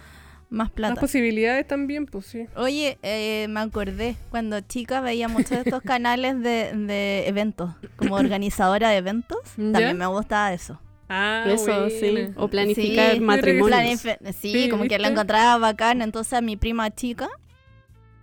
más 0.50 0.70
plata. 0.72 1.00
posibilidades 1.00 1.68
también, 1.68 2.06
pues 2.06 2.28
sí. 2.28 2.48
Oye, 2.56 2.98
eh, 3.04 3.48
me 3.50 3.60
acordé, 3.60 4.16
cuando 4.30 4.62
chica 4.62 5.02
veía 5.02 5.28
muchos 5.28 5.50
de 5.50 5.58
estos 5.66 5.82
canales 5.84 6.40
de, 6.42 6.72
de 6.76 7.28
eventos, 7.28 7.72
como 7.98 8.16
organizadora 8.16 8.90
de 8.90 8.98
eventos, 8.98 9.40
¿Ya? 9.58 9.74
también 9.74 9.98
me 9.98 10.06
gustaba 10.06 10.54
eso. 10.54 10.80
Ah, 11.14 11.44
Eso, 11.46 11.90
sí. 11.90 12.30
O 12.38 12.48
planificar 12.48 13.16
Sí, 13.16 13.20
matrimonios. 13.20 14.00
Sí, 14.00 14.52
Sí, 14.54 14.70
como 14.70 14.86
que 14.86 14.98
la 14.98 15.10
encontraba 15.10 15.58
bacán. 15.58 16.02
Entonces 16.02 16.32
a 16.34 16.42
mi 16.42 16.56
prima 16.56 16.90
chica 16.90 17.28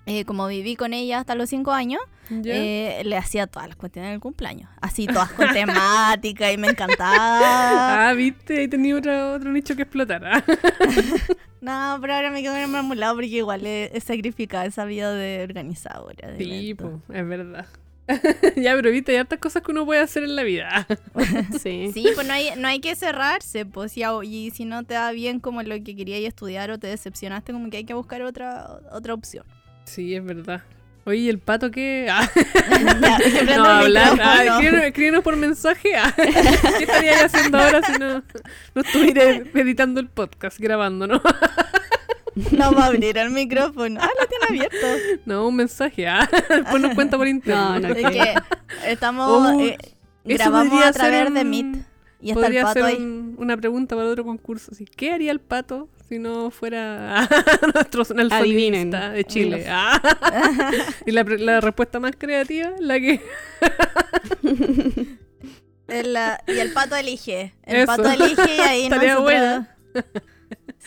eh, 0.08 0.24
como 0.24 0.46
viví 0.46 0.74
con 0.74 0.94
ella 0.94 1.18
hasta 1.18 1.34
los 1.34 1.50
cinco 1.50 1.70
años, 1.70 2.00
eh, 2.30 3.02
le 3.04 3.16
hacía 3.18 3.46
todas 3.46 3.68
las 3.68 3.76
cuestiones 3.76 4.10
del 4.12 4.20
cumpleaños. 4.20 4.70
Así, 4.80 5.06
todas 5.06 5.30
con 5.32 5.46
temática 5.52 6.50
y 6.50 6.56
me 6.56 6.68
encantaba. 6.68 8.08
ah, 8.08 8.14
viste, 8.14 8.60
ahí 8.60 8.68
tenía 8.68 8.96
otro, 8.96 9.34
otro 9.34 9.52
nicho 9.52 9.76
que 9.76 9.82
explotar. 9.82 10.24
ah. 10.24 10.42
No, 11.60 11.98
pero 12.00 12.14
ahora 12.14 12.30
me 12.30 12.40
quedo 12.40 12.56
en 12.56 12.72
un 12.74 12.98
lado 13.00 13.16
porque 13.16 13.26
igual 13.26 13.66
he, 13.66 13.90
he 13.92 14.00
sacrificado 14.00 14.64
esa 14.66 14.84
vida 14.86 15.12
de 15.12 15.42
organizadora. 15.42 16.30
de 16.30 16.38
Sí, 16.38 16.74
po, 16.74 17.02
es 17.12 17.28
verdad. 17.28 17.66
ya, 18.56 18.74
pero 18.74 18.90
viste, 18.90 19.12
hay 19.12 19.18
hartas 19.18 19.38
cosas 19.38 19.62
que 19.62 19.70
uno 19.72 19.84
puede 19.84 20.00
hacer 20.00 20.24
en 20.24 20.36
la 20.36 20.42
vida. 20.42 20.86
Sí. 21.62 21.90
Sí, 21.92 22.08
pues 22.14 22.26
no 22.26 22.32
hay, 22.32 22.50
no 22.56 22.68
hay 22.68 22.80
que 22.80 22.94
cerrarse, 22.94 23.66
pues 23.66 23.96
y, 23.96 24.02
y 24.24 24.50
si 24.50 24.64
no 24.64 24.84
te 24.84 24.94
va 24.94 25.10
bien 25.12 25.40
como 25.40 25.62
lo 25.62 25.74
que 25.82 25.96
querías 25.96 26.20
estudiar 26.22 26.70
o 26.70 26.78
te 26.78 26.86
decepcionaste, 26.86 27.52
como 27.52 27.70
que 27.70 27.78
hay 27.78 27.84
que 27.84 27.94
buscar 27.94 28.22
otra, 28.22 28.80
otra 28.92 29.14
opción. 29.14 29.44
Sí, 29.84 30.14
es 30.14 30.24
verdad. 30.24 30.62
Oye, 31.04 31.20
¿y 31.20 31.28
el 31.30 31.38
pato 31.38 31.70
qué? 31.70 32.06
Ah, 32.10 32.28
Ya, 33.46 33.56
no, 33.56 33.64
hablar. 33.64 34.18
Ah, 34.22 34.60
escríbenos, 34.86 35.22
por 35.22 35.36
mensaje. 35.36 35.96
Ah, 35.96 36.12
¿Qué 36.14 36.84
estaría 36.84 37.24
haciendo 37.24 37.58
ahora 37.58 37.80
si 37.82 37.92
no, 37.92 38.22
no 38.74 38.82
estuviera 38.82 39.24
editando 39.24 40.00
el 40.00 40.08
podcast, 40.08 40.58
grabando, 40.58 41.06
no? 42.52 42.72
Va 42.72 42.84
a 42.84 42.86
abrir 42.86 43.16
el 43.18 43.30
micrófono. 43.30 44.00
Ah, 44.02 44.10
lo 44.20 44.26
tiene 44.26 44.44
abierto. 44.48 44.86
No, 45.26 45.48
un 45.48 45.56
mensaje. 45.56 46.06
Ah, 46.06 46.28
después 46.48 46.82
nos 46.82 46.94
cuenta 46.94 47.16
por 47.16 47.26
internet. 47.28 47.82
No, 47.82 47.88
no, 47.88 47.94
Es 47.94 48.10
que 48.10 48.34
estamos. 48.90 49.28
Oh, 49.30 49.60
eh, 49.60 49.76
grabamos 50.24 50.82
a 50.84 50.92
través 50.92 51.32
de 51.32 51.44
Meet. 51.44 51.76
Y 52.20 52.30
está 52.30 52.40
el 52.40 52.46
Podría 52.46 52.62
pato 52.64 52.74
ser 52.80 52.84
ahí. 52.84 52.96
un- 52.96 53.36
una 53.38 53.56
pregunta 53.56 53.94
para 53.94 54.08
otro 54.08 54.24
concurso. 54.24 54.72
así, 54.72 54.84
¿Qué 54.84 55.12
haría 55.12 55.30
el 55.30 55.38
pato 55.40 55.88
si 56.08 56.18
no 56.18 56.50
fuera 56.50 57.28
nuestro 57.74 58.02
Adivinen. 58.34 58.90
de 58.90 59.24
Chile? 59.24 59.66
Ah. 59.68 60.00
y 61.06 61.12
la, 61.12 61.24
pre- 61.24 61.38
la 61.38 61.60
respuesta 61.60 62.00
más 62.00 62.12
creativa 62.18 62.70
es 62.74 62.80
la 62.80 62.98
que... 62.98 63.20
El, 65.86 66.18
y 66.48 66.58
el 66.58 66.72
pato 66.72 66.96
elige. 66.96 67.54
El 67.64 67.76
Eso. 67.76 67.86
pato 67.86 68.10
elige 68.10 68.56
y 68.56 68.60
ahí 68.60 68.82
Estaría 68.84 69.14
nosotros- 69.14 69.22
buena. 69.22 69.76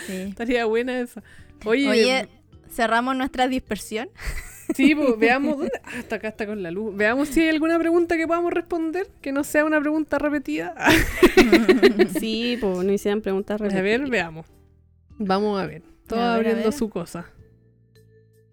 Sí. 0.07 0.13
Estaría 0.29 0.65
buena 0.65 0.99
esa. 0.99 1.23
Oye, 1.65 1.87
Oye, 1.89 2.29
cerramos 2.69 3.15
nuestra 3.15 3.47
dispersión. 3.47 4.09
sí, 4.75 4.95
pues, 4.95 5.17
veamos... 5.17 5.57
¿dónde? 5.57 5.71
Ah, 5.83 5.91
hasta 5.99 6.15
acá 6.15 6.29
está 6.29 6.45
con 6.45 6.63
la 6.63 6.71
luz. 6.71 6.95
Veamos 6.95 7.27
si 7.29 7.41
hay 7.41 7.49
alguna 7.49 7.77
pregunta 7.79 8.17
que 8.17 8.27
podamos 8.27 8.51
responder, 8.53 9.07
que 9.21 9.31
no 9.31 9.43
sea 9.43 9.65
una 9.65 9.79
pregunta 9.79 10.17
repetida. 10.19 10.73
Sí, 12.19 12.57
pues 12.61 12.85
no 12.85 12.91
hicieran 12.91 13.21
preguntas 13.21 13.59
A 13.59 13.63
ver, 13.63 13.73
repetidas. 13.73 14.09
veamos. 14.09 14.45
Vamos 15.17 15.59
a 15.61 15.65
ver. 15.65 15.81
Todo 16.07 16.19
A 16.19 16.23
ver, 16.23 16.31
a 16.31 16.35
abriendo 16.35 16.63
ver. 16.69 16.73
su 16.73 16.89
cosa. 16.89 17.25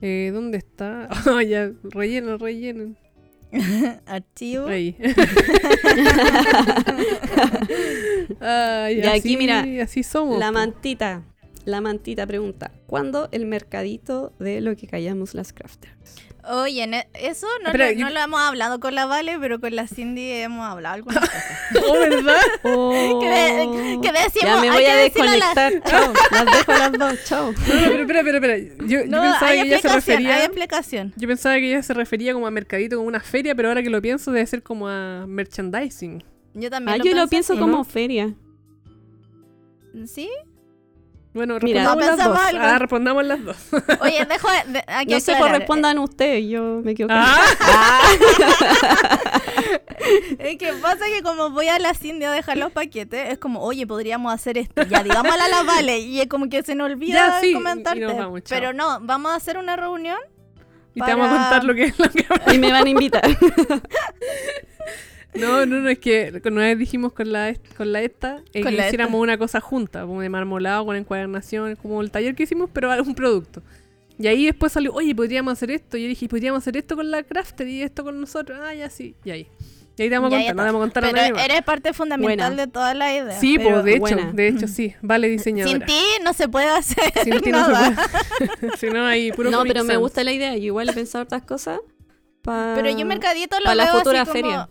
Eh, 0.00 0.30
¿Dónde 0.32 0.58
está? 0.58 1.08
Ah, 1.10 1.42
ya, 1.42 1.70
rellenen, 1.82 2.38
rellenen. 2.38 2.96
Archivo. 4.06 4.66
Ahí. 4.68 4.96
Ay, 8.40 8.96
Y 8.98 9.06
aquí, 9.06 9.08
así- 9.18 9.36
mira, 9.36 9.64
así 9.82 10.02
somos. 10.02 10.38
La 10.38 10.48
po. 10.48 10.52
mantita. 10.54 11.22
La 11.68 11.82
mantita 11.82 12.26
pregunta, 12.26 12.70
¿cuándo 12.86 13.28
el 13.30 13.44
mercadito 13.44 14.32
de 14.38 14.62
lo 14.62 14.74
que 14.74 14.86
callamos 14.86 15.34
las 15.34 15.52
crafters? 15.52 15.92
Oye, 16.50 17.06
eso 17.12 17.46
no, 17.62 17.74
lo, 17.74 17.90
yo- 17.92 18.06
no 18.06 18.10
lo 18.10 18.20
hemos 18.20 18.40
hablado 18.40 18.80
con 18.80 18.94
la 18.94 19.04
Vale, 19.04 19.36
pero 19.38 19.60
con 19.60 19.76
la 19.76 19.86
Cindy 19.86 20.30
hemos 20.32 20.66
hablado 20.66 20.94
algunas 20.94 21.20
cosas. 21.28 21.44
Oh, 21.86 21.92
¿verdad? 21.92 22.40
Que 23.20 23.28
de- 23.28 23.98
que 24.00 24.12
decimos, 24.12 24.44
ya 24.44 24.60
me 24.62 24.70
voy 24.70 24.84
a 24.86 24.94
la- 24.94 25.02
desconectar. 25.02 25.82
Chao. 25.84 26.12
Las 26.30 26.46
dejo 26.46 26.72
a 26.72 26.78
las 26.78 26.92
dos. 26.92 27.24
Chao. 27.26 27.52
No, 27.52 27.58
pero 27.66 28.00
espera, 28.00 28.20
espera, 28.20 28.36
espera. 28.56 28.76
Yo, 28.86 29.00
yo 29.00 29.06
No, 29.08 29.20
pensaba 29.20 29.46
hay 29.48 29.60
que 29.60 29.66
ella 29.66 29.78
se 29.80 29.88
explicación, 29.88 30.16
hay 30.16 30.24
refería. 30.24 30.44
explicación. 30.46 31.12
Yo 31.16 31.28
pensaba 31.28 31.54
que 31.56 31.68
ella 31.68 31.82
se 31.82 31.92
refería 31.92 32.32
como 32.32 32.46
a 32.46 32.50
mercadito, 32.50 32.96
como 32.96 33.08
una 33.08 33.20
feria, 33.20 33.54
pero 33.54 33.68
ahora 33.68 33.82
que 33.82 33.90
lo 33.90 34.00
pienso 34.00 34.32
debe 34.32 34.46
ser 34.46 34.62
como 34.62 34.88
a 34.88 35.26
merchandising. 35.28 36.24
Yo 36.54 36.70
también 36.70 36.98
Ah, 36.98 37.04
yo 37.04 37.14
lo 37.14 37.28
pienso 37.28 37.52
así. 37.52 37.60
como 37.60 37.84
feria. 37.84 38.34
¿Sí? 40.06 40.30
Bueno, 41.38 41.58
Mira. 41.62 41.82
respondamos 41.94 42.18
No 42.18 42.24
las 42.34 42.52
dos. 42.52 42.60
Ah, 42.60 42.78
respondamos 42.78 43.24
las 43.24 43.44
dos. 43.44 43.56
Oye, 44.00 44.24
dejo 44.26 44.48
de, 44.66 44.84
hay 44.88 45.06
que 45.06 45.14
No 45.14 45.20
sé, 45.20 45.32
aclarar. 45.34 45.58
respondan 45.58 45.98
ustedes. 45.98 46.48
Yo 46.48 46.80
me 46.84 46.92
equivoqué. 46.92 47.14
Ah, 47.16 48.00
Es 50.38 50.56
que 50.58 50.72
pasa 50.74 51.04
que 51.06 51.22
como 51.22 51.50
voy 51.50 51.68
a 51.68 51.78
la 51.78 51.92
Cindy 51.94 52.24
a 52.24 52.30
dejar 52.32 52.56
los 52.56 52.72
paquetes, 52.72 53.30
es 53.32 53.38
como, 53.38 53.60
oye, 53.62 53.86
podríamos 53.86 54.32
hacer 54.32 54.56
esto. 54.58 54.82
Ya, 54.84 55.02
digámosle 55.02 55.42
a 55.42 55.48
la 55.48 55.62
Vale. 55.62 55.98
Y 55.98 56.20
es 56.20 56.26
como 56.28 56.48
que 56.48 56.62
se 56.62 56.74
nos 56.74 56.86
olvida 56.90 57.14
Ya, 57.28 57.40
sí, 57.40 57.52
comentarte. 57.52 57.98
y 58.00 58.02
nos 58.02 58.16
vamos, 58.16 58.42
chao. 58.44 58.58
Pero 58.58 58.72
no, 58.72 59.00
vamos 59.00 59.32
a 59.32 59.34
hacer 59.36 59.58
una 59.58 59.76
reunión. 59.76 60.18
y 60.94 61.00
te 61.00 61.14
vamos 61.14 61.28
a 61.28 61.36
contar 61.36 61.64
lo 61.64 61.74
que 61.74 61.84
es 61.84 61.98
lo 61.98 62.08
que 62.10 62.26
Y 62.54 62.58
me 62.58 62.72
van 62.72 62.86
a 62.86 62.88
invitar. 62.88 63.22
No, 65.34 65.66
no, 65.66 65.80
no, 65.80 65.88
es 65.88 65.98
que 65.98 66.40
una 66.46 66.62
vez 66.62 66.78
dijimos 66.78 67.12
con 67.12 67.30
la, 67.32 67.54
con 67.76 67.92
la 67.92 68.02
esta 68.02 68.38
eh, 68.54 68.62
Con 68.62 68.70
que 68.70 68.76
la 68.78 68.86
hiciéramos 68.86 69.20
una 69.20 69.36
cosa 69.38 69.60
junta, 69.60 70.02
como 70.02 70.20
de 70.22 70.28
marmolado, 70.30 70.86
con 70.86 70.96
encuadernación, 70.96 71.76
como 71.76 72.00
el 72.00 72.10
taller 72.10 72.34
que 72.34 72.44
hicimos, 72.44 72.70
pero 72.72 72.90
algún 72.90 73.14
producto. 73.14 73.62
Y 74.18 74.26
ahí 74.26 74.46
después 74.46 74.72
salió, 74.72 74.92
oye, 74.94 75.14
podríamos 75.14 75.52
hacer 75.52 75.70
esto. 75.70 75.96
Y 75.96 76.02
yo 76.02 76.08
dije, 76.08 76.28
podríamos 76.28 76.58
hacer 76.62 76.76
esto 76.76 76.96
con 76.96 77.10
la 77.10 77.22
crafter 77.22 77.68
y 77.68 77.82
esto 77.82 78.02
con 78.02 78.20
nosotros. 78.20 78.58
Ah, 78.60 78.74
ya 78.74 78.90
sí. 78.90 79.14
Y 79.24 79.30
ahí. 79.30 79.48
Y 79.96 80.02
ahí 80.02 80.08
te 80.08 80.18
vamos 80.18 80.32
a 80.32 80.36
contar, 80.36 80.56
no 80.56 80.62
te 80.62 80.66
vamos 80.66 80.78
a 80.80 80.82
contar 80.84 81.04
a 81.04 81.06
Pero 81.08 81.18
nadie 81.20 81.32
más. 81.34 81.44
eres 81.44 81.62
parte 81.62 81.92
fundamental 81.92 82.36
Buena. 82.52 82.66
de 82.66 82.72
toda 82.72 82.94
la 82.94 83.14
idea. 83.14 83.38
Sí, 83.38 83.58
pues 83.58 83.84
de 83.84 83.90
hecho, 83.92 84.00
buena. 84.00 84.32
de 84.32 84.48
hecho 84.48 84.66
sí. 84.66 84.94
Vale, 85.02 85.28
diseñadora. 85.28 85.76
Sin 85.76 85.86
ti 85.86 86.02
no 86.24 86.32
se 86.32 86.48
puede 86.48 86.68
hacer 86.68 87.12
Sin 87.24 87.40
ti 87.40 87.50
no 87.52 87.64
se 87.66 87.72
nada. 87.72 87.94
puede. 88.60 88.76
si 88.78 88.86
no, 88.90 89.04
ahí 89.06 89.30
puro 89.32 89.50
no, 89.50 89.62
pero 89.64 89.84
me 89.84 89.96
gusta 89.96 90.24
la 90.24 90.32
idea. 90.32 90.56
Yo 90.56 90.64
igual 90.64 90.88
he 90.88 90.92
pensado 90.94 91.22
otras 91.24 91.42
cosas. 91.42 91.78
pa- 92.42 92.72
Pero 92.74 92.90
yo 92.90 93.04
mercadito 93.06 93.56
lo 93.60 93.66
pa' 93.66 93.74
la 93.74 93.86
futura 93.88 94.22
así 94.22 94.30
como- 94.32 94.42
feria. 94.42 94.68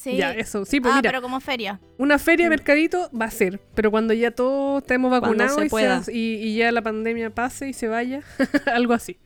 Sí. 0.00 0.16
Ya, 0.16 0.30
eso. 0.32 0.64
Sí, 0.64 0.80
pues 0.80 0.94
ah, 0.94 0.98
mira. 0.98 1.10
pero 1.10 1.20
como 1.20 1.40
feria. 1.40 1.80
Una 1.98 2.20
feria 2.20 2.48
mercadito 2.48 3.10
va 3.10 3.24
a 3.24 3.30
ser, 3.32 3.60
pero 3.74 3.90
cuando 3.90 4.14
ya 4.14 4.30
todos 4.30 4.80
estemos 4.82 5.10
vacunados 5.10 5.64
y, 5.64 5.68
pueda. 5.68 6.04
sea- 6.04 6.14
y- 6.14 6.36
y 6.36 6.56
ya 6.56 6.70
la 6.70 6.82
pandemia 6.82 7.30
pase 7.34 7.68
y 7.68 7.72
se 7.72 7.88
vaya, 7.88 8.22
algo 8.72 8.92
así. 8.92 9.18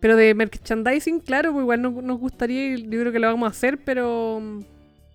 Pero 0.00 0.16
de 0.16 0.32
merchandising, 0.34 1.20
claro, 1.20 1.52
pues 1.52 1.64
igual 1.64 1.82
nos, 1.82 1.92
nos 2.02 2.18
gustaría, 2.18 2.76
y 2.76 2.82
yo 2.88 2.98
creo 3.00 3.12
que 3.12 3.18
lo 3.18 3.26
vamos 3.26 3.46
a 3.46 3.50
hacer, 3.50 3.76
pero, 3.84 4.40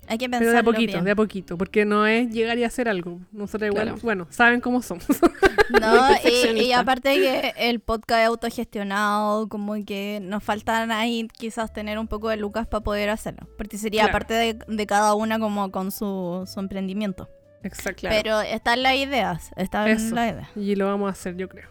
Hay 0.08 0.18
que 0.18 0.30
pero 0.30 0.39
de 0.39 0.45
a 0.47 0.51
pensarlo 0.51 0.72
poquito, 0.72 0.91
bien. 0.93 1.06
de 1.06 1.12
a 1.12 1.16
poquito, 1.16 1.58
porque 1.58 1.84
no 1.86 2.06
es 2.06 2.30
llegar 2.30 2.58
y 2.58 2.64
hacer 2.64 2.88
algo. 2.88 3.20
Nosotros 3.32 3.70
igual, 3.72 3.86
Claro. 3.88 3.99
bueno, 4.03 4.28
saben 4.30 4.62
cómo 4.62 4.82
somos. 4.82 5.06
No, 5.82 6.08
y, 6.56 6.72
aparte 6.74 7.16
que 7.16 7.53
el 7.58 7.80
podcast 7.80 8.22
es 8.22 8.28
autogestionado, 8.28 9.49
como 9.49 9.74
que 9.84 10.20
nos 10.22 10.43
faltan 10.43 10.91
ahí 10.91 11.28
quizás 11.36 11.74
tener 11.74 11.97
un 11.97 12.08
poco 12.08 12.30
de 12.30 12.38
lucas 12.38 12.68
para 12.68 12.84
poder 12.84 13.10
hacerlo. 13.10 13.47
Porque 13.58 13.80
sería 13.80 14.03
Claro. 14.03 14.12
parte 14.14 14.34
de, 14.36 14.60
de 14.68 14.86
cada 14.86 15.16
una 15.16 15.39
como 15.39 15.72
con 15.72 15.91
su, 15.91 16.43
su 16.51 16.60
emprendimiento. 16.60 17.30
Exacto. 17.64 18.08
Pero 18.10 18.41
están 18.41 18.84
las 18.84 18.93
ideas, 18.95 19.49
están 19.56 19.89
las 19.89 20.03
ideas. 20.03 20.47
Y 20.56 20.76
lo 20.76 20.86
vamos 20.86 21.08
a 21.10 21.14
hacer, 21.14 21.36
yo 21.36 21.49
creo. 21.49 21.68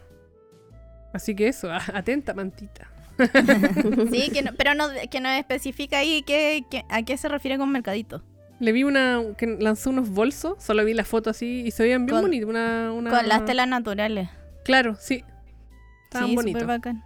Así 1.12 1.36
que 1.36 1.46
eso, 1.46 1.68
atenta, 1.94 2.34
mantita. 2.34 2.90
Sí, 4.10 4.30
que 4.32 4.42
no- 4.42 4.52
pero 4.56 4.74
no, 4.74 4.84
que 5.10 5.20
no 5.20 5.28
especifica 5.30 5.98
ahí 5.98 6.22
qué, 6.26 6.64
qué- 6.70 6.84
a 6.88 7.02
qué 7.02 7.16
se 7.16 7.28
refiere 7.28 7.58
con 7.58 7.70
mercadito. 7.70 8.22
Le 8.60 8.72
vi 8.72 8.84
una 8.84 9.20
que 9.36 9.46
lanzó 9.58 9.90
unos 9.90 10.10
bolsos, 10.10 10.62
solo 10.62 10.84
vi 10.84 10.94
la 10.94 11.04
foto 11.04 11.30
así 11.30 11.62
y 11.66 11.70
se 11.70 11.82
veían 11.82 12.06
bien 12.06 12.20
bonitos. 12.20 12.48
Una, 12.48 12.92
una... 12.92 13.10
Con 13.10 13.28
las 13.28 13.44
telas 13.44 13.66
naturales. 13.68 14.28
Claro, 14.64 14.96
sí. 14.98 15.24
Estaban 16.04 16.28
sí, 16.30 16.34
bonitos. 16.36 16.62
súper 16.62 16.76
bacán. 16.76 17.04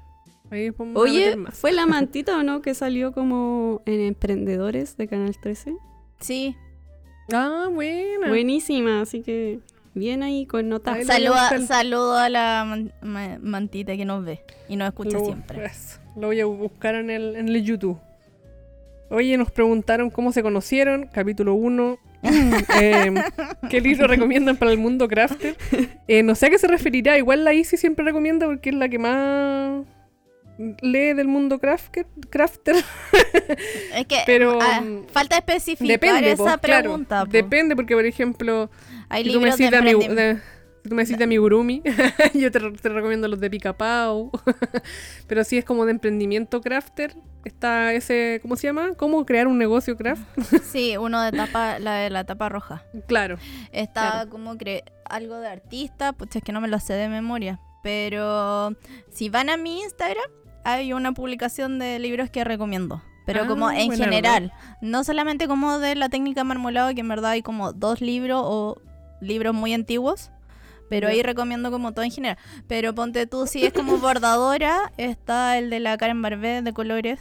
Ahí 0.50 0.70
Oye. 0.94 1.36
¿fue 1.52 1.72
la 1.72 1.86
mantita 1.86 2.38
o 2.38 2.42
no 2.42 2.62
que 2.62 2.74
salió 2.74 3.12
como 3.12 3.82
en 3.86 4.00
Emprendedores 4.00 4.96
de 4.96 5.08
Canal 5.08 5.36
13? 5.40 5.74
Sí. 6.20 6.56
Ah, 7.32 7.68
buena. 7.72 8.28
Buenísima, 8.28 9.00
así 9.02 9.22
que 9.22 9.60
bien 9.98 10.22
ahí 10.22 10.46
con 10.46 10.68
notas. 10.68 11.06
Saluda, 11.06 11.50
saludo 11.66 12.16
a 12.16 12.28
la 12.28 12.64
man- 12.66 12.92
ma- 13.02 13.38
mantita 13.40 13.96
que 13.96 14.04
nos 14.04 14.24
ve 14.24 14.40
y 14.68 14.76
nos 14.76 14.88
escucha 14.88 15.18
lo, 15.18 15.24
siempre. 15.26 15.64
eso, 15.66 15.98
lo 16.16 16.28
voy 16.28 16.40
a 16.40 16.46
buscar 16.46 16.94
en 16.94 17.10
el, 17.10 17.36
en 17.36 17.48
el 17.48 17.62
YouTube. 17.64 17.98
Oye, 19.10 19.36
nos 19.38 19.50
preguntaron 19.50 20.10
cómo 20.10 20.32
se 20.32 20.42
conocieron. 20.42 21.06
Capítulo 21.12 21.54
1. 21.54 21.98
¿Qué 23.70 23.80
libro 23.80 24.06
recomiendan 24.06 24.56
para 24.56 24.70
el 24.72 24.78
mundo 24.78 25.08
crafter? 25.08 25.56
Eh, 26.08 26.22
no 26.22 26.34
sé 26.34 26.46
a 26.46 26.50
qué 26.50 26.58
se 26.58 26.66
referirá. 26.66 27.18
Igual 27.18 27.44
la 27.44 27.52
Isi 27.52 27.76
siempre 27.76 28.04
recomienda 28.04 28.46
porque 28.46 28.70
es 28.70 28.74
la 28.76 28.88
que 28.88 28.98
más 28.98 29.82
lee 30.82 31.14
del 31.14 31.28
mundo 31.28 31.58
crafter. 31.58 32.06
crafter. 32.30 32.76
Es 33.94 34.06
que 34.06 34.18
Pero, 34.26 34.58
ah, 34.60 34.80
mm, 34.80 35.06
falta 35.12 35.36
especificar 35.38 35.88
Depende, 36.00 36.36
po, 36.36 36.46
esa 36.48 36.58
claro. 36.58 36.82
pregunta. 36.82 37.24
po. 37.24 37.30
Depende 37.30 37.76
porque, 37.76 37.94
por 37.94 38.04
ejemplo, 38.04 38.70
Hay 39.08 39.24
si 39.24 39.32
tú 39.32 39.40
me 39.40 39.52
si 39.52 39.68
tú 40.90 40.94
me 40.94 41.02
decís 41.02 41.18
de 41.18 41.24
amigurumi, 41.24 41.82
yo 42.34 42.50
te, 42.50 42.58
re- 42.60 42.72
te 42.72 42.88
recomiendo 42.88 43.28
los 43.28 43.40
de 43.40 43.50
Picapau. 43.50 44.30
Pero 45.26 45.44
si 45.44 45.58
es 45.58 45.64
como 45.64 45.84
de 45.84 45.90
emprendimiento 45.90 46.60
crafter, 46.62 47.14
está 47.44 47.92
ese, 47.92 48.38
¿cómo 48.42 48.56
se 48.56 48.68
llama? 48.68 48.94
¿Cómo 48.96 49.26
crear 49.26 49.48
un 49.48 49.58
negocio 49.58 49.96
craft? 49.96 50.22
Sí, 50.64 50.96
uno 50.96 51.20
de 51.22 51.32
tapa, 51.32 51.78
la 51.78 51.96
de 51.96 52.10
la 52.10 52.24
tapa 52.24 52.48
roja. 52.48 52.84
Claro. 53.06 53.36
Está 53.72 54.10
Claro. 54.12 54.30
como 54.30 54.56
cre 54.56 54.84
algo 55.04 55.38
de 55.40 55.48
artista, 55.48 56.12
pues 56.12 56.34
es 56.36 56.42
que 56.42 56.52
no 56.52 56.60
me 56.60 56.68
lo 56.68 56.78
sé 56.80 56.94
de 56.94 57.08
memoria. 57.08 57.60
Pero 57.82 58.74
si 59.10 59.28
van 59.28 59.50
a 59.50 59.56
mi 59.56 59.80
Instagram, 59.82 60.30
hay 60.72 60.92
una 60.92 61.12
publicación 61.12 61.78
de 61.78 61.98
libros 61.98 62.30
que 62.30 62.44
recomiendo. 62.44 63.02
Pero 63.26 63.42
Ah, 63.42 63.46
como 63.46 63.70
en 63.70 63.88
buena 63.88 64.04
general, 64.04 64.52
no 64.80 65.04
solamente 65.04 65.46
como 65.48 65.78
de 65.78 65.94
la 65.94 66.08
técnica 66.08 66.44
marmolado, 66.44 66.94
que 66.94 67.00
en 67.00 67.08
verdad 67.08 67.32
hay 67.32 67.42
como 67.42 67.72
dos 67.74 68.00
libros 68.00 68.40
o 68.44 68.80
libros 69.20 69.54
muy 69.54 69.74
antiguos, 69.74 70.30
pero 70.88 71.08
ahí 71.08 71.22
recomiendo 71.22 71.70
como 71.70 71.92
todo 71.92 72.04
en 72.04 72.10
general. 72.10 72.38
Pero 72.66 72.94
ponte 72.94 73.26
tú, 73.26 73.46
si 73.46 73.66
es 73.66 73.72
como 73.74 73.96
bordadora, 73.98 74.92
está 74.96 75.58
el 75.58 75.68
de 75.68 75.80
la 75.80 75.98
Karen 75.98 76.22
Barbé 76.22 76.62
de 76.62 76.72
colores. 76.72 77.20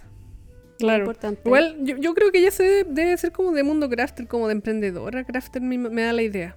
Claro. 0.79 0.99
Importante. 1.05 1.41
Igual, 1.43 1.75
yo, 1.81 1.97
yo 1.97 2.13
creo 2.13 2.31
que 2.31 2.37
ella 2.39 2.51
se 2.51 2.63
debe, 2.63 2.89
debe 2.93 3.17
ser 3.17 3.31
como 3.33 3.51
de 3.51 3.63
mundo 3.63 3.89
crafter, 3.89 4.27
como 4.27 4.47
de 4.47 4.53
emprendedora 4.53 5.23
crafter, 5.25 5.61
me, 5.61 5.77
me 5.77 6.03
da 6.03 6.13
la 6.13 6.21
idea. 6.21 6.55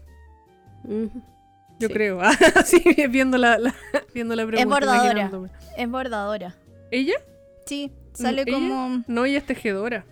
Yo 1.79 1.89
Sí. 1.89 1.93
creo. 1.95 2.21
Ah, 2.23 2.63
sí, 2.65 2.83
viendo 3.09 3.37
la, 3.39 3.59
la- 3.59 3.75
viendo 4.15 4.37
la 4.37 4.47
pregunta. 4.47 4.69
bordadora. 4.75 5.05
imaginándome. 5.11 5.49
Es 5.77 5.89
bordadora. 5.91 6.55
¿Ella? 6.91 7.15
Sí, 7.67 7.93
sale 8.13 8.43
¿Ella? 8.43 8.53
como 8.53 9.03
No, 9.07 9.25
ella 9.25 9.39
es 9.39 9.47
tejedora. 9.47 10.05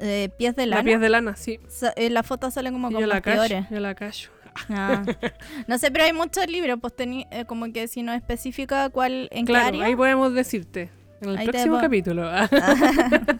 eh, 0.00 0.28
pies 0.36 0.54
de 0.56 0.66
La 0.66 0.76
lana. 0.76 0.86
pies 0.86 1.00
de 1.00 1.08
lana, 1.08 1.36
sí. 1.36 1.60
Sa- 1.68 1.92
en 1.96 2.14
la 2.14 2.22
foto 2.22 2.50
sale 2.50 2.70
como 2.72 2.90
Y 2.90 2.92
con 2.92 3.00
yo 3.00 3.06
la 3.06 3.20
callo. 3.20 3.38
bastidores. 3.40 3.70
Yo 3.70 3.80
la 3.80 3.94
callo. 3.94 4.28
Ah. 4.68 5.02
No 5.66 5.78
sé, 5.78 5.90
pero 5.90 6.04
hay 6.04 6.12
muchos 6.12 6.46
libros, 6.48 6.78
pues 6.80 6.94
tení, 6.94 7.26
eh, 7.30 7.44
como 7.44 7.72
que 7.72 7.88
si 7.88 8.02
no 8.02 8.12
especifica 8.12 8.88
cuál 8.90 9.28
en 9.32 9.46
qué 9.46 9.52
Claro, 9.52 9.66
área. 9.68 9.84
ahí 9.86 9.96
podemos 9.96 10.32
decirte. 10.34 10.90
En 11.20 11.30
el 11.30 11.38
Ahí 11.38 11.48
próximo 11.48 11.80
capítulo. 11.80 12.28
Ah. 12.28 12.48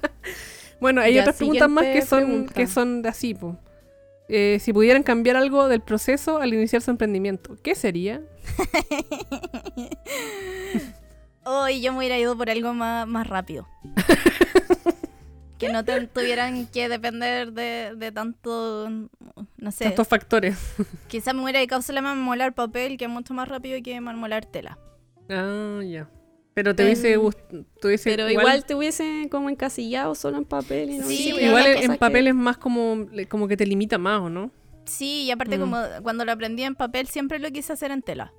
bueno, 0.80 1.00
hay 1.02 1.14
Ya, 1.14 1.20
otras 1.22 1.36
preguntas 1.36 1.68
más 1.68 1.84
que 1.84 2.02
son, 2.02 2.24
pregunta. 2.24 2.54
que 2.54 2.66
son 2.66 3.02
de 3.02 3.08
así, 3.10 3.34
po. 3.34 3.58
Eh, 4.28 4.58
si 4.60 4.72
pudieran 4.72 5.02
cambiar 5.02 5.36
algo 5.36 5.68
del 5.68 5.82
proceso 5.82 6.38
al 6.40 6.54
iniciar 6.54 6.80
su 6.80 6.90
emprendimiento, 6.90 7.58
¿qué 7.62 7.74
sería? 7.74 8.22
Hoy 11.44 11.80
yo 11.80 11.92
me 11.92 11.98
hubiera 11.98 12.18
ido 12.18 12.36
por 12.36 12.48
algo 12.50 12.72
más, 12.74 13.06
más 13.06 13.26
rápido. 13.26 13.68
que 15.58 15.68
no 15.68 15.84
te- 15.84 16.06
tuvieran 16.08 16.66
que 16.66 16.88
depender 16.88 17.52
de, 17.52 17.94
de 17.96 18.12
tanto, 18.12 18.88
no 19.56 19.70
sé, 19.70 19.84
Tantos 19.84 20.08
factores. 20.08 20.58
quizás 21.08 21.34
me 21.34 21.42
hubiera 21.42 21.60
a 22.10 22.14
marmolar 22.14 22.54
papel, 22.54 22.96
que 22.96 23.04
es 23.04 23.10
mucho 23.10 23.34
más 23.34 23.48
rápido 23.48 23.80
que 23.82 24.00
marmolar 24.00 24.44
tela. 24.46 24.78
Ah, 25.30 25.80
ya. 25.84 26.08
Pero 26.54 26.74
te 26.74 26.82
Em, 26.82 26.88
hubiese 26.88 27.18
gust- 27.18 27.66
te 27.80 27.86
hubiese 27.88 28.10
Pero 28.10 28.30
igual, 28.30 28.64
te 28.64 28.74
hubiese 28.74 29.28
como 29.30 29.50
encasillado 29.50 30.14
solo 30.14 30.38
en 30.38 30.44
papel 30.44 30.90
y 30.90 30.98
no 30.98 31.06
Sí, 31.06 31.30
igual 31.30 31.66
en, 31.66 31.96
papel 31.96 32.24
que- 32.24 32.28
es 32.30 32.34
más 32.34 32.58
como, 32.58 33.06
como 33.28 33.48
que 33.48 33.56
te 33.56 33.66
limita 33.66 33.98
más, 33.98 34.20
¿o 34.20 34.30
no? 34.30 34.50
Sí, 34.86 35.22
y 35.24 35.30
aparte 35.30 35.56
Mm. 35.56 35.60
como 35.60 35.78
cuando 36.02 36.24
lo 36.24 36.32
aprendí 36.32 36.62
en 36.62 36.74
papel 36.74 37.06
siempre 37.08 37.38
lo 37.38 37.50
quise 37.50 37.72
hacer 37.72 37.90
en 37.90 38.02
tela. 38.02 38.32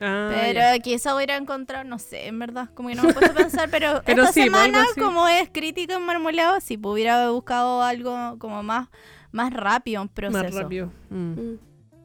Ah, 0.00 0.28
Pero 0.32 0.60
ya. 0.60 0.78
quizá 0.78 1.14
hubiera 1.16 1.36
encontrado, 1.36 1.82
no 1.84 1.98
sé, 1.98 2.28
en 2.28 2.38
verdad, 2.38 2.70
como 2.74 2.88
que 2.88 2.94
no 2.94 3.02
me 3.02 3.10
a 3.10 3.34
pensar, 3.34 3.68
pero, 3.70 4.00
Pero 4.06 4.22
esta 4.22 4.32
sí, 4.32 4.42
semana, 4.44 4.84
como 4.96 5.26
es 5.26 5.50
crítica 5.50 5.96
en 5.96 6.06
marmoleado, 6.06 6.60
si 6.60 6.76
pues, 6.78 6.92
hubiera 6.92 7.30
buscado 7.30 7.82
algo 7.82 8.38
como 8.38 8.62
más, 8.62 8.88
más 9.32 9.52
rápido, 9.52 10.02
un 10.02 10.08
proceso. 10.08 10.44
más 10.44 10.54
rápido. 10.54 10.92
Mm. 11.10 11.32
Mm. 11.32 11.58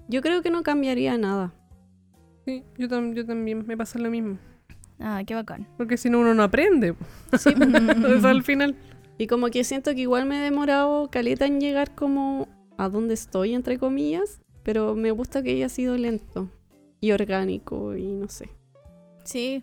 Yo 0.10 0.22
creo 0.22 0.42
que 0.42 0.50
no 0.50 0.64
cambiaría 0.64 1.18
nada. 1.18 1.54
Sí, 2.46 2.64
yo, 2.78 2.88
tam- 2.88 3.14
yo 3.14 3.26
también 3.26 3.64
me 3.66 3.78
pasa 3.78 4.00
lo 4.00 4.10
mismo. 4.10 4.38
Ah, 5.00 5.22
qué 5.26 5.36
bacán. 5.36 5.68
Porque 5.78 5.98
si 5.98 6.10
no, 6.10 6.20
uno 6.20 6.34
no 6.34 6.44
aprende. 6.44 6.96
Eso 7.32 8.28
al 8.28 8.44
final. 8.44 8.76
Y 9.18 9.28
como 9.28 9.48
que 9.48 9.64
siento 9.64 9.94
que 9.94 10.02
igual 10.02 10.26
me 10.26 10.40
he 10.40 10.42
demorado 10.42 11.10
caleta 11.10 11.46
en 11.46 11.60
llegar 11.62 11.94
como 11.94 12.48
a 12.78 12.90
donde 12.90 13.14
estoy, 13.14 13.54
entre 13.54 13.78
comillas, 13.78 14.42
pero 14.64 14.96
me 14.96 15.12
gusta 15.12 15.44
que 15.44 15.52
haya 15.52 15.70
sido 15.70 15.96
lento 15.98 16.50
y 17.04 17.12
orgánico 17.12 17.98
y 17.98 18.04
no 18.16 18.30
sé. 18.30 18.50
Sí, 19.26 19.62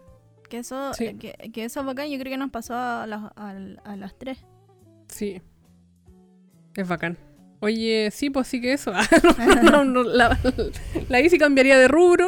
que 0.50 0.58
eso, 0.58 0.92
Sí. 0.92 1.14
Que, 1.14 1.32
que 1.52 1.64
eso 1.64 1.80
es 1.80 1.86
bacán, 1.86 2.08
yo 2.10 2.18
creo 2.18 2.30
que 2.32 2.36
nos 2.36 2.50
pasó 2.50 2.74
a 2.74 3.06
las, 3.06 3.22
a, 3.34 3.54
a 3.84 3.96
las 3.96 4.18
tres. 4.18 4.44
Sí. 5.08 5.40
Es 6.76 6.86
bacán. 6.86 7.16
Oye, 7.62 8.10
sí, 8.10 8.28
pues 8.30 8.46
sí 8.46 8.60
que 8.60 8.72
eso. 8.74 8.92
No, 9.62 9.84
no, 9.84 10.02
la, 10.02 10.38
la 11.08 11.20
Isi 11.20 11.38
cambiaría 11.38 11.78
de 11.78 11.88
rubro 11.88 12.26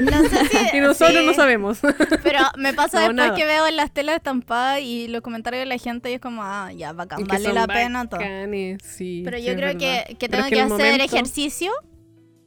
No 0.00 0.22
sé 0.28 0.44
si, 0.46 0.56
y 0.76 0.80
nosotros 0.80 1.18
sí, 1.20 1.26
no 1.26 1.34
sabemos. 1.34 1.78
Pero 2.22 2.38
me 2.56 2.72
pasa 2.72 2.98
después 3.00 3.16
nada. 3.16 3.34
que 3.34 3.44
veo 3.44 3.66
en 3.66 3.76
las 3.76 3.92
telas 3.92 4.16
estampadas 4.16 4.80
y 4.82 5.08
los 5.08 5.20
comentarios 5.22 5.60
de 5.62 5.66
la 5.66 5.76
gente 5.78 6.10
y 6.10 6.14
es 6.14 6.20
como, 6.20 6.42
ah, 6.42 6.72
ya, 6.74 6.92
bacán, 6.94 7.24
vale 7.24 7.52
la 7.52 7.66
pena 7.66 8.06
todo. 8.08 8.20
bacanes, 8.20 8.78
sí, 8.84 9.22
Pero 9.24 9.36
yo 9.38 9.54
creo 9.54 9.76
que, 9.78 10.16
que 10.18 10.28
tengo 10.30 10.44
es 10.44 10.50
que, 10.50 10.60
hacer 10.60 10.68
momento- 10.70 11.04
ejercicio 11.04 11.72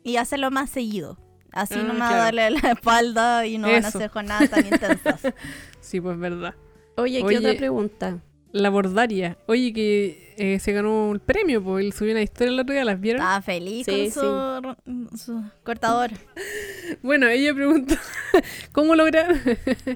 y 0.04 0.18
hacerlo 0.18 0.50
más 0.52 0.70
seguido. 0.72 1.18
Así 1.54 1.76
Ah, 1.78 1.84
no 1.84 1.94
me 1.94 2.00
va 2.00 2.08
claro. 2.08 2.16
a 2.16 2.26
darle 2.26 2.52
la 2.52 2.72
espalda 2.72 3.46
y 3.46 3.58
no 3.58 3.68
van 3.72 3.86
a 3.86 3.88
Eso. 3.90 4.00
ser 4.00 4.10
jornadas 4.10 4.50
tan 4.50 4.66
intensas. 4.66 5.22
Sí, 5.80 6.02
pues 6.02 6.18
verdad. 6.18 6.56
Oye, 6.98 7.20
¿qué 7.20 7.26
Oye. 7.26 7.38
otra 7.38 7.54
pregunta? 7.56 8.20
La 8.52 8.70
bordaria. 8.70 9.38
Oye, 9.48 9.74
que 9.74 10.34
eh, 10.38 10.60
se 10.60 10.72
ganó 10.74 11.12
el 11.12 11.20
premio, 11.20 11.64
pues 11.64 11.84
él 11.86 11.92
subió 11.94 12.12
una 12.14 12.22
historia 12.22 12.54
el 12.54 12.60
otro 12.60 12.74
día, 12.74 12.86
¿las 12.86 13.00
vieron? 13.00 13.22
Estaba 13.22 13.42
feliz 13.42 13.86
Sí, 13.86 14.12
con 14.14 14.78
su, 15.12 15.18
su 15.18 15.44
cortador. 15.64 16.12
Bueno, 17.02 17.28
ella 17.28 17.54
pregunta, 17.56 17.98
¿cómo 18.74 18.94
logran, 18.96 19.40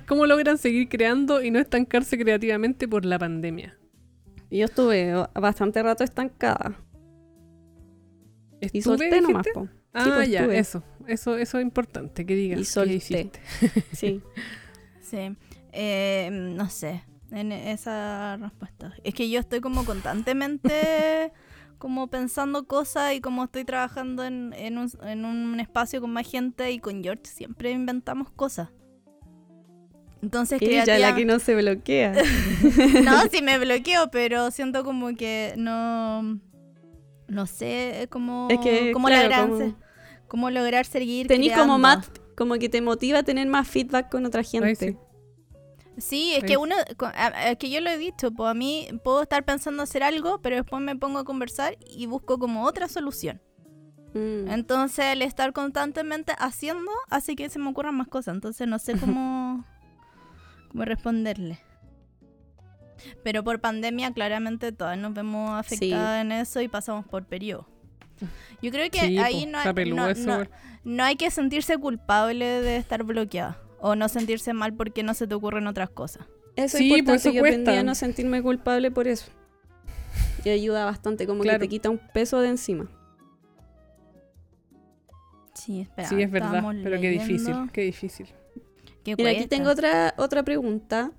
¿cómo 0.07 0.25
logran 0.25 0.57
seguir 0.57 0.87
creando 0.89 1.43
y 1.43 1.51
no 1.51 1.59
estancarse 1.59 2.17
creativamente 2.17 2.87
por 2.87 3.05
la 3.05 3.19
pandemia? 3.19 3.77
Yo 4.49 4.65
estuve 4.65 5.13
bastante 5.35 5.83
rato 5.83 6.03
estancada 6.03 6.75
y 8.61 8.65
¿Estuve, 8.77 8.81
solté 8.81 9.21
nomás, 9.21 9.45
po. 9.53 9.67
Ah, 9.93 10.03
Sí, 10.03 10.09
pues, 10.15 10.29
ya, 10.29 10.39
estuve. 10.41 10.59
eso. 10.59 10.83
Eso, 11.07 11.37
eso 11.37 11.57
es 11.57 11.63
importante, 11.63 12.25
que 12.25 12.35
digas. 12.35 12.59
Y 12.59 12.65
solté. 12.65 13.31
Sí. 13.93 14.21
Sí. 15.01 15.35
Eh, 15.71 16.29
no 16.31 16.69
sé, 16.69 17.03
en 17.31 17.51
esa 17.53 18.35
respuesta. 18.37 18.93
Es 19.05 19.13
que 19.13 19.29
yo 19.29 19.39
estoy 19.39 19.61
como 19.61 19.85
constantemente 19.85 21.31
como 21.77 22.07
pensando 22.07 22.65
cosas 22.67 23.13
y 23.13 23.21
como 23.21 23.45
estoy 23.45 23.63
trabajando 23.63 24.25
en, 24.25 24.53
en, 24.57 24.77
un, 24.77 24.91
en 25.03 25.23
un 25.23 25.59
espacio 25.61 26.01
con 26.01 26.11
más 26.11 26.29
gente 26.29 26.71
y 26.71 26.79
con 26.79 27.01
George 27.03 27.23
siempre 27.25 27.71
inventamos 27.71 28.29
cosas. 28.31 28.69
Entonces, 30.21 30.59
Ella 30.61 30.83
creativa- 30.83 31.09
la 31.11 31.15
que 31.15 31.25
no 31.25 31.39
se 31.39 31.55
bloquea. 31.55 32.13
No, 33.03 33.21
sí 33.31 33.41
me 33.41 33.59
bloqueo, 33.59 34.09
pero 34.11 34.51
siento 34.51 34.83
como 34.83 35.15
que 35.15 35.53
no... 35.57 36.39
No 37.29 37.45
sé 37.45 38.07
cómo, 38.09 38.47
Es 38.49 38.59
que, 38.59 38.91
cómo, 38.93 39.07
claro, 39.07 39.23
lograr, 39.29 39.49
como- 39.49 39.75
cómo 40.27 40.49
lograr 40.49 40.85
seguir 40.85 41.27
Tení 41.27 41.51
como 41.51 41.77
más, 41.77 42.11
como 42.35 42.55
que 42.55 42.69
te 42.69 42.81
motiva 42.81 43.19
a 43.19 43.23
tener 43.23 43.47
más 43.47 43.67
feedback 43.67 44.09
con 44.09 44.25
otra 44.25 44.43
gente. 44.43 44.67
Ay, 44.67 44.75
sí. 44.75 44.97
Sí, 45.97 46.33
es 46.35 46.43
que 46.43 46.57
uno, 46.57 46.75
es 46.77 47.57
que 47.57 47.71
yo 47.71 47.81
lo 47.81 47.89
he 47.89 47.97
dicho, 47.97 48.31
pues 48.31 48.51
a 48.51 48.53
mí 48.53 48.87
puedo 49.03 49.23
estar 49.23 49.43
pensando 49.43 49.81
hacer 49.81 50.03
algo, 50.03 50.39
pero 50.41 50.55
después 50.55 50.79
me 50.81 50.95
pongo 50.95 51.17
a 51.17 51.23
conversar 51.23 51.75
y 51.89 52.05
busco 52.05 52.37
como 52.37 52.65
otra 52.65 52.87
solución. 52.87 53.41
Mm. 54.13 54.47
Entonces 54.49 55.05
el 55.05 55.23
estar 55.23 55.53
constantemente 55.53 56.33
haciendo 56.37 56.91
hace 57.09 57.35
que 57.35 57.49
se 57.49 57.57
me 57.57 57.69
ocurran 57.69 57.95
más 57.95 58.07
cosas, 58.07 58.35
entonces 58.35 58.67
no 58.67 58.77
sé 58.77 58.93
cómo, 58.99 59.65
cómo 60.69 60.85
responderle. 60.85 61.59
Pero 63.23 63.43
por 63.43 63.59
pandemia 63.59 64.11
claramente 64.13 64.71
todas 64.71 64.97
nos 64.99 65.13
vemos 65.13 65.59
afectadas 65.59 66.21
en 66.21 66.31
eso 66.31 66.61
y 66.61 66.67
pasamos 66.67 67.07
por 67.07 67.25
periodo. 67.25 67.67
Yo 68.61 68.71
creo 68.71 68.89
que 68.89 68.99
Sí, 68.99 69.17
ahí 69.19 69.45
po, 69.45 69.51
no, 69.51 69.59
hay- 70.05 70.15
no- 70.25 70.43
no- 70.83 71.03
hay 71.03 71.15
que 71.15 71.29
sentirse 71.31 71.77
culpable 71.77 72.45
de 72.45 72.77
estar 72.77 73.03
bloqueada 73.03 73.59
o 73.79 73.95
no 73.95 74.09
sentirse 74.09 74.53
mal 74.53 74.73
porque 74.73 75.03
no 75.03 75.13
se 75.13 75.27
te 75.27 75.35
ocurren 75.35 75.67
otras 75.67 75.89
cosas. 75.89 76.25
Eso 76.55 76.77
Sí, 76.77 76.85
es 76.85 76.89
pues, 76.89 76.99
importante. 76.99 77.29
eso 77.29 77.31
Yo 77.35 77.41
aprendí 77.41 77.63
cuesta. 77.65 77.79
a 77.79 77.83
no 77.83 77.93
sentirme 77.95 78.41
culpable 78.41 78.89
por 78.91 79.07
eso. 79.07 79.27
Y 80.43 80.49
ayuda 80.49 80.85
bastante, 80.85 81.27
como 81.27 81.41
Claro. 81.43 81.59
que 81.59 81.65
te 81.65 81.69
quita 81.69 81.89
un 81.89 81.99
peso 82.13 82.39
de 82.39 82.49
encima. 82.49 82.89
Sí, 85.53 85.81
espera. 85.81 86.07
Sí, 86.07 86.21
es 86.21 86.29
verdad, 86.31 86.63
pero 86.83 86.99
qué 87.01 87.09
difícil, 87.09 87.55
qué 87.73 87.81
difícil. 87.81 88.27
¿Qué 89.03 89.15
Mira, 89.15 89.31
aquí 89.31 89.47
tengo 89.47 89.69
otra, 89.71 90.13
otra 90.17 90.43
pregunta. 90.43 91.11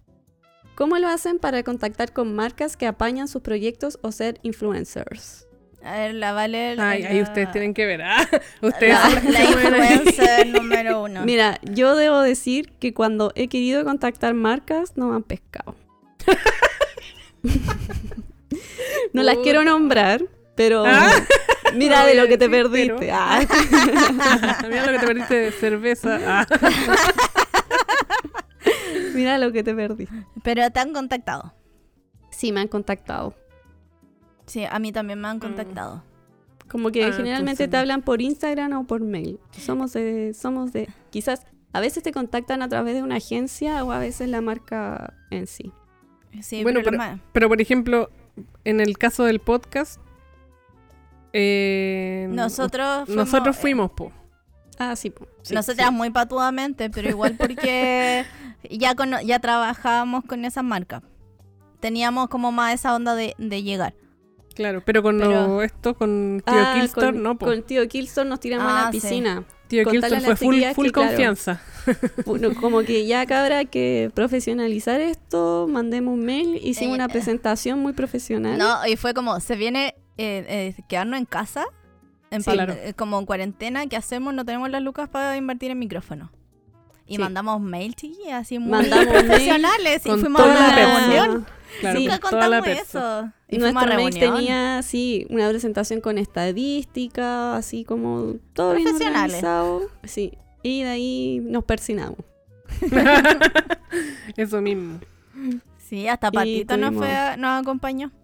¿Cómo 0.76 0.96
lo 0.98 1.08
hacen 1.08 1.38
para 1.40 1.62
contactar 1.64 2.12
con 2.12 2.34
marcas 2.36 2.76
que 2.76 2.86
apañan 2.86 3.26
sus 3.26 3.42
proyectos 3.42 3.98
o 4.02 4.12
ser 4.12 4.38
influencers? 4.42 5.47
A 5.82 5.92
ver, 5.92 6.14
la 6.14 6.32
Vale. 6.32 6.74
la- 6.76 6.90
Ay, 6.90 7.04
ahí 7.04 7.16
la- 7.18 7.22
ustedes 7.22 7.50
tienen 7.52 7.72
que 7.72 7.86
ver. 7.86 8.02
Ah, 8.02 8.26
ustedes 8.62 8.94
La, 8.94 9.10
son 9.20 9.32
las 9.32 9.50
influencer 9.50 10.46
número 10.48 11.02
uno. 11.04 11.24
Mira, 11.24 11.58
yo 11.62 11.94
debo 11.96 12.20
decir 12.20 12.72
que 12.80 12.92
cuando 12.92 13.32
he 13.36 13.48
querido 13.48 13.84
contactar 13.84 14.34
marcas 14.34 14.96
no 14.96 15.08
me 15.08 15.16
han 15.16 15.22
pescado. 15.22 15.74
no 19.12 19.22
las 19.22 19.36
quiero 19.38 19.64
nombrar, 19.64 20.22
pero 20.54 20.84
Ah. 20.86 21.10
mira 21.74 22.00
No 22.00 22.06
de 22.06 22.14
lo 22.16 22.26
que 22.26 22.36
te 22.38 22.48
perdiste. 22.50 22.94
pero- 22.98 23.14
Ah. 23.16 23.40
Mira 24.68 24.86
lo 24.86 24.92
que 24.92 24.98
te 24.98 25.06
perdiste 25.06 25.34
de 25.36 25.52
cerveza. 25.52 26.18
Ah. 26.26 26.46
mira 29.14 29.38
lo 29.38 29.52
que 29.52 29.62
te 29.62 29.74
perdiste. 29.74 30.14
Pero 30.42 30.70
te 30.70 30.80
han 30.80 30.92
contactado. 30.92 31.54
Sí, 32.30 32.52
me 32.52 32.60
han 32.60 32.68
contactado. 32.68 33.34
Sí, 34.48 34.64
a 34.68 34.78
mí 34.78 34.90
también 34.92 35.18
Mm. 35.18 35.22
me 35.22 35.28
han 35.28 35.38
contactado. 35.40 36.02
Como 36.68 36.90
que 36.90 37.04
Ah, 37.04 37.12
generalmente 37.12 37.66
te 37.68 37.76
hablan 37.76 38.02
por 38.02 38.20
Instagram 38.20 38.72
o 38.72 38.84
por 38.86 39.00
mail. 39.00 39.38
Somos 39.52 39.92
de, 39.94 40.34
somos 40.34 40.72
de, 40.72 40.88
quizás 41.10 41.46
A 41.72 41.80
veces 41.80 42.02
te 42.02 42.12
contactan 42.12 42.62
a 42.62 42.68
través 42.68 42.94
de 42.94 43.02
una 43.02 43.16
agencia 43.16 43.84
o 43.84 43.92
a 43.92 43.98
veces 43.98 44.28
la 44.28 44.40
marca 44.40 45.12
en 45.30 45.46
sí. 45.46 45.70
Sí, 46.42 46.62
Bueno, 46.62 46.80
pero, 46.82 46.98
Pero 47.32 47.48
por 47.48 47.60
ejemplo, 47.60 48.10
en 48.64 48.80
el 48.80 48.96
caso 48.96 49.24
del 49.24 49.38
podcast, 49.38 50.00
eh, 51.32 52.26
nosotros 52.30 53.04
fuimos, 53.06 53.26
nosotros 53.26 53.56
eh, 53.56 53.60
fuimos, 53.60 53.90
po. 53.92 54.12
Ah, 54.78 54.96
sí. 54.96 55.10
po. 55.10 55.26
Sí, 55.42 55.54
nosotras 55.54 55.88
sí. 55.88 55.94
muy 55.94 56.10
patudamente, 56.10 56.88
pero 56.90 57.08
igual 57.10 57.36
porque 57.38 58.24
ya, 58.70 58.94
ya 59.24 59.38
trabajábamos 59.38 60.24
con 60.24 60.44
esas 60.44 60.64
marcas. 60.64 61.02
Teníamos 61.80 62.28
como 62.28 62.50
más 62.50 62.74
esa 62.74 62.94
onda 62.94 63.14
de, 63.14 63.34
de 63.38 63.62
llegar. 63.62 63.94
Claro, 64.58 64.82
pero 64.84 65.02
con 65.04 65.18
Pero- 65.18 65.30
lo- 65.30 65.62
esto, 65.62 65.94
con 65.94 66.42
Tío 66.44 66.54
Ah, 66.58 66.84
con, 66.92 67.22
no, 67.22 67.38
po. 67.38 67.46
con 67.46 67.62
tío 67.62 67.86
Killstone 67.86 68.28
nos 68.28 68.40
tiramos 68.40 68.66
Ah, 68.66 68.80
a 68.80 68.84
la 68.86 68.92
sí. 68.92 69.00
piscina. 69.00 69.44
Tío 69.68 69.84
contarle 69.84 70.08
Killstar 70.16 70.32
a 70.32 70.36
fue 70.36 70.46
full, 70.46 70.62
full 70.74 70.86
que, 70.86 70.92
claro, 70.92 71.08
confianza. 71.10 71.60
Bueno, 72.26 72.52
como 72.60 72.80
que 72.82 73.06
ya 73.06 73.24
cabra 73.26 73.58
hay 73.58 73.66
que 73.66 74.10
profesionalizar 74.14 75.00
esto, 75.00 75.66
mandemos 75.70 76.14
un 76.14 76.24
mail, 76.24 76.56
hicimos 76.56 76.92
Eh, 76.92 76.94
una 76.96 77.04
eh. 77.04 77.08
presentación 77.08 77.78
muy 77.78 77.92
profesional. 77.92 78.58
No, 78.58 78.84
y 78.86 78.96
fue 78.96 79.14
como, 79.14 79.38
se 79.38 79.54
viene 79.54 79.94
eh, 80.16 80.74
eh, 80.76 80.82
quedarnos 80.88 81.18
en 81.20 81.24
casa, 81.24 81.64
en 82.32 82.40
Sí, 82.42 82.46
pan- 82.46 82.54
claro. 82.54 82.72
eh, 82.72 82.94
como 82.94 83.16
en 83.20 83.26
cuarentena, 83.26 83.86
¿qué 83.86 83.96
hacemos? 83.96 84.34
No 84.34 84.44
tenemos 84.44 84.68
las 84.70 84.82
lucas 84.82 85.08
para 85.08 85.36
invertir 85.36 85.70
en 85.70 85.78
micrófono. 85.78 86.32
Y 87.06 87.14
Sí. 87.14 87.22
mandamos 87.22 87.60
mail, 87.60 87.94
chiquillas, 87.94 88.42
así 88.42 88.58
muy 88.58 88.72
Mandamos 88.72 89.06
mail 89.06 89.24
profesionales. 89.24 90.04
Y 90.04 90.10
fuimos 90.10 90.42
a 90.42 90.44
una 90.46 90.74
reunión. 90.74 91.46
Claro, 91.80 91.98
Sí. 92.00 92.06
Nunca 92.06 92.18
contamos 92.18 92.66
eso. 92.66 93.32
Y 93.50 93.58
fuimos 93.58 93.82
a 93.82 93.86
Nuestro 93.86 93.96
mail 93.96 94.12
reunión. 94.14 94.34
tenía, 94.36 94.82
sí, 94.82 95.26
una 95.30 95.48
presentación 95.48 96.00
con 96.00 96.18
estadística, 96.18 97.56
así 97.56 97.84
como 97.84 98.34
todo 98.52 98.74
bien 98.74 98.94
organizado. 98.94 99.82
Sí, 100.04 100.32
y 100.62 100.82
de 100.82 100.88
ahí 100.88 101.40
nos 101.42 101.64
persinamos. 101.64 102.18
Eso 104.36 104.60
mismo. 104.60 105.00
Sí, 105.78 106.06
hasta 106.08 106.30
Patito 106.30 106.76
nos, 106.76 106.94
fue 106.94 107.08
nos 107.38 107.60
acompañó. 107.62 108.10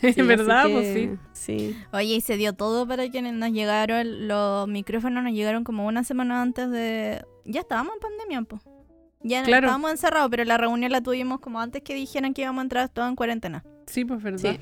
Sí, 0.00 0.22
verdad, 0.22 0.68
pues 0.70 0.94
sí. 0.94 1.10
Sí, 1.32 1.76
Oye, 1.92 2.14
y 2.14 2.20
se 2.20 2.36
dio 2.36 2.52
todo 2.52 2.86
para 2.86 3.08
que 3.08 3.20
nos 3.22 3.50
llegaron, 3.50 4.28
los 4.28 4.68
micrófonos 4.68 5.24
nos 5.24 5.32
llegaron 5.32 5.64
como 5.64 5.84
una 5.84 6.04
semana 6.04 6.42
antes 6.42 6.70
de... 6.70 7.24
Ya 7.44 7.62
estábamos 7.62 7.94
en 7.94 8.00
pandemia, 8.00 8.42
pues. 8.42 8.62
Ya 9.24 9.42
Claro. 9.42 9.66
estábamos 9.66 9.90
encerrados, 9.90 10.30
pero 10.30 10.44
la 10.44 10.58
reunión 10.58 10.92
la 10.92 11.00
tuvimos 11.00 11.40
como 11.40 11.60
antes 11.60 11.82
que 11.82 11.94
dijeran 11.96 12.34
que 12.34 12.42
íbamos 12.42 12.60
a 12.60 12.62
entrar 12.62 12.88
todos 12.88 13.08
en 13.08 13.16
cuarentena. 13.16 13.64
Sí, 13.90 14.04
pues 14.04 14.22
verdad. 14.22 14.56
sí. 14.56 14.60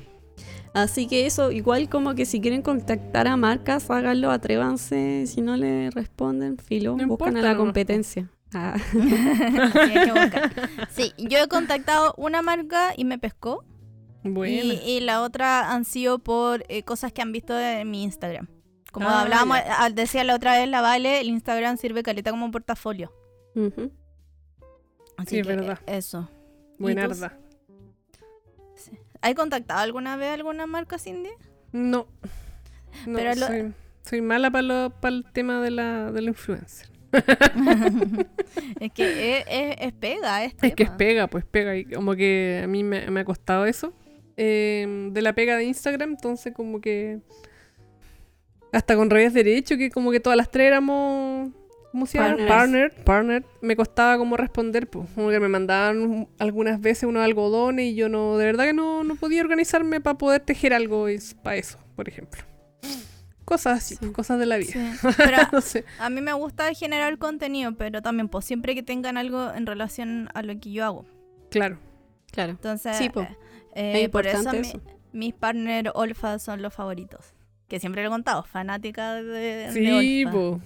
Así 0.73 1.07
que 1.07 1.25
eso, 1.25 1.51
igual 1.51 1.89
como 1.89 2.15
que 2.15 2.25
si 2.25 2.39
quieren 2.41 2.61
contactar 2.61 3.27
a 3.27 3.35
marcas, 3.37 3.89
háganlo, 3.89 4.31
atrévanse. 4.31 5.25
Si 5.27 5.41
no 5.41 5.57
le 5.57 5.89
responden, 5.91 6.57
filo, 6.57 6.91
No 6.95 7.07
buscan 7.07 7.29
importa 7.35 7.39
a 7.39 7.51
la 7.53 7.57
competencia. 7.57 8.29
Ah, 8.53 8.75
Sí, 10.91 11.13
yo 11.17 11.37
he 11.39 11.47
contactado 11.47 12.13
una 12.17 12.41
marca 12.41 12.93
y 12.95 13.05
me 13.05 13.17
pescó. 13.17 13.63
Bueno. 14.23 14.73
Y, 14.73 14.79
y 14.85 14.99
la 15.01 15.21
otra 15.21 15.71
han 15.71 15.85
sido 15.85 16.19
por 16.19 16.63
eh, 16.69 16.83
cosas 16.83 17.11
que 17.13 17.21
han 17.21 17.31
visto 17.31 17.57
en 17.59 17.89
mi 17.89 18.03
Instagram. 18.03 18.47
Como 18.91 19.07
Ah, 19.07 19.21
hablábamos, 19.21 19.57
ya. 19.57 19.89
decía 19.91 20.23
la 20.23 20.35
otra 20.35 20.57
vez 20.57 20.67
la 20.67 20.81
Vale, 20.81 21.19
el 21.21 21.27
Instagram 21.27 21.77
sirve 21.77 22.01
caleta 22.03 22.31
como 22.31 22.49
portafolio. 22.51 23.11
ujú. 23.55 23.91
Así 25.17 25.31
Sí, 25.31 25.39
es 25.39 25.47
que, 25.47 25.55
verdad. 25.55 25.79
Eso. 25.85 26.29
Buenarda. 26.79 27.37
¿Has 29.21 29.33
contactado 29.35 29.79
alguna 29.81 30.15
vez 30.15 30.29
alguna 30.29 30.65
marca, 30.65 30.97
Cindy? 30.97 31.29
No. 31.71 32.07
No, 33.05 33.17
Pero 33.17 33.35
lo- 33.35 33.47
soy, 33.47 33.73
soy 34.03 34.21
mala 34.21 34.49
para 34.51 34.89
el 35.15 35.25
tema 35.33 35.61
de 35.61 35.71
la, 35.71 36.11
de 36.11 36.21
la 36.21 36.29
influencer. 36.29 36.89
es 38.79 38.91
que 38.93 39.39
es, 39.39 39.45
es- 39.49 39.75
es 39.79 39.93
pega, 39.93 40.43
es, 40.45 40.55
Es 40.61 40.73
que 40.75 40.83
es 40.83 40.89
pega, 40.91 41.27
pues 41.27 41.45
pega. 41.45 41.75
Y 41.75 41.85
como 41.85 42.15
que 42.15 42.61
a 42.63 42.67
mí 42.67 42.83
me, 42.83 43.09
me 43.11 43.19
ha 43.21 43.25
costado 43.25 43.65
eso. 43.65 43.93
eh, 44.37 45.09
de 45.11 45.21
la 45.21 45.33
pega 45.33 45.57
de 45.57 45.65
Instagram, 45.65 46.11
entonces 46.11 46.53
como 46.53 46.79
que... 46.81 47.19
Hasta 48.71 48.95
con 48.95 49.09
revés 49.09 49.33
derecho, 49.33 49.77
que 49.77 49.89
como 49.89 50.11
que 50.11 50.19
todas 50.19 50.37
las 50.37 50.49
tres 50.51 50.67
éramos... 50.67 51.49
¿Cómo 51.91 52.05
se 52.05 52.17
llama? 52.19 52.45
Partner, 52.47 52.93
partner. 53.03 53.45
Me 53.61 53.75
costaba 53.75 54.17
como 54.17 54.37
responder, 54.37 54.87
pues. 54.87 55.09
Como 55.15 55.29
que 55.29 55.39
me 55.39 55.47
mandaban 55.49 56.27
algunas 56.37 56.79
veces 56.79 57.03
unos 57.05 57.23
algodones 57.23 57.85
y 57.87 57.95
yo 57.95 58.09
no... 58.09 58.37
De 58.37 58.45
verdad 58.45 58.65
que 58.65 58.73
no, 58.73 59.03
no 59.03 59.15
podía 59.15 59.41
organizarme 59.41 59.99
para 59.99 60.17
poder 60.17 60.41
tejer 60.41 60.73
algo 60.73 61.07
para 61.41 61.55
eso, 61.55 61.79
por 61.95 62.07
ejemplo. 62.07 62.41
Cosas 63.45 63.79
así, 63.79 63.95
Sí. 63.95 63.99
pues, 64.01 64.11
cosas 64.11 64.37
de 64.37 64.45
la 64.45 64.57
vida. 64.57 64.71
Sí. 64.73 65.09
Pero 65.17 65.37
no 65.51 65.61
sé. 65.61 65.83
a 65.99 66.09
mí 66.11 66.21
me 66.21 66.33
gusta 66.33 66.71
generar 66.75 67.17
contenido, 67.17 67.73
pero 67.75 68.01
también 68.03 68.29
pues 68.29 68.45
siempre 68.45 68.75
que 68.75 68.83
tengan 68.83 69.17
algo 69.17 69.51
en 69.51 69.65
relación 69.65 70.29
a 70.35 70.43
lo 70.43 70.59
que 70.59 70.71
yo 70.71 70.85
hago. 70.85 71.05
Claro. 71.49 71.79
Claro. 72.31 72.51
Entonces, 72.51 72.95
Sí, 72.97 73.09
po. 73.09 73.21
eh, 73.73 74.03
Es 74.03 74.09
por 74.09 74.27
eso, 74.27 74.51
mi- 74.51 74.59
eso. 74.59 74.79
mis 75.11 75.33
partners 75.33 75.89
Olfa 75.95 76.37
son 76.37 76.61
los 76.61 76.71
favoritos. 76.75 77.33
Que 77.67 77.79
siempre 77.79 78.03
lo 78.03 78.09
he 78.09 78.11
contado, 78.11 78.43
fanática 78.43 79.15
de, 79.15 79.23
de 79.23 79.71
Sí, 79.73 80.23
Olfa. 80.25 80.31
pues. 80.37 80.61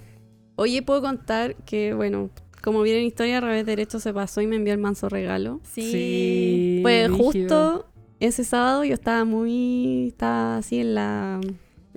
Oye, 0.56 0.82
puedo 0.82 1.02
contar 1.02 1.56
que, 1.66 1.94
bueno, 1.94 2.30
como 2.62 2.82
vieron 2.82 3.04
historia, 3.04 3.42
Revés 3.42 3.66
Derecho 3.66 4.00
se 4.00 4.14
pasó 4.14 4.42
y 4.42 4.48
me 4.48 4.56
envió 4.56 4.74
el 4.74 4.80
manso 4.80 5.10
regalo. 5.10 5.60
Sí. 5.64 6.80
Pues 6.82 7.10
rígido. 7.10 7.24
justo 7.24 7.86
ese 8.20 8.44
sábado 8.44 8.84
yo 8.84 8.94
estaba 8.94 9.26
muy. 9.26 10.08
Estaba 10.08 10.58
así 10.58 10.80
en 10.80 10.96
la. 10.96 11.42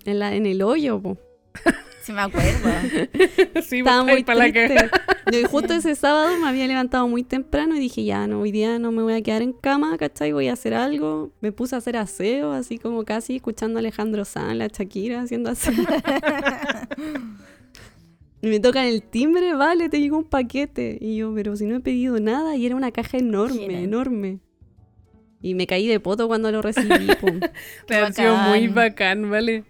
En, 0.05 0.19
la, 0.19 0.35
en 0.35 0.47
el 0.47 0.63
hoyo, 0.63 1.01
po. 1.01 1.17
Sí, 2.03 2.13
me 2.13 2.21
acuerdo. 2.21 2.49
sí, 3.67 3.79
Estaba 3.79 4.05
pues, 4.05 4.15
muy 4.15 4.23
para 4.23 4.39
la 4.39 4.53
que... 4.53 4.69
triste. 4.69 4.91
Yo 5.33 5.49
justo 5.49 5.75
ese 5.75 5.97
sábado 5.97 6.39
me 6.39 6.47
había 6.47 6.65
levantado 6.69 7.09
muy 7.09 7.25
temprano 7.25 7.75
y 7.75 7.81
dije, 7.81 8.05
ya 8.05 8.29
no, 8.29 8.43
hoy 8.43 8.53
día 8.53 8.79
no 8.79 8.93
me 8.93 9.03
voy 9.03 9.15
a 9.15 9.23
quedar 9.23 9.43
en 9.43 9.53
cama, 9.53 9.99
¿cachai? 9.99 10.31
Voy 10.31 10.47
a 10.47 10.53
hacer 10.53 10.73
algo. 10.73 11.33
Me 11.41 11.51
puse 11.51 11.75
a 11.75 11.79
hacer 11.79 11.97
aseo, 11.97 12.53
así 12.53 12.79
como 12.79 13.05
casi 13.05 13.35
escuchando 13.35 13.79
a 13.79 13.81
Alejandro 13.81 14.25
Sanz, 14.25 14.55
la 14.55 14.69
Shakira 14.69 15.23
haciendo 15.23 15.51
aseo. 15.51 15.75
Y 18.47 18.51
me 18.51 18.61
tocan 18.61 18.87
el 18.87 19.03
timbre, 19.03 19.55
vale, 19.55 19.89
te 19.89 20.01
llegó 20.01 20.19
un 20.19 20.25
paquete. 20.25 20.99
Y 21.01 21.17
yo, 21.17 21.33
pero 21.35 21.57
si 21.57 21.67
no 21.67 21.77
he 21.77 21.81
pedido 21.81 22.19
nada, 22.21 22.57
y 22.57 22.67
era 22.67 22.77
una 22.77 22.91
caja 22.93 23.19
enorme, 23.19 23.83
enorme. 23.83 24.41
Y 25.43 25.55
me 25.55 25.67
caí 25.67 25.87
de 25.87 26.01
poto 26.01 26.27
cuando 26.29 26.51
lo 26.51 26.63
recibí. 26.63 26.89
Te 27.87 27.97
ha 27.97 28.13
sido 28.13 28.37
muy 28.37 28.69
bacán. 28.69 29.31
¿vale? 29.31 29.65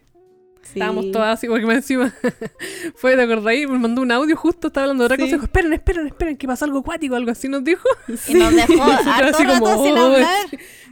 Sí. 0.62 0.72
Estábamos 0.80 1.10
todas 1.12 1.38
así, 1.38 1.46
porque 1.46 1.64
más 1.66 1.76
encima 1.76 2.12
fue, 2.96 3.14
¿te 3.14 3.22
acordáis? 3.22 3.68
Me 3.68 3.78
mandó 3.78 4.02
un 4.02 4.10
audio 4.10 4.36
justo, 4.36 4.66
estaba 4.68 4.84
hablando 4.84 5.02
de 5.04 5.06
otra 5.06 5.16
Sí. 5.16 5.22
cosa, 5.22 5.34
dijo, 5.36 5.44
esperen, 5.44 5.72
esperen, 5.72 6.06
esperen, 6.08 6.36
que 6.36 6.46
pasó 6.48 6.64
algo 6.64 6.78
acuático, 6.80 7.14
algo 7.14 7.30
así 7.30 7.48
nos 7.48 7.62
dijo. 7.62 7.88
Y 8.28 8.34
nos 8.34 8.52
dejó 8.54 8.82
harto 8.82 9.36
así 9.36 9.44
rato 9.44 9.60
como, 9.60 9.84
sin 9.84 9.96
"Oh, 9.96 10.06
hablar. 10.06 10.46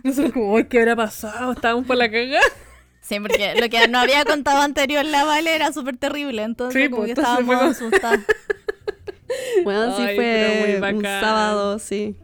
Nosotros 0.04 0.32
como, 0.32 0.56
"Ay, 0.56 0.64
¿qué 0.66 0.78
habrá 0.78 0.94
pasado? 0.94 1.52
Estábamos 1.52 1.86
por 1.86 1.96
la 1.96 2.08
cagada. 2.10 2.40
Sí, 3.06 3.20
porque 3.20 3.54
lo 3.60 3.68
que 3.68 3.86
no 3.88 3.98
había 3.98 4.24
contado 4.24 4.62
anterior 4.62 5.04
la 5.04 5.24
Vale 5.24 5.54
era 5.54 5.72
súper 5.72 5.96
terrible. 5.98 6.42
Entonces, 6.42 6.82
Sí, 6.84 6.88
como 6.88 7.02
pues, 7.02 7.14
que 7.14 7.20
estábamos 7.20 7.44
fue 7.46 7.66
asustados. 7.68 8.20
Bueno, 9.64 9.96
sí 9.96 10.02
Ay, 10.02 10.16
fue 10.16 10.24
pero 10.24 10.86
muy 10.86 10.98
un 10.98 11.02
sábado, 11.04 11.78
sí. 11.78 12.16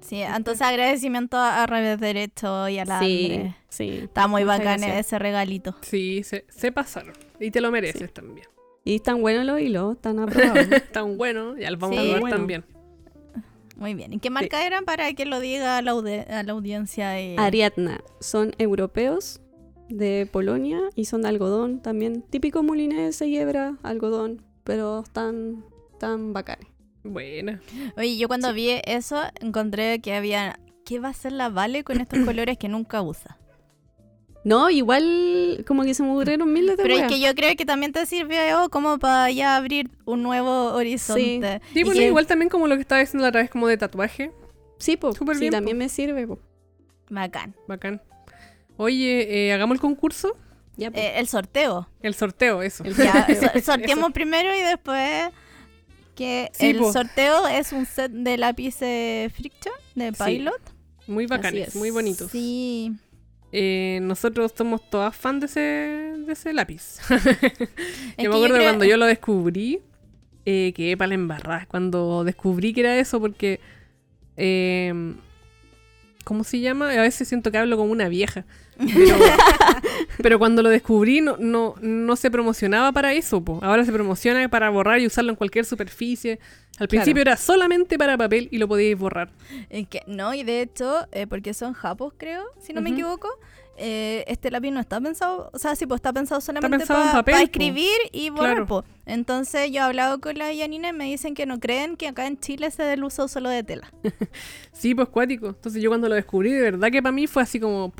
Sí, 0.00 0.20
entonces 0.22 0.62
agradecimiento 0.62 1.36
a 1.38 1.66
Revés 1.66 1.98
Derecho 2.00 2.68
y 2.68 2.78
a 2.78 2.84
la 2.84 3.00
Sí, 3.00 3.30
Andre. 3.34 3.56
sí. 3.68 3.88
Está 4.04 4.26
muy 4.26 4.44
bacán 4.44 4.80
gracias. 4.80 5.06
ese 5.06 5.18
regalito. 5.18 5.76
Sí, 5.82 6.22
se, 6.22 6.44
se 6.48 6.72
pasaron. 6.72 7.14
Y 7.40 7.50
te 7.50 7.60
lo 7.60 7.70
mereces 7.70 8.12
también. 8.12 8.46
Y 8.84 8.96
están 8.96 9.20
buenos 9.22 9.44
los 9.44 9.60
hilos, 9.60 9.96
están 9.96 10.18
aprobados. 10.20 10.66
Tan 10.92 11.16
bueno, 11.18 11.56
ya 11.56 11.70
los 11.70 11.80
vamos 11.80 11.96
Sí. 11.96 12.02
a 12.02 12.12
ver 12.12 12.20
Bueno. 12.20 12.36
también. 12.36 12.64
Muy 13.76 13.94
bien. 13.94 14.12
¿Y 14.12 14.18
qué 14.18 14.30
marca 14.30 14.64
eran 14.66 14.84
para 14.84 15.12
que 15.14 15.24
lo 15.26 15.40
diga 15.40 15.78
a 15.78 15.82
la, 15.82 15.92
audi- 15.94 16.28
a 16.30 16.42
la 16.42 16.52
audiencia? 16.52 17.18
eh? 17.18 17.34
Ariadna, 17.38 18.00
son 18.20 18.52
europeos 18.58 19.40
de 19.88 20.28
Polonia 20.30 20.80
y 20.94 21.04
son 21.06 21.22
de 21.22 21.28
algodón 21.28 21.80
también. 21.80 22.22
Típico 22.22 22.62
molinés, 22.62 23.18
yebra, 23.20 23.76
algodón, 23.82 24.42
pero 24.64 25.00
están 25.00 25.64
tan 25.98 26.32
bacanes. 26.32 26.66
Buena. 27.02 27.60
Oye, 27.96 28.16
yo 28.16 28.28
cuando 28.28 28.52
vi 28.54 28.80
eso 28.86 29.20
encontré 29.40 30.00
que 30.00 30.14
había... 30.14 30.58
¿Qué 30.86 31.00
va 31.00 31.08
a 31.08 31.10
hacer 31.12 31.32
la 31.32 31.48
Vale 31.48 31.82
con 31.84 32.00
estos 32.00 32.18
colores 32.26 32.58
que 32.58 32.68
nunca 32.68 33.00
usa? 33.02 33.38
No, 34.44 34.68
igual 34.68 35.64
como 35.66 35.84
que 35.84 35.94
se 35.94 36.02
me 36.02 36.10
ocurrieron 36.10 36.52
miles 36.52 36.76
de 36.76 36.82
Pero 36.82 36.96
es 36.96 37.04
que 37.04 37.18
yo 37.18 37.34
creo 37.34 37.56
que 37.56 37.64
también 37.64 37.92
te 37.92 38.04
sirvió 38.04 38.68
como 38.70 38.98
para 38.98 39.30
ya 39.30 39.56
abrir 39.56 39.90
un 40.04 40.22
nuevo 40.22 40.72
horizonte. 40.74 41.60
Sí, 41.72 41.80
Y 41.80 41.84
bueno, 41.84 42.00
que- 42.00 42.06
igual 42.08 42.26
también 42.26 42.50
como 42.50 42.68
lo 42.68 42.74
que 42.74 42.82
estaba 42.82 43.00
diciendo 43.00 43.22
la 43.22 43.30
otra 43.30 43.40
vez, 43.40 43.50
como 43.50 43.66
de 43.68 43.78
tatuaje. 43.78 44.32
Sí, 44.78 44.98
po, 44.98 45.14
Súper 45.14 45.36
sí, 45.36 45.40
bien, 45.42 45.52
también 45.52 45.78
po. 45.78 45.84
me 45.84 45.88
sirve. 45.88 46.26
po. 46.26 46.38
Bacán. 47.08 47.54
Bacán. 47.66 48.02
Oye, 48.76 49.46
eh, 49.48 49.52
hagamos 49.52 49.76
el 49.76 49.80
concurso. 49.80 50.36
Ya, 50.76 50.90
po. 50.90 50.98
Eh, 50.98 51.18
el 51.20 51.28
sorteo. 51.28 51.88
El 52.02 52.14
sorteo, 52.14 52.62
eso. 52.62 52.84
Ya, 52.84 53.26
so- 53.54 53.60
sorteamos 53.60 54.12
primero 54.12 54.54
y 54.54 54.60
después 54.62 55.28
que 56.16 56.50
Sí, 56.52 56.66
el 56.70 56.78
po. 56.78 56.92
sorteo 56.92 57.46
es 57.48 57.72
un 57.72 57.86
set 57.86 58.10
de 58.12 58.36
lápices 58.36 59.32
Friction 59.32 59.74
de 59.94 60.12
Sí. 60.14 60.24
Pilot. 60.24 60.60
Muy 61.06 61.26
bacanes, 61.26 61.68
es. 61.68 61.76
muy 61.76 61.90
bonitos. 61.90 62.30
Sí. 62.30 62.92
Eh, 63.52 64.00
nosotros 64.02 64.52
somos 64.56 64.88
todas 64.90 65.14
fan 65.14 65.38
de 65.38 65.46
ese, 65.46 65.60
de 65.60 66.32
ese 66.32 66.52
lápiz. 66.52 66.98
Yo 68.18 68.30
me 68.30 68.36
acuerdo 68.36 68.54
creo- 68.56 68.62
cuando 68.64 68.84
yo 68.84 68.96
lo 68.96 69.06
descubrí, 69.06 69.80
eh, 70.44 70.72
quedé 70.74 70.96
para 70.96 71.08
la 71.08 71.14
embarrada 71.14 71.66
cuando 71.66 72.24
descubrí 72.24 72.72
que 72.72 72.80
era 72.80 72.96
eso, 72.98 73.20
porque. 73.20 73.60
eh, 74.36 74.92
¿Cómo 76.24 76.42
se 76.42 76.60
llama? 76.60 76.90
A 76.90 77.02
veces 77.02 77.28
siento 77.28 77.50
que 77.50 77.58
hablo 77.58 77.76
como 77.76 77.92
una 77.92 78.08
vieja. 78.08 78.44
Pero, 78.78 79.16
pero 80.22 80.38
cuando 80.38 80.62
lo 80.62 80.70
descubrí, 80.70 81.20
no, 81.20 81.36
no, 81.38 81.74
no 81.80 82.16
se 82.16 82.30
promocionaba 82.30 82.92
para 82.92 83.12
eso. 83.12 83.42
po. 83.42 83.60
Ahora 83.62 83.84
se 83.84 83.92
promociona 83.92 84.48
para 84.48 84.70
borrar 84.70 85.00
y 85.00 85.06
usarlo 85.06 85.30
en 85.30 85.36
cualquier 85.36 85.64
superficie. 85.64 86.40
Al 86.78 86.88
principio 86.88 87.22
era 87.22 87.36
solamente 87.36 87.98
para 87.98 88.16
papel 88.16 88.48
y 88.50 88.58
lo 88.58 88.66
podíais 88.66 88.98
borrar. 88.98 89.30
Es 89.70 89.86
que, 89.86 90.02
no, 90.06 90.34
y 90.34 90.42
de 90.42 90.62
hecho, 90.62 91.06
eh, 91.12 91.26
porque 91.26 91.54
son 91.54 91.72
japos, 91.72 92.14
creo, 92.16 92.42
si 92.60 92.72
no 92.72 92.80
me 92.80 92.90
equivoco, 92.90 93.28
eh, 93.76 94.24
este 94.28 94.50
lápiz 94.50 94.70
no 94.70 94.80
está 94.80 95.00
pensado, 95.00 95.50
o 95.52 95.58
sea, 95.58 95.74
sí, 95.76 95.86
pues 95.86 95.98
está 95.98 96.12
pensado 96.12 96.40
solamente 96.40 96.78
pensado 96.78 97.00
para 97.00 97.12
papel, 97.12 97.42
escribir 97.42 97.96
y 98.12 98.30
borrar, 98.30 98.66
Claro. 98.66 98.84
Entonces 99.06 99.70
yo 99.70 99.80
he 99.80 99.84
hablado 99.84 100.20
con 100.20 100.38
la 100.38 100.52
Yanina 100.52 100.88
y 100.88 100.92
me 100.92 101.04
dicen 101.04 101.34
que 101.34 101.46
no 101.46 101.60
creen 101.60 101.96
que 101.96 102.08
acá 102.08 102.26
en 102.26 102.38
Chile 102.38 102.70
se 102.70 102.82
dé 102.82 102.94
el 102.94 103.04
uso 103.04 103.28
solo 103.28 103.48
de 103.48 103.62
tela. 103.62 103.92
Sí, 104.72 104.94
pues 104.94 105.08
cuático. 105.08 105.48
Entonces 105.48 105.80
yo 105.80 105.88
cuando 105.90 106.08
lo 106.08 106.14
descubrí, 106.14 106.50
de 106.52 106.62
verdad 106.62 106.90
que 106.90 107.00
para 107.02 107.12
mí 107.12 107.26
fue 107.26 107.42
así 107.42 107.60
como... 107.60 107.92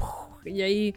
Y 0.45 0.61
ahí 0.61 0.95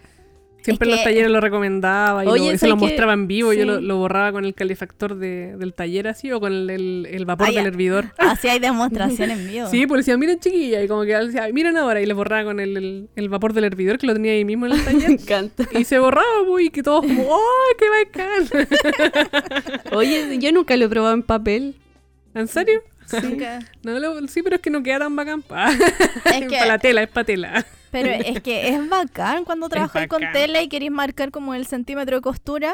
siempre 0.67 0.87
Es 0.87 0.91
los 0.91 0.99
que- 0.99 1.03
talleres 1.05 1.31
lo 1.31 1.39
recomendaba 1.41 2.23
y, 2.23 2.27
Oye, 2.27 2.39
lo, 2.39 2.47
y 2.47 2.51
se 2.51 2.57
¿sabes 2.59 2.69
lo 2.71 2.75
mostraba 2.77 3.13
en 3.13 3.27
vivo. 3.27 3.53
Yo 3.53 3.65
lo, 3.65 3.81
lo 3.81 3.97
borraba 3.97 4.31
con 4.31 4.45
el 4.45 4.53
calefactor 4.53 5.15
de- 5.15 5.55
del 5.57 5.73
taller 5.73 6.07
así 6.07 6.31
o 6.31 6.39
con 6.39 6.51
el, 6.53 6.69
el- 6.69 7.07
el 7.09 7.25
vapor 7.25 7.53
del 7.53 7.65
hervidor. 7.65 8.05
Así 8.17 8.47
hay 8.47 8.59
demostración 8.59 9.31
en 9.31 9.47
vivo. 9.47 9.67
Sí, 9.69 9.87
pues 9.87 9.99
decía, 10.05 10.17
miren 10.17 10.39
chiquilla, 10.39 10.83
y 10.83 10.87
como 10.87 11.03
que 11.03 11.15
decía, 11.15 11.47
miren 11.53 11.77
ahora, 11.77 12.01
y 12.01 12.05
le 12.05 12.13
borraba 12.13 12.43
con 12.43 12.59
el, 12.59 13.07
el- 13.15 13.29
vapor 13.29 13.53
del 13.53 13.63
hervidor 13.63 13.97
que 13.97 14.07
lo 14.07 14.13
tenía 14.13 14.31
ahí 14.33 14.45
mismo 14.45 14.65
en 14.67 14.73
el 14.73 14.77
Me 14.79 14.83
taller. 14.85 15.09
encanta. 15.11 15.63
y 15.77 15.83
se 15.83 15.99
borraba, 15.99 16.25
pues, 16.47 16.65
y 16.65 16.69
que 16.69 16.83
todos 16.83 17.05
como, 17.05 17.23
¡oh, 17.29 17.41
qué 17.79 17.85
bacán! 17.89 19.81
Oye, 19.93 20.37
yo 20.39 20.51
nunca 20.51 20.75
lo 20.77 20.85
he 20.85 20.89
probado 20.89 21.13
en 21.13 21.23
papel. 21.23 21.75
¿En 22.33 22.47
serio? 22.47 22.81
Nunca. 23.23 23.59
No, 23.83 23.97
lo- 23.99 24.27
sí, 24.27 24.41
pero 24.43 24.55
es 24.57 24.61
que 24.61 24.69
no 24.69 24.83
queda 24.83 24.99
tan 24.99 25.15
bacán 25.15 25.41
pa. 25.41 25.71
Es 25.71 25.77
que- 26.47 26.57
para 26.57 26.65
la 26.65 26.77
tela, 26.79 27.03
es 27.03 27.09
para 27.09 27.25
tela. 27.25 27.65
Pero 27.91 28.09
es 28.09 28.41
que 28.41 28.69
es 28.69 28.89
bacán 28.89 29.45
cuando 29.45 29.69
trabajáis 29.69 30.07
con 30.09 30.21
tela 30.33 30.61
y 30.61 30.67
queréis 30.67 30.91
marcar 30.91 31.31
como 31.31 31.53
el 31.55 31.65
centímetro 31.65 32.17
de 32.17 32.21
costura 32.21 32.73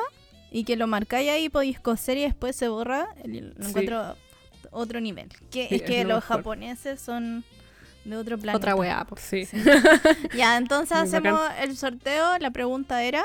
y 0.51 0.63
que 0.63 0.75
lo 0.75 0.87
marcáis 0.87 1.29
ahí, 1.29 1.49
podéis 1.49 1.79
coser 1.79 2.17
y 2.17 2.21
después 2.21 2.55
se 2.55 2.67
borra. 2.67 3.07
el- 3.23 3.53
Sí. 3.59 3.67
encuentro 3.69 4.15
otro 4.71 4.99
nivel. 4.99 5.29
Que, 5.51 5.67
Sí, 5.69 5.75
es 5.75 5.81
que 5.83 6.01
es 6.01 6.07
lo 6.07 6.15
los 6.15 6.23
mejor. 6.23 6.37
japoneses 6.37 6.99
son 6.99 7.43
de 8.05 8.17
otro 8.17 8.37
planeta. 8.37 8.57
Otra 8.57 8.75
weá. 8.75 9.05
Sí. 9.17 9.47
Ya, 10.35 10.57
entonces 10.57 10.97
Muy 10.97 11.07
hacemos 11.07 11.41
el 11.61 11.77
sorteo. 11.77 12.37
La 12.39 12.49
pregunta 12.51 13.03
era... 13.03 13.23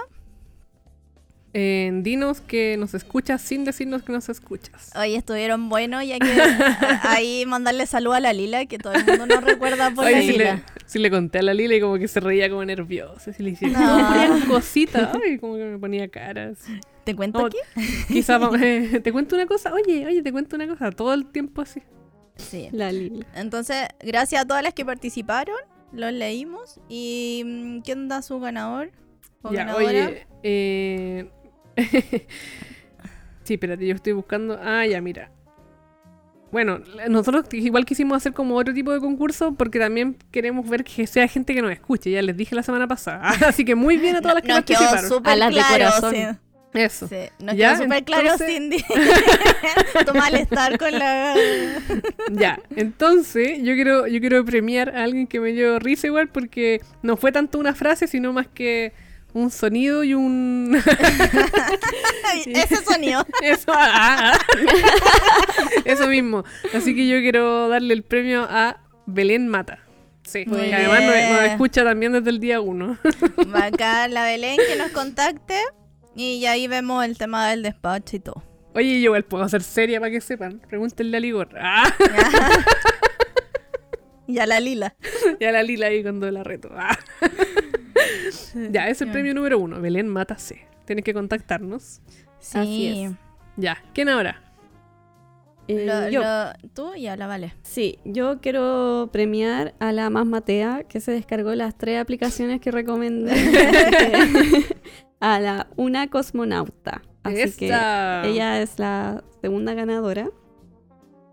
Eh, 1.54 1.90
dinos 2.02 2.40
que 2.42 2.76
nos 2.76 2.92
escuchas 2.92 3.40
sin 3.40 3.64
decirnos 3.64 4.02
que 4.02 4.12
nos 4.12 4.28
escuchas. 4.28 4.90
Hoy 4.94 5.14
estuvieron 5.14 5.68
buenos, 5.70 6.04
ya 6.06 6.18
que 6.18 6.30
ahí 7.02 7.44
mandarle 7.46 7.86
salud 7.86 8.12
a 8.12 8.20
la 8.20 8.32
Lila, 8.34 8.66
que 8.66 8.78
todo 8.78 8.92
el 8.92 9.04
mundo 9.06 9.26
nos 9.26 9.42
recuerda 9.44 9.90
por 9.92 10.04
la 10.04 10.10
Oye, 10.10 10.22
sí 10.22 10.32
Lila. 10.32 10.54
le, 10.56 10.62
sí 10.84 10.98
le 10.98 11.10
conté 11.10 11.38
a 11.38 11.42
la 11.42 11.54
Lila 11.54 11.74
y 11.76 11.80
como 11.80 11.96
que 11.96 12.06
se 12.06 12.20
reía 12.20 12.50
como 12.50 12.64
nerviosa. 12.64 13.32
Sí 13.32 13.42
le 13.42 13.52
decía, 13.52 13.68
No. 13.68 13.78
"Todos 13.78 14.02
ponían 14.08 14.40
cositas. 14.48 15.08
Ay, 15.24 15.38
como 15.38 15.56
que 15.56 15.64
me 15.64 15.78
ponía 15.78 16.08
caras. 16.08 16.58
¿Te 17.04 17.16
cuento 17.16 17.38
Oh, 17.42 17.46
aquí? 17.46 17.56
Quizás 18.08 18.40
te 19.02 19.10
cuento 19.12 19.34
una 19.34 19.46
cosa. 19.46 19.72
Oye, 19.72 20.06
oye, 20.06 20.22
te 20.22 20.30
cuento 20.32 20.54
una 20.56 20.68
cosa. 20.68 20.90
Todo 20.92 21.14
el 21.14 21.24
tiempo 21.26 21.62
así. 21.62 21.80
Sí. 22.36 22.68
La 22.72 22.92
Lila. 22.92 23.26
Entonces, 23.34 23.86
gracias 24.00 24.42
a 24.42 24.46
todas 24.46 24.62
las 24.62 24.74
que 24.74 24.84
participaron, 24.84 25.56
los 25.92 26.12
leímos. 26.12 26.78
¿Y 26.90 27.42
mm, 27.46 27.78
quién 27.80 28.08
da 28.08 28.20
su 28.20 28.38
ganador? 28.38 28.90
¿O 29.40 29.50
Ya, 29.50 29.60
ganadora? 29.64 29.86
oye. 29.88 30.26
Eh... 30.42 31.30
sí, 33.44 33.54
espérate, 33.54 33.86
yo 33.86 33.94
estoy 33.94 34.12
buscando. 34.12 34.58
Ah, 34.62 34.86
ya, 34.86 35.00
mira. 35.00 35.30
Bueno, 36.50 36.80
nosotros 37.10 37.44
igual 37.52 37.84
quisimos 37.84 38.16
hacer 38.16 38.32
como 38.32 38.56
otro 38.56 38.72
tipo 38.72 38.90
de 38.92 39.00
concurso 39.00 39.54
porque 39.54 39.78
también 39.78 40.16
queremos 40.30 40.66
ver 40.68 40.82
que 40.82 41.06
sea 41.06 41.28
gente 41.28 41.54
que 41.54 41.60
nos 41.60 41.70
escuche. 41.72 42.10
Ya 42.10 42.22
les 42.22 42.36
dije 42.36 42.54
la 42.54 42.62
semana 42.62 42.88
pasada. 42.88 43.28
Así 43.46 43.64
que 43.66 43.74
muy 43.74 43.98
bien 43.98 44.16
a 44.16 44.20
todas 44.22 44.36
las 44.36 44.42
que 44.42 44.48
Nos 44.48 44.64
quedó 44.64 44.78
participaron. 44.78 45.10
súper 45.10 45.32
A 45.32 45.36
las 45.36 45.48
de 45.48 45.54
claro, 45.54 45.84
corazón. 46.00 46.14
sí. 46.14 46.38
Eso. 46.74 47.08
Sí, 47.08 47.16
Nos 47.40 47.56
Ya, 47.56 47.74
quedó 47.74 47.82
súper 47.84 48.04
claro, 48.04 48.22
entonces- 48.24 48.48
Cindy. 48.48 48.84
tu 50.06 50.14
malestar 50.14 50.78
con 50.78 50.92
la... 50.92 51.34
Ya, 52.32 52.60
entonces 52.76 53.58
yo 53.62 53.74
quiero, 53.74 54.06
yo 54.06 54.20
quiero 54.20 54.44
premiar 54.44 54.94
a 54.96 55.04
alguien 55.04 55.26
que 55.26 55.40
me 55.40 55.52
dio 55.52 55.78
risa 55.78 56.06
igual 56.06 56.28
porque 56.28 56.80
no 57.02 57.16
fue 57.18 57.30
tanto 57.32 57.58
una 57.58 57.74
frase, 57.74 58.06
sino 58.06 58.32
más 58.32 58.48
que 58.48 58.92
un 59.34 59.50
sonido 59.50 60.04
y 60.04 60.14
un... 60.14 60.80
Ese 62.46 62.76
sonido. 62.76 63.26
Eso, 63.42 63.72
ah, 63.74 64.32
ah. 64.34 64.38
Eso 65.84 66.06
mismo. 66.06 66.44
Así 66.74 66.94
que 66.94 67.08
yo 67.08 67.18
quiero 67.18 67.68
darle 67.68 67.94
el 67.94 68.02
premio 68.02 68.46
a 68.48 68.80
Belén 69.06 69.48
Mata. 69.48 69.80
Sí, 70.22 70.44
Muy 70.46 70.68
que 70.68 70.74
además 70.74 71.02
nos 71.30 71.42
escucha 71.42 71.84
también 71.84 72.12
desde 72.12 72.28
el 72.30 72.38
día 72.38 72.60
uno. 72.60 72.98
Acá 73.54 74.08
la 74.08 74.24
Belén 74.24 74.58
que 74.68 74.76
nos 74.76 74.90
contacte. 74.90 75.58
Y 76.14 76.44
ahí 76.46 76.66
vemos 76.66 77.04
el 77.04 77.16
tema 77.16 77.48
del 77.48 77.62
despacho 77.62 78.16
y 78.16 78.20
todo. 78.20 78.42
Oye, 78.74 79.00
yo 79.00 79.06
igual 79.06 79.24
puedo 79.24 79.44
hacer 79.44 79.62
seria 79.62 80.00
para 80.00 80.10
que 80.10 80.20
sepan. 80.20 80.60
Pregúntenle 80.68 81.16
a 81.16 81.20
Ligor. 81.20 81.48
Ah, 81.58 81.94
y 84.26 84.38
a 84.38 84.46
la 84.46 84.60
Lila. 84.60 84.94
y 85.40 85.44
a 85.44 85.52
la 85.52 85.62
Lila 85.62 85.86
ahí 85.86 86.02
cuando 86.02 86.30
la 86.30 86.44
reto. 86.44 86.70
Ya, 88.72 88.88
es 88.88 89.00
el 89.02 89.10
premio 89.10 89.34
número 89.34 89.58
uno. 89.58 89.80
Belén 89.80 90.08
Mata 90.08 90.36
C. 90.38 90.66
Tienes 90.84 91.04
que 91.04 91.12
contactarnos. 91.14 92.00
Sí. 92.38 92.58
Así 92.58 93.02
es. 93.04 93.12
Ya, 93.56 93.78
¿quién 93.94 94.08
ahora? 94.08 94.42
Eh, 95.66 95.84
Lo- 95.86 96.08
yo. 96.08 96.22
lo- 96.22 96.52
tú 96.74 96.94
y 96.94 97.02
la 97.04 97.26
Vale. 97.26 97.52
Sí, 97.62 97.98
yo 98.04 98.40
quiero 98.40 99.10
premiar 99.12 99.74
a 99.80 99.92
la 99.92 100.08
más 100.08 100.24
matea 100.26 100.84
que 100.88 101.00
se 101.00 101.12
descargó 101.12 101.54
las 101.54 101.76
tres 101.76 102.00
aplicaciones 102.00 102.60
que 102.60 102.70
recomendé. 102.70 103.32
a 105.20 105.40
la 105.40 105.66
una 105.76 106.08
cosmonauta. 106.08 107.02
Así 107.22 107.52
que 107.56 107.66
Esa. 107.66 108.24
ella 108.24 108.62
es 108.62 108.78
la 108.78 109.22
segunda 109.42 109.74
ganadora. 109.74 110.30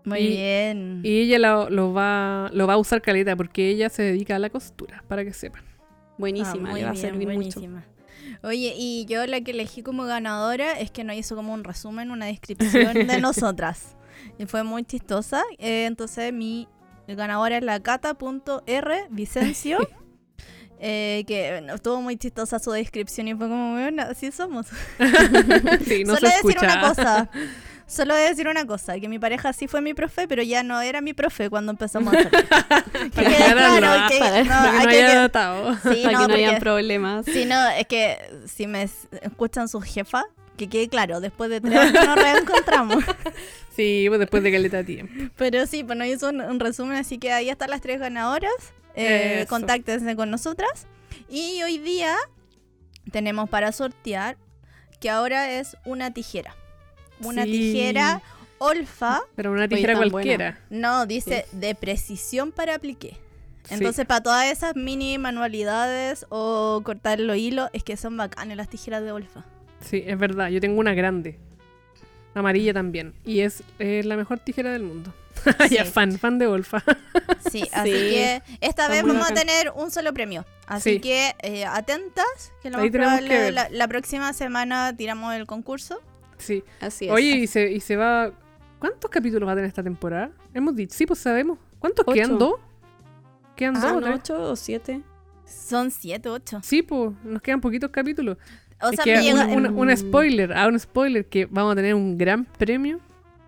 Muy 0.04 0.18
Y- 0.18 0.28
bien. 0.28 1.00
Y 1.02 1.22
ella 1.22 1.38
lo, 1.38 1.70
lo 1.70 1.92
va, 1.94 2.50
lo 2.52 2.66
va 2.66 2.74
a 2.74 2.78
usar 2.78 3.00
caleta 3.00 3.34
porque 3.36 3.70
ella 3.70 3.88
se 3.88 4.02
dedica 4.02 4.36
a 4.36 4.38
la 4.38 4.50
costura, 4.50 5.02
para 5.08 5.24
que 5.24 5.32
sepan. 5.32 5.62
Buenísima, 6.18 6.70
Ah, 6.70 6.74
le 6.74 6.82
va 6.84 6.88
a 6.90 6.92
bien, 6.92 7.02
servir 7.02 7.28
mucho. 7.28 7.60
buenísima. 7.60 7.84
Oye, 8.42 8.74
y 8.76 9.06
yo 9.06 9.26
la 9.26 9.40
que 9.40 9.52
elegí 9.52 9.82
como 9.82 10.04
ganadora 10.04 10.72
es 10.78 10.90
que 10.90 11.04
nos 11.04 11.16
hizo 11.16 11.36
como 11.36 11.52
un 11.54 11.64
resumen, 11.64 12.10
una 12.10 12.26
descripción 12.26 13.06
de 13.06 13.20
nosotras. 13.20 13.96
Y 14.38 14.46
fue 14.46 14.62
muy 14.62 14.84
chistosa. 14.84 15.42
Eh, 15.58 15.84
entonces 15.86 16.32
mi 16.32 16.68
ganadora 17.08 17.58
es 17.58 17.62
la 17.64 17.80
cata.r 17.80 19.06
Vicencio. 19.10 19.78
eh, 20.80 21.24
que 21.26 21.50
bueno, 21.52 21.74
estuvo 21.74 22.00
muy 22.02 22.16
chistosa 22.16 22.58
su 22.58 22.70
descripción 22.72 23.28
y 23.28 23.34
fue 23.34 23.48
como, 23.48 23.72
bueno, 23.72 24.02
así 24.02 24.30
somos. 24.32 24.66
Sí, 25.86 26.04
no 26.04 26.14
Solo 26.16 26.28
se 26.28 26.34
decir 26.36 26.50
escucha. 26.50 26.64
una 26.66 26.80
cosa. 26.88 27.30
Solo 27.86 28.14
decir 28.16 28.48
una 28.48 28.66
cosa, 28.66 28.98
que 28.98 29.08
mi 29.08 29.18
pareja 29.18 29.52
sí 29.52 29.68
fue 29.68 29.80
mi 29.80 29.94
profe, 29.94 30.26
pero 30.26 30.42
ya 30.42 30.62
no 30.64 30.80
era 30.80 31.00
mi 31.00 31.12
profe 31.14 31.48
cuando 31.48 31.70
empezamos 31.72 32.12
a 32.14 32.22
salir. 32.24 33.10
Que 33.12 33.22
quede 33.24 33.52
claro, 33.52 34.08
que- 34.10 34.18
para- 34.18 34.42
no, 34.42 34.48
Para 34.48 34.72
que 34.72 34.78
no 34.84 34.90
que- 34.90 34.96
haya 35.04 35.14
datado. 35.20 35.74
sí, 35.76 36.00
para 36.02 36.12
no, 36.12 36.26
que 36.26 36.28
no 36.28 36.34
hayan 36.34 36.58
problemas. 36.58 37.24
Sí, 37.26 37.44
no, 37.44 37.68
es 37.68 37.86
que 37.86 38.18
si 38.52 38.66
me 38.66 38.88
escuchan 39.22 39.68
su 39.68 39.80
jefa, 39.80 40.24
que 40.56 40.68
quede 40.68 40.88
claro, 40.88 41.20
después 41.20 41.48
de 41.50 41.60
tres 41.60 41.76
años 41.78 42.06
nos 42.06 42.16
reencontramos. 42.16 43.04
Sí, 43.76 44.06
pues 44.08 44.18
después 44.20 44.42
de 44.42 44.50
caleta 44.50 44.82
tiempo. 44.84 45.12
Pero 45.36 45.66
sí, 45.66 45.84
pues 45.84 45.98
nos 45.98 46.08
hizo 46.08 46.30
un, 46.30 46.40
un 46.40 46.58
resumen, 46.60 46.96
así 46.96 47.18
que 47.18 47.30
ahí 47.30 47.50
están 47.50 47.68
las 47.68 47.82
tres 47.82 48.00
ganadoras. 48.00 48.50
Eh, 48.94 49.44
contáctense 49.50 50.16
con 50.16 50.30
nosotras. 50.30 50.86
Y 51.28 51.62
hoy 51.62 51.76
día 51.76 52.16
tenemos 53.12 53.50
para 53.50 53.72
sortear 53.72 54.38
que 54.98 55.10
ahora 55.10 55.50
es 55.50 55.76
una 55.84 56.10
tijera. 56.14 56.56
Una 57.20 57.44
Sí. 57.44 57.50
tijera 57.52 58.22
Olfa. 58.58 59.20
Pero 59.36 59.52
una 59.52 59.68
tijera 59.68 59.96
cualquiera. 59.96 60.58
No, 60.70 61.06
dice 61.06 61.46
de 61.52 61.74
precisión 61.74 62.52
para 62.52 62.74
apliqué. 62.74 63.16
Sí. 63.64 63.74
Entonces, 63.74 64.06
para 64.06 64.22
todas 64.22 64.46
esas 64.46 64.76
mini 64.76 65.18
manualidades 65.18 66.24
o 66.28 66.80
cortar 66.84 67.18
los 67.20 67.36
hilos, 67.36 67.68
es 67.72 67.82
que 67.82 67.96
son 67.96 68.16
bacanas 68.16 68.56
las 68.56 68.68
tijeras 68.68 69.02
de 69.02 69.12
Olfa. 69.12 69.44
Sí, 69.80 70.02
es 70.06 70.18
verdad. 70.18 70.48
Yo 70.48 70.60
tengo 70.60 70.78
una 70.80 70.94
grande. 70.94 71.38
Amarilla 72.34 72.74
también. 72.74 73.14
Y 73.24 73.40
es 73.40 73.62
eh, 73.78 74.02
la 74.04 74.16
mejor 74.16 74.38
tijera 74.38 74.70
del 74.70 74.82
mundo. 74.82 75.12
ya, 75.70 75.84
Sí. 75.84 75.90
fan, 75.90 76.18
fan 76.18 76.38
de 76.38 76.46
Wolfa. 76.46 76.82
Sí, 77.50 77.62
así 77.72 77.90
Sí. 77.90 77.96
que 78.10 78.42
esta 78.60 78.66
Está 78.86 78.88
vez 78.88 79.02
vamos 79.04 79.30
a 79.30 79.34
tener 79.34 79.70
un 79.74 79.90
solo 79.90 80.12
premio. 80.12 80.44
Así 80.66 80.94
Sí. 80.94 81.00
que 81.00 81.34
eh, 81.42 81.64
atentas, 81.64 82.52
que 82.62 82.70
lo 82.70 82.78
más 82.78 82.90
probable 82.90 83.28
que 83.28 83.52
la, 83.52 83.68
la 83.70 83.88
próxima 83.88 84.32
semana 84.32 84.94
tiramos 84.96 85.32
el 85.34 85.46
concurso. 85.46 86.00
Sí. 86.46 86.64
Así 86.80 87.06
es. 87.06 87.12
Oye, 87.12 87.36
y 87.36 87.46
se, 87.46 87.70
y 87.72 87.80
se 87.80 87.96
va. 87.96 88.32
¿Cuántos 88.78 89.10
capítulos 89.10 89.46
va 89.48 89.52
a 89.52 89.56
tener 89.56 89.68
esta 89.68 89.82
temporada? 89.82 90.30
Hemos 90.54 90.74
dicho. 90.76 90.94
Sí, 90.94 91.06
pues 91.06 91.18
sabemos. 91.18 91.58
¿Cuántos 91.78 92.04
Ocho. 92.06 92.14
quedan? 92.14 92.38
¿Dos? 92.38 92.54
¿Quedan 93.56 93.76
Ah, 93.76 93.80
dos? 93.80 93.90
o 93.90 93.94
¿Son 93.94 94.02
tres? 94.02 94.14
ocho 94.16 94.42
o 94.52 94.56
siete? 94.56 95.02
Son 95.44 95.90
7, 95.92 96.28
8. 96.28 96.60
Sí, 96.62 96.82
pues 96.82 97.12
nos 97.24 97.40
quedan 97.40 97.60
poquitos 97.60 97.90
capítulos. 97.90 98.36
O 98.82 98.88
es 98.88 98.96
sea, 98.96 99.04
que 99.04 99.16
llega- 99.22 99.46
un, 99.46 99.96
spoiler, 99.96 100.52
ah, 100.52 100.66
un 100.66 100.78
spoiler, 100.78 101.24
que 101.26 101.46
vamos 101.46 101.72
a 101.72 101.76
tener 101.76 101.94
un 101.94 102.18
gran 102.18 102.44
premio 102.44 102.98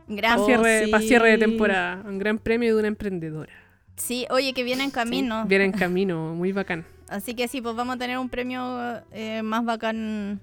Gran. 0.07 0.39
Oh, 0.39 0.47
cierre, 0.47 0.85
sí. 0.87 0.91
pa' 0.93 1.01
cierre 1.01 1.31
de 1.33 1.39
temporada. 1.39 2.03
Un 2.09 2.19
gran 2.19 2.39
premio 2.39 2.73
de 2.75 2.79
una 2.79 2.89
emprendedora. 2.89 3.53
Sí, 3.97 4.27
oye, 4.31 4.53
que 4.55 4.62
viene 4.62 4.85
en 4.85 4.91
camino. 4.91 5.45
Viene 5.47 5.65
en 5.65 5.73
camino, 5.73 6.35
muy 6.35 6.53
bacán. 6.53 6.87
Así 7.09 7.35
que 7.35 7.49
sí, 7.49 7.61
pues 7.61 7.75
vamos 7.75 7.97
a 7.97 7.99
tener 7.99 8.16
un 8.19 8.29
premio 8.29 9.03
eh, 9.12 9.43
más 9.43 9.65
bacán. 9.65 10.41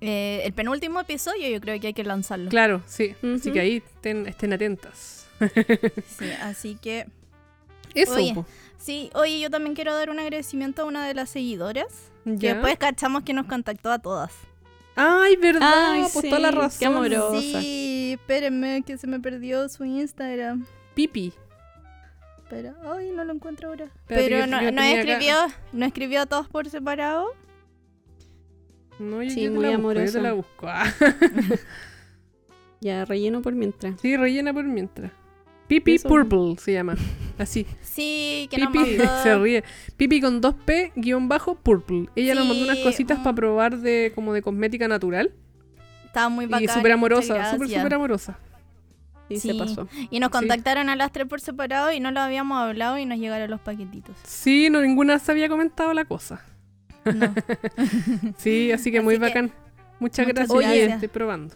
Eh, 0.00 0.42
el 0.44 0.52
penúltimo 0.52 1.00
episodio 1.00 1.48
yo 1.48 1.60
creo 1.60 1.78
que 1.80 1.88
hay 1.88 1.94
que 1.94 2.04
lanzarlo. 2.04 2.50
Claro, 2.50 2.82
sí. 2.86 3.14
Así 3.36 3.52
que 3.52 3.60
ahí 3.60 3.76
estén, 3.76 4.26
estén 4.26 4.52
atentas. 4.52 5.26
Sí, 6.18 6.30
así 6.42 6.76
que... 6.80 7.06
Eso, 7.94 8.14
Oye. 8.14 8.34
Sí, 8.76 9.10
oye, 9.14 9.40
yo 9.40 9.48
también 9.50 9.74
quiero 9.74 9.94
dar 9.94 10.10
un 10.10 10.18
agradecimiento 10.18 10.82
a 10.82 10.84
una 10.84 11.06
de 11.06 11.14
las 11.14 11.30
seguidoras. 11.30 12.10
Que 12.24 12.52
después 12.54 12.76
cachamos 12.78 13.22
que 13.22 13.32
nos 13.32 13.46
contactó 13.46 13.90
a 13.90 13.98
todas. 13.98 14.32
Ay, 14.96 15.36
verdad, 15.36 15.92
Ay, 15.92 16.00
pues 16.12 16.22
sí, 16.22 16.28
toda 16.28 16.40
la 16.40 16.50
qué 16.50 16.56
razón. 16.56 16.88
amorosa. 16.88 17.40
Sí, 17.40 18.12
espérenme 18.18 18.82
que 18.86 18.96
se 18.98 19.06
me 19.06 19.20
perdió 19.20 19.68
su 19.68 19.84
Instagram. 19.84 20.66
Pipi. 20.94 21.32
Pero, 22.50 22.74
ay, 22.92 23.10
no 23.10 23.24
lo 23.24 23.32
encuentro 23.32 23.68
ahora. 23.70 23.88
Pero 24.06 24.46
no, 24.46 24.60
no 24.60 24.68
acá- 24.68 24.90
escribió, 24.92 25.34
no 25.72 25.86
escribió 25.86 26.22
a 26.22 26.26
todos 26.26 26.48
por 26.48 26.68
separado. 26.68 27.26
No, 28.98 29.22
yo, 29.22 29.30
Sí, 29.30 29.42
yo 29.44 29.50
muy 29.52 29.64
la 29.64 29.76
busco, 29.76 29.92
yo 29.92 29.94
te 29.94 30.00
amorosa. 30.00 30.20
la 30.20 30.32
busco. 30.32 30.66
Ah, 30.68 30.92
Ya, 32.80 33.04
relleno 33.04 33.40
por 33.42 33.54
mientras. 33.54 34.00
sí, 34.00 34.16
rellena 34.16 34.52
por 34.52 34.64
mientras. 34.64 35.10
Pipi 35.66 35.94
Eso. 35.94 36.08
Purple 36.08 36.56
se 36.58 36.72
llama. 36.74 36.94
Así. 37.38 37.66
Sí, 37.80 38.46
que 38.50 38.58
nos 38.58 38.70
Pipi 38.70 38.96
mandó... 38.98 39.22
se 39.22 39.38
ríe. 39.38 39.64
Pipi 39.96 40.20
con 40.20 40.42
2P 40.42 40.92
guion 40.94 41.26
bajo 41.28 41.54
Purple. 41.54 42.06
Ella 42.14 42.34
nos 42.34 42.46
mandó 42.46 42.64
unas 42.64 42.78
cositas 42.78 43.18
mm. 43.18 43.22
para 43.22 43.34
probar 43.34 43.78
de 43.78 44.12
como 44.14 44.34
de 44.34 44.42
cosmética 44.42 44.86
natural. 44.88 45.32
Estaba 46.04 46.28
muy 46.28 46.44
bacán. 46.46 46.64
y 46.64 46.68
súper 46.68 46.92
amorosa, 46.92 47.50
súper, 47.52 47.68
súper 47.68 47.94
amorosa. 47.94 48.38
Y 49.30 49.40
Sí. 49.40 49.48
se 49.48 49.54
pasó. 49.54 49.88
Y 50.10 50.20
nos 50.20 50.28
Sí. 50.28 50.32
contactaron 50.32 50.90
a 50.90 50.96
las 50.96 51.10
tres 51.10 51.26
por 51.26 51.40
separado 51.40 51.90
y 51.90 51.98
no 51.98 52.10
lo 52.10 52.20
habíamos 52.20 52.58
hablado 52.58 52.98
y 52.98 53.06
nos 53.06 53.18
llegaron 53.18 53.50
los 53.50 53.60
paquetitos. 53.62 54.14
Sí, 54.24 54.68
no, 54.70 54.82
ninguna 54.82 55.18
se 55.18 55.32
había 55.32 55.48
comentado 55.48 55.94
la 55.94 56.04
cosa. 56.04 56.44
No. 57.04 57.34
Sí, 58.38 58.72
así 58.72 58.90
que 58.90 58.98
Así 58.98 59.04
muy 59.04 59.14
que, 59.14 59.20
bacán. 59.20 59.52
Muchas 60.00 60.26
muchas 60.26 60.48
gracias. 60.48 60.60
gracias. 60.60 60.92
Estoy 60.94 61.08
probando. 61.08 61.54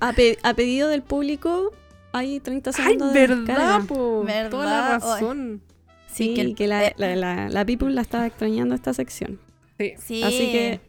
A, 0.00 0.12
pe- 0.12 0.38
a 0.42 0.54
pedido 0.54 0.88
del 0.88 1.02
público, 1.02 1.72
hay 2.12 2.40
30 2.40 2.70
Ay, 2.70 2.74
segundos 2.84 3.12
de 3.12 3.26
verdad, 3.26 3.82
po. 3.86 4.24
¿Verdad? 4.24 4.50
Toda 4.50 4.64
la 4.66 4.86
Ay. 4.86 4.92
razón. 4.92 5.62
Sí, 6.08 6.34
que- 6.34 6.54
que, 6.54 6.66
la, 6.66 6.86
eh, 6.86 6.94
la, 6.96 7.14
la, 7.16 7.48
la 7.48 7.64
people 7.64 7.90
la 7.92 8.00
estaba 8.02 8.26
extrañando 8.26 8.74
esta 8.74 8.92
sección. 8.94 9.38
Sí. 9.78 9.94
Sí. 9.98 10.22
Así 10.24 10.50
que 10.52 10.80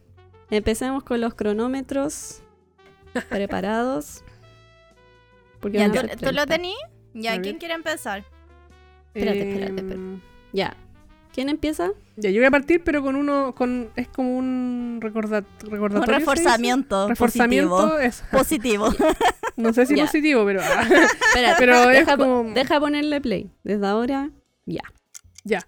empecemos 0.49 1.03
con 1.03 1.21
los 1.21 1.33
cronómetros 1.35 2.41
preparados. 3.29 4.23
Porque 5.59 5.77
Ya, 5.77 5.91
¿tú, 5.91 5.99
tú 6.17 6.25
lo 6.31 6.45
30. 6.45 6.47
tení? 6.47 6.73
Ya, 7.13 7.33
A 7.33 7.41
¿quién 7.41 7.57
quiere 7.57 7.73
empezar? 7.73 8.23
Espérate, 9.13 9.49
espérate, 9.49 9.75
espérate. 9.75 9.93
Em, 9.95 10.21
Ya. 10.53 10.75
¿Quién 11.33 11.47
empieza? 11.49 11.91
Ya, 12.17 12.31
yo 12.31 12.39
voy 12.39 12.45
a 12.47 12.51
partir, 12.51 12.81
pero 12.83 13.01
con 13.01 13.15
uno, 13.15 13.53
con 13.55 13.89
es 13.95 14.07
como 14.09 14.35
un 14.37 14.99
recorda- 15.01 15.45
recordatorio. 15.61 15.99
Un 15.99 16.05
¿se 16.05 16.11
dice? 16.11 16.19
reforzamiento. 16.19 17.07
Reforzamiento, 17.07 17.69
Positivo. 17.77 17.99
es, 17.99 18.23
Positivo. 18.31 18.89
no 19.57 19.73
sé 19.73 19.85
si 19.85 19.95
positivo, 19.95 20.43
pero 20.45 20.61
ah, 20.63 20.87
Pero 21.57 21.89
es 21.91 21.99
deja, 21.99 22.17
como- 22.17 22.51
deja 22.53 22.79
ponerle 22.79 23.21
play. 23.21 23.51
Desde 23.63 23.85
ahora, 23.87 24.31
ya. 24.65 24.81
ya. 25.43 25.65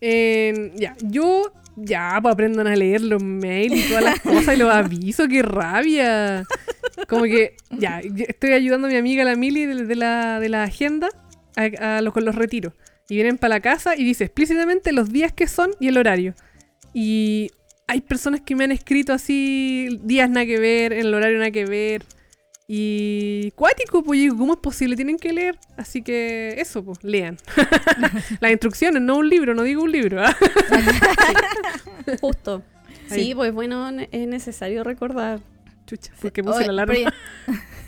Ya, 0.00 0.96
yo 1.02 1.52
ya, 1.76 2.18
pues 2.20 2.32
aprendan 2.34 2.66
a 2.66 2.76
leer 2.76 3.00
los 3.02 3.22
mails 3.22 3.74
y 3.86 3.88
todas 3.88 4.04
las 4.04 4.20
cosas 4.20 4.54
y 4.54 4.58
los 4.58 4.70
avisos, 4.72 5.26
qué 5.28 5.42
rabia. 5.42 6.44
Como 7.08 7.22
que, 7.24 7.56
ya, 7.70 8.00
estoy 8.00 8.52
ayudando 8.52 8.88
a 8.88 8.90
mi 8.90 8.96
amiga 8.96 9.24
la 9.24 9.36
Mili 9.36 9.64
de, 9.66 9.86
de 9.86 9.96
la, 9.96 10.38
de 10.40 10.48
la 10.48 10.64
agenda 10.64 11.08
a, 11.56 11.96
a 11.98 12.02
los, 12.02 12.12
con 12.12 12.24
los 12.24 12.34
retiros. 12.34 12.74
Y 13.12 13.16
vienen 13.16 13.36
para 13.36 13.56
la 13.56 13.60
casa 13.60 13.94
y 13.94 14.04
dice 14.04 14.24
explícitamente 14.24 14.90
los 14.90 15.12
días 15.12 15.34
que 15.34 15.46
son 15.46 15.72
y 15.78 15.88
el 15.88 15.98
horario. 15.98 16.34
Y 16.94 17.50
hay 17.86 18.00
personas 18.00 18.40
que 18.40 18.56
me 18.56 18.64
han 18.64 18.72
escrito 18.72 19.12
así, 19.12 20.00
días 20.02 20.30
nada 20.30 20.46
que 20.46 20.58
ver, 20.58 20.94
el 20.94 21.12
horario 21.12 21.36
nada 21.36 21.50
que 21.50 21.66
ver. 21.66 22.06
Y 22.66 23.50
cuático, 23.50 24.02
pues 24.02 24.16
yo 24.16 24.22
digo, 24.22 24.38
¿cómo 24.38 24.54
es 24.54 24.60
posible? 24.60 24.96
Tienen 24.96 25.18
que 25.18 25.30
leer. 25.34 25.58
Así 25.76 26.00
que 26.00 26.54
eso, 26.56 26.82
pues, 26.82 27.04
lean. 27.04 27.36
Las 28.40 28.50
instrucciones, 28.50 29.02
no 29.02 29.18
un 29.18 29.28
libro, 29.28 29.54
no 29.54 29.62
digo 29.62 29.82
un 29.82 29.92
libro. 29.92 30.24
¿ah? 30.24 30.34
Justo. 32.22 32.62
Ahí. 33.10 33.24
Sí, 33.24 33.34
pues 33.34 33.52
bueno, 33.52 33.90
es 33.90 34.26
necesario 34.26 34.84
recordar. 34.84 35.40
Chucha, 35.84 36.14
porque 36.18 36.42
puse 36.42 36.60
Oye, 36.60 36.66
la 36.68 36.84
alarma. 36.84 36.94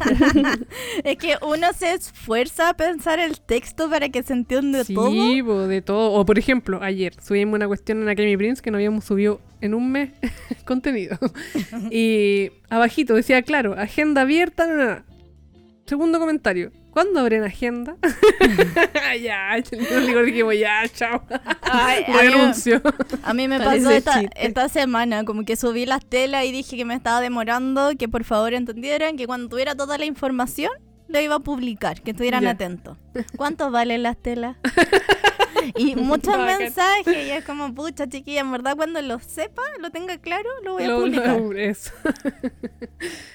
es 1.04 1.16
que 1.16 1.36
uno 1.42 1.72
se 1.74 1.92
esfuerza 1.94 2.70
a 2.70 2.74
pensar 2.74 3.18
el 3.18 3.40
texto 3.40 3.88
para 3.88 4.08
que 4.08 4.22
se 4.22 4.32
entienda 4.32 4.84
Sí, 4.84 4.94
todo. 4.94 5.10
po, 5.44 5.66
de 5.66 5.82
todo. 5.82 6.12
O 6.12 6.24
por 6.24 6.38
ejemplo, 6.38 6.80
ayer 6.82 7.14
subimos 7.22 7.54
una 7.56 7.66
cuestión 7.66 8.02
en 8.02 8.08
Academy 8.08 8.36
Prince 8.36 8.62
que 8.62 8.70
no 8.70 8.76
habíamos 8.78 9.04
subido 9.04 9.40
en 9.60 9.74
un 9.74 9.90
mes 9.92 10.10
contenido. 10.64 11.18
y 11.90 12.50
abajito 12.68 13.14
decía, 13.14 13.42
claro, 13.42 13.74
agenda 13.78 14.22
abierta. 14.22 14.66
no, 14.66 14.74
no, 14.76 14.84
no. 14.96 15.02
Segundo 15.86 16.18
comentario. 16.18 16.70
¿Cuándo 16.92 17.20
abren 17.20 17.42
agenda? 17.42 17.96
ya, 19.22 19.56
yo 19.58 20.00
digo, 20.06 20.22
dijimos, 20.22 20.54
ya, 20.58 20.82
chao. 20.94 21.22
Ay, 21.62 22.04
a, 22.08 22.22
mí, 22.22 22.52
a 23.22 23.34
mí 23.34 23.48
me 23.48 23.58
Parece 23.58 23.84
pasó 23.84 23.90
esta, 23.96 24.20
esta 24.36 24.68
semana, 24.68 25.24
como 25.24 25.44
que 25.44 25.56
subí 25.56 25.86
las 25.86 26.04
telas 26.04 26.44
y 26.44 26.52
dije 26.52 26.76
que 26.76 26.84
me 26.84 26.94
estaba 26.94 27.22
demorando, 27.22 27.92
que 27.98 28.08
por 28.08 28.24
favor 28.24 28.52
entendieran 28.52 29.16
que 29.16 29.26
cuando 29.26 29.48
tuviera 29.48 29.74
toda 29.74 29.96
la 29.96 30.04
información 30.04 30.70
lo 31.08 31.18
iba 31.20 31.36
a 31.36 31.40
publicar, 31.40 32.02
que 32.02 32.10
estuvieran 32.12 32.42
Ya. 32.44 32.50
atentos. 32.50 32.98
¿Cuánto 33.36 33.70
valen 33.70 34.02
las 34.02 34.16
telas? 34.18 34.56
y 35.76 35.94
muchos 35.96 36.36
mensajes 36.38 37.06
y 37.26 37.30
es 37.30 37.44
como, 37.44 37.74
pucha 37.74 38.06
chiquilla, 38.08 38.40
en 38.40 38.50
verdad 38.52 38.76
cuando 38.76 39.00
lo 39.02 39.18
sepa, 39.20 39.62
lo 39.80 39.90
tenga 39.90 40.18
claro, 40.18 40.48
lo 40.64 40.74
voy 40.74 40.84
a 40.84 40.88
Lo- 40.88 41.00
publicar. 41.00 41.26
lo- 41.40 41.52
eso. 41.52 41.90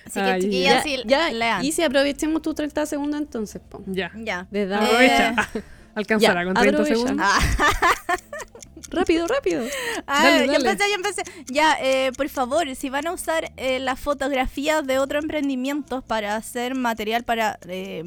Así 0.05 0.13
que 0.13 0.19
Ay, 0.21 0.61
Ya, 0.63 0.81
sí, 0.83 0.97
ya, 1.05 1.31
lean. 1.31 1.63
y 1.65 1.71
si 1.71 1.83
aprovechemos 1.83 2.41
tus 2.41 2.55
30 2.55 2.85
segundos 2.85 3.19
entonces, 3.21 3.61
po. 3.67 3.81
Ya. 3.85 4.11
Ya. 4.15 4.47
Desde 4.51 4.73
Eh. 4.73 4.77
Aprovecha. 4.77 5.35
Alcanzará 5.95 6.41
Ya, 6.41 6.45
con 6.45 6.53
30 6.53 6.77
aprovecha. 6.81 6.95
segundos. 7.07 7.27
Ah, 7.27 7.39
Rápido, 8.89 9.27
rápido. 9.27 9.63
ah, 10.05 10.23
Dale, 10.23 10.47
ya 10.47 10.55
empecé, 10.55 10.89
ya 10.89 10.95
empecé. 10.95 11.21
Ya, 11.47 11.77
eh, 11.81 12.11
por 12.15 12.29
favor, 12.29 12.73
si 12.75 12.89
van 12.89 13.07
a 13.07 13.11
usar 13.11 13.51
eh, 13.57 13.79
las 13.79 13.99
fotografías 13.99 14.85
de 14.87 14.97
otros 14.99 15.23
emprendimientos 15.23 16.03
para 16.05 16.35
hacer 16.37 16.73
material 16.75 17.23
para, 17.23 17.59
eh, 17.67 18.05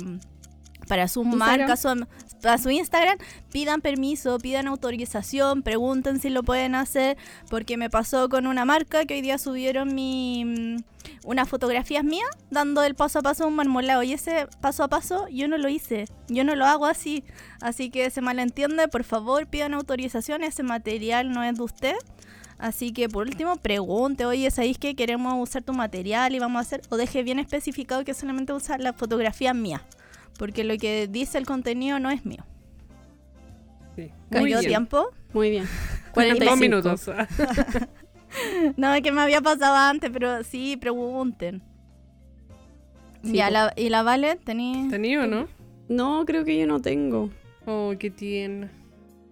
para 0.89 1.07
su 1.09 1.23
marca, 1.25 1.77
su, 1.77 2.07
para 2.41 2.59
su 2.59 2.71
Instagram, 2.71 3.19
pidan 3.53 3.81
permiso, 3.81 4.39
pidan 4.39 4.67
autorización, 4.67 5.63
pregunten 5.63 6.21
si 6.21 6.31
lo 6.31 6.43
pueden 6.43 6.75
hacer, 6.75 7.17
porque 7.49 7.77
me 7.77 7.91
pasó 7.91 8.29
con 8.29 8.47
una 8.47 8.65
marca 8.65 9.05
que 9.05 9.15
hoy 9.15 9.23
día 9.23 9.39
subieron 9.39 9.95
mi 9.95 10.45
mm, 10.45 10.77
unas 11.25 11.49
fotografías 11.49 12.05
mías 12.05 12.29
dando 12.51 12.83
el 12.83 12.95
paso 12.95 13.21
a 13.21 13.23
paso 13.23 13.45
a 13.45 13.47
un 13.47 13.57
marmolado 13.57 14.03
y 14.03 14.13
ese 14.13 14.49
paso 14.61 14.85
a 14.85 14.89
paso 14.89 15.29
yo 15.29 15.49
no 15.49 15.59
lo 15.59 15.69
hice, 15.69 16.07
yo 16.29 16.45
no 16.45 16.55
lo 16.55 16.67
hago 16.67 16.87
así, 16.87 17.25
así 17.61 17.91
que 17.91 18.11
se 18.11 18.21
malentiende, 18.21 18.89
por 18.89 19.05
favor 19.05 19.47
pidan 19.47 19.75
autorización, 19.75 20.43
ese 20.43 20.63
material 20.63 21.31
no 21.33 21.43
es 21.43 21.57
de 21.57 21.63
usted. 21.63 21.97
Así 22.59 22.93
que 22.93 23.09
por 23.09 23.27
último 23.27 23.57
pregunte, 23.57 24.27
oye, 24.27 24.51
¿sabéis 24.51 24.77
que 24.77 24.95
queremos 24.95 25.33
usar 25.39 25.63
tu 25.63 25.73
material 25.73 26.35
y 26.35 26.39
vamos 26.39 26.59
a 26.59 26.61
hacer? 26.61 26.83
O 26.91 26.99
deje 26.99 27.23
bien 27.23 27.39
especificado 27.39 28.05
que 28.05 28.13
solamente 28.13 28.53
usa 28.53 28.77
la 28.77 28.93
fotografía 28.93 29.55
mía. 29.55 29.83
Porque 30.39 30.65
lo 30.65 30.77
que 30.77 31.07
dice 31.09 31.39
el 31.39 31.47
contenido 31.47 31.99
no 31.99 32.11
es 32.11 32.25
mío. 32.25 32.45
Sí. 33.97 34.11
¿Cayó 34.31 34.43
Muy 34.43 34.51
bien. 34.51 34.67
tiempo? 34.67 35.11
Muy 35.33 35.51
bien. 35.51 35.65
Dos 36.15 36.15
45. 36.15 36.57
minutos. 36.57 37.11
No, 38.77 38.95
es 38.95 39.03
que 39.03 39.11
me 39.11 39.21
había 39.21 39.41
pasado 39.41 39.75
antes, 39.75 40.09
pero 40.13 40.45
sí, 40.45 40.77
pregunten. 40.77 41.63
Sí, 43.25 43.33
ya, 43.33 43.51
la, 43.51 43.73
¿y 43.77 43.89
la 43.89 44.05
Vale? 44.05 44.37
¿Tení? 44.37 44.89
¿Tenido 44.89 45.27
no? 45.27 45.49
No, 45.89 46.25
creo 46.25 46.45
que 46.45 46.57
yo 46.57 46.67
no 46.67 46.81
tengo. 46.81 47.31
Oh, 47.67 47.93
qué 47.99 48.11
tiene. 48.11 48.71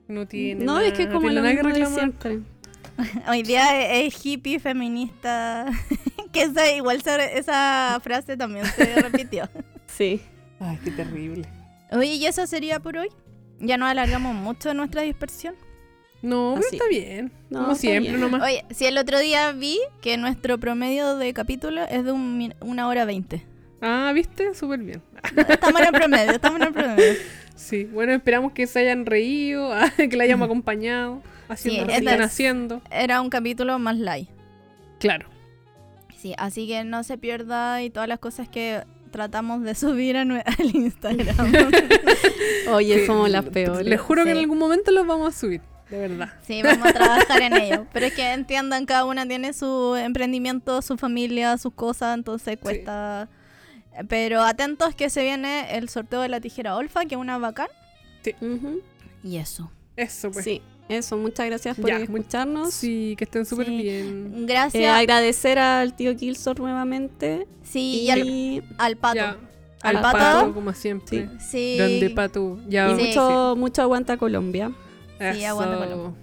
No 0.09 0.27
tiene. 0.27 0.65
No, 0.65 0.81
es 0.81 0.93
que 0.95 1.05
es 1.05 1.09
como 1.09 1.29
lo 1.29 1.43
mismo 1.43 1.69
de 1.69 1.87
siempre. 1.87 2.41
Hoy 3.29 3.43
día 3.43 4.01
es, 4.01 4.15
es 4.15 4.27
hippie 4.27 4.59
feminista. 4.59 5.67
que 6.33 6.43
esa, 6.43 6.71
igual 6.73 7.01
esa 7.33 8.01
frase 8.03 8.37
también 8.37 8.67
se 8.67 9.01
repitió. 9.01 9.49
Sí. 9.87 10.21
Ay, 10.61 10.79
qué 10.85 10.91
terrible. 10.91 11.47
Oye, 11.91 12.15
¿y 12.15 12.27
eso 12.27 12.47
sería 12.47 12.81
por 12.81 12.97
hoy? 12.97 13.09
Ya 13.61 13.77
nos 13.77 13.89
alargamos 13.91 14.35
mucho 14.35 14.75
nuestra 14.75 15.03
dispersión. 15.03 15.55
No, 16.21 16.55
pero 16.57 16.67
está 16.71 16.89
bien. 16.89 17.33
No, 17.49 17.61
Como 17.61 17.73
está 17.73 17.81
siempre, 17.81 18.11
bien. 18.11 18.21
nomás. 18.21 18.43
Oye, 18.43 18.65
si 18.71 18.87
el 18.87 18.99
otro 18.99 19.19
día 19.21 19.53
vi 19.53 19.79
que 20.01 20.17
nuestro 20.17 20.59
promedio 20.59 21.17
de 21.17 21.33
capítulo 21.33 21.83
es 21.85 22.05
de 22.05 22.13
un 22.13 22.55
una 22.61 22.89
hora 22.89 23.05
veinte. 23.05 23.45
Ah, 23.81 24.11
¿viste? 24.13 24.55
Súper 24.55 24.81
bien. 24.81 25.03
Estamos 25.49 25.81
en 25.81 25.87
el 25.87 25.93
promedio, 25.93 26.33
estamos 26.33 26.61
en 26.61 26.67
el 26.69 26.73
promedio. 26.73 27.15
Sí, 27.59 27.85
bueno, 27.87 28.13
esperamos 28.13 28.53
que 28.53 28.69
se 28.69 28.79
hayan 28.79 29.05
reído, 29.05 29.73
ah, 29.75 29.91
que 29.97 30.17
la 30.17 30.23
hayamos 30.23 30.47
acompañado, 30.47 31.21
haciendo 31.49 31.81
Sí, 31.81 31.87
lo 31.87 31.93
que 31.93 31.99
están 31.99 32.23
haciendo. 32.23 32.83
Era 32.89 33.21
un 33.21 33.31
capítulo 33.31 33.77
más 33.81 33.97
light. 33.99 34.29
Claro. 35.01 35.29
Sí, 36.17 36.35
así 36.39 36.69
que 36.69 36.85
no 36.85 37.03
se 37.03 37.19
pierda 37.19 37.83
y 37.83 37.91
todas 37.91 38.09
las 38.09 38.21
cosas 38.21 38.49
que 38.49 38.85
tratamos 39.09 39.63
de 39.63 39.75
subir 39.75 40.17
a 40.17 40.23
al 40.59 40.75
Instagram. 40.75 41.53
Oye, 42.73 43.01
Sí, 43.01 43.07
somos 43.07 43.31
las 43.31 43.45
peores. 43.47 43.87
Les 43.87 44.01
juro 44.01 44.25
que 44.25 44.31
en 44.31 44.37
Sí. 44.37 44.43
algún 44.43 44.59
momento 44.59 44.91
los 44.91 45.07
vamos 45.07 45.35
a 45.35 45.39
subir, 45.39 45.61
de 45.91 45.99
verdad. 45.99 46.33
Sí, 46.47 46.63
vamos 46.63 46.87
a 46.89 46.93
trabajar 46.93 47.43
en 47.43 47.53
ello. 47.61 47.87
Pero 47.93 48.07
es 48.07 48.15
que 48.15 48.33
entiendan, 48.33 48.87
cada 48.87 49.05
una 49.05 49.27
tiene 49.27 49.53
su 49.53 49.97
emprendimiento, 49.97 50.83
su 50.83 50.97
familia, 50.97 51.57
sus 51.59 51.73
cosas, 51.75 52.17
entonces 52.17 52.59
cuesta. 52.61 53.29
Pero 54.09 54.43
atentos 54.43 54.95
que 54.95 55.11
se 55.11 55.23
viene 55.25 55.77
el 55.77 55.89
sorteo 55.89 56.21
de 56.21 56.29
la 56.29 56.41
tijera 56.41 56.77
Olfa, 56.77 57.05
que 57.07 57.15
es 57.17 57.21
una 57.21 57.39
bacán. 57.39 57.69
Ujú. 58.41 58.83
Y 59.25 59.39
eso. 59.39 59.73
Eso 59.97 60.31
pues. 60.31 60.45
Sí, 60.45 60.63
eso. 60.89 61.17
Muchas 61.17 61.47
gracias 61.47 61.77
por 61.79 61.91
Ya, 61.91 61.99
escucharnos. 61.99 62.73
Sí, 62.75 63.15
que 63.19 63.25
estén 63.25 63.45
súper 63.47 63.67
Sí. 63.67 63.77
bien. 63.83 64.33
Eh, 64.37 64.45
Gracias. 64.47 64.97
agradecer 64.97 65.59
al 65.59 65.95
tío 65.95 66.17
Kilsor 66.17 66.59
nuevamente. 66.61 67.47
sí, 67.63 68.03
y, 68.03 68.07
y, 68.07 68.11
al, 68.11 68.65
al 68.79 68.97
pato. 68.97 69.17
Ya, 69.17 69.37
Al 69.83 69.97
al 69.97 70.03
pato. 70.03 70.19
pato, 70.19 70.55
como 70.55 70.73
siempre. 70.73 71.29
Sí. 71.41 71.77
Grande 71.77 72.11
pato. 72.11 72.59
Ya, 72.69 72.91
y 72.93 72.97
Sí. 73.01 73.07
mucho, 73.09 73.55
mucho 73.57 73.83
aguanta 73.83 74.17
Colombia. 74.17 74.73
Sí, 75.35 75.45
aguanta 75.45 75.77
Eso. 75.77 75.85
Colombia. 75.85 76.23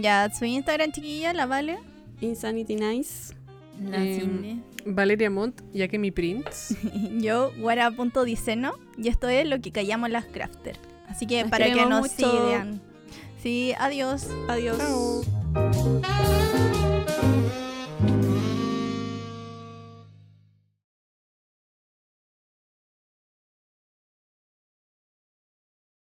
Ya, 0.00 0.30
su 0.32 0.44
Instagram, 0.44 0.92
chiquilla, 0.92 1.32
la 1.32 1.46
vale. 1.46 1.78
Insanity 2.20 2.76
Nice. 2.76 3.34
La 3.82 3.96
Em, 4.04 4.20
Cindy. 4.20 4.62
Valeria 4.86 5.30
Montt, 5.30 5.60
ya 5.72 5.88
que 5.88 5.98
mi 5.98 6.10
Prince. 6.10 6.74
Yo, 7.18 7.50
guara.diceno. 7.58 8.72
Y 8.98 9.08
esto 9.08 9.28
es 9.28 9.46
lo 9.46 9.60
que 9.60 9.72
callamos 9.72 10.10
las 10.10 10.26
crafters. 10.26 10.78
Así 11.08 11.26
que 11.26 11.40
Las 11.42 11.50
para 11.50 11.66
que 11.72 11.86
nos 11.86 12.02
mucho. 12.02 12.30
sigan. 12.48 12.80
Sí, 13.42 13.74
adiós. 13.78 14.26
Adiós. 14.48 14.78